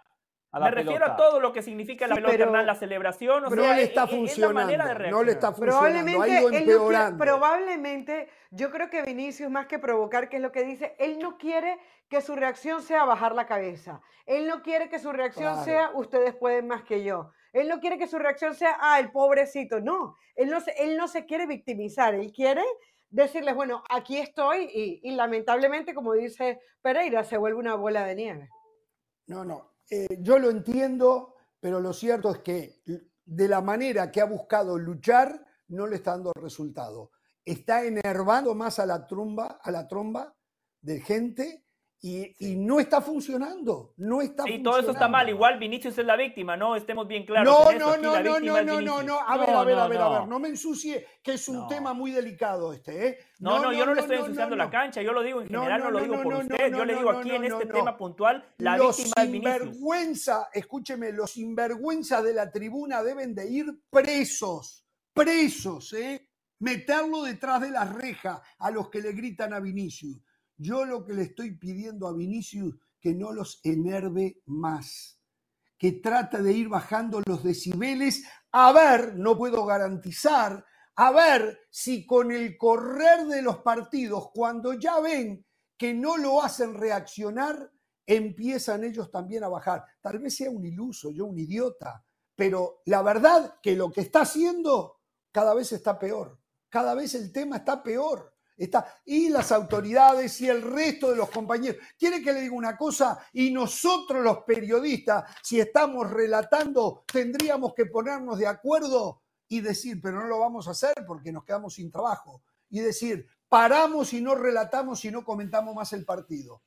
A 0.50 0.60
me 0.60 0.70
refiero 0.70 1.04
a 1.04 1.16
todo 1.16 1.40
lo 1.40 1.52
que 1.52 1.62
significa 1.62 2.06
la 2.06 2.14
pelota, 2.14 2.62
la 2.62 2.74
celebración. 2.74 3.44
O 3.44 3.50
pero 3.50 3.62
sea, 3.62 3.70
no 3.70 3.76
le 3.76 3.82
está 3.82 4.06
funcionando. 4.06 5.10
no 5.10 5.22
le 5.22 5.32
está 5.32 5.52
funcionando. 5.52 6.06
Probablemente, 6.16 7.16
probablemente, 7.18 8.28
yo 8.50 8.70
creo 8.70 8.88
que 8.88 9.02
Vinicius, 9.02 9.50
más 9.50 9.66
que 9.66 9.78
provocar, 9.78 10.28
que 10.28 10.36
es 10.36 10.42
lo 10.42 10.52
que 10.52 10.64
dice, 10.64 10.96
él 10.98 11.18
no 11.18 11.36
quiere 11.36 11.78
que 12.08 12.22
su 12.22 12.34
reacción 12.34 12.82
sea 12.82 13.04
bajar 13.04 13.34
la 13.34 13.46
cabeza. 13.46 14.00
Él 14.24 14.46
no 14.46 14.62
quiere 14.62 14.88
que 14.88 14.98
su 14.98 15.12
reacción 15.12 15.64
sea 15.64 15.90
ustedes 15.94 16.34
pueden 16.34 16.66
más 16.66 16.82
que 16.82 17.04
yo. 17.04 17.30
Él 17.52 17.68
no 17.68 17.80
quiere 17.80 17.98
que 17.98 18.06
su 18.06 18.18
reacción 18.18 18.54
sea, 18.54 18.76
ah, 18.80 19.00
el 19.00 19.10
pobrecito. 19.10 19.80
No, 19.80 20.16
él 20.34 20.50
no, 20.50 20.58
él 20.78 20.96
no 20.96 21.08
se 21.08 21.26
quiere 21.26 21.46
victimizar. 21.46 22.14
Él 22.14 22.32
quiere 22.32 22.62
decirles, 23.10 23.54
bueno, 23.54 23.82
aquí 23.90 24.18
estoy 24.18 25.00
y, 25.02 25.10
lamentablemente, 25.12 25.94
como 25.94 26.12
dice 26.12 26.60
Pereira, 26.82 27.24
se 27.24 27.36
vuelve 27.36 27.58
una 27.58 27.74
bola 27.74 28.04
de 28.04 28.14
nieve. 28.14 28.48
No, 29.26 29.44
no, 29.44 29.72
eh, 29.90 30.18
yo 30.20 30.38
lo 30.38 30.50
entiendo, 30.50 31.34
pero 31.60 31.80
lo 31.80 31.92
cierto 31.92 32.30
es 32.30 32.38
que 32.38 32.82
de 33.24 33.48
la 33.48 33.60
manera 33.60 34.10
que 34.10 34.20
ha 34.20 34.26
buscado 34.26 34.78
luchar, 34.78 35.44
no 35.68 35.86
le 35.86 35.96
está 35.96 36.12
dando 36.12 36.32
resultado. 36.32 37.10
Está 37.44 37.84
enervando 37.84 38.54
más 38.54 38.78
a 38.78 38.86
la 38.86 39.06
tromba, 39.06 39.60
a 39.62 39.70
la 39.70 39.86
tromba 39.86 40.34
de 40.80 41.00
gente 41.00 41.64
y, 42.00 42.54
no 42.56 42.78
está 42.78 43.00
funcionando, 43.00 43.92
no 43.96 44.22
está 44.22 44.44
sí, 44.44 44.62
todo 44.62 44.78
eso 44.78 44.92
está 44.92 45.08
mal. 45.08 45.28
Igual 45.28 45.58
Vinicius 45.58 45.98
es 45.98 46.06
la 46.06 46.16
víctima, 46.16 46.56
¿no? 46.56 46.76
Estemos 46.76 47.08
bien 47.08 47.26
claros. 47.26 47.52
No, 47.52 47.72
no, 47.72 47.96
no, 47.96 48.22
no, 48.22 48.38
no, 48.38 48.62
no, 48.62 48.80
no, 48.80 49.02
no. 49.02 49.18
A 49.18 49.36
ver, 49.36 49.50
a 49.50 49.64
ver, 49.64 49.78
a 49.78 49.88
ver, 49.88 50.00
a 50.00 50.08
ver. 50.10 50.28
No 50.28 50.38
me 50.38 50.48
ensucie, 50.48 51.06
que 51.22 51.32
es 51.32 51.48
un 51.48 51.66
tema 51.66 51.94
muy 51.94 52.12
delicado 52.12 52.72
este, 52.72 53.08
¿eh? 53.08 53.18
No, 53.40 53.60
no, 53.60 53.72
yo 53.72 53.84
no, 53.84 53.94
le 53.94 54.02
estoy 54.02 54.18
ensuciando 54.18 54.54
la 54.54 54.70
cancha. 54.70 55.02
Yo 55.02 55.12
lo 55.12 55.22
digo 55.22 55.42
en 55.42 55.48
general, 55.48 55.80
no, 55.80 55.90
lo 55.90 56.00
digo 56.00 56.22
por 56.22 56.34
usted. 56.34 56.72
yo 56.72 56.84
le 56.84 56.94
digo 56.94 57.10
aquí 57.10 57.30
en 57.32 57.44
este 57.44 57.66
tema 57.66 57.96
puntual, 57.96 58.44
la 58.58 58.78
víctima 58.78 59.14
es 59.16 59.30
Vinicius. 59.32 59.58
Sinvergüenza, 59.58 60.48
escúcheme, 60.52 61.12
los 61.12 61.32
sinvergüenza 61.32 62.22
de 62.22 62.32
la 62.32 62.50
tribuna 62.50 63.02
deben 63.02 63.34
de 63.34 63.50
ir 63.50 63.66
presos, 63.90 64.84
presos, 65.12 65.92
¿eh? 65.94 66.28
Meterlo 66.60 67.22
detrás 67.22 67.60
de 67.60 67.70
las 67.70 67.92
rejas 67.92 68.40
a 68.58 68.70
los 68.70 68.88
que 68.88 69.00
le 69.00 69.12
gritan 69.12 69.52
a 69.52 69.60
Vinicius 69.60 70.18
yo 70.58 70.84
lo 70.84 71.04
que 71.04 71.14
le 71.14 71.22
estoy 71.22 71.56
pidiendo 71.56 72.06
a 72.06 72.12
Vinicius, 72.12 72.74
que 73.00 73.14
no 73.14 73.32
los 73.32 73.60
enerve 73.62 74.42
más, 74.46 75.20
que 75.78 75.92
trate 75.92 76.42
de 76.42 76.52
ir 76.52 76.68
bajando 76.68 77.22
los 77.24 77.44
decibeles, 77.44 78.24
a 78.50 78.72
ver, 78.72 79.16
no 79.16 79.38
puedo 79.38 79.64
garantizar, 79.64 80.64
a 80.96 81.12
ver 81.12 81.60
si 81.70 82.04
con 82.04 82.32
el 82.32 82.58
correr 82.58 83.26
de 83.26 83.40
los 83.40 83.58
partidos, 83.58 84.30
cuando 84.34 84.74
ya 84.74 84.98
ven 84.98 85.46
que 85.76 85.94
no 85.94 86.16
lo 86.16 86.42
hacen 86.42 86.74
reaccionar, 86.74 87.70
empiezan 88.04 88.82
ellos 88.82 89.12
también 89.12 89.44
a 89.44 89.48
bajar. 89.48 89.84
Tal 90.00 90.18
vez 90.18 90.36
sea 90.36 90.50
un 90.50 90.64
iluso, 90.64 91.12
yo 91.12 91.26
un 91.26 91.38
idiota, 91.38 92.04
pero 92.34 92.82
la 92.86 93.02
verdad 93.02 93.60
que 93.62 93.76
lo 93.76 93.92
que 93.92 94.00
está 94.00 94.22
haciendo 94.22 95.02
cada 95.30 95.54
vez 95.54 95.70
está 95.70 96.00
peor, 96.00 96.40
cada 96.68 96.94
vez 96.94 97.14
el 97.14 97.30
tema 97.30 97.58
está 97.58 97.80
peor 97.80 98.37
y 99.04 99.28
las 99.28 99.52
autoridades 99.52 100.40
y 100.40 100.48
el 100.48 100.62
resto 100.62 101.10
de 101.10 101.16
los 101.16 101.30
compañeros. 101.30 101.80
¿Quiere 101.96 102.22
que 102.22 102.32
le 102.32 102.40
diga 102.40 102.54
una 102.54 102.76
cosa? 102.76 103.18
Y 103.32 103.50
nosotros 103.50 104.22
los 104.22 104.38
periodistas, 104.38 105.24
si 105.42 105.60
estamos 105.60 106.10
relatando, 106.10 107.04
tendríamos 107.10 107.72
que 107.74 107.86
ponernos 107.86 108.38
de 108.38 108.46
acuerdo 108.46 109.22
y 109.48 109.60
decir, 109.60 110.00
pero 110.02 110.20
no 110.20 110.26
lo 110.26 110.40
vamos 110.40 110.66
a 110.66 110.72
hacer 110.72 110.94
porque 111.06 111.32
nos 111.32 111.44
quedamos 111.44 111.74
sin 111.74 111.90
trabajo. 111.90 112.42
Y 112.70 112.80
decir, 112.80 113.26
paramos 113.48 114.12
y 114.12 114.20
no 114.20 114.34
relatamos 114.34 115.04
y 115.04 115.10
no 115.10 115.24
comentamos 115.24 115.74
más 115.74 115.92
el 115.92 116.04
partido. 116.04 116.62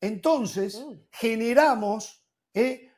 Entonces, 0.00 0.80
mm. 0.80 0.94
generamos 1.10 2.24
eh, 2.54 2.90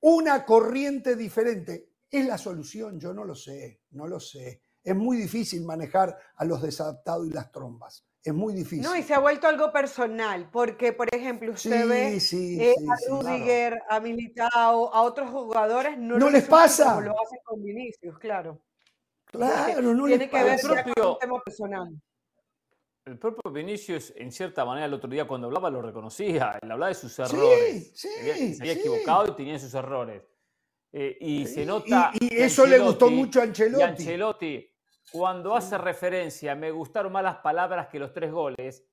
una 0.00 0.44
corriente 0.44 1.16
diferente. 1.16 1.90
¿Es 2.10 2.26
la 2.26 2.38
solución? 2.38 3.00
Yo 3.00 3.14
no 3.14 3.24
lo 3.24 3.34
sé, 3.34 3.80
no 3.90 4.06
lo 4.06 4.20
sé 4.20 4.62
es 4.82 4.96
muy 4.96 5.16
difícil 5.16 5.64
manejar 5.64 6.16
a 6.36 6.44
los 6.44 6.62
desadaptados 6.62 7.26
y 7.26 7.30
las 7.30 7.50
trombas. 7.52 8.04
Es 8.22 8.34
muy 8.34 8.52
difícil. 8.52 8.82
No, 8.82 8.94
y 8.94 9.02
se 9.02 9.14
ha 9.14 9.18
vuelto 9.18 9.46
algo 9.46 9.72
personal, 9.72 10.50
porque, 10.50 10.92
por 10.92 11.08
ejemplo, 11.14 11.52
usted 11.52 11.88
ve 11.88 12.18
eh, 12.32 12.74
a 12.88 13.10
Rudiger, 13.10 13.80
a 13.88 13.98
Militao, 13.98 14.92
a 14.92 15.02
otros 15.02 15.30
jugadores, 15.30 15.96
no, 15.96 16.18
no 16.18 16.28
les 16.28 16.44
pasa. 16.44 16.96
Como 16.96 17.00
lo 17.00 17.22
hacen 17.22 17.38
con 17.42 17.62
Vinicius, 17.62 18.18
claro. 18.18 18.60
Claro, 19.24 19.80
no 19.80 20.06
Tiene 20.06 20.28
que 20.28 20.42
ver 20.42 20.60
con 20.60 21.08
un 21.08 21.18
tema 21.18 21.40
personal. 21.42 21.88
El 23.06 23.18
propio 23.18 23.50
Vinicius, 23.50 24.12
en 24.16 24.30
cierta 24.30 24.64
manera, 24.64 24.86
el 24.86 24.94
otro 24.94 25.08
día 25.08 25.26
cuando 25.26 25.46
hablaba 25.46 25.70
lo 25.70 25.80
reconocía. 25.80 26.58
Él 26.60 26.70
hablaba 26.70 26.88
de 26.88 26.94
sus 26.94 27.18
errores. 27.18 27.92
Sí, 27.94 28.08
sí, 28.08 28.54
se 28.54 28.62
había 28.62 28.74
equivocado 28.74 29.32
y 29.32 29.36
tenía 29.36 29.58
sus 29.58 29.72
errores. 29.72 30.22
Eh, 30.92 31.16
y 31.20 31.46
se 31.46 31.64
nota. 31.64 32.12
Y, 32.20 32.36
eso 32.36 32.66
le 32.66 32.78
gustó 32.78 33.10
mucho 33.10 33.40
a 33.40 33.44
Ancelotti. 33.44 33.82
Ancelotti 33.82 34.69
cuando 35.12 35.54
hace 35.54 35.76
referencia, 35.78 36.54
me 36.54 36.70
gustaron 36.70 37.12
más 37.12 37.22
las 37.22 37.36
palabras 37.36 37.88
que 37.88 37.98
los 37.98 38.12
tres 38.12 38.32
goles, 38.32 38.84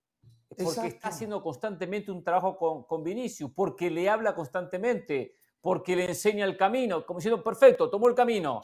porque 0.49 0.87
está 0.87 1.09
haciendo 1.09 1.41
constantemente 1.41 2.11
un 2.11 2.23
trabajo 2.23 2.57
con, 2.57 2.83
con, 2.83 3.03
Vinicius, 3.03 3.51
porque 3.53 3.89
le 3.89 4.09
habla 4.09 4.33
constantemente, 4.33 5.35
porque 5.61 5.95
le 5.95 6.05
enseña 6.05 6.45
el 6.45 6.57
camino, 6.57 7.05
como 7.05 7.19
diciendo, 7.19 7.43
perfecto, 7.43 7.89
tomó 7.89 8.07
el 8.07 8.15
camino, 8.15 8.61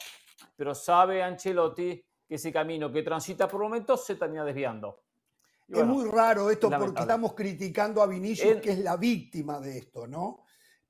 pero 0.56 0.74
sabe 0.74 1.22
Ancelotti 1.22 2.02
que 2.26 2.34
ese 2.36 2.52
camino 2.52 2.90
que 2.90 3.02
transita 3.02 3.46
por 3.46 3.62
momentos 3.62 4.04
se 4.04 4.16
termina 4.16 4.44
desviando. 4.44 5.02
es 5.68 5.84
muy 5.84 6.08
raro 6.10 6.50
esto 6.50 6.70
porque 6.70 7.00
estamos 7.00 7.34
criticando 7.34 8.02
a 8.02 8.06
Vinicius, 8.06 8.60
que 8.60 8.72
es 8.72 8.78
la 8.78 8.96
víctima 8.96 9.60
de 9.60 9.78
esto, 9.78 10.06
¿no? 10.06 10.43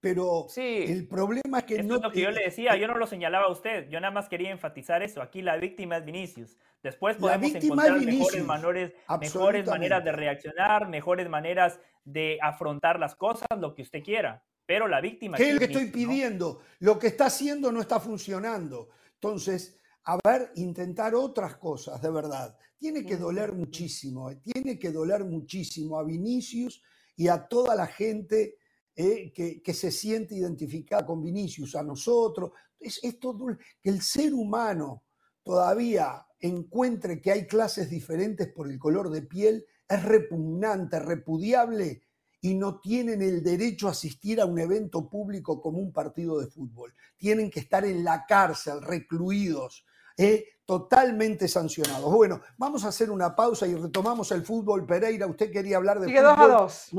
Pero 0.04 0.48
el 0.54 1.08
problema 1.08 1.60
es 1.60 1.64
que 1.64 1.82
no... 1.82 1.96
Es 1.96 2.02
lo 2.02 2.12
que 2.12 2.20
yo 2.20 2.30
le 2.30 2.44
decía, 2.44 2.76
yo 2.76 2.86
no 2.86 2.98
lo 2.98 3.06
señalaba 3.06 3.46
a 3.46 3.50
usted, 3.50 3.88
yo 3.88 3.98
nada 4.00 4.12
más 4.12 4.28
quería 4.28 4.50
enfatizar 4.50 5.02
eso. 5.02 5.22
Aquí 5.22 5.40
la 5.40 5.56
víctima 5.56 5.96
es 5.96 6.04
Vinicius. 6.04 6.58
Después 6.82 7.16
podemos 7.16 7.54
encontrar 7.54 7.98
mejores, 8.02 8.92
mejores 9.18 9.66
maneras 9.66 10.04
de 10.04 10.12
reaccionar, 10.12 10.90
mejores 10.90 11.26
maneras 11.30 11.80
de 12.04 12.36
afrontar 12.42 13.00
las 13.00 13.14
cosas, 13.14 13.48
lo 13.58 13.74
que 13.74 13.80
usted 13.80 14.02
quiera. 14.02 14.44
Pero 14.66 14.88
la 14.88 15.00
víctima... 15.00 15.38
¿Qué 15.38 15.48
es 15.48 15.54
lo 15.54 15.58
que 15.60 15.64
estoy 15.64 15.86
pidiendo? 15.86 16.60
Lo 16.80 16.98
que 16.98 17.06
está 17.06 17.24
haciendo 17.24 17.72
no 17.72 17.80
está 17.80 17.98
funcionando. 17.98 18.90
Entonces, 19.14 19.80
a 20.04 20.18
ver, 20.22 20.52
intentar 20.56 21.14
otras 21.14 21.56
cosas, 21.56 22.02
de 22.02 22.10
verdad. 22.10 22.54
Tiene 22.76 23.06
que 23.06 23.16
doler 23.16 23.54
muchísimo, 23.54 24.30
eh, 24.30 24.36
tiene 24.36 24.78
que 24.78 24.92
doler 24.92 25.24
muchísimo 25.24 25.98
a 25.98 26.04
Vinicius 26.04 26.82
y 27.16 27.28
a 27.28 27.48
toda 27.48 27.74
la 27.74 27.86
gente 27.86 28.58
eh, 28.96 29.32
que, 29.32 29.74
se 29.74 29.90
siente 29.90 30.36
identificada 30.36 31.04
con 31.04 31.22
Vinicius, 31.22 31.74
a 31.74 31.82
nosotros. 31.82 32.52
Es, 32.78 33.00
que 33.00 33.90
el 33.90 34.02
ser 34.02 34.34
humano 34.34 35.02
todavía 35.42 36.26
encuentre 36.38 37.20
que 37.20 37.32
hay 37.32 37.46
clases 37.46 37.90
diferentes 37.90 38.52
por 38.52 38.70
el 38.70 38.78
color 38.78 39.10
de 39.10 39.22
piel, 39.22 39.66
es 39.88 40.02
repugnante, 40.02 41.00
repudiable 41.00 42.02
y 42.40 42.54
no 42.54 42.78
tienen 42.78 43.22
el 43.22 43.42
derecho 43.42 43.88
a 43.88 43.92
asistir 43.92 44.40
a 44.40 44.44
un 44.44 44.58
evento 44.58 45.08
público 45.08 45.60
como 45.60 45.78
un 45.78 45.92
partido 45.92 46.38
de 46.38 46.46
fútbol. 46.46 46.94
Tienen 47.16 47.50
que 47.50 47.60
estar 47.60 47.84
en 47.84 48.04
la 48.04 48.26
cárcel, 48.26 48.82
recluidos, 48.82 49.84
eh, 50.16 50.44
totalmente 50.64 51.48
sancionados. 51.48 52.12
Bueno, 52.12 52.40
vamos 52.58 52.84
a 52.84 52.88
hacer 52.88 53.10
una 53.10 53.34
pausa 53.34 53.66
y 53.66 53.74
retomamos 53.74 54.30
el 54.32 54.44
fútbol. 54.44 54.86
Pereira, 54.86 55.26
usted 55.26 55.50
quería 55.50 55.78
hablar 55.78 56.00
de 56.00 56.06
Sigue 56.06 56.20
2 56.20 56.38
a 56.38 56.46
2. 56.46 56.90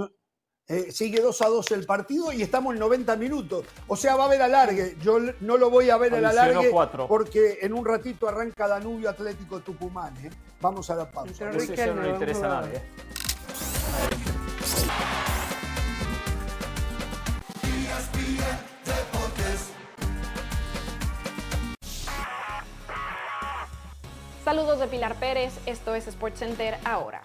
Eh, 0.67 0.91
sigue 0.91 1.21
2 1.21 1.41
a 1.43 1.47
2 1.47 1.71
el 1.73 1.85
partido 1.85 2.31
y 2.31 2.41
estamos 2.41 2.73
en 2.73 2.79
90 2.79 3.15
minutos. 3.17 3.65
O 3.87 3.95
sea, 3.95 4.15
va 4.15 4.23
a 4.23 4.25
haber 4.25 4.41
alargue. 4.41 4.97
Yo 4.99 5.19
no 5.41 5.57
lo 5.57 5.69
voy 5.69 5.91
a 5.91 5.97
ver 5.97 6.11
el 6.15 6.25
alargue 6.25 6.71
porque 7.07 7.59
en 7.61 7.71
un 7.71 7.85
ratito 7.85 8.27
arranca 8.27 8.67
Danubio 8.67 9.11
Atlético 9.11 9.59
Tucumán. 9.59 10.17
¿eh? 10.25 10.31
Vamos 10.61 10.89
a 10.89 10.95
la 10.95 11.11
pausa. 11.11 11.51
Eso 11.51 11.93
no 11.93 12.01
le 12.01 12.09
interesa 12.09 12.45
a 12.45 12.61
nadie. 12.61 12.81
Saludos 24.43 24.79
de 24.79 24.87
Pilar 24.87 25.15
Pérez, 25.15 25.53
esto 25.65 25.93
es 25.95 26.05
SportsCenter 26.05 26.77
ahora. 26.85 27.21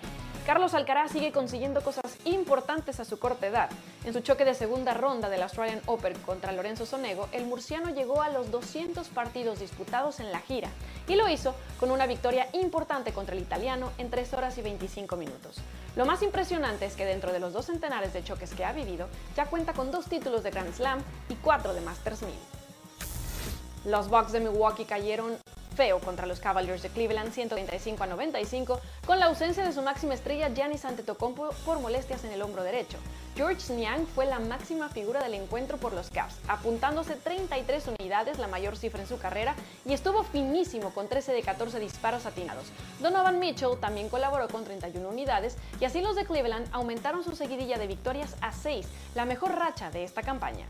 Carlos 0.47 0.75
Alcaraz 0.75 1.12
sigue 1.12 1.33
consiguiendo 1.33 1.83
cosas 1.83 2.17
importantes 2.25 2.99
a 2.99 3.05
su 3.05 3.19
corta 3.19 3.47
edad. 3.47 3.71
En 4.05 4.12
su 4.12 4.21
choque 4.21 4.45
de 4.45 4.55
segunda 4.55 4.95
ronda 4.95 5.29
del 5.29 5.43
Australian 5.43 5.83
Open 5.87 6.15
contra 6.21 6.53
Lorenzo 6.53 6.87
Sonego, 6.87 7.29
el 7.33 7.45
murciano 7.45 7.91
llegó 7.91 8.23
a 8.23 8.31
los 8.31 8.51
200 8.51 9.07
partidos 9.09 9.61
disputados 9.61 10.19
en 10.19 10.33
la 10.33 10.41
gira 10.41 10.69
y 11.07 11.15
lo 11.17 11.29
hizo 11.29 11.55
con 11.79 11.91
una 11.91 12.07
victoria 12.07 12.49
importante 12.55 13.12
contra 13.12 13.37
el 13.37 13.43
italiano 13.43 13.93
en 13.99 14.11
3 14.11 14.33
horas 14.33 14.57
y 14.59 14.62
25 14.62 15.17
minutos. 15.17 15.57
Lo 15.95 16.07
más 16.07 16.23
impresionante 16.23 16.87
es 16.87 16.97
que 16.97 17.05
dentro 17.05 17.33
de 17.33 17.41
los 17.41 17.53
dos 17.53 17.67
centenares 17.67 18.12
de 18.12 18.25
choques 18.25 18.55
que 18.55 18.65
ha 18.65 18.73
vivido, 18.73 19.09
ya 19.37 19.47
cuenta 19.47 19.75
con 19.75 19.91
dos 19.91 20.07
títulos 20.07 20.43
de 20.43 20.51
Grand 20.51 20.73
Slam 20.75 21.01
y 21.29 21.35
cuatro 21.35 21.75
de 21.75 21.83
Masters 21.83 22.23
1000. 22.23 22.60
Los 23.86 24.11
Bucks 24.11 24.32
de 24.32 24.40
Milwaukee 24.40 24.85
cayeron 24.85 25.39
feo 25.74 26.01
contra 26.01 26.27
los 26.27 26.39
Cavaliers 26.39 26.82
de 26.82 26.90
Cleveland 26.90 27.32
135 27.32 28.05
a 28.05 28.07
95 28.07 28.81
con 29.07 29.19
la 29.19 29.27
ausencia 29.27 29.65
de 29.65 29.73
su 29.73 29.81
máxima 29.81 30.12
estrella 30.12 30.51
Giannis 30.51 30.85
Antetokounmpo 30.85 31.48
por 31.65 31.81
molestias 31.81 32.24
en 32.24 32.32
el 32.32 32.43
hombro 32.43 32.62
derecho. 32.62 32.98
George 33.36 33.73
Niang 33.73 34.07
fue 34.07 34.27
la 34.27 34.39
máxima 34.39 34.90
figura 34.90 35.23
del 35.23 35.32
encuentro 35.32 35.78
por 35.78 35.94
los 35.94 36.11
Cavs, 36.11 36.36
apuntándose 36.47 37.16
33 37.16 37.89
unidades, 37.98 38.39
la 38.39 38.48
mayor 38.48 38.77
cifra 38.77 39.01
en 39.01 39.09
su 39.09 39.19
carrera, 39.19 39.55
y 39.86 39.94
estuvo 39.94 40.24
finísimo 40.24 40.90
con 40.90 41.09
13 41.09 41.32
de 41.32 41.40
14 41.40 41.78
disparos 41.81 42.27
atinados. 42.27 42.66
Donovan 43.01 43.39
Mitchell 43.39 43.81
también 43.81 44.11
colaboró 44.11 44.48
con 44.48 44.65
31 44.65 45.09
unidades 45.09 45.57
y 45.81 45.86
así 45.86 46.02
los 46.02 46.16
de 46.16 46.27
Cleveland 46.27 46.69
aumentaron 46.73 47.24
su 47.24 47.35
seguidilla 47.35 47.78
de 47.78 47.86
victorias 47.86 48.36
a 48.43 48.52
6, 48.52 48.86
la 49.15 49.24
mejor 49.24 49.55
racha 49.55 49.90
de 49.90 50.05
esta 50.05 50.20
campaña. 50.20 50.66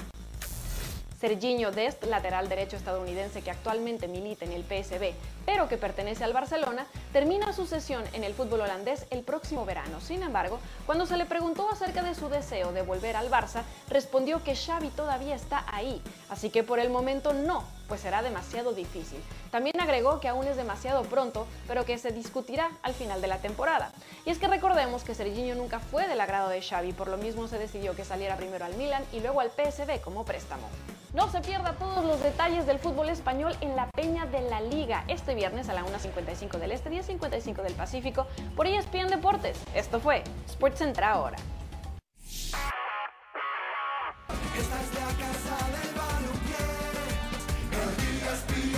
Serginho 1.21 1.71
Dest, 1.71 2.05
lateral 2.05 2.49
derecho 2.49 2.77
estadounidense 2.77 3.43
que 3.43 3.51
actualmente 3.51 4.09
milita 4.09 4.47
en 4.47 4.53
el 4.53 4.65
PSB, 4.65 5.13
pero 5.45 5.69
que 5.69 5.77
pertenece 5.77 6.25
al 6.25 6.33
Barcelona, 6.33 6.87
termina 7.13 7.53
su 7.53 7.67
sesión 7.67 8.03
en 8.15 8.25
el 8.25 8.33
fútbol 8.33 8.63
holandés 8.63 9.07
el 9.11 9.23
próximo 9.23 9.67
verano. 9.67 10.01
Sin 10.01 10.23
embargo, 10.23 10.59
cuando 10.87 11.05
se 11.05 11.19
le 11.19 11.27
preguntó 11.27 11.69
acerca 11.71 12.03
de 12.03 12.15
su 12.15 12.31
deseo 12.31 12.73
de 12.73 12.81
volver 12.81 13.17
al 13.17 13.31
Barça, 13.31 13.65
respondió 13.91 14.43
que 14.43 14.57
Xavi 14.57 14.89
todavía 14.89 15.35
está 15.35 15.67
ahí, 15.71 16.01
así 16.31 16.49
que 16.49 16.63
por 16.63 16.79
el 16.79 16.89
momento 16.89 17.35
no, 17.35 17.65
pues 17.91 18.03
será 18.03 18.23
demasiado 18.23 18.73
difícil. 18.73 19.19
También 19.51 19.81
agregó 19.81 20.21
que 20.21 20.29
aún 20.29 20.47
es 20.47 20.57
demasiado 20.57 21.03
pronto, 21.03 21.49
pero 21.67 21.85
que 21.85 21.99
se 21.99 22.13
discutirá 22.13 22.71
al 22.83 22.95
final 22.95 23.21
de 23.21 23.27
la 23.27 23.39
temporada. 23.39 23.91
Y 24.25 24.31
es 24.31 24.39
que 24.39 24.47
recordemos 24.47 25.03
que 25.03 25.17
Serginho 25.17 25.57
nunca 25.57 25.81
fue 25.81 26.07
del 26.07 26.21
agrado 26.21 26.51
de 26.51 26.63
Xavi, 26.63 26.93
por 26.93 27.09
lo 27.09 27.17
mismo 27.17 27.49
se 27.49 27.59
decidió 27.59 27.97
que 27.97 28.05
saliera 28.05 28.37
primero 28.37 28.65
al 28.65 28.77
Milan 28.77 29.03
y 29.13 29.19
luego 29.19 29.41
al 29.41 29.51
PSV 29.51 30.01
como 30.03 30.25
préstamo. 30.25 30.69
No 31.15 31.29
se 31.33 31.41
pierda 31.41 31.73
todos 31.73 32.05
los 32.05 32.23
detalles 32.23 32.65
del 32.65 32.79
fútbol 32.79 33.09
español 33.09 33.57
en 33.61 33.75
la 33.75 33.91
Peña 33.91 34.27
de 34.27 34.43
la 34.43 34.61
Liga 34.61 35.03
este 35.09 35.35
viernes 35.35 35.69
a 35.69 35.73
la 35.73 35.85
1.55 35.85 36.59
del 36.59 36.71
Este, 36.71 36.91
10.55 36.91 37.63
del 37.63 37.73
Pacífico 37.73 38.29
por 38.55 38.69
ESPN 38.69 39.09
Deportes. 39.09 39.59
Esto 39.75 39.99
fue 39.99 40.23
SportsCenter 40.49 41.03
ahora. 41.03 41.39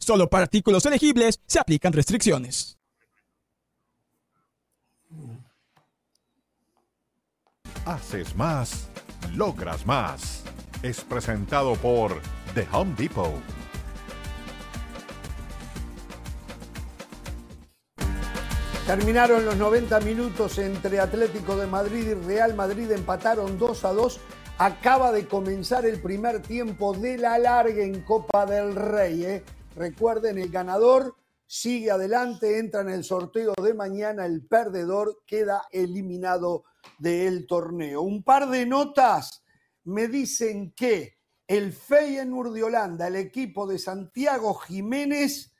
Solo 0.00 0.28
para 0.28 0.44
artículos 0.44 0.84
elegibles 0.86 1.40
se 1.46 1.60
aplican 1.60 1.92
restricciones. 1.92 2.78
Haces 7.84 8.34
más, 8.34 8.88
logras 9.34 9.84
más. 9.86 10.42
Es 10.82 11.02
presentado 11.02 11.74
por 11.76 12.20
The 12.54 12.66
Home 12.72 12.94
Depot. 12.96 13.34
Terminaron 18.86 19.44
los 19.44 19.56
90 19.56 20.00
minutos 20.00 20.58
entre 20.58 20.98
Atlético 20.98 21.56
de 21.56 21.66
Madrid 21.66 22.08
y 22.08 22.14
Real 22.14 22.54
Madrid, 22.54 22.90
empataron 22.90 23.58
2 23.58 23.84
a 23.84 23.92
2. 23.92 24.20
Acaba 24.58 25.12
de 25.12 25.26
comenzar 25.26 25.84
el 25.84 26.00
primer 26.00 26.40
tiempo 26.40 26.94
de 26.94 27.18
la 27.18 27.38
larga 27.38 27.82
en 27.82 28.00
Copa 28.00 28.46
del 28.46 28.74
Rey. 28.74 29.24
¿eh? 29.24 29.44
Recuerden, 29.76 30.38
el 30.38 30.50
ganador 30.50 31.14
sigue 31.46 31.90
adelante, 31.90 32.58
entra 32.58 32.80
en 32.80 32.90
el 32.90 33.04
sorteo 33.04 33.54
de 33.62 33.74
mañana, 33.74 34.26
el 34.26 34.46
perdedor 34.46 35.22
queda 35.26 35.62
eliminado 35.70 36.64
del 36.98 37.46
torneo. 37.46 38.02
Un 38.02 38.22
par 38.22 38.48
de 38.48 38.66
notas 38.66 39.42
me 39.84 40.08
dicen 40.08 40.72
que 40.72 41.18
el 41.46 41.72
Feyenoord 41.72 42.52
de 42.52 42.62
Holanda, 42.62 43.08
el 43.08 43.16
equipo 43.16 43.66
de 43.66 43.78
Santiago 43.78 44.54
Jiménez, 44.54 45.52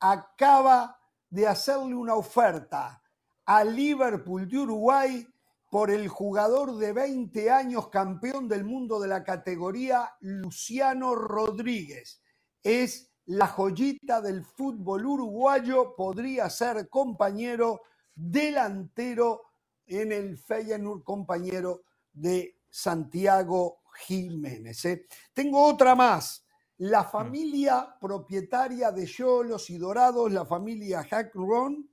acaba 0.00 0.98
de 1.28 1.46
hacerle 1.46 1.94
una 1.94 2.14
oferta 2.14 3.02
a 3.44 3.64
Liverpool 3.64 4.48
de 4.48 4.58
Uruguay 4.58 5.26
por 5.70 5.90
el 5.90 6.08
jugador 6.08 6.76
de 6.76 6.92
20 6.92 7.50
años 7.50 7.88
campeón 7.88 8.48
del 8.48 8.64
mundo 8.64 9.00
de 9.00 9.08
la 9.08 9.24
categoría, 9.24 10.14
Luciano 10.20 11.14
Rodríguez. 11.14 12.22
Es 12.62 13.13
la 13.26 13.46
joyita 13.46 14.20
del 14.20 14.44
fútbol 14.44 15.06
uruguayo, 15.06 15.94
podría 15.96 16.50
ser 16.50 16.88
compañero 16.88 17.82
delantero 18.14 19.42
en 19.86 20.12
el 20.12 20.36
Feyenoord, 20.38 21.02
compañero 21.02 21.82
de 22.12 22.60
Santiago 22.68 23.80
Jiménez. 24.06 24.84
¿eh? 24.84 25.06
Tengo 25.32 25.64
otra 25.64 25.94
más. 25.94 26.44
La 26.78 27.02
Mm. 27.04 27.10
familia 27.10 27.96
propietaria 28.00 28.90
de 28.90 29.06
Yolos 29.06 29.70
y 29.70 29.78
Dorados, 29.78 30.32
la 30.32 30.44
familia 30.44 31.04
Hackron, 31.04 31.88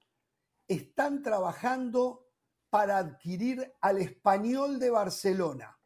están 0.67 1.21
trabajando 1.21 2.27
para 2.69 2.97
adquirir 2.97 3.73
al 3.81 3.97
español 3.99 4.79
de 4.79 4.89
Barcelona. 4.89 5.77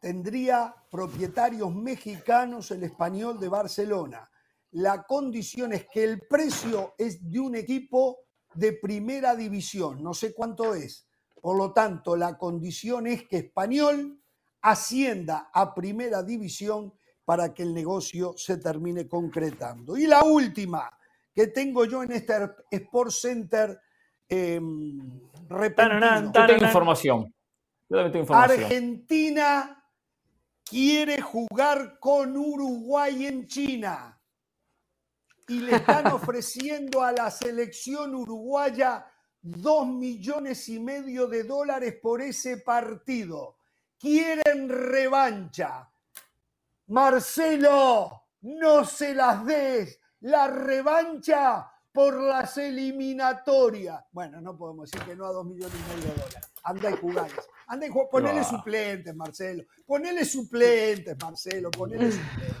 Tendría 0.00 0.74
propietarios 0.90 1.74
mexicanos 1.74 2.70
el 2.70 2.84
español 2.84 3.38
de 3.38 3.48
Barcelona. 3.48 4.30
La 4.72 5.02
condición 5.02 5.74
es 5.74 5.86
que 5.88 6.02
el 6.04 6.20
precio 6.20 6.94
es 6.96 7.30
de 7.30 7.38
un 7.38 7.54
equipo 7.54 8.20
de 8.54 8.72
primera 8.72 9.36
división, 9.36 10.02
no 10.02 10.14
sé 10.14 10.32
cuánto 10.32 10.74
es. 10.74 11.06
Por 11.40 11.56
lo 11.56 11.72
tanto, 11.72 12.16
la 12.16 12.38
condición 12.38 13.06
es 13.06 13.28
que 13.28 13.38
español 13.38 14.18
ascienda 14.62 15.50
a 15.52 15.74
primera 15.74 16.22
división 16.22 16.92
para 17.24 17.52
que 17.52 17.62
el 17.62 17.74
negocio 17.74 18.34
se 18.36 18.56
termine 18.56 19.06
concretando. 19.06 19.96
Y 19.96 20.06
la 20.06 20.24
última 20.24 20.90
que 21.34 21.48
tengo 21.48 21.84
yo 21.84 22.02
en 22.02 22.12
este 22.12 22.34
Sport 22.70 23.10
Center 23.10 23.80
eh, 24.28 24.60
repentino. 25.48 26.32
Yo 26.32 26.46
tengo 26.46 26.64
información. 26.64 27.34
Yo 27.88 27.96
también 27.96 28.12
tengo 28.12 28.22
información. 28.22 28.64
Argentina 28.64 29.79
quiere 30.70 31.20
jugar 31.20 31.98
con 31.98 32.36
Uruguay 32.36 33.26
en 33.26 33.46
China 33.48 34.16
y 35.48 35.58
le 35.58 35.76
están 35.76 36.06
ofreciendo 36.12 37.02
a 37.02 37.10
la 37.10 37.28
selección 37.30 38.14
uruguaya 38.14 39.04
dos 39.42 39.88
millones 39.88 40.68
y 40.68 40.78
medio 40.78 41.26
de 41.26 41.42
dólares 41.42 41.96
por 42.00 42.22
ese 42.22 42.58
partido. 42.58 43.56
Quieren 43.98 44.68
revancha. 44.68 45.90
Marcelo, 46.86 48.26
no 48.42 48.84
se 48.84 49.12
las 49.12 49.44
des. 49.44 49.98
La 50.20 50.46
revancha 50.46 51.70
por 51.92 52.14
las 52.20 52.56
eliminatorias. 52.58 54.04
Bueno, 54.12 54.40
no 54.40 54.56
podemos 54.56 54.90
decir 54.90 55.04
que 55.06 55.16
no 55.16 55.26
a 55.26 55.32
dos 55.32 55.46
millones 55.46 55.74
y 55.74 55.96
medio 55.96 56.10
de 56.10 56.20
dólares. 56.20 56.52
Anda 56.62 56.90
y 56.90 56.96
jugales. 56.96 57.48
Jugales. 57.78 58.10
Ponele 58.10 58.38
No. 58.40 58.44
suplentes, 58.44 59.14
Marcelo. 59.16 59.64
Ponele 59.86 60.24
suplentes, 60.24 61.16
Marcelo. 61.22 61.70
Ponele 61.70 62.10
suplentes. 62.12 62.56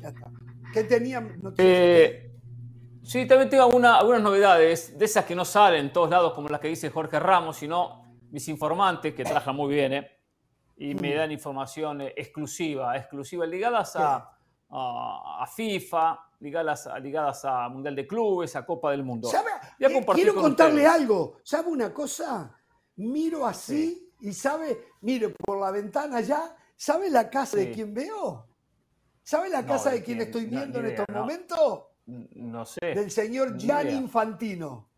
Ya 0.00 0.08
está. 0.08 0.30
¿Qué 0.72 0.84
tenían? 0.84 1.38
No 1.42 1.52
Eh, 1.58 2.30
sí, 3.02 3.26
también 3.26 3.48
tengo 3.50 3.64
alguna- 3.64 3.96
algunas 3.98 4.22
novedades, 4.22 4.96
de 4.98 5.04
esas 5.04 5.24
que 5.24 5.34
no 5.34 5.44
salen 5.44 5.86
en 5.86 5.92
todos 5.92 6.10
lados, 6.10 6.32
como 6.34 6.48
las 6.48 6.60
que 6.60 6.68
dice 6.68 6.90
Jorge 6.90 7.18
Ramos, 7.18 7.56
sino 7.56 8.04
mis 8.30 8.46
informantes, 8.48 9.14
que 9.14 9.24
trabajan 9.24 9.56
muy 9.56 9.74
bien, 9.74 9.92
¿eh? 9.92 10.10
y 10.76 10.94
me 10.94 11.14
dan 11.14 11.32
información 11.32 12.02
eh, 12.02 12.14
exclusiva, 12.16 12.96
exclusiva, 12.96 13.44
ligadas 13.46 13.96
a, 13.96 14.30
a- 14.70 15.42
a 15.42 15.46
FIFA, 15.46 16.20
ligadas, 16.40 16.86
a- 16.86 16.98
ligadas 17.00 17.44
a 17.44 17.68
Mundial 17.68 17.96
de 17.96 18.06
Clubes, 18.06 18.54
a 18.54 18.64
Copa 18.64 18.90
del 18.92 19.02
Mundo. 19.02 19.28
¿Sabe? 19.28 19.50
Eh, 19.80 20.04
Quiero 20.14 20.34
con 20.34 20.42
contarle 20.44 20.82
ustedes. 20.84 20.88
algo. 21.02 21.38
¿Sabe 21.42 21.68
una 21.70 21.92
cosa? 21.92 22.54
Miro 22.98 23.46
así 23.46 24.12
y 24.20 24.32
sabe, 24.32 24.86
mire, 25.00 25.30
por 25.30 25.60
la 25.60 25.70
ventana 25.70 26.20
ya, 26.20 26.54
¿sabe 26.76 27.10
la 27.10 27.30
casa 27.30 27.56
de 27.56 27.66
Sí. 27.66 27.72
quién 27.74 27.94
veo? 27.94 28.46
¿Sabe 29.22 29.48
la 29.50 29.62
No, 29.62 29.68
casa 29.68 29.90
¿de 29.90 29.98
de 29.98 30.02
quién 30.04 30.16
quién? 30.18 30.28
estoy 30.28 30.44
No, 30.46 30.50
viendo 30.50 30.78
en 30.80 30.86
estos 30.86 31.06
no. 31.08 31.20
momentos? 31.20 31.82
No 32.06 32.64
sé. 32.64 32.80
Del 32.94 33.10
señor 33.10 33.52
Ni 33.52 33.60
Gianni. 33.64 33.92
Infantino. 33.92 34.88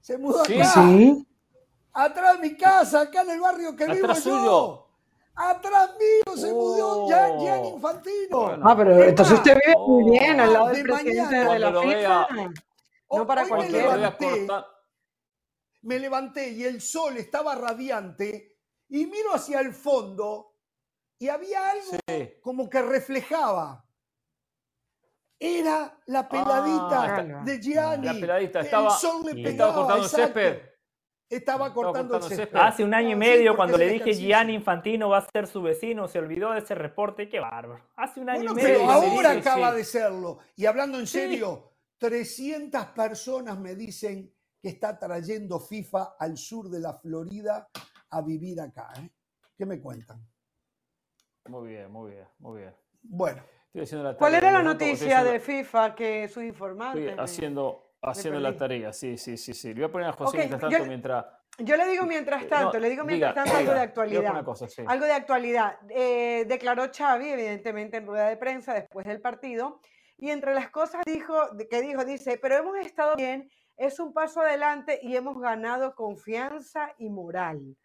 Se 0.00 0.18
mudó 0.18 0.44
¿Sí? 0.44 0.60
acá. 0.60 0.70
Sí. 0.86 1.26
Atrás 1.92 2.40
de 2.40 2.48
mi 2.48 2.56
casa, 2.56 3.00
acá 3.02 3.22
en 3.22 3.30
el 3.30 3.40
barrio 3.40 3.74
que 3.76 3.86
vivo 3.86 4.06
¿Atrás 4.06 4.24
yo. 4.24 4.38
suyo? 4.38 4.86
Atrás 5.34 5.90
mío 5.98 6.36
se 6.36 6.52
mudó 6.52 7.04
Oh. 7.04 7.08
Gian- 7.08 7.38
Gianni 7.40 7.68
Infantino. 7.68 8.40
Bueno. 8.42 8.68
Ah, 8.68 8.76
pero 8.76 8.98
Es 9.02 9.08
entonces 9.08 9.34
usted 9.38 9.54
vive 9.64 9.74
muy 9.78 10.04
oh, 10.04 10.10
bien 10.10 10.40
al 10.40 10.52
lado 10.52 10.66
de 10.68 10.74
del 10.74 10.82
presidente 10.82 11.22
mañana. 11.44 11.52
de 11.52 11.58
la 11.58 11.80
FIFA. 11.80 12.28
No 13.12 13.26
para 13.26 13.42
hoy 13.44 13.50
me 13.50 13.68
levanté, 13.70 14.26
cortar- 14.46 14.66
me 15.82 15.98
levanté 15.98 16.50
y 16.50 16.64
el 16.64 16.80
sol 16.80 17.16
estaba 17.16 17.54
radiante 17.54 18.58
y 18.88 19.06
miro 19.06 19.34
hacia 19.34 19.60
el 19.60 19.72
fondo 19.72 20.56
y 21.18 21.28
había 21.28 21.70
algo 21.70 21.92
Sí. 22.08 22.34
como 22.42 22.68
que 22.68 22.82
reflejaba. 22.82 23.84
Era 25.38 25.98
la 26.06 26.28
peladita 26.28 27.02
Ah, 27.02 27.20
está- 27.22 27.42
de 27.44 27.60
Gianni. 27.62 28.06
La 28.06 28.12
peladita 28.12 28.60
El 28.60 28.64
estaba, 28.66 28.90
sol 28.90 29.22
le 29.24 29.30
estaba 29.30 29.50
pegaba, 29.50 29.74
cortando 29.74 29.96
el 29.96 30.10
exacto. 30.10 30.40
césped. 30.40 30.70
Estaba 31.30 31.72
cortando 31.72 31.98
el 32.00 32.20
cortando 32.20 32.28
césped. 32.28 32.44
césped. 32.44 32.58
Hace 32.60 32.84
un 32.84 32.92
año 32.92 33.08
y 33.08 33.12
sí, 33.12 33.16
medio, 33.16 33.56
cuando 33.56 33.78
le 33.78 33.88
dije. 33.88 34.12
Gianni 34.14 34.52
Infantino 34.54 35.08
va 35.08 35.18
a 35.18 35.28
ser 35.32 35.46
su 35.46 35.62
vecino, 35.62 36.08
se 36.08 36.18
olvidó 36.18 36.50
de 36.52 36.58
ese 36.58 36.74
reporte. 36.74 37.28
Qué 37.28 37.40
bárbaro. 37.40 37.88
Hace 37.96 38.20
un 38.20 38.28
año 38.28 38.52
Bueno, 38.52 38.52
y 38.52 38.62
medio. 38.62 38.78
pero 38.80 38.90
ahora 38.90 39.30
dije, 39.34 39.48
acaba 39.48 39.70
sí. 39.70 39.76
de 39.78 39.84
serlo. 39.84 40.38
Y 40.56 40.66
hablando 40.66 40.98
en 40.98 41.06
Sí. 41.06 41.18
serio, 41.20 41.72
300 41.98 42.86
personas 42.86 43.58
me 43.58 43.74
dicen 43.76 44.34
que 44.60 44.68
está 44.68 44.98
trayendo 44.98 45.58
FIFA 45.58 46.16
al 46.18 46.36
sur 46.36 46.68
de 46.68 46.80
la 46.80 46.94
Florida 46.94 47.68
a 48.10 48.20
vivir 48.22 48.60
acá. 48.60 48.92
¿eh? 48.98 49.08
¿Qué 49.56 49.64
me 49.66 49.80
cuentan? 49.80 50.20
Muy 51.48 51.68
bien, 51.70 51.90
muy 51.90 52.12
bien, 52.12 52.26
muy 52.38 52.60
bien. 52.60 52.74
Bueno, 53.02 53.42
Estoy 53.66 53.82
haciendo 53.82 54.04
la 54.10 54.16
¿Cuál 54.16 54.34
era 54.34 54.50
la 54.50 54.58
tanto, 54.58 54.72
noticia 54.72 55.22
de 55.24 55.40
FIFA 55.40 55.94
que 55.94 56.28
sus 56.28 56.42
informantes? 56.42 57.00
Estoy 57.02 57.16
me- 57.16 57.22
haciendo, 57.22 57.94
haciendo 58.02 58.40
la 58.40 58.56
tarea, 58.56 58.92
sí, 58.92 59.16
sí, 59.16 59.36
sí, 59.36 59.54
sí. 59.54 59.68
Le 59.68 59.74
voy 59.74 59.84
a 59.84 59.92
poner 59.92 60.08
a 60.08 60.12
José 60.12 60.38
mientras 60.38 60.60
yo- 60.60 60.68
tanto, 60.70 60.86
mientras... 60.86 61.26
Yo 61.58 61.76
le 61.76 61.86
digo 61.88 62.04
mientras 62.06 62.46
tanto, 62.48 62.72
No, 62.74 62.80
le 62.80 62.88
digo 62.90 63.04
mientras 63.04 63.32
diga, 63.32 63.44
tanto 63.44 63.58
algo 63.58 63.72
de 63.72 63.80
actualidad. 63.80 64.30
una 64.32 64.44
cosa, 64.44 64.68
sí. 64.68 64.82
Algo 64.86 65.04
de 65.04 65.12
actualidad. 65.12 65.78
Eh, 65.90 66.44
declaró 66.48 66.90
Xavi, 66.92 67.28
evidentemente, 67.28 67.98
en 67.98 68.06
rueda 68.06 68.28
de 68.28 68.36
prensa 68.36 68.72
después 68.74 69.06
del 69.06 69.20
partido, 69.20 69.80
y 70.16 70.30
entre 70.30 70.54
las 70.54 70.70
cosas 70.70 71.02
dijo, 71.06 71.34
que 71.70 71.80
dijo, 71.82 72.04
dice, 72.04 72.38
pero 72.40 72.56
hemos 72.56 72.76
estado 72.78 73.14
bien, 73.16 73.50
es 73.80 73.98
un 73.98 74.12
paso 74.12 74.42
adelante 74.42 75.00
y 75.02 75.16
hemos 75.16 75.40
ganado 75.40 75.94
confianza 75.94 76.94
y 76.98 77.08
moral. 77.08 77.76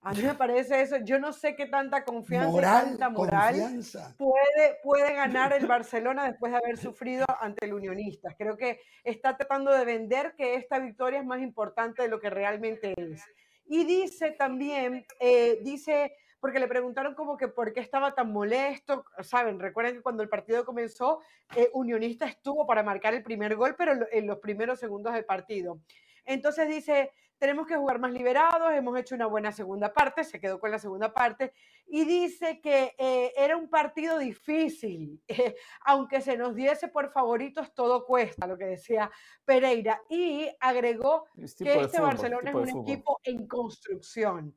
A 0.00 0.12
mí 0.12 0.22
me 0.22 0.34
parece 0.34 0.80
eso, 0.80 0.98
yo 0.98 1.18
no 1.18 1.32
sé 1.32 1.56
qué 1.56 1.66
tanta 1.66 2.04
confianza 2.04 2.56
y 2.56 2.62
tanta 2.62 3.08
moral 3.08 3.54
confianza. 3.54 4.14
puede, 4.16 4.78
puede 4.84 5.12
ganar 5.12 5.52
el 5.52 5.66
Barcelona 5.66 6.24
después 6.28 6.52
de 6.52 6.58
haber 6.58 6.76
sufrido 6.76 7.26
ante 7.40 7.66
el 7.66 7.74
Unionistas. 7.74 8.36
Creo 8.38 8.56
que 8.56 8.80
está 9.02 9.36
tratando 9.36 9.72
de 9.72 9.84
vender 9.84 10.34
que 10.36 10.54
esta 10.54 10.78
victoria 10.78 11.18
es 11.18 11.26
más 11.26 11.40
importante 11.40 12.02
de 12.02 12.08
lo 12.08 12.20
que 12.20 12.30
realmente 12.30 12.94
es. 12.96 13.24
Y 13.66 13.84
dice 13.84 14.30
también, 14.30 15.04
eh, 15.18 15.58
dice, 15.62 16.14
porque 16.44 16.58
le 16.58 16.68
preguntaron 16.68 17.14
como 17.14 17.38
que 17.38 17.48
por 17.48 17.72
qué 17.72 17.80
estaba 17.80 18.14
tan 18.14 18.30
molesto, 18.30 19.06
¿saben? 19.22 19.58
Recuerden 19.58 19.94
que 19.94 20.02
cuando 20.02 20.22
el 20.22 20.28
partido 20.28 20.66
comenzó, 20.66 21.20
eh, 21.56 21.70
Unionista 21.72 22.26
estuvo 22.26 22.66
para 22.66 22.82
marcar 22.82 23.14
el 23.14 23.22
primer 23.22 23.56
gol, 23.56 23.74
pero 23.78 24.06
en 24.12 24.26
los 24.26 24.40
primeros 24.40 24.78
segundos 24.78 25.14
del 25.14 25.24
partido. 25.24 25.80
Entonces 26.26 26.68
dice, 26.68 27.12
tenemos 27.38 27.66
que 27.66 27.76
jugar 27.76 27.98
más 27.98 28.12
liberados, 28.12 28.74
hemos 28.74 28.98
hecho 28.98 29.14
una 29.14 29.24
buena 29.24 29.52
segunda 29.52 29.90
parte, 29.94 30.22
se 30.22 30.38
quedó 30.38 30.60
con 30.60 30.70
la 30.70 30.78
segunda 30.78 31.14
parte, 31.14 31.54
y 31.86 32.04
dice 32.04 32.60
que 32.60 32.94
eh, 32.98 33.32
era 33.38 33.56
un 33.56 33.70
partido 33.70 34.18
difícil, 34.18 35.22
eh, 35.28 35.56
aunque 35.86 36.20
se 36.20 36.36
nos 36.36 36.54
diese 36.54 36.88
por 36.88 37.10
favoritos, 37.10 37.72
todo 37.72 38.04
cuesta, 38.04 38.46
lo 38.46 38.58
que 38.58 38.66
decía 38.66 39.10
Pereira, 39.46 40.02
y 40.10 40.46
agregó 40.60 41.24
Es 41.38 41.54
que 41.54 41.72
este 41.72 41.96
fútbol, 41.96 42.10
Barcelona 42.10 42.50
es 42.50 42.54
un 42.54 42.68
fútbol. 42.68 42.82
equipo 42.82 43.20
en 43.24 43.46
construcción. 43.46 44.54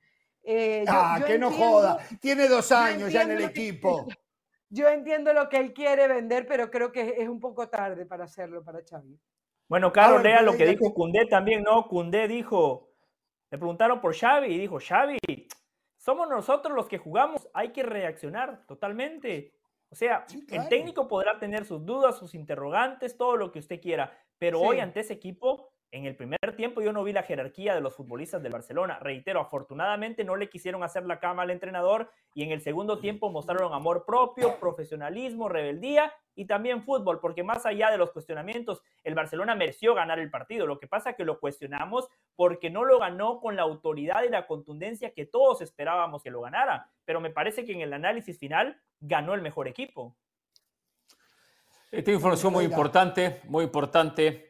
Eh, 0.50 0.86
yo- 0.88 0.94
Ah, 0.96 1.18
yo 1.20 1.26
que 1.26 1.38
no 1.38 1.52
joda. 1.52 1.98
Tiene 2.22 2.48
dos 2.48 2.72
años 2.72 3.12
ya 3.12 3.24
en 3.24 3.32
el 3.32 3.38
que- 3.40 3.44
equipo. 3.46 4.08
Yo 4.70 4.88
entiendo 4.90 5.32
lo 5.32 5.48
que 5.48 5.58
él 5.58 5.74
quiere 5.74 6.10
vender, 6.10 6.46
pero 6.46 6.70
creo 6.70 6.92
que 6.92 7.16
es 7.20 7.30
un 7.30 7.40
poco 7.40 7.70
tarde 7.70 8.06
para 8.06 8.26
hacerlo 8.26 8.64
para 8.66 8.80
Xavi. 8.84 9.18
Bueno, 9.70 9.94
Carlos, 9.94 10.18
Ahora, 10.18 10.30
lea 10.30 10.42
lo 10.42 10.58
que 10.58 10.66
dijo 10.66 10.90
¿qué- 10.90 10.94
Cundé 10.94 11.26
también, 11.30 11.64
¿no? 11.64 11.88
Cundé 11.88 12.28
dijo, 12.28 12.90
le 13.50 13.58
preguntaron 13.58 14.02
por 14.02 14.14
Xavi 14.14 14.48
y 14.54 14.58
dijo, 14.58 14.78
Xavi, 14.86 15.18
somos 15.98 16.28
nosotros 16.30 16.76
los 16.76 16.88
que 16.90 16.98
jugamos, 16.98 17.48
hay 17.54 17.70
que 17.72 17.84
reaccionar 17.84 18.66
totalmente. 18.68 19.54
O 19.90 19.96
sea, 19.96 20.26
Sí, 20.28 20.46
claro. 20.46 20.64
el 20.64 20.70
técnico 20.70 21.08
podrá 21.08 21.40
tener 21.40 21.64
sus 21.64 21.86
dudas, 21.86 22.18
sus 22.18 22.36
interrogantes, 22.36 23.16
todo 23.16 23.38
lo 23.38 23.54
que 23.54 23.60
usted 23.60 23.80
quiera, 23.80 24.18
pero 24.38 24.60
hoy 24.60 24.82
ante 24.82 25.00
ese 25.00 25.14
equipo 25.14 25.70
En 25.92 26.06
el 26.06 26.18
primer 26.18 26.38
tiempo 26.58 26.82
yo 26.82 26.92
no 26.92 27.04
vi 27.04 27.14
la 27.14 27.24
jerarquía 27.24 27.74
de 27.74 27.80
los 27.80 27.96
futbolistas 27.96 28.44
del 28.44 28.52
Barcelona. 28.52 29.00
Reitero, 29.00 29.40
afortunadamente 29.40 30.26
no 30.26 30.36
le 30.36 30.50
quisieron 30.50 30.84
hacer 30.84 31.06
la 31.06 31.20
cama 31.20 31.44
al 31.44 31.50
entrenador 31.50 32.12
y 32.34 32.44
en 32.44 32.52
el 32.52 32.62
segundo 32.62 33.00
tiempo 33.00 33.30
mostraron 33.32 33.74
amor 33.74 34.04
propio, 34.06 34.60
profesionalismo, 34.60 35.48
rebeldía 35.48 36.14
y 36.36 36.46
también 36.46 36.84
fútbol, 36.84 37.22
porque 37.22 37.42
más 37.42 37.66
allá 37.66 37.90
de 37.90 37.98
los 37.98 38.12
cuestionamientos, 38.12 38.84
el 39.06 39.16
Barcelona 39.16 39.56
mereció 39.56 39.96
ganar 39.96 40.20
el 40.20 40.30
partido. 40.30 40.68
Lo 40.68 40.78
que 40.78 40.88
pasa 40.88 41.12
es 41.12 41.16
que 41.16 41.24
lo 41.24 41.40
cuestionamos 41.40 42.10
porque 42.36 42.70
no 42.70 42.84
lo 42.84 43.00
ganó 43.00 43.40
con 43.40 43.56
la 43.56 43.62
autoridad 43.62 44.24
y 44.24 44.30
la 44.30 44.46
contundencia 44.46 45.14
que 45.14 45.26
todos 45.26 45.62
esperábamos 45.62 46.22
que 46.22 46.32
lo 46.32 46.42
ganara. 46.42 46.92
Pero 47.06 47.22
me 47.22 47.30
parece 47.30 47.66
que 47.66 47.72
en 47.72 47.82
el 47.82 47.94
análisis 47.94 48.38
final 48.38 48.78
ganó 49.00 49.34
el 49.34 49.42
mejor 49.42 49.70
equipo. 49.70 50.18
Esta 51.90 52.12
información 52.12 52.52
muy 52.52 52.66
importante, 52.66 53.40
muy 53.46 53.64
importante. 53.64 54.47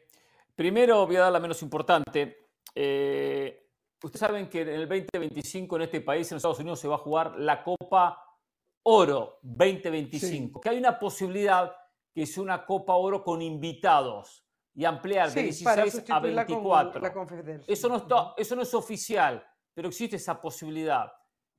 Primero 0.58 1.06
voy 1.06 1.14
a 1.14 1.20
dar 1.20 1.32
la 1.32 1.38
menos 1.38 1.62
importante. 1.62 2.48
Eh, 2.74 3.70
ustedes 4.02 4.18
saben 4.18 4.48
que 4.48 4.62
en 4.62 4.70
el 4.70 4.88
2025 4.88 5.76
en 5.76 5.82
este 5.82 6.00
país, 6.00 6.28
en 6.32 6.36
Estados 6.38 6.58
Unidos, 6.58 6.80
se 6.80 6.88
va 6.88 6.96
a 6.96 6.98
jugar 6.98 7.38
la 7.38 7.62
Copa 7.62 8.20
Oro 8.82 9.38
2025. 9.42 10.60
Que 10.60 10.70
hay 10.70 10.78
una 10.78 10.98
posibilidad 10.98 11.72
que 12.12 12.26
sea 12.26 12.42
una 12.42 12.66
Copa 12.66 12.94
Oro 12.94 13.22
con 13.22 13.40
invitados 13.40 14.44
y 14.74 14.84
ampliar 14.84 15.30
de 15.30 15.44
16 15.44 16.10
a 16.10 16.18
24. 16.18 17.02
eso, 17.68 17.88
no 17.88 18.34
eso 18.36 18.56
no 18.56 18.62
es 18.62 18.74
oficial, 18.74 19.46
pero 19.72 19.86
existe 19.86 20.16
esa 20.16 20.40
posibilidad 20.40 21.12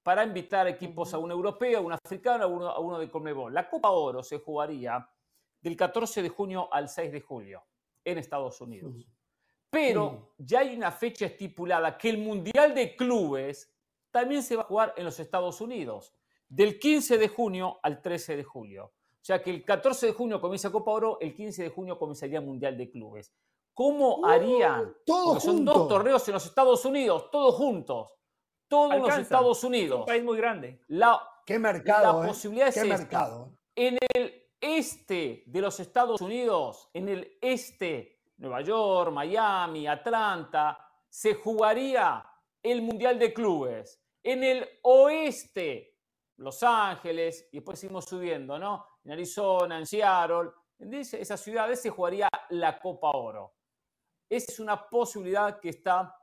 para 0.04 0.26
invitar 0.26 0.68
equipos 0.68 1.14
a 1.14 1.20
un 1.20 1.32
europeo, 1.32 1.78
a 1.78 1.82
un 1.82 1.94
africano, 1.94 2.44
a 2.44 2.48
uno, 2.48 2.68
a 2.68 2.80
uno 2.82 3.00
de 3.00 3.10
Conmebol. 3.10 3.54
La 3.54 3.70
Copa 3.70 3.92
Oro 3.92 4.22
se 4.24 4.40
jugaría 4.40 5.10
del 5.62 5.78
14 5.78 6.22
de 6.22 6.28
junio 6.28 6.68
al 6.74 6.90
6 6.90 7.14
de 7.14 7.22
julio 7.22 7.64
en 8.04 8.18
Estados 8.18 8.60
Unidos. 8.62 9.08
Pero 9.70 10.34
ya 10.38 10.60
hay 10.60 10.76
una 10.76 10.92
fecha 10.92 11.26
estipulada 11.26 11.98
que 11.98 12.10
el 12.10 12.18
Mundial 12.18 12.74
de 12.74 12.96
Clubes 12.96 13.72
también 14.12 14.42
se 14.42 14.56
va 14.56 14.64
a 14.64 14.66
jugar 14.66 14.94
en 14.98 15.06
los 15.06 15.20
Estados 15.20 15.62
Unidos, 15.62 16.14
del 16.48 16.80
15 16.80 17.18
de 17.18 17.28
junio 17.28 17.80
al 17.84 18.02
13 18.02 18.38
de 18.38 18.44
julio. 18.44 18.86
O 18.86 19.26
sea 19.30 19.44
que 19.44 19.52
el 19.52 19.64
14 19.64 20.08
de 20.08 20.14
junio 20.14 20.42
comienza 20.42 20.72
Copa 20.72 20.92
Oro, 20.92 21.18
el 21.22 21.34
15 21.34 21.64
de 21.64 21.70
junio 21.70 22.00
comenzaría 22.00 22.42
Mundial 22.42 22.78
de 22.78 22.90
Clubes. 22.90 23.32
¿Cómo 23.74 24.18
uh, 24.18 24.26
harían? 24.26 24.94
Todos 25.06 25.44
son 25.44 25.64
dos 25.64 25.88
torneos 25.88 26.28
en 26.28 26.34
los 26.34 26.46
Estados 26.46 26.84
Unidos, 26.86 27.30
todos 27.32 27.56
juntos. 27.56 28.14
Todos 28.68 28.94
en 28.94 29.02
los 29.02 29.18
Estados 29.18 29.64
Unidos. 29.64 30.02
un 30.02 30.06
país 30.06 30.24
muy 30.24 30.38
grande. 30.38 30.82
La, 30.88 31.22
Qué 31.46 31.58
mercado. 31.58 32.20
La 32.20 32.26
¿eh? 32.26 32.28
posibilidad 32.28 32.68
es 32.68 32.76
Qué 32.76 32.84
mercado. 32.84 33.52
En 33.76 33.98
el 34.14 34.39
este 34.60 35.44
de 35.46 35.62
los 35.62 35.80
Estados 35.80 36.22
Unidos, 36.22 36.90
en 36.94 37.10
el 37.10 37.38
este, 37.42 38.24
Nueva 38.38 38.62
York, 38.62 39.12
Miami, 39.12 39.88
Atlanta, 39.88 40.78
se 41.10 41.36
jugaría 41.36 42.26
el 42.62 42.82
Mundial 42.82 43.18
de 43.18 43.34
Clubes. 43.34 44.02
En 44.22 44.44
el 44.44 44.68
oeste, 44.84 45.98
Los 46.38 46.62
Ángeles, 46.64 47.50
y 47.52 47.58
después 47.58 47.80
seguimos 47.80 48.06
subiendo, 48.06 48.60
¿no? 48.60 48.86
En 49.04 49.12
Arizona, 49.12 49.78
en 49.78 49.86
Seattle, 49.86 50.52
en 50.78 50.94
esas 50.94 51.42
ciudades 51.42 51.82
se 51.82 51.90
jugaría 51.90 52.30
la 52.50 52.80
Copa 52.80 53.12
Oro. 53.12 53.56
Esa 54.30 54.52
es 54.52 54.60
una 54.60 54.88
posibilidad 54.88 55.60
que 55.60 55.70
está 55.70 56.16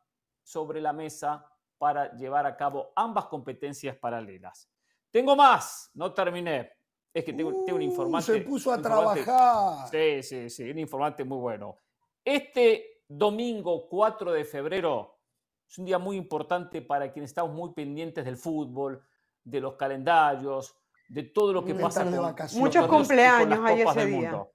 sobre 0.42 0.80
la 0.80 0.92
mesa 0.92 1.44
para 1.76 2.12
llevar 2.14 2.46
a 2.46 2.56
cabo 2.56 2.92
ambas 2.96 3.26
competencias 3.26 3.96
paralelas. 3.96 4.70
Tengo 5.10 5.36
más, 5.36 5.90
no 5.94 6.12
terminé. 6.14 6.75
Es 7.16 7.24
que 7.24 7.32
tengo, 7.32 7.48
un 7.48 7.72
uh, 7.72 7.80
informante. 7.80 8.30
Se 8.30 8.40
puso 8.43 8.70
a 8.70 8.82
trabajar. 8.82 9.88
Sí, 9.90 10.22
sí, 10.22 10.51
sí, 10.51 10.70
un 10.70 10.78
informante 10.78 11.24
muy 11.24 11.38
bueno. 11.38 11.78
Este 12.22 13.05
domingo 13.09 13.88
4 13.88 14.32
de 14.32 14.44
febrero 14.44 15.18
es 15.66 15.78
un 15.78 15.86
día 15.86 15.98
muy 15.98 16.18
importante 16.18 16.82
para 16.82 17.10
quienes 17.10 17.30
estamos 17.30 17.55
muy 17.55 17.72
pendientes 17.72 18.22
del 18.22 18.36
fútbol, 18.36 19.02
de 19.43 19.60
los 19.62 19.76
calendarios, 19.76 20.76
de 21.09 21.22
todo 21.22 21.55
lo 21.55 21.64
que 21.64 21.74
pasa 21.74 22.05
con 22.05 22.60
Muchos 22.60 22.86
cumpleaños 22.86 23.60
hay 23.64 23.80
ese 23.80 24.05
día. 24.05 24.47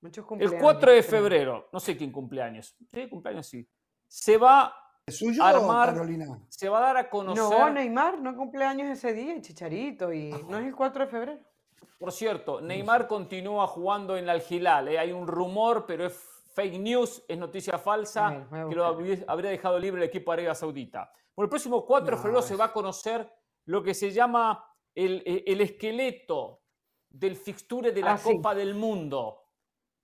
Muchos 0.00 0.24
cumpleaños. 0.24 0.54
El 0.54 0.62
4 0.62 0.92
de 0.92 1.02
febrero, 1.02 1.68
no 1.72 1.80
sé 1.80 1.96
quién 1.96 2.12
cumpleaños. 2.12 2.76
Sí, 2.86 3.08
cumpleaños 3.08 3.48
sí. 3.48 3.68
Se 4.06 4.36
va 4.36 4.72
¿Es 5.04 5.18
suyo 5.18 5.42
armar, 5.42 5.92
Carolina? 5.92 6.40
Se 6.48 6.68
va 6.68 6.78
a 6.78 6.82
dar 6.82 6.96
a 6.98 7.10
conocer. 7.10 7.42
No, 7.42 7.68
Neymar 7.68 8.20
no 8.20 8.36
cumpleaños 8.36 8.88
ese 8.90 9.12
día, 9.12 9.40
Chicharito, 9.40 10.12
y 10.12 10.30
no 10.48 10.56
es 10.56 10.66
el 10.66 10.76
4 10.76 11.06
de 11.06 11.10
febrero. 11.10 11.49
Por 11.98 12.12
cierto, 12.12 12.60
Neymar 12.60 13.06
continúa 13.06 13.66
jugando 13.66 14.16
en 14.16 14.28
el 14.28 14.40
Gilal. 14.40 14.88
¿eh? 14.88 14.98
Hay 14.98 15.12
un 15.12 15.26
rumor, 15.26 15.84
pero 15.86 16.06
es 16.06 16.14
fake 16.54 16.78
news, 16.78 17.22
es 17.28 17.38
noticia 17.38 17.78
falsa, 17.78 18.46
que 18.68 18.74
lo 18.74 18.84
habría 18.84 19.50
dejado 19.50 19.78
libre 19.78 20.02
el 20.02 20.08
equipo 20.08 20.30
de 20.30 20.36
Arabia 20.36 20.54
Saudita. 20.54 21.12
Por 21.34 21.44
el 21.44 21.48
próximo 21.48 21.84
4 21.84 22.16
de 22.16 22.22
febrero 22.22 22.42
se 22.42 22.56
va 22.56 22.66
a 22.66 22.72
conocer 22.72 23.30
lo 23.66 23.82
que 23.82 23.94
se 23.94 24.10
llama 24.10 24.64
el, 24.94 25.60
esqueleto 25.60 26.62
del 27.08 27.36
fixture 27.36 27.92
de 27.92 28.00
la 28.00 28.14
ah, 28.14 28.20
Copa 28.22 28.54
del 28.54 28.74
Mundo, 28.74 29.44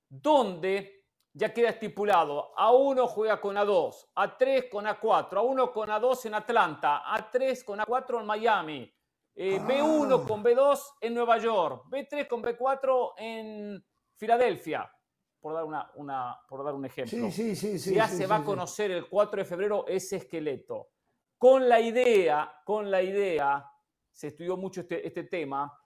donde 0.08 1.04
ya 1.32 1.52
queda 1.52 1.70
estipulado, 1.70 2.54
A1 2.56 3.06
juega 3.08 3.40
con 3.40 3.56
A2, 3.56 4.06
A3 4.14 4.70
con 4.70 4.86
A4, 4.86 5.30
A1 5.30 5.72
con 5.72 5.88
A2 5.90 6.26
en 6.26 6.34
Atlanta, 6.34 7.02
A3 7.04 7.64
con 7.64 7.78
A4 7.78 8.20
en 8.20 8.26
Miami, 8.26 8.95
eh, 9.38 9.60
B1 9.60 10.22
ah. 10.22 10.26
con 10.26 10.42
B2 10.42 10.78
en 11.02 11.14
Nueva 11.14 11.36
York, 11.38 11.84
B3 11.90 12.26
con 12.26 12.42
B4 12.42 13.12
en 13.18 13.84
Filadelfia, 14.16 14.90
por 15.38 15.52
dar, 15.52 15.64
una, 15.64 15.90
una, 15.96 16.40
por 16.48 16.64
dar 16.64 16.74
un 16.74 16.86
ejemplo. 16.86 17.30
Sí, 17.30 17.54
sí, 17.54 17.78
sí, 17.78 17.94
ya 17.94 18.08
se 18.08 18.26
va 18.26 18.36
a 18.36 18.44
conocer 18.44 18.90
el 18.90 19.06
4 19.06 19.42
de 19.42 19.44
febrero 19.44 19.84
ese 19.86 20.16
esqueleto. 20.16 20.88
Con 21.36 21.68
la 21.68 21.78
idea, 21.78 22.62
con 22.64 22.90
la 22.90 23.02
idea, 23.02 23.70
se 24.10 24.28
estudió 24.28 24.56
mucho 24.56 24.80
este, 24.80 25.06
este 25.06 25.24
tema, 25.24 25.78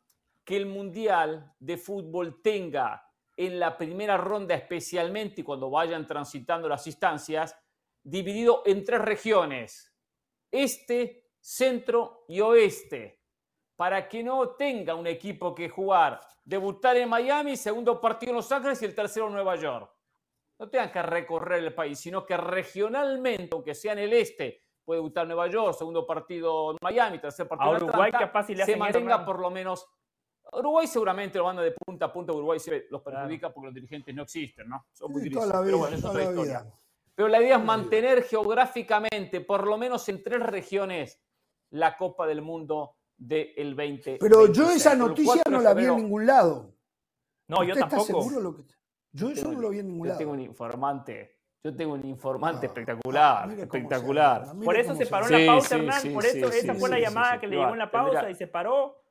que 0.44 0.56
el 0.56 0.66
Mundial 0.66 1.52
de 1.58 1.76
Fútbol 1.76 2.40
tenga 2.40 3.04
en 3.36 3.58
la 3.58 3.76
primera 3.76 4.16
ronda 4.16 4.54
especialmente 4.54 5.40
y 5.40 5.44
cuando 5.44 5.70
vayan 5.70 6.06
transitando 6.06 6.68
las 6.68 6.86
instancias, 6.86 7.56
dividido 8.00 8.62
en 8.64 8.84
tres 8.84 9.00
regiones, 9.00 9.92
este, 10.52 11.32
centro 11.40 12.24
y 12.28 12.40
oeste 12.40 13.19
para 13.80 14.06
que 14.06 14.22
no 14.22 14.46
tenga 14.50 14.94
un 14.94 15.06
equipo 15.06 15.54
que 15.54 15.70
jugar, 15.70 16.20
debutar 16.44 16.98
en 16.98 17.08
Miami, 17.08 17.56
segundo 17.56 17.98
partido 17.98 18.32
en 18.32 18.36
Los 18.36 18.52
Ángeles 18.52 18.82
y 18.82 18.84
el 18.84 18.94
tercero 18.94 19.28
en 19.28 19.32
Nueva 19.32 19.56
York. 19.56 19.90
No 20.58 20.68
tengan 20.68 20.92
que 20.92 21.00
recorrer 21.00 21.64
el 21.64 21.72
país, 21.72 21.98
sino 21.98 22.26
que 22.26 22.36
regionalmente, 22.36 23.48
aunque 23.52 23.74
sea 23.74 23.94
en 23.94 24.00
el 24.00 24.12
este, 24.12 24.64
puede 24.84 24.98
debutar 24.98 25.22
en 25.22 25.28
Nueva 25.28 25.46
York, 25.46 25.78
segundo 25.78 26.06
partido 26.06 26.72
en 26.72 26.76
Miami, 26.82 27.20
tercer 27.20 27.48
partido 27.48 27.74
en 27.74 27.84
Uruguay, 27.84 28.12
capaz 28.12 28.48
si 28.48 28.54
le 28.54 28.66
se 28.66 28.76
mantenga 28.76 29.24
por 29.24 29.40
lo 29.40 29.48
menos. 29.48 29.88
Uruguay 30.52 30.86
seguramente 30.86 31.38
lo 31.38 31.44
manda 31.44 31.62
de 31.62 31.72
punta 31.72 32.04
a 32.04 32.12
punta, 32.12 32.34
Uruguay 32.34 32.60
se 32.60 32.86
los 32.90 33.00
perjudica 33.00 33.50
porque 33.50 33.68
los 33.68 33.74
dirigentes 33.74 34.14
no 34.14 34.24
existen, 34.24 34.68
¿no? 34.68 34.88
Son 34.92 35.10
muy 35.10 35.22
dirigentes. 35.22 35.58
Pero 35.64 35.78
bueno, 35.78 35.96
es 35.96 36.04
otra 36.04 36.24
historia. 36.24 36.66
Pero 37.14 37.28
la 37.28 37.40
idea 37.40 37.56
es 37.56 37.64
mantener 37.64 38.24
geográficamente, 38.24 39.40
por 39.40 39.66
lo 39.66 39.78
menos 39.78 40.06
en 40.10 40.22
tres 40.22 40.42
regiones, 40.42 41.18
la 41.70 41.96
Copa 41.96 42.26
del 42.26 42.42
Mundo 42.42 42.96
del 43.20 43.74
20. 43.74 44.16
Pero 44.18 44.50
yo 44.50 44.70
esa 44.70 44.94
noticia 44.94 45.42
no 45.50 45.60
la 45.60 45.74
vi 45.74 45.84
en 45.84 45.96
ningún 45.96 46.26
lado. 46.26 46.74
No, 47.48 47.62
yo 47.62 47.74
tampoco. 47.74 48.04
seguro 48.04 48.40
lo 48.40 48.56
que... 48.56 48.62
Yo 49.12 49.30
eso 49.30 49.52
no 49.52 49.60
lo 49.60 49.70
vi 49.70 49.80
en 49.80 49.88
ningún 49.88 50.06
yo 50.06 50.08
lado. 50.08 50.18
Tengo 50.18 50.32
un 50.32 50.40
informante. 50.40 51.36
Yo 51.62 51.76
tengo 51.76 51.92
un 51.92 52.06
informante 52.06 52.64
ah, 52.64 52.68
espectacular, 52.68 53.50
espectacular. 53.50 54.46
por 54.64 54.78
eso 54.78 54.94
se 54.94 55.04
paró 55.04 55.26
en 55.26 55.46
la 55.46 55.52
pausa, 55.52 55.76
Hernán. 55.76 56.14
por 56.14 56.24
eso 56.24 56.48
esa 56.48 56.74
fue 56.74 56.88
la 56.88 56.98
llamada 56.98 57.38
que 57.38 57.46
le 57.48 57.56
llegó 57.56 57.72
en 57.72 57.78
la 57.78 57.90
pausa 57.90 58.30
y 58.30 58.34
se 58.34 58.46
paró. 58.46 59.02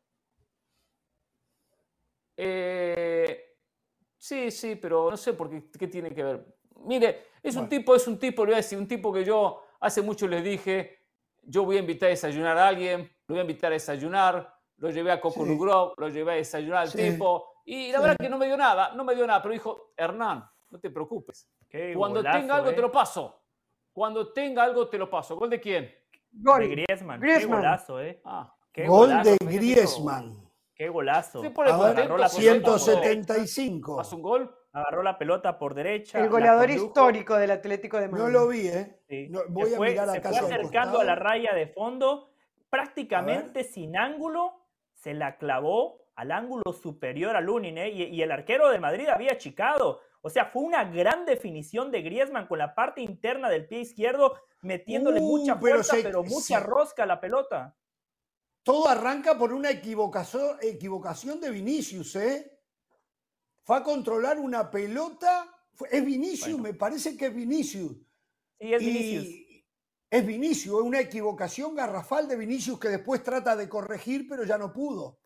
Eh, 2.36 3.56
sí, 4.18 4.50
sí, 4.50 4.78
pero 4.78 5.12
no 5.12 5.18
sé 5.18 5.34
por 5.34 5.48
qué, 5.48 5.70
qué 5.78 5.88
tiene 5.88 6.10
que 6.12 6.24
ver. 6.24 6.58
Mire, 6.86 7.28
es 7.44 7.56
un 7.56 7.70
tipo, 7.70 7.94
es 7.94 8.08
un 8.08 8.18
tipo, 8.18 8.46
le 8.46 8.52
voy 8.52 8.54
a 8.56 8.58
decir, 8.64 8.80
un 8.80 8.88
tipo 8.88 9.14
que 9.14 9.24
yo 9.24 9.62
hace 9.80 10.02
mucho 10.02 10.28
les 10.28 10.44
dije, 10.44 11.06
yo 11.44 11.66
voy 11.66 11.78
a 11.78 11.82
invitar 11.82 12.08
a 12.08 12.12
desayunar 12.12 12.58
a 12.58 12.68
alguien, 12.68 13.12
lo 13.30 13.36
voy 13.36 13.40
a 13.40 13.42
invitar 13.42 13.72
a 13.72 13.74
desayunar, 13.74 14.56
lo 14.78 14.90
llevé 14.90 15.12
a 15.12 15.22
Coco 15.22 15.46
lo 15.46 16.10
llevé 16.10 16.32
a 16.32 16.36
desayunar 16.36 16.80
al 16.80 16.92
tipo, 16.92 17.62
y 17.64 17.92
la 17.92 18.02
verdad 18.02 18.18
que 18.20 18.28
no 18.30 18.40
me 18.40 18.48
dio 18.48 18.58
nada, 18.58 18.94
no 18.96 19.04
me 19.04 19.14
dio 19.14 19.28
nada, 19.28 19.40
pero 19.42 19.54
dijo, 19.54 19.94
Hernán, 19.96 20.44
no 20.72 20.80
te 20.80 20.90
preocupes. 20.90 21.48
Cuando 21.96 22.24
tenga 22.24 22.56
algo 22.56 22.74
te 22.74 22.82
lo 22.82 22.88
eh. 22.88 22.92
paso. 22.92 23.44
Cuando 23.94 24.34
tenga 24.34 24.64
algo 24.64 24.88
te 24.88 24.98
lo 24.98 25.10
paso. 25.10 25.36
¿Gol 25.36 25.52
de 25.52 25.60
quién? 25.60 25.94
Gol. 26.32 26.62
De 26.62 26.68
Griezmann. 26.70 27.22
Qué 27.22 27.46
golazo, 27.46 28.02
¿eh? 28.02 28.22
Ah. 28.26 28.52
Gol 28.88 29.22
de 29.22 29.38
Griezmann. 29.42 30.50
Qué 30.74 30.90
golazo. 30.90 31.42
Sí, 31.44 31.50
por 31.50 31.68
el 31.68 31.74
a 32.24 32.30
175. 32.30 33.98
¿Pasó 33.98 34.16
un 34.16 34.22
gol? 34.24 34.56
agarró 34.72 35.04
la 35.04 35.18
pelota 35.18 35.58
por 35.58 35.74
derecha. 35.74 36.20
El 36.20 36.30
goleador 36.30 36.70
histórico 36.70 37.36
del 37.36 37.52
Atlético 37.52 38.00
de 38.00 38.08
Madrid. 38.08 38.24
No 38.24 38.30
lo 38.30 38.48
vi, 38.48 38.68
¿eh? 38.68 39.02
voy 39.50 39.74
a 39.74 39.80
mirar 39.80 40.10
acá. 40.10 40.32
Se 40.32 40.40
fue 40.40 40.54
acercando 40.54 41.00
a 41.00 41.04
la 41.04 41.16
raya 41.16 41.54
de 41.54 41.68
fondo, 41.68 42.29
prácticamente 42.70 43.64
sin 43.64 43.98
ángulo, 43.98 44.54
se 44.94 45.14
la 45.14 45.38
clavó 45.38 46.06
al 46.16 46.32
ángulo 46.32 46.74
superior 46.74 47.36
al 47.36 47.46
Lunin, 47.46 47.78
¿eh? 47.78 47.90
y, 47.90 48.22
el 48.22 48.32
arquero 48.32 48.70
de 48.70 48.80
Madrid 48.80 49.08
había 49.08 49.32
achicado. 49.32 50.02
O 50.22 50.30
sea, 50.30 50.46
fue 50.46 50.64
una 50.64 50.84
gran 50.84 51.26
definición 51.26 51.92
de 51.92 52.02
Griezmann 52.02 52.48
con 52.48 52.60
la 52.60 52.76
parte 52.76 53.02
interna 53.02 53.50
del 53.50 53.68
pie 53.68 53.80
izquierdo, 53.80 54.36
metiéndole 54.62 55.22
Uh, 55.22 55.24
mucha 55.24 55.58
pero 55.60 55.76
fuerza, 55.76 55.96
se- 55.96 56.04
pero 56.04 56.24
mucha 56.24 56.60
se- 56.60 56.60
rosca 56.60 57.04
a 57.04 57.06
la 57.06 57.22
pelota. 57.22 57.76
Todo 58.64 58.90
arranca 58.90 59.38
por 59.38 59.54
una 59.54 59.70
equivocación, 59.72 60.58
equivocación 60.62 61.40
de 61.40 61.50
Vinicius, 61.52 62.16
¿eh? 62.18 62.60
Fue 63.64 63.78
a 63.78 63.84
controlar 63.84 64.38
una 64.40 64.70
pelota. 64.70 65.48
Es 65.90 66.04
Vinicius, 66.06 66.60
me 66.60 66.74
parece 66.74 67.16
que 67.16 67.28
es 67.28 67.34
Vinicius. 67.36 67.94
Sí, 68.60 68.74
es 68.74 68.82
Y 68.82 68.86
Vinicius. 68.86 69.26
Es 70.12 70.26
Vinicius, 70.26 70.76
es 70.80 70.82
una 70.86 71.00
equivocación 71.00 71.76
garrafal 71.76 72.28
de 72.28 72.36
Vinicius 72.36 72.80
que 72.80 72.88
después 72.90 73.22
trata 73.24 73.56
de 73.56 73.70
corregir, 73.70 74.28
pero 74.28 74.44
ya 74.44 74.58
no 74.58 74.74
pudo. 74.74 75.20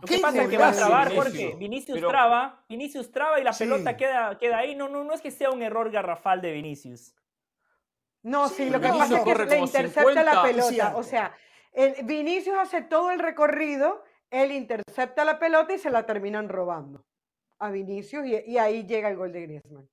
Lo 0.00 0.06
que 0.06 0.16
¿Qué 0.16 0.20
pasa 0.20 0.42
es 0.42 0.48
que 0.48 0.58
va 0.58 0.68
a 0.68 0.72
trabar, 0.72 1.08
Vinicius? 1.08 1.24
Jorge. 1.32 1.56
Vinicius 1.56 1.96
Pero- 1.96 2.08
traba, 2.08 2.64
Vinicius 2.68 3.10
traba 3.10 3.40
y 3.40 3.44
la 3.44 3.52
Sí. 3.52 3.64
pelota 3.64 3.96
queda, 3.96 4.38
queda 4.38 4.58
ahí. 4.58 4.74
No, 4.76 4.88
no, 4.88 5.02
no 5.02 5.14
es 5.14 5.20
que 5.20 5.30
sea 5.30 5.50
un 5.50 5.62
error 5.62 5.90
garrafal 5.90 6.40
de 6.40 6.52
Vinicius. 6.52 7.14
No, 8.22 8.48
Sí, 8.48 8.64
sí, 8.64 8.70
lo 8.70 8.80
que 8.80 8.86
Vinicius 8.88 9.08
pasa 9.08 9.18
es 9.18 9.24
que 9.24 9.44
le 9.54 9.58
intercepta 9.60 10.00
50, 10.02 10.22
la 10.24 10.42
pelota. 10.42 10.96
O 10.96 11.02
sea, 11.02 11.34
el 11.72 12.04
Vinicius 12.04 12.56
hace 12.58 12.82
todo 12.82 13.10
el 13.10 13.18
recorrido, 13.18 14.04
él 14.30 14.52
intercepta 14.52 15.24
la 15.24 15.38
pelota 15.38 15.72
y 15.74 15.78
se 15.78 15.90
la 15.90 16.04
terminan 16.04 16.48
robando 16.48 17.04
a 17.58 17.70
Vinicius 17.70 18.26
y, 18.26 18.36
y 18.52 18.58
ahí 18.58 18.86
llega 18.86 19.08
el 19.08 19.16
gol 19.16 19.32
de 19.32 19.40
Griezmann. 19.42 19.88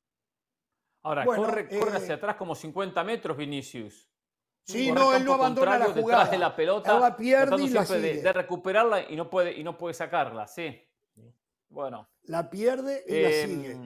Ahora, 1.03 1.23
Bueno, 1.23 1.43
corre, 1.45 1.67
corre 1.69 1.91
eh, 1.93 1.97
hacia 1.97 2.15
atrás 2.15 2.35
como 2.35 2.53
50 2.53 3.03
metros 3.03 3.37
Vinicius. 3.37 4.09
Sí, 4.65 4.91
no, 4.91 5.13
él 5.15 5.23
no 5.23 5.33
abandona 5.35 5.77
la 5.77 5.85
jugada. 5.85 6.23
Detrás 6.23 6.31
de 6.31 6.37
la 6.39 6.55
pelota, 6.55 6.93
Él 6.95 6.99
la 7.01 7.15
pierde 7.15 7.63
y 7.63 7.69
la 7.69 7.85
siempre 7.85 8.07
de, 8.07 8.11
sigue. 8.15 8.23
de 8.23 8.33
recuperarla 8.33 9.09
y 9.11 9.15
no 9.15 9.29
puede, 9.29 9.53
y 9.57 9.63
no 9.63 9.77
puede 9.77 9.93
sacarla, 9.93 10.47
sí. 10.47 10.75
Bueno. 11.69 12.09
La 12.23 12.49
pierde 12.49 13.03
y 13.07 13.21
la 13.21 13.29
em, 13.29 13.49
sigue. 13.49 13.77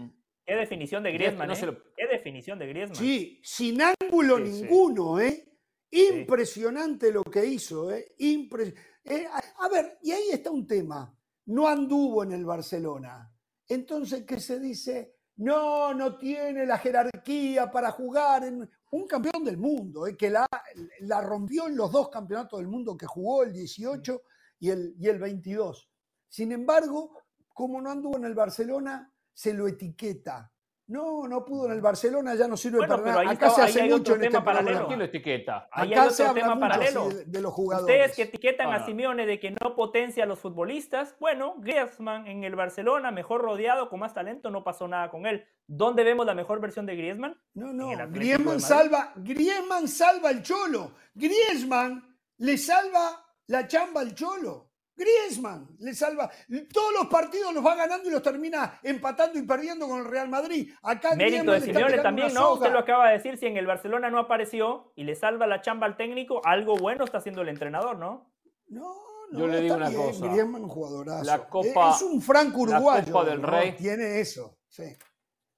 Qué 0.45 0.56
definición 0.56 1.03
de 1.03 1.11
Griezmann, 1.11 1.47
no 1.49 1.53
¿eh? 1.53 1.65
lo- 1.65 1.84
Qué 1.95 2.07
definición 2.07 2.57
de 2.57 2.68
Griezmann. 2.68 2.95
Sí, 2.95 3.41
sin 3.43 3.80
ángulo 3.81 4.38
Sí, 4.38 4.45
sí. 4.45 4.51
ninguno, 4.64 5.19
¿eh? 5.19 5.45
Impresionante 5.91 7.11
lo 7.11 7.23
que 7.23 7.45
hizo, 7.45 7.91
¿eh? 7.91 8.06
Impre- 8.19 8.73
eh, 9.03 9.27
a 9.60 9.69
ver, 9.69 9.97
y 10.01 10.11
ahí 10.11 10.30
está 10.31 10.49
un 10.51 10.65
tema. 10.65 11.14
No 11.47 11.68
anduvo 11.68 12.23
en 12.23 12.31
el 12.31 12.45
Barcelona. 12.45 13.31
Entonces, 13.68 14.23
¿qué 14.26 14.39
se 14.39 14.60
dice? 14.60 15.18
No, 15.39 15.93
no 15.93 16.17
tiene 16.17 16.65
la 16.65 16.77
jerarquía 16.77 17.71
para 17.71 17.91
jugar 17.91 18.43
en 18.43 18.69
un 18.91 19.07
campeón 19.07 19.45
del 19.45 19.57
mundo, 19.57 20.05
¿eh? 20.05 20.17
que 20.17 20.29
la, 20.29 20.45
la 20.99 21.21
rompió 21.21 21.67
en 21.67 21.77
los 21.77 21.93
dos 21.93 22.09
campeonatos 22.09 22.59
del 22.59 22.67
mundo 22.67 22.97
que 22.97 23.05
jugó, 23.05 23.43
el 23.43 23.53
18 23.53 24.21
y 24.59 24.69
el, 24.69 24.95
y 24.99 25.07
el 25.07 25.17
22. 25.17 25.89
Sin 26.27 26.51
embargo, 26.51 27.21
como 27.53 27.81
no 27.81 27.89
anduvo 27.89 28.17
en 28.17 28.25
el 28.25 28.33
Barcelona, 28.33 29.13
se 29.31 29.53
lo 29.53 29.65
etiqueta. 29.69 30.51
No, 30.89 31.27
no 31.27 31.45
pudo 31.45 31.67
en 31.67 31.73
el 31.73 31.81
Barcelona, 31.81 32.33
ya 32.33 32.47
no 32.47 32.57
sirve 32.57 32.79
Bueno, 32.79 32.89
para 32.95 33.03
pero 33.03 33.15
nada. 33.17 33.29
ahí 33.29 33.35
Acá 33.35 33.45
está- 33.47 33.55
se 33.57 33.61
ahí 33.61 33.69
hace 33.69 33.81
hay 33.83 33.89
mucho 33.89 34.01
otro 34.01 34.15
en 34.15 34.21
este 34.21 34.31
tema 34.31 34.43
paralelo. 34.43 34.65
programa. 34.69 34.87
¿Quién 34.87 34.99
lo 34.99 35.05
etiqueta? 35.05 35.69
Ahí 35.71 35.93
Acá 35.93 36.01
hay 36.03 36.09
se 36.09 36.23
otro 36.23 36.29
habla 36.31 36.41
tema 36.41 36.55
mucho 36.55 36.67
paralelo. 36.67 37.09
de, 37.09 37.25
de 37.25 37.41
los 37.41 37.53
jugadores. 37.53 37.95
Ustedes 37.95 38.15
que 38.15 38.21
etiquetan 38.23 38.71
Ah. 38.71 38.75
a 38.77 38.85
Simeone 38.87 39.25
de 39.27 39.39
que 39.39 39.51
no 39.51 39.75
potencia 39.75 40.23
a 40.23 40.27
los 40.27 40.39
futbolistas, 40.39 41.15
bueno, 41.19 41.53
Griezmann 41.59 42.25
en 42.25 42.43
el 42.43 42.55
Barcelona, 42.55 43.11
mejor 43.11 43.41
rodeado, 43.41 43.87
con 43.89 43.99
más 43.99 44.15
talento, 44.15 44.49
no 44.49 44.63
pasó 44.63 44.87
nada 44.87 45.11
con 45.11 45.27
él. 45.27 45.45
¿Dónde 45.67 46.03
vemos 46.03 46.25
la 46.25 46.33
mejor 46.33 46.59
versión 46.59 46.87
de 46.87 46.95
Griezmann? 46.95 47.39
No, 47.53 47.71
no, 47.71 47.89
Griezmann 48.09 48.59
salva, 48.59 49.13
Griezmann 49.17 49.87
salva 49.87 50.29
al 50.29 50.41
Cholo. 50.41 50.93
Griezmann 51.13 52.17
le 52.39 52.57
salva 52.57 53.23
la 53.45 53.67
chamba 53.67 54.01
al 54.01 54.15
Cholo. 54.15 54.68
Griezmann 54.99 55.67
le 55.80 55.93
salva. 55.95 56.30
Todos 56.73 56.93
los 56.93 57.07
partidos 57.07 57.53
los 57.53 57.65
va 57.65 57.76
ganando 57.76 58.09
y 58.09 58.11
los 58.11 58.21
termina 58.21 58.80
empatando 58.84 59.39
y 59.39 59.43
perdiendo 59.43 59.88
con 59.88 59.99
el 59.99 60.05
Real 60.05 60.27
Madrid. 60.27 60.71
Acá 60.84 61.15
Mérito 61.15 61.43
Griezmann 61.43 61.59
de 61.61 61.65
Simeone 61.65 61.97
también, 61.99 62.34
¿no? 62.34 62.53
Usted 62.53 62.71
lo 62.71 62.80
acaba 62.80 63.07
de 63.07 63.13
decir, 63.17 63.38
si 63.38 63.45
en 63.45 63.57
el 63.57 63.65
Barcelona 63.65 64.09
no 64.09 64.19
apareció 64.19 64.91
y 64.95 65.05
le 65.05 65.15
salva 65.15 65.47
la 65.47 65.61
chamba 65.61 65.88
al 65.88 65.95
técnico, 65.97 66.41
algo 66.45 66.76
bueno 66.77 67.05
está 67.05 67.19
haciendo 67.19 67.41
el 67.41 67.49
entrenador, 67.49 67.97
¿no? 67.97 68.31
No, 68.67 68.93
no, 69.31 69.39
Yo 69.39 69.47
le 69.47 69.61
digo 69.61 69.76
una 69.76 69.89
bien, 69.89 70.01
cosa. 70.01 70.27
Griezmann 70.27 70.63
un 70.63 70.69
jugadorazo. 70.69 71.23
La 71.23 71.47
Copa- 71.47 71.91
es 71.95 72.01
un 72.01 72.21
franco 72.21 72.65
la 72.65 72.76
uruguayo. 72.77 73.11
Copa 73.13 73.26
del 73.26 73.41
¿no? 73.41 73.47
Rey. 73.47 73.71
Tiene 73.77 74.19
eso, 74.19 74.57
sí. 74.67 74.84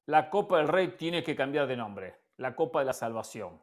La 0.06 0.30
Copa 0.30 0.58
del 0.58 0.68
Rey 0.68 0.96
tiene 0.98 1.24
que 1.24 1.36
cambiar 1.36 1.68
de 1.68 1.76
nombre. 1.78 2.16
La 2.38 2.56
Copa 2.56 2.80
de 2.80 2.86
la 2.86 2.94
Salvación. 2.94 3.62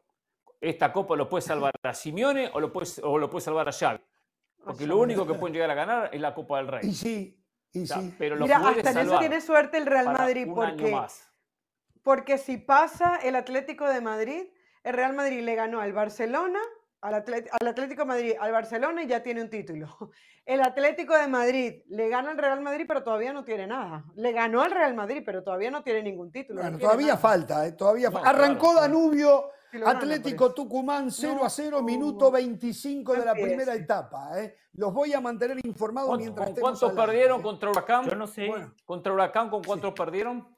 Esta 0.61 0.93
Copa 0.93 1.15
lo 1.15 1.29
puede 1.29 1.43
salvar 1.43 1.73
a 1.83 1.95
Simeone 1.95 2.51
o 2.53 2.59
lo 2.59 2.73
puede, 2.73 2.89
o 3.03 3.17
lo 3.19 3.31
puede 3.31 3.45
salvar 3.45 3.69
a 3.69 3.73
Xavi. 3.73 4.01
Porque 4.65 4.87
lo 4.87 4.99
único 4.99 5.27
que 5.27 5.35
pueden 5.35 5.55
llegar 5.55 5.71
a 5.71 5.75
ganar 5.75 6.11
es 6.13 6.21
la 6.21 6.35
Copa 6.35 6.59
del 6.59 6.67
Y 6.67 6.71
Rey. 6.71 6.93
sí, 6.95 7.45
y 7.73 7.83
O 7.85 7.87
sea, 7.87 8.01
sí. 8.01 8.15
pero 8.19 8.37
lo 8.37 8.45
Mira, 8.45 8.59
hasta 8.59 8.91
en 8.91 8.99
eso 8.99 9.19
tiene 9.19 9.41
suerte 9.41 9.79
el 9.79 9.87
Real 9.87 10.07
Madrid 10.07 10.47
porque, 10.55 10.97
porque 12.03 12.39
si 12.39 12.57
pasa 12.59 13.17
el 13.23 13.37
Atlético 13.37 13.87
de 13.89 14.01
Madrid, 14.01 14.45
el 14.85 14.93
Real 14.95 15.15
Madrid 15.15 15.43
le 15.43 15.55
ganó 15.55 15.81
al 15.81 15.93
Barcelona, 15.93 16.59
al, 17.01 17.15
Atlet- 17.15 17.49
al 17.61 17.67
Atlético 17.69 18.03
de 18.03 18.07
Madrid, 18.09 18.33
al 18.41 18.53
Barcelona 18.53 19.03
y 19.03 19.07
ya 19.07 19.23
tiene 19.23 19.43
un 19.43 19.51
título. 19.51 19.97
El 20.49 20.63
Atlético 20.63 21.15
de 21.15 21.29
Madrid 21.29 21.83
le 21.89 22.09
gana 22.09 22.31
al 22.31 22.39
Real 22.39 22.63
Madrid, 22.63 22.87
pero 22.89 23.03
todavía 23.05 23.35
no 23.35 23.45
tiene 23.45 23.67
nada. 23.67 24.07
Le 24.15 24.33
ganó 24.33 24.63
al 24.63 24.71
Real 24.71 24.95
Madrid, 24.95 25.23
pero 25.23 25.43
todavía 25.43 25.71
no 25.71 25.83
tiene 25.83 26.03
ningún 26.03 26.33
título. 26.33 26.61
no 26.61 26.63
Bueno, 26.63 26.79
tiene 26.79 26.89
todavía 26.89 27.07
nada. 27.09 27.19
falta, 27.19 27.67
¿eh? 27.67 27.73
todavía 27.73 28.09
No, 28.09 28.19
fa- 28.19 28.31
Arrancó 28.31 28.73
claro. 28.73 28.81
Danubio, 28.81 29.51
Atlético. 29.85 30.53
Tucumán 30.55 31.11
0 31.11 31.35
No, 31.41 31.45
a 31.45 31.51
0, 31.51 31.83
minuto 31.83 32.31
25 32.31 33.13
de 33.15 33.25
la 33.25 33.33
primera 33.35 33.75
etapa. 33.75 34.41
¿eh? 34.41 34.57
Los 34.73 34.93
voy 34.93 35.13
a 35.13 35.21
mantener 35.21 35.59
informados 35.65 36.11
¿Con, 36.11 36.19
mientras 36.21 36.51
con 36.51 36.61
cuántos 36.61 36.93
perdieron 36.93 37.41
¿eh? 37.41 37.43
contra 37.43 37.71
Huracán? 37.71 38.09
Yo 38.09 38.17
no 38.17 38.27
sé. 38.27 38.47
Bueno, 38.49 38.75
¿Contra 38.85 39.13
Huracán 39.13 39.51
con 39.51 39.63
cuántos 39.63 39.93
perdieron? 39.95 40.49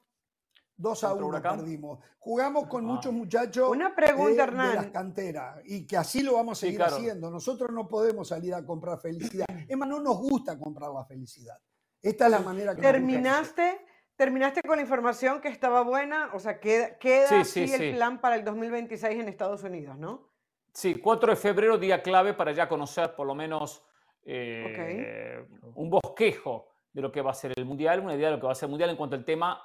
2 0.77 1.03
a 1.03 1.07
contra 1.09 1.25
1 1.25 1.27
Huracán. 1.27 1.59
perdimos. 1.59 1.99
Jugamos 2.19 2.67
con 2.67 2.83
Ah. 2.85 2.87
muchos 2.93 3.13
muchachos 3.13 3.69
Una 3.69 3.93
pregunta, 3.95 4.31
de 4.31 4.41
Hernán. 4.43 4.75
las 4.75 4.87
canteras 4.87 5.59
y 5.65 5.85
que 5.85 5.97
así 5.97 6.23
lo 6.23 6.33
vamos 6.33 6.57
a 6.57 6.59
Sí, 6.61 6.67
seguir 6.67 6.79
claro. 6.79 6.95
haciendo. 6.95 7.29
Nosotros 7.29 7.69
no 7.71 7.87
podemos 7.87 8.27
salir 8.29 8.53
a 8.53 8.65
comprar 8.65 8.99
felicidad. 8.99 9.45
Es 9.67 9.77
más, 9.77 9.87
no 9.89 9.99
nos 9.99 10.17
gusta 10.17 10.57
comprar 10.57 10.91
la 10.91 11.05
felicidad. 11.05 11.57
Esta 12.01 12.25
es 12.25 12.31
la 12.31 12.39
manera 12.39 12.75
que 12.75 12.81
nos 12.81 12.91
gusta 12.91 12.97
hacer. 12.97 13.01
¿Terminaste, 13.01 13.85
terminaste 14.15 14.61
con 14.61 14.75
la 14.77 14.81
información 14.83 15.41
que 15.41 15.47
estaba 15.47 15.81
buena? 15.83 16.29
O 16.33 16.39
sea, 16.39 16.59
queda, 16.59 16.97
queda 16.97 17.27
Sí, 17.27 17.35
así 17.35 17.67
sí, 17.67 17.73
el 17.73 17.79
sí. 17.79 17.91
plan 17.95 18.21
para 18.21 18.35
el 18.35 18.43
2026 18.43 19.19
en 19.19 19.27
Estados 19.29 19.63
Unidos, 19.63 19.97
¿no? 19.97 20.29
Sí, 20.73 20.95
4 20.95 21.31
de 21.31 21.35
febrero, 21.35 21.77
día 21.77 22.01
clave 22.01 22.33
para 22.33 22.51
ya 22.51 22.69
conocer 22.69 23.13
por 23.15 23.27
lo 23.27 23.35
menos 23.35 23.83
eh, 24.23 25.45
un 25.75 25.89
bosquejo 25.89 26.69
de 26.93 27.01
lo 27.01 27.11
que 27.11 27.21
va 27.21 27.31
a 27.31 27.33
ser 27.33 27.53
el 27.55 27.65
Mundial, 27.65 27.99
una 28.01 28.15
idea 28.15 28.29
de 28.29 28.35
lo 28.35 28.39
que 28.39 28.45
va 28.45 28.51
a 28.53 28.55
ser 28.55 28.67
el 28.67 28.71
Mundial 28.71 28.89
en 28.89 28.95
cuanto 28.95 29.15
al 29.15 29.25
tema 29.25 29.61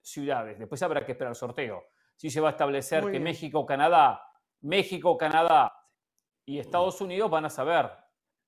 ciudades. 0.00 0.58
Después 0.58 0.82
habrá 0.82 1.04
que 1.04 1.12
esperar 1.12 1.32
el 1.32 1.36
sorteo. 1.36 1.84
Si 2.14 2.30
se 2.30 2.40
va 2.40 2.48
a 2.48 2.52
establecer 2.52 3.02
Muy 3.02 3.12
que 3.12 3.18
bien. 3.18 3.24
México, 3.24 3.66
Canadá, 3.66 4.22
México, 4.62 5.18
Canadá 5.18 5.72
y 6.46 6.58
Estados 6.58 7.00
Unidos 7.00 7.30
van 7.30 7.44
a 7.44 7.50
saber, 7.50 7.90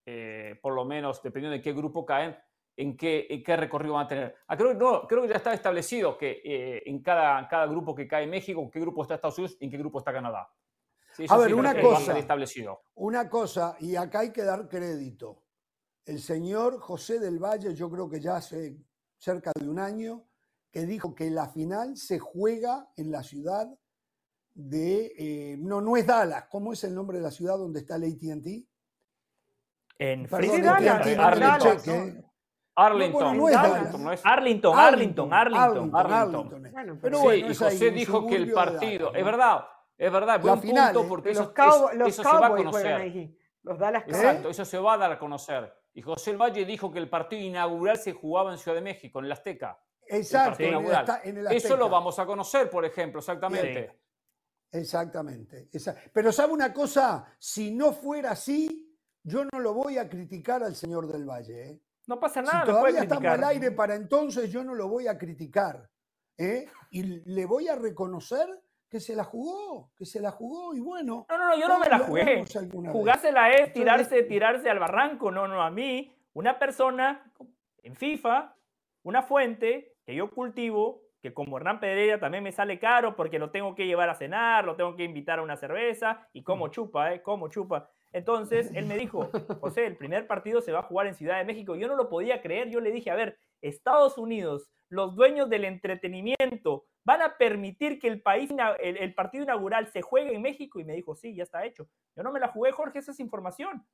eh, 0.06 0.58
por 0.62 0.72
lo 0.74 0.84
menos, 0.84 1.22
dependiendo 1.22 1.56
de 1.56 1.62
qué 1.62 1.72
grupo 1.72 2.06
caen, 2.06 2.38
en 2.78 2.96
qué, 2.96 3.26
en 3.28 3.42
qué 3.42 3.56
recorrido 3.56 3.94
van 3.94 4.04
a 4.04 4.08
tener. 4.08 4.36
Ah, 4.46 4.56
creo, 4.56 4.72
no, 4.72 5.04
creo 5.08 5.22
que 5.22 5.28
ya 5.28 5.34
está 5.34 5.52
establecido 5.52 6.16
que 6.16 6.40
eh, 6.44 6.82
en 6.86 7.02
cada, 7.02 7.48
cada 7.48 7.66
grupo 7.66 7.92
que 7.92 8.06
cae 8.06 8.24
México, 8.28 8.62
en 8.62 8.70
qué 8.70 8.78
grupo 8.78 9.02
está 9.02 9.16
Estados 9.16 9.36
Unidos 9.36 9.56
y 9.60 9.64
en 9.64 9.70
qué 9.72 9.78
grupo 9.78 9.98
está 9.98 10.12
Canadá. 10.12 10.48
Sí, 11.16 11.24
eso 11.24 11.34
A 11.34 11.38
ver, 11.38 11.48
sí 11.48 11.54
una 11.54 11.74
que 11.74 11.82
va 11.82 11.94
a 11.94 11.98
cosa. 11.98 12.16
establecido. 12.16 12.82
Una 12.94 13.28
cosa, 13.28 13.76
y 13.80 13.96
acá 13.96 14.20
hay 14.20 14.32
que 14.32 14.44
dar 14.44 14.68
crédito. 14.68 15.42
El 16.06 16.20
señor 16.20 16.78
José 16.78 17.18
del 17.18 17.40
Valle, 17.40 17.74
yo 17.74 17.90
creo 17.90 18.08
que 18.08 18.20
ya 18.20 18.36
hace 18.36 18.76
cerca 19.16 19.50
de 19.58 19.68
un 19.68 19.80
año, 19.80 20.28
que 20.70 20.86
dijo 20.86 21.16
que 21.16 21.30
la 21.30 21.48
final 21.48 21.96
se 21.96 22.20
juega 22.20 22.88
en 22.96 23.10
la 23.10 23.24
ciudad 23.24 23.66
de... 24.54 25.12
eh, 25.18 25.56
no, 25.58 25.80
no 25.80 25.96
es 25.96 26.06
Dallas. 26.06 26.44
¿Cómo 26.48 26.72
es 26.72 26.84
el 26.84 26.94
nombre 26.94 27.16
de 27.18 27.24
la 27.24 27.32
ciudad 27.32 27.58
donde 27.58 27.80
está 27.80 27.96
el 27.96 28.04
AT&T? 28.04 28.68
En 29.98 30.28
Perdón, 30.28 30.62
Dallas, 30.62 31.00
AT&T, 31.00 31.16
no 31.16 32.16
me 32.16 32.27
Arlington. 32.78 33.34
¿eh? 33.34 33.36
No, 33.36 33.40
bueno, 33.42 33.42
no 33.42 33.48
es 33.48 33.56
Arlington, 33.56 34.04
no 34.04 34.12
es- 34.12 34.20
Arlington, 34.24 34.78
Arlington, 34.78 35.32
Arlington. 35.32 35.90
Arlington. 35.94 36.72
Bueno, 36.72 36.98
Pero 37.00 37.16
Sí, 37.18 37.24
bueno, 37.24 37.50
y 37.50 37.54
José 37.54 37.90
dijo 37.90 38.26
que 38.26 38.36
el 38.36 38.52
partido, 38.52 39.14
es 39.14 39.24
verdad, 39.24 39.64
es 39.96 40.12
verdad, 40.12 40.40
buen 40.40 40.60
final, 40.60 40.92
punto 40.92 41.06
¿eh? 41.06 41.08
porque 41.08 41.34
los, 41.34 41.50
eso, 41.50 41.90
los 41.94 42.08
eso 42.08 42.22
se 42.22 42.28
va 42.28 42.46
a 42.46 42.50
conocer. 42.50 43.30
Los 43.62 43.78
Dallas. 43.78 44.04
Exacto, 44.06 44.48
eso 44.48 44.64
se 44.64 44.78
va 44.78 44.94
a 44.94 44.98
dar 44.98 45.12
a 45.12 45.18
conocer. 45.18 45.74
Y 45.92 46.02
José 46.02 46.30
el 46.30 46.36
Valle 46.36 46.64
dijo 46.64 46.92
que 46.92 47.00
el 47.00 47.08
partido 47.10 47.42
inaugural 47.42 47.98
se 47.98 48.12
jugaba 48.12 48.52
en 48.52 48.58
Ciudad 48.58 48.76
de 48.76 48.82
México, 48.82 49.18
en 49.18 49.24
el 49.24 49.32
Azteca. 49.32 49.78
Exacto, 50.06 50.62
en 50.62 50.74
el, 51.36 51.46
en 51.46 51.52
Eso 51.52 51.76
lo 51.76 51.88
vamos 51.88 52.18
a 52.18 52.24
conocer, 52.24 52.70
por 52.70 52.84
ejemplo, 52.84 53.18
exactamente. 53.18 53.98
Exactamente. 54.70 55.68
Pero 56.12 56.32
sabe 56.32 56.52
una 56.52 56.72
cosa, 56.72 57.34
si 57.38 57.70
no 57.70 57.92
fuera 57.92 58.32
así, 58.32 58.96
yo 59.22 59.44
no 59.44 59.58
lo 59.60 59.74
voy 59.74 59.98
a 59.98 60.08
criticar 60.08 60.62
al 60.62 60.74
señor 60.74 61.06
del 61.06 61.24
Valle. 61.24 61.70
¿eh? 61.70 61.80
No 62.08 62.18
pasa 62.18 62.40
Si 62.40 62.46
nada, 62.46 62.64
puede 62.64 62.78
todavía 62.78 63.02
estamos 63.02 63.24
al 63.26 63.44
aire 63.44 63.70
para 63.70 63.94
entonces, 63.94 64.50
yo 64.50 64.64
no 64.64 64.74
lo 64.74 64.88
voy 64.88 65.06
a 65.06 65.18
criticar. 65.18 65.88
¿eh? 66.38 66.66
Y 66.90 67.02
le 67.02 67.44
voy 67.44 67.68
a 67.68 67.76
reconocer 67.76 68.48
que 68.88 68.98
se 68.98 69.14
la 69.14 69.24
jugó, 69.24 69.90
que 69.94 70.06
se 70.06 70.18
la 70.18 70.30
jugó 70.30 70.74
y 70.74 70.80
bueno. 70.80 71.26
No, 71.28 71.38
no, 71.38 71.48
no, 71.48 71.60
yo 71.60 71.68
no 71.68 71.78
me 71.78 71.88
la 71.88 71.98
jugué. 71.98 72.42
Jugársela 72.90 73.50
es 73.50 73.74
tirarse, 73.74 74.02
Entonces- 74.04 74.28
tirarse 74.28 74.70
al 74.70 74.78
barranco. 74.78 75.30
No, 75.30 75.46
no, 75.46 75.62
a 75.62 75.70
mí, 75.70 76.16
una 76.32 76.58
persona 76.58 77.30
en 77.82 77.94
FIFA, 77.94 78.56
una 79.02 79.22
fuente 79.22 79.96
que 80.06 80.14
yo 80.14 80.30
cultivo, 80.30 81.02
que 81.20 81.34
como 81.34 81.58
Hernán 81.58 81.80
Pereira 81.80 82.18
también 82.18 82.42
me 82.42 82.52
sale 82.52 82.78
caro 82.78 83.14
porque 83.16 83.38
lo 83.38 83.50
tengo 83.50 83.74
que 83.74 83.86
llevar 83.86 84.08
a 84.08 84.14
cenar, 84.14 84.64
lo 84.64 84.76
tengo 84.76 84.96
que 84.96 85.04
invitar 85.04 85.40
a 85.40 85.42
una 85.42 85.56
cerveza 85.58 86.26
y 86.32 86.42
como 86.42 86.68
chupa, 86.68 87.12
¿eh? 87.12 87.20
Como 87.22 87.48
chupa. 87.48 87.90
Entonces 88.12 88.70
él 88.74 88.86
me 88.86 88.96
dijo, 88.96 89.30
José, 89.60 89.86
el 89.86 89.96
primer 89.96 90.26
partido 90.26 90.60
se 90.60 90.72
va 90.72 90.80
a 90.80 90.84
jugar 90.84 91.06
en 91.06 91.14
Ciudad 91.14 91.38
de 91.38 91.44
México. 91.44 91.76
Yo 91.76 91.88
no 91.88 91.96
lo 91.96 92.08
podía 92.08 92.42
creer, 92.42 92.70
yo 92.70 92.80
le 92.80 92.90
dije, 92.90 93.10
a 93.10 93.14
ver, 93.14 93.38
Estados 93.60 94.18
Unidos, 94.18 94.70
los 94.88 95.14
dueños 95.14 95.50
del 95.50 95.64
entretenimiento, 95.64 96.86
van 97.04 97.22
a 97.22 97.36
permitir 97.36 97.98
que 97.98 98.08
el, 98.08 98.22
país, 98.22 98.50
el, 98.80 99.14
partido 99.14 99.44
inaugural 99.44 99.90
se 99.92 100.02
juegue 100.02 100.34
en 100.34 100.42
México. 100.42 100.80
Y 100.80 100.84
me 100.84 100.94
dijo, 100.94 101.14
sí, 101.14 101.34
ya 101.34 101.42
está 101.42 101.64
hecho. 101.64 101.88
Yo 102.16 102.22
no 102.22 102.32
me 102.32 102.40
la 102.40 102.48
jugué, 102.48 102.72
Jorge, 102.72 102.98
esa 102.98 103.12
es 103.12 103.20
información. 103.20 103.86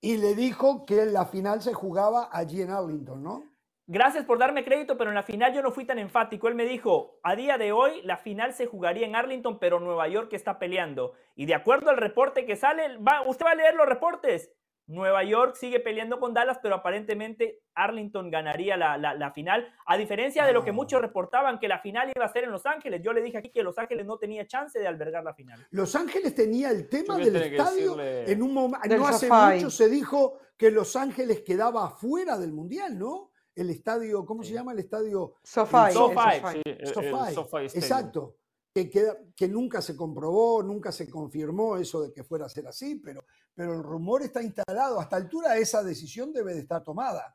Y 0.00 0.18
le 0.18 0.34
dijo 0.34 0.84
que 0.84 1.06
la 1.06 1.26
final 1.26 1.62
se 1.62 1.72
jugaba 1.72 2.28
allí 2.32 2.62
en 2.62 2.70
Arlington, 2.70 3.22
¿no? 3.22 3.44
Gracias 3.88 4.24
por 4.24 4.38
darme 4.38 4.64
crédito, 4.64 4.98
pero 4.98 5.10
en 5.10 5.14
la 5.14 5.22
final 5.22 5.54
yo 5.54 5.62
no 5.62 5.70
fui 5.70 5.84
tan 5.84 6.00
enfático. 6.00 6.48
Él 6.48 6.56
me 6.56 6.64
dijo, 6.64 7.20
a 7.22 7.36
día 7.36 7.56
de 7.56 7.70
hoy 7.70 8.02
la 8.02 8.16
final 8.16 8.52
se 8.52 8.66
jugaría 8.66 9.06
en 9.06 9.14
Arlington, 9.14 9.60
pero 9.60 9.78
Nueva 9.78 10.08
York 10.08 10.32
está 10.32 10.58
peleando. 10.58 11.12
Y 11.36 11.46
de 11.46 11.54
acuerdo 11.54 11.90
al 11.90 11.96
reporte 11.96 12.46
que 12.46 12.56
sale, 12.56 12.98
va, 12.98 13.22
usted 13.22 13.46
va 13.46 13.52
a 13.52 13.54
leer 13.54 13.74
los 13.74 13.86
reportes. 13.86 14.50
Nueva 14.88 15.24
York 15.24 15.56
sigue 15.56 15.80
peleando 15.80 16.20
con 16.20 16.32
Dallas, 16.32 16.58
pero 16.62 16.76
aparentemente 16.76 17.60
Arlington 17.74 18.30
ganaría 18.30 18.76
la, 18.76 19.32
final, 19.32 19.66
a 19.84 19.96
diferencia 19.96 20.46
de 20.46 20.52
lo 20.52 20.64
que 20.64 20.70
muchos 20.70 21.00
reportaban 21.00 21.58
que 21.58 21.66
la 21.66 21.80
final 21.80 22.10
iba 22.14 22.24
a 22.24 22.32
ser 22.32 22.44
en 22.44 22.52
Los 22.52 22.66
Ángeles. 22.66 23.02
Yo 23.02 23.12
le 23.12 23.20
dije 23.20 23.38
aquí 23.38 23.50
que 23.50 23.64
Los 23.64 23.78
Ángeles 23.78 24.06
no 24.06 24.18
tenía 24.18 24.46
chance 24.46 24.78
de 24.78 24.86
albergar 24.86 25.24
la 25.24 25.34
final. 25.34 25.66
Los 25.70 25.96
Ángeles 25.96 26.34
tenía 26.34 26.70
el 26.70 26.88
tema 26.88 27.18
del 27.18 27.34
estadio. 27.34 28.00
En 28.00 28.42
un 28.42 28.54
momento, 28.54 28.96
no 28.96 29.08
hace 29.08 29.28
mucho 29.28 29.70
se 29.70 29.88
dijo 29.88 30.38
que 30.56 30.70
Los 30.70 30.94
Ángeles 30.94 31.42
quedaba 31.42 31.90
fuera 31.90 32.38
del 32.38 32.52
Mundial, 32.52 32.96
¿no? 32.96 33.25
El 33.56 33.70
estadio, 33.70 34.24
¿cómo 34.24 34.42
se 34.44 34.52
llama 34.52 34.72
el 34.72 34.80
estadio? 34.80 35.34
SoFi. 35.42 35.92
SoFi. 35.92 37.64
Exacto. 37.74 38.36
Que, 38.72 38.90
que, 39.34 39.48
nunca 39.48 39.80
se 39.80 39.96
comprobó, 39.96 40.62
nunca 40.62 40.92
se 40.92 41.08
confirmó 41.08 41.78
eso 41.78 42.02
de 42.02 42.12
que 42.12 42.22
fuera 42.22 42.44
a 42.44 42.50
ser 42.50 42.66
así, 42.66 42.96
pero, 42.96 43.24
pero 43.54 43.72
el 43.72 43.82
rumor 43.82 44.22
está 44.22 44.42
instalado. 44.42 45.00
Hasta 45.00 45.16
altura 45.16 45.56
esa 45.56 45.82
decisión 45.82 46.30
debe 46.30 46.52
de 46.52 46.60
estar 46.60 46.84
tomada, 46.84 47.34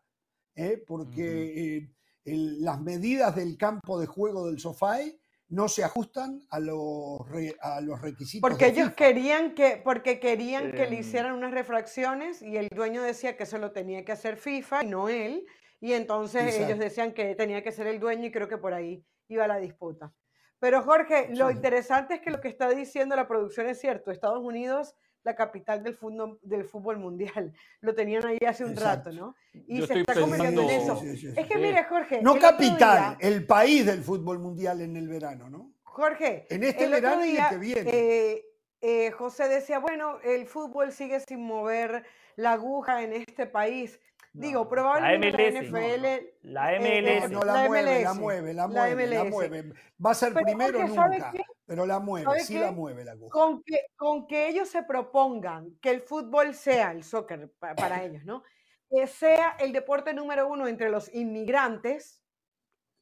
¿eh? 0.53 0.83
porque 0.85 1.77
eh, 1.77 1.89
las 2.25 2.79
medidas 2.79 3.35
del 3.35 3.57
campo 3.57 3.99
de 3.99 4.05
juego 4.05 4.45
del 4.45 4.59
SoFi 4.59 5.19
no 5.51 5.67
se 5.67 5.83
ajustan 5.83 6.41
a 6.49 6.59
los, 6.59 7.21
a 7.59 7.81
los 7.81 8.01
requisitos. 8.01 8.47
Porque 8.47 8.67
ellos 8.67 8.91
querían 8.93 9.53
que, 9.55 9.81
porque 9.83 10.19
querían 10.19 10.71
que 10.71 10.85
le 10.85 10.95
em. 10.95 11.01
hicieran 11.01 11.33
unas 11.33 11.51
refracciones 11.51 12.41
y 12.41 12.55
el 12.55 12.67
dueño 12.69 13.01
decía 13.01 13.35
que 13.35 13.43
eso 13.43 13.57
lo 13.57 13.71
tenía 13.71 14.05
que 14.05 14.13
hacer 14.13 14.37
FIFA 14.37 14.83
y 14.83 14.87
no 14.87 15.09
él. 15.09 15.45
Y 15.81 15.93
entonces 15.93 16.57
ellos 16.59 16.79
decían 16.79 17.11
que 17.11 17.35
tenía 17.35 17.63
que 17.63 17.71
ser 17.71 17.87
el 17.87 17.99
dueño 17.99 18.27
y 18.27 18.31
creo 18.31 18.47
que 18.47 18.57
por 18.57 18.73
ahí 18.73 19.03
iba 19.27 19.47
la 19.47 19.57
disputa. 19.57 20.13
Pero 20.59 20.83
Jorge, 20.83 21.29
lo 21.33 21.49
interesante 21.49 22.13
es 22.13 22.21
que 22.21 22.29
lo 22.29 22.39
que 22.39 22.47
está 22.47 22.69
diciendo 22.69 23.15
la 23.15 23.27
producción 23.27 23.67
es 23.67 23.79
cierto. 23.79 24.11
Estados 24.11 24.43
Unidos, 24.43 24.95
la 25.23 25.35
capital 25.35 25.81
del 25.81 25.95
fútbol, 25.95 26.37
del 26.43 26.65
fútbol 26.65 26.99
mundial. 26.99 27.51
Lo 27.81 27.95
tenían 27.95 28.25
ahí 28.27 28.37
hace 28.47 28.63
un 28.63 28.75
rato, 28.75 29.11
¿no? 29.11 29.35
Y 29.53 29.81
se 29.81 29.99
está 29.99 30.13
convirtiendo 30.13 30.61
en 30.61 30.69
eso. 30.69 31.01
es 31.03 31.47
que 31.47 31.57
mire, 31.57 31.83
Jorge. 31.85 32.21
No 32.21 32.37
capital, 32.37 33.17
el 33.19 33.45
país 33.47 33.87
del 33.87 34.03
fútbol 34.03 34.37
mundial 34.37 34.81
en 34.81 34.95
el 34.95 35.07
verano, 35.07 35.49
¿no? 35.49 35.73
Jorge. 35.83 36.45
En 36.49 36.63
este 36.63 36.87
verano 36.87 37.25
y 37.25 37.37
el 37.37 37.49
que 37.49 37.57
viene. 37.57 37.89
Eh, 37.91 38.45
eh, 38.81 39.11
José 39.11 39.47
decía, 39.47 39.79
bueno, 39.79 40.19
el 40.23 40.47
fútbol 40.47 40.91
sigue 40.91 41.19
sin 41.19 41.43
mover 41.43 42.03
la 42.35 42.53
aguja 42.53 43.03
en 43.03 43.13
este 43.13 43.45
país. 43.45 43.99
Digo, 44.33 44.69
probablemente 44.69 45.51
la, 45.51 45.61
NFL. 45.61 46.05
La 46.43 46.79
MLS. 46.79 47.31
no, 47.31 47.41
la, 47.41 47.67
mueve, 47.67 48.03
la 48.03 48.13
mueve, 48.13 48.53
la 48.53 48.67
mueve, 48.67 49.07
la, 49.07 49.23
mueve. 49.25 49.73
Va 50.03 50.11
a 50.11 50.15
ser 50.15 50.33
primero 50.33 50.87
nunca, 50.87 51.33
pero 51.65 51.85
la 51.85 51.99
mueve, 51.99 52.39
sí 52.39 52.57
la 52.57 52.71
mueve 52.71 53.03
la 53.03 53.17
Con 53.29 53.61
que, 53.63 53.77
con 53.97 54.27
que 54.27 54.47
ellos 54.47 54.69
se 54.69 54.83
propongan 54.83 55.77
que 55.81 55.89
el 55.89 56.01
fútbol 56.01 56.53
sea 56.53 56.91
el 56.91 57.03
soccer 57.03 57.51
para, 57.59 58.03
ellos, 58.03 58.23
¿no? 58.23 58.43
Que 58.89 59.05
sea 59.07 59.57
el 59.59 59.73
deporte 59.73 60.13
número 60.13 60.47
uno 60.47 60.67
entre 60.67 60.89
los 60.89 61.13
inmigrantes, 61.13 62.23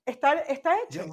está, 0.05 0.33
está 0.33 0.77
hecho. 0.81 1.05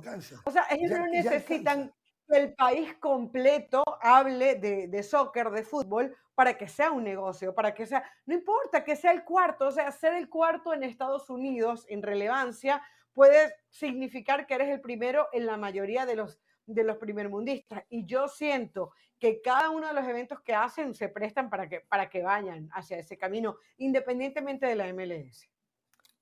O 0.45 0.51
sea, 0.51 0.67
ellos 0.71 0.99
no 0.99 1.07
necesitan 1.09 1.93
el 2.29 2.55
país 2.55 2.95
completo 2.95 3.85
hable 4.01 4.57
de, 4.57 4.89
de 4.89 5.03
soccer, 5.03 5.51
de 5.51 5.63
fútbol, 5.63 6.17
para 6.35 6.59
que 6.59 6.69
sea 6.69 6.91
un 6.91 7.03
negocio, 7.03 7.55
para 7.55 7.75
que 7.75 7.87
sea, 7.87 8.05
no 8.27 8.35
importa 8.35 8.85
que 8.85 8.95
sea 8.95 9.13
el 9.13 9.25
cuarto, 9.25 9.69
o 9.69 9.71
sea, 9.71 9.91
ser 9.91 10.13
el 10.15 10.29
cuarto 10.29 10.75
en 10.75 10.83
Estados 10.83 11.31
Unidos 11.31 11.87
en 11.89 12.03
relevancia 12.03 12.83
puede 13.15 13.55
significar 13.71 14.47
que 14.47 14.55
eres 14.55 14.69
el 14.69 14.83
primero 14.83 15.29
en 15.33 15.47
la 15.47 15.57
mayoría 15.57 16.05
de 16.05 16.17
los, 16.17 16.39
de 16.67 16.85
los 16.85 16.99
primermundistas. 16.99 17.85
Y 17.89 18.05
yo 18.05 18.29
siento 18.29 18.93
que 19.19 19.41
cada 19.41 19.71
uno 19.71 19.89
de 19.89 19.95
los 19.95 20.07
eventos 20.07 20.43
que 20.43 20.55
hacen 20.55 20.95
se 20.95 21.09
prestan 21.09 21.49
para 21.49 21.67
que, 21.67 21.81
para 21.81 22.11
que 22.11 22.23
vayan 22.23 22.69
hacia 22.75 22.99
ese 22.99 23.17
camino, 23.17 23.57
independientemente 23.79 24.67
de 24.67 24.75
la 24.75 24.93
MLS. 24.93 25.49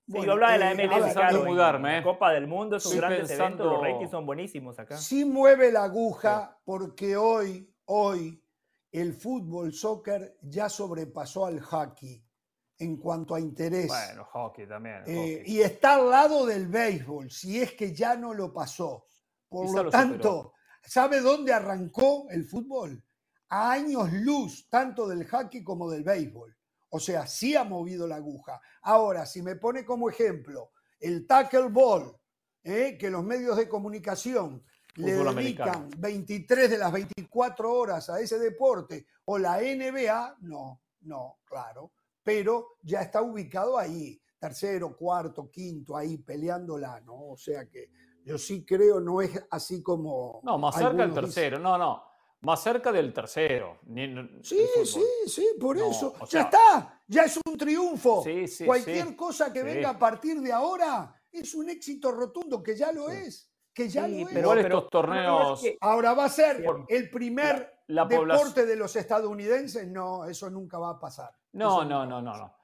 Sí, 0.06 0.22
yo 0.22 0.32
hablaba 0.32 0.52
de 0.52 0.58
la 0.58 0.72
eh, 0.72 0.86
MLS, 0.86 1.12
claro, 1.14 1.44
mudarme, 1.44 1.98
¿eh? 1.98 2.02
Copa 2.02 2.32
del 2.32 2.46
Mundo 2.46 2.76
es 2.76 2.86
un 2.86 2.96
gran 2.98 3.12
evento, 3.12 3.64
los 3.64 4.10
son 4.10 4.26
buenísimos 4.26 4.78
acá. 4.78 4.98
Sí 4.98 5.24
mueve 5.24 5.72
la 5.72 5.84
aguja 5.84 6.58
porque 6.64 7.16
hoy, 7.16 7.74
hoy, 7.86 8.42
el 8.92 9.14
fútbol, 9.14 9.72
soccer 9.72 10.36
ya 10.42 10.68
sobrepasó 10.68 11.46
al 11.46 11.60
hockey 11.60 12.22
en 12.78 12.96
cuanto 12.98 13.34
a 13.34 13.40
interés. 13.40 13.88
Bueno, 13.88 14.24
hockey 14.24 14.66
también. 14.66 15.04
Eh, 15.06 15.42
y 15.46 15.60
está 15.60 15.94
al 15.94 16.10
lado 16.10 16.44
del 16.44 16.68
béisbol, 16.68 17.30
si 17.30 17.60
es 17.60 17.72
que 17.72 17.94
ya 17.94 18.14
no 18.14 18.34
lo 18.34 18.52
pasó. 18.52 19.06
Por 19.48 19.84
lo 19.84 19.90
tanto, 19.90 20.52
¿sabe 20.82 21.20
dónde 21.20 21.52
arrancó 21.52 22.26
el 22.28 22.44
fútbol? 22.44 23.02
A 23.48 23.72
años 23.72 24.12
luz, 24.12 24.68
tanto 24.68 25.08
del 25.08 25.26
hockey 25.26 25.62
como 25.62 25.90
del 25.90 26.04
béisbol. 26.04 26.54
O 26.94 27.00
sea, 27.00 27.26
sí 27.26 27.56
ha 27.56 27.64
movido 27.64 28.06
la 28.06 28.14
aguja. 28.14 28.60
Ahora, 28.82 29.26
si 29.26 29.42
me 29.42 29.56
pone 29.56 29.84
como 29.84 30.08
ejemplo 30.08 30.70
el 31.00 31.26
tackle 31.26 31.68
ball, 31.68 32.16
eh, 32.62 32.96
que 32.96 33.10
los 33.10 33.24
medios 33.24 33.56
de 33.56 33.68
comunicación 33.68 34.64
le 34.94 35.14
dedican 35.14 35.90
23 35.98 36.70
de 36.70 36.78
las 36.78 36.92
24 36.92 37.72
horas 37.72 38.08
a 38.10 38.20
ese 38.20 38.38
deporte 38.38 39.08
o 39.24 39.38
la 39.38 39.60
NBA, 39.60 40.36
no, 40.42 40.82
no, 41.00 41.40
claro, 41.44 41.94
pero 42.22 42.76
ya 42.80 43.00
está 43.00 43.22
ubicado 43.22 43.76
ahí, 43.76 44.22
tercero, 44.38 44.96
cuarto, 44.96 45.50
quinto, 45.50 45.96
ahí 45.96 46.18
peleándola, 46.18 47.00
¿no? 47.00 47.30
O 47.30 47.36
sea 47.36 47.68
que 47.68 47.90
yo 48.24 48.38
sí 48.38 48.64
creo, 48.64 49.00
no 49.00 49.20
es 49.20 49.32
así 49.50 49.82
como... 49.82 50.40
No, 50.44 50.58
más 50.58 50.76
cerca 50.76 51.02
del 51.02 51.12
tercero, 51.12 51.58
no, 51.58 51.76
no, 51.76 52.04
más 52.44 52.62
cerca 52.62 52.92
del 52.92 53.12
tercero. 53.12 53.78
sí, 54.42 54.66
sí, 54.84 55.02
sí, 55.26 55.46
por 55.60 55.76
eso. 55.78 56.14
ya 56.28 56.42
está, 56.42 57.02
ya 57.06 57.22
es 57.22 57.38
un 57.46 57.56
triunfo. 57.56 58.24
Cualquier 58.64 59.16
cosa 59.16 59.52
que 59.52 59.62
venga 59.62 59.90
a 59.90 59.98
partir 59.98 60.40
de 60.40 60.52
ahora 60.52 61.20
es 61.30 61.54
un 61.54 61.68
éxito 61.68 62.12
rotundo, 62.12 62.62
que 62.62 62.76
ya 62.76 62.92
lo 62.92 63.10
es 63.10 63.50
que 63.74 63.88
ya 63.88 64.06
sí, 64.06 64.24
pero, 64.32 64.54
estos 64.54 64.88
torneos. 64.88 65.62
Ahora 65.80 66.14
va 66.14 66.26
a 66.26 66.28
ser 66.28 66.64
el 66.88 67.10
primer 67.10 67.82
deporte 67.88 68.64
de 68.64 68.76
los 68.76 68.94
estadounidenses. 68.94 69.88
No, 69.88 70.26
eso 70.26 70.48
nunca 70.48 70.78
va 70.78 70.90
a 70.90 70.98
pasar. 70.98 71.30
No, 71.52 71.84
no, 71.84 72.06
no, 72.06 72.22
no, 72.22 72.36
no. 72.36 72.56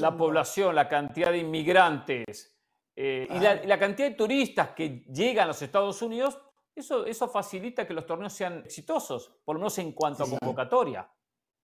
La 0.00 0.16
población, 0.16 0.74
la 0.74 0.88
cantidad 0.88 1.30
de 1.30 1.38
inmigrantes 1.38 2.56
eh, 2.94 3.26
y, 3.30 3.38
la, 3.38 3.78
cantidad 3.78 4.08
de 4.08 4.14
turistas 4.14 4.70
que 4.70 5.04
llegan 5.12 5.44
a 5.44 5.48
los 5.48 5.62
Estados 5.62 6.02
Unidos, 6.02 6.38
eso, 6.74 7.06
eso 7.06 7.28
facilita 7.28 7.86
que 7.86 7.94
los 7.94 8.06
torneos 8.06 8.32
sean 8.32 8.62
exitosos, 8.64 9.32
por 9.44 9.56
lo 9.56 9.60
menos 9.60 9.76
en 9.78 9.92
cuanto 9.92 10.24
a 10.24 10.28
convocatoria. 10.28 11.10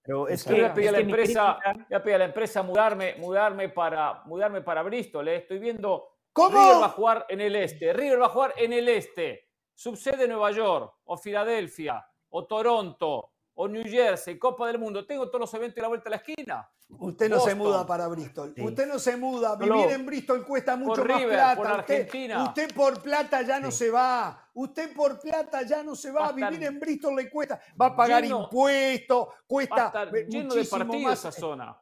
Pero 0.02 0.28
es 0.28 0.42
que, 0.44 0.54
voy 0.54 0.64
a 0.64 0.74
pedir 0.74 0.88
a 0.88 0.92
la 0.92 1.00
empresa, 1.00 1.58
a 1.90 2.18
la 2.18 2.24
empresa 2.24 2.62
mudarme, 2.62 3.16
mudarme 3.16 3.68
para, 3.68 4.22
mudarme 4.24 4.62
para 4.62 4.82
Bristol. 4.82 5.28
¿eh? 5.28 5.36
Estoy 5.36 5.58
viendo 5.58 6.18
River 6.46 6.80
va 6.80 6.86
a 6.86 6.90
jugar 6.90 7.26
en 7.28 7.40
el 7.40 7.56
este. 7.56 7.92
River 7.92 8.20
va 8.20 8.26
a 8.26 8.30
jugar 8.30 8.54
en 8.56 8.72
el 8.72 8.88
este. 8.88 9.48
Subsede 9.74 10.26
Nueva 10.26 10.50
York, 10.50 10.94
o 11.04 11.16
Filadelfia, 11.16 12.04
o 12.30 12.46
Toronto, 12.46 13.32
o 13.60 13.66
New 13.66 13.82
Jersey, 13.84 14.38
Copa 14.38 14.68
del 14.68 14.78
Mundo. 14.78 15.04
Tengo 15.04 15.26
todos 15.26 15.40
los 15.40 15.54
eventos 15.54 15.78
a 15.78 15.82
la 15.82 15.88
vuelta 15.88 16.04
de 16.04 16.10
la 16.10 16.16
esquina. 16.16 16.70
Usted 16.90 17.28
no 17.28 17.40
se 17.40 17.56
muda 17.56 17.84
para 17.84 18.06
Bristol. 18.06 18.54
Usted 18.56 18.86
no 18.86 19.00
se 19.00 19.16
muda. 19.16 19.56
Vivir 19.56 19.90
en 19.90 20.06
Bristol 20.06 20.46
cuesta 20.46 20.76
mucho 20.76 21.04
más 21.04 21.24
plata. 21.24 21.56
Por 21.56 21.66
Argentina. 21.66 22.44
Usted, 22.44 22.72
por 22.72 23.02
plata 23.02 23.42
ya 23.42 23.58
no 23.58 23.72
se 23.72 23.90
va. 23.90 24.48
Usted 24.54 24.94
por 24.94 25.20
plata 25.20 25.62
ya 25.62 25.82
no 25.82 25.96
se 25.96 26.12
va. 26.12 26.30
Vivir 26.30 26.62
en 26.62 26.78
Bristol 26.78 27.16
le 27.16 27.28
cuesta. 27.28 27.60
Va 27.80 27.86
a 27.86 27.96
pagar 27.96 28.24
impuestos. 28.24 29.28
Cuesta. 29.44 29.90
Va 29.92 30.12
lleno 30.28 30.54
de 30.54 30.64
partidos 30.64 31.12
esa 31.12 31.32
zona. 31.32 31.76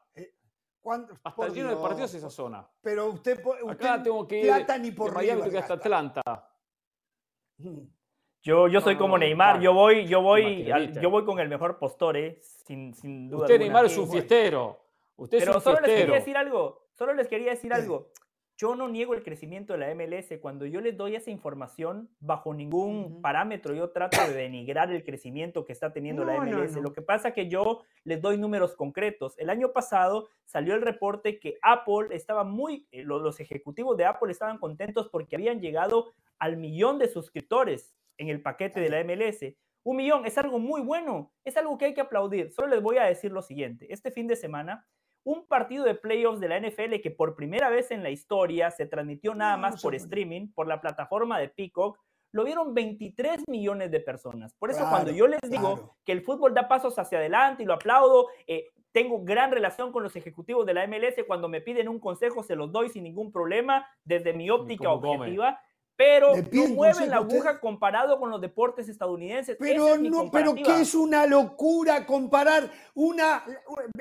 Hasta 1.25 1.49
lleno 1.49 1.69
de 1.69 1.77
partidos 1.77 2.15
esa 2.15 2.31
zona. 2.31 2.67
Pero 2.81 3.09
usted, 3.09 3.39
Acá 3.69 4.03
tengo 4.03 4.27
que 4.27 4.41
ir 4.41 4.47
plata 4.47 4.79
ni 4.79 4.93
por 4.93 5.13
Miami 5.13 5.55
hasta 5.55 5.75
Atlanta. 5.75 6.23
Yo, 8.47 8.69
yo 8.69 8.81
soy 8.81 8.95
como 8.95 9.19
Neymar, 9.19 9.61
yo 9.61 9.73
voy, 9.73 10.07
yo 10.07 10.23
voy, 10.23 10.73
yo 11.03 11.11
voy 11.11 11.25
con 11.25 11.41
el 11.41 11.49
mejor 11.49 11.81
postor, 11.81 12.17
¿eh? 12.17 12.39
sin, 12.41 12.95
sin 12.95 13.29
duda. 13.29 13.43
Usted 13.43 13.59
Neymar 13.59 13.87
es 13.87 13.99
un 13.99 14.09
fiestero. 14.09 14.79
Usted 15.17 15.41
Pero 15.41 15.51
es 15.51 15.57
un 15.57 15.63
solo 15.63 15.81
les 15.81 15.91
quería 15.97 16.15
decir 16.15 16.37
algo, 16.37 16.87
solo 16.93 17.13
les 17.13 17.27
quería 17.27 17.51
decir 17.51 17.73
algo. 17.73 18.13
yo 18.57 18.77
no 18.77 18.89
niego 18.89 19.15
el 19.15 19.25
crecimiento 19.25 19.73
de 19.73 19.81
la 19.81 19.93
MLS. 19.97 20.39
Cuando 20.41 20.65
yo 20.65 20.81
les 20.81 20.97
doy 20.97 21.17
esa 21.17 21.33
información, 21.33 22.09
bajo 22.21 22.55
ningún 22.55 23.21
parámetro, 23.21 23.75
yo 23.75 23.91
trato 23.91 24.17
de 24.29 24.35
denigrar 24.35 24.93
el 24.93 25.03
crecimiento 25.03 25.65
que 25.65 25.73
está 25.73 25.93
teniendo 25.93 26.25
la 26.25 26.39
MLS. 26.41 26.77
Lo 26.77 26.93
que 26.93 27.03
pasa 27.03 27.31
es 27.31 27.35
que 27.35 27.49
yo 27.49 27.83
les 28.05 28.23
doy 28.23 28.39
números 28.39 28.77
concretos. 28.77 29.37
El 29.39 29.51
año 29.51 29.73
pasado 29.73 30.29
salió 30.45 30.77
el 30.77 30.83
reporte 30.83 31.41
que 31.41 31.59
Apple 31.63 32.15
estaba 32.15 32.45
muy, 32.45 32.87
eh, 32.93 33.03
los 33.03 33.41
ejecutivos 33.41 33.97
de 33.97 34.05
Apple 34.05 34.31
estaban 34.31 34.59
contentos 34.59 35.09
porque 35.09 35.35
habían 35.35 35.61
llegado 35.61 36.13
al 36.39 36.59
millón 36.59 37.01
de 37.01 37.09
suscriptores 37.09 37.97
en 38.19 38.29
el 38.29 38.43
paquete 38.43 38.81
de 38.81 38.91
la 38.91 39.03
MLS. 39.05 39.55
Un 39.85 39.97
millón 39.97 40.27
es 40.27 40.37
algo 40.39 40.59
muy 40.59 40.81
bueno, 40.81 41.33
es 41.45 41.57
algo 41.57 41.79
que 41.79 41.87
hay 41.87 41.95
que 41.95 42.01
aplaudir. 42.01 42.51
Solo 42.53 42.69
les 42.69 42.83
voy 42.83 42.99
a 42.99 43.05
decir 43.05 43.31
lo 43.31 43.43
siguiente. 43.43 43.93
Este 43.93 44.11
fin 44.11 44.27
de 44.27 44.37
semana 44.37 44.87
un 45.27 45.45
partido 45.45 45.85
de 45.85 45.97
playoffs 45.97 46.39
de 46.39 46.49
la 46.49 46.61
NFL 46.61 47.01
que 47.03 47.11
por 47.11 47.35
primera 47.35 47.69
vez 47.69 47.91
en 47.91 48.05
la 48.05 48.11
historia 48.11 48.71
se 48.71 48.87
transmitió 48.87 49.35
nada 49.35 49.57
más 49.57 49.83
por 49.83 49.93
streaming, 49.97 50.53
por 50.53 50.69
la 50.69 50.81
plataforma 50.81 51.41
de 51.41 51.49
Peacock, 51.49 51.99
lo 52.31 52.45
vieron 52.45 52.75
23 52.75 53.43
millones 53.49 53.91
de 53.91 53.99
personas. 53.99 54.55
Por 54.55 54.71
eso 54.71 54.89
cuando 54.89 55.11
yo 55.11 55.27
les 55.27 55.41
digo 55.51 55.97
que 56.05 56.13
el 56.13 56.23
fútbol 56.23 56.55
da 56.55 56.69
pasos 56.69 56.97
hacia 57.01 57.19
adelante 57.19 57.65
y 57.65 57.67
lo 57.67 57.75
aplaudo, 57.75 58.29
eh, 58.47 58.69
tengo 58.93 59.25
gran 59.25 59.51
relación 59.51 59.91
con 59.91 60.05
los 60.05 60.15
ejecutivos 60.15 60.65
de 60.65 60.75
la 60.75 60.87
MLS, 60.87 61.25
cuando 61.27 61.49
me 61.49 61.61
piden 61.61 61.89
un 61.89 61.99
consejo 61.99 62.45
se 62.45 62.55
los 62.55 62.71
doy 62.71 62.89
sin 62.89 63.03
ningún 63.03 63.33
problema 63.33 63.85
desde 64.05 64.33
mi 64.33 64.49
óptica 64.49 64.93
objetiva 64.93 65.61
pero 65.97 66.35
no 66.53 66.69
mueven 66.69 67.11
la 67.11 67.17
aguja 67.17 67.59
comparado 67.59 68.19
con 68.19 68.31
los 68.31 68.41
deportes 68.41 68.89
estadounidenses. 68.89 69.57
Pero 69.59 69.97
no, 69.97 70.31
pero 70.31 70.55
que 70.55 70.81
es 70.81 70.95
una 70.95 71.27
locura 71.27 72.07
comparar 72.07 72.71
una. 72.95 73.45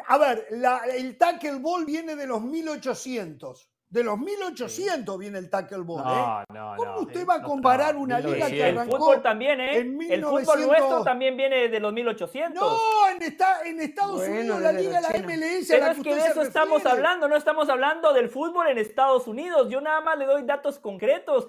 A 0.08 0.18
ver, 0.18 0.48
la, 0.52 0.82
el 0.94 1.18
tackle 1.18 1.60
ball 1.60 1.86
viene 1.86 2.16
de 2.16 2.28
los 2.28 2.42
1800. 2.42 3.70
De 3.96 4.04
los 4.04 4.20
1800 4.20 5.18
viene 5.18 5.40
el 5.40 5.50
tackle 5.50 5.78
¿eh? 5.78 5.84
¿Cómo 5.86 7.00
usted 7.00 7.26
va 7.26 7.36
a 7.36 7.42
comparar 7.42 7.96
una 7.96 8.20
liga 8.20 8.50
que 8.50 8.62
arrancó 8.62 8.98
El 8.98 9.02
fútbol 9.02 9.22
también, 9.22 9.62
¿eh? 9.62 9.78
El 10.10 10.22
fútbol 10.22 10.68
nuestro 10.68 11.02
también 11.02 11.38
viene 11.38 11.70
de 11.70 11.80
los 11.80 11.94
1800. 11.94 12.62
No, 12.62 12.78
en, 13.08 13.24
en 13.24 13.80
Estados 13.80 14.28
Unidos 14.28 14.60
la 14.60 14.74
liga, 14.74 15.00
la 15.00 15.08
MLS... 15.12 15.68
Pero 15.70 15.86
es 15.86 16.00
que 16.02 16.14
de 16.14 16.26
eso 16.26 16.42
estamos 16.42 16.86
hablando, 16.86 17.30
no 17.30 17.38
estamos 17.38 17.70
hablando 17.70 18.12
del 18.12 18.28
fútbol 18.28 18.68
en 18.68 18.80
Estados 18.80 19.28
Unidos. 19.28 19.70
Yo 19.70 19.80
nada 19.80 20.02
más 20.02 20.18
le 20.18 20.26
doy 20.26 20.44
datos 20.44 20.78
concretos. 20.78 21.48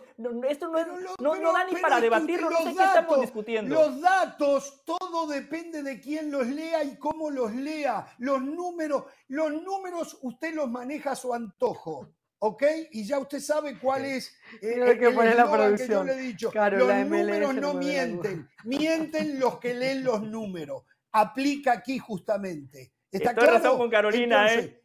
esto 0.49 0.71
no, 1.19 1.35
no, 1.35 1.53
da 1.53 1.65
ni 1.65 1.75
para 1.81 2.01
debatirlo, 2.01 2.49
no 2.49 2.59
sé 2.59 2.77
qué 2.77 2.85
estamos 2.85 3.23
discutiendo. 3.23 3.75
Los 3.75 4.01
datos, 4.01 4.85
todo 4.85 5.27
depende 5.27 5.83
de 5.83 6.01
quién 6.01 6.31
los 6.31 6.47
lea 6.47 6.85
y 6.85 6.97
cómo 6.97 7.29
los 7.29 7.53
lea. 7.53 8.07
Los 8.19 8.41
números, 8.41 9.03
los 9.27 9.51
números 9.51 10.17
usted 10.23 10.55
los 10.55 10.71
maneja 10.71 11.11
a 11.11 11.17
su 11.17 11.35
antojo. 11.35 12.13
¿Ok? 12.39 12.63
Y 12.93 13.05
ya 13.05 13.19
usted 13.19 13.41
sabe 13.41 13.79
cuál 13.79 14.05
es 14.05 14.37
eh, 14.61 14.75
el, 14.75 14.99
que, 14.99 15.11
la 15.11 15.51
producción. 15.51 15.89
que 15.89 15.93
yo 15.93 16.05
le 16.05 16.13
he 16.15 16.19
dicho. 16.19 16.53
los 16.73 16.97
números 17.07 17.55
no 17.55 17.75
mienten, 17.75 18.49
mienten 18.65 19.41
los 19.41 19.59
que 19.59 19.75
leen 19.75 20.05
los 20.05 20.23
números. 20.23 20.83
Aplica 21.13 21.73
aquí 21.73 21.99
justamente. 21.99 22.93
¿Está 23.11 23.31
Estoy 23.31 23.45
claro? 23.45 23.59
razón 23.59 23.79
con 23.79 23.91
Carolina, 23.91 24.53
¿eh? 24.53 24.83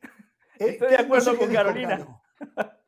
eh 0.60 0.66
Estoy 0.70 0.90
de 0.90 0.98
acuerdo 0.98 1.38
con 1.38 1.54
Carolina. 1.54 2.08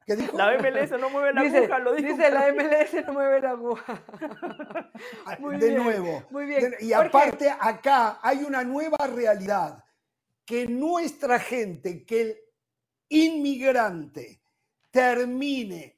¿Qué 0.06 0.16
dijo? 0.16 0.38
La 0.38 0.58
MLS 0.58 0.92
no 1.00 1.10
mueve 1.10 1.34
la 1.34 1.42
aguja, 1.42 1.80
lo 1.80 1.94
dijo. 1.94 2.08
Dice, 2.10 2.30
la 2.30 2.54
MLS 2.54 3.06
no 3.06 3.14
mueve 3.14 3.42
la 3.42 3.50
aguja. 3.52 4.04
Muy 5.40 5.58
de 5.58 5.72
nuevo. 5.72 6.24
Muy 6.30 6.46
bien. 6.46 6.76
Y 6.80 6.94
aparte, 6.94 7.50
acá 7.50 8.20
hay 8.22 8.44
una 8.44 8.64
nueva 8.64 8.98
realidad. 9.08 9.84
Que 10.46 10.68
nuestra 10.68 11.40
gente, 11.40 12.06
que 12.06 12.22
el 12.22 12.38
inmigrante, 13.08 14.43
termine 14.94 15.98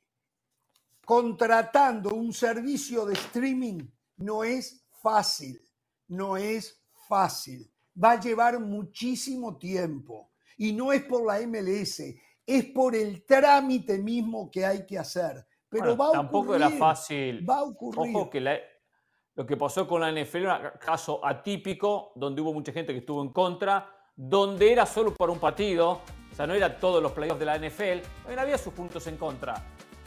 contratando 1.03 2.15
un 2.15 2.31
servicio 2.31 3.05
de 3.05 3.13
streaming 3.13 3.85
no 4.17 4.43
es 4.45 4.87
fácil, 5.01 5.61
no 6.07 6.37
es 6.37 6.81
fácil. 7.07 7.69
Va 8.01 8.11
a 8.11 8.19
llevar 8.19 8.57
muchísimo 8.59 9.57
tiempo 9.57 10.31
y 10.57 10.71
no 10.71 10.93
es 10.93 11.03
por 11.03 11.25
la 11.25 11.45
MLS, 11.45 12.03
es 12.45 12.65
por 12.73 12.95
el 12.95 13.25
trámite 13.25 13.97
mismo 13.97 14.49
que 14.49 14.65
hay 14.65 14.85
que 14.85 14.97
hacer. 14.97 15.45
Pero 15.67 15.97
va 15.97 16.09
a 16.09 16.11
tampoco 16.13 16.55
era 16.55 16.69
fácil. 16.69 17.47
Va 17.47 17.57
a 17.59 17.63
ocurrir. 17.63 18.15
Ojo 18.15 18.29
que 18.29 18.39
lo 18.39 19.45
que 19.45 19.57
pasó 19.57 19.85
con 19.85 19.99
la 19.99 20.09
NFL 20.09 20.37
era 20.37 20.71
un 20.73 20.79
caso 20.79 21.23
atípico, 21.25 22.13
donde 22.15 22.41
hubo 22.41 22.53
mucha 22.53 22.71
gente 22.71 22.93
que 22.93 22.99
estuvo 22.99 23.21
en 23.21 23.33
contra, 23.33 23.93
donde 24.15 24.71
era 24.71 24.85
solo 24.85 25.13
para 25.13 25.33
un 25.33 25.39
partido, 25.39 25.99
o 26.35 26.37
sea, 26.37 26.47
no 26.47 26.53
era 26.53 26.77
todos 26.77 27.01
los 27.01 27.13
playoffs 27.13 27.39
de 27.39 27.45
la 27.45 27.57
NFL, 27.57 28.01
también 28.23 28.39
había 28.39 28.57
sus 28.57 28.73
puntos 28.73 29.07
en 29.07 29.15
contra. 29.15 29.63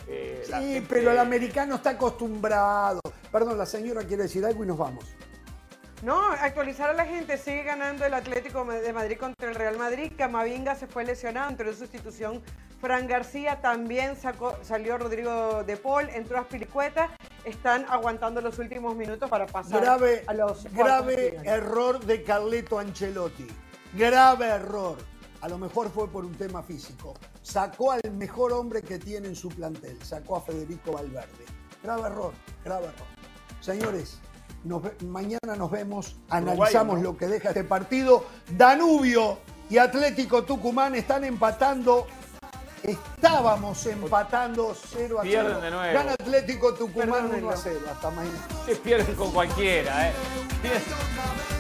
Eh, 0.07 0.45
sí, 0.45 0.85
pero 0.87 1.11
el 1.11 1.19
americano 1.19 1.77
está 1.77 1.91
acostumbrado. 1.91 3.01
Perdón, 3.33 3.57
la 3.57 3.65
señora 3.65 4.03
quiere 4.05 4.25
decir 4.25 4.45
algo 4.45 4.63
y 4.63 4.67
nos 4.67 4.77
vamos. 4.77 5.07
No, 6.03 6.21
actualizar 6.21 6.91
a 6.91 6.93
la 6.93 7.07
gente. 7.07 7.39
Sigue 7.39 7.63
ganando 7.63 8.05
el 8.05 8.13
Atlético 8.13 8.63
de 8.67 8.93
Madrid 8.93 9.17
contra 9.17 9.49
el 9.49 9.55
Real 9.55 9.79
Madrid. 9.79 10.13
Camavinga 10.19 10.75
se 10.75 10.87
fue 10.87 11.03
lesionado, 11.03 11.49
entró 11.49 11.71
en 11.71 11.77
sustitución. 11.79 12.43
Fran 12.79 13.07
García 13.07 13.63
también 13.63 14.15
sacó, 14.15 14.55
salió 14.61 14.99
Rodrigo 14.99 15.65
de 15.65 15.79
Paul, 15.79 16.11
entró 16.11 16.41
a 16.41 16.43
Spiricueta. 16.43 17.09
Están 17.45 17.87
aguantando 17.89 18.43
los 18.43 18.59
últimos 18.59 18.95
minutos 18.95 19.31
para 19.31 19.47
pasar 19.47 19.81
grave, 19.81 20.25
a 20.27 20.35
los 20.35 20.65
Grave 20.75 21.41
error 21.45 22.01
de 22.01 22.23
Carleto 22.23 22.79
Ancelotti. 22.79 23.47
Grave 23.95 24.47
error 24.47 24.99
a 25.41 25.49
lo 25.49 25.59
mejor 25.59 25.91
fue 25.91 26.09
por 26.09 26.25
un 26.25 26.35
tema 26.35 26.63
físico. 26.63 27.15
Sacó 27.43 27.93
al 27.93 28.01
mejor 28.13 28.53
hombre 28.53 28.83
que 28.83 28.99
tiene 28.99 29.29
en 29.29 29.37
su 29.37 29.49
plantel, 29.49 30.03
sacó 30.03 30.37
a 30.37 30.41
Federico 30.41 30.93
Valverde. 30.93 31.45
Grave 31.83 32.03
error, 32.03 32.33
grave 32.65 32.87
error. 32.87 33.07
Señores, 33.61 34.19
mañana 35.07 35.57
nos 35.57 35.71
vemos, 35.71 36.17
analizamos 36.29 37.01
lo 37.01 37.17
que 37.17 37.29
deja 37.29 37.49
este 37.51 37.65
partido. 37.65 38.25
Danubio 38.57 39.39
y 39.71 39.79
Atlético 39.79 40.45
Tucumán 40.45 40.95
están 40.95 41.25
empatando. 41.25 42.07
Estábamos 42.83 43.85
empatando 43.87 44.75
0 44.75 45.19
a 45.19 45.23
0. 45.23 45.23
Pierden 45.23 45.61
de 45.61 45.71
nuevo. 45.71 45.95
Gana 45.95 46.13
Atlético 46.13 46.75
Tucumán 46.75 47.31
1 47.35 47.51
a 47.51 47.57
0. 47.57 47.81
Hasta 47.91 48.11
mañana. 48.11 48.39
pierden 48.85 49.17
con 49.17 49.33
cualquiera, 49.33 50.09
¿eh? 50.09 50.13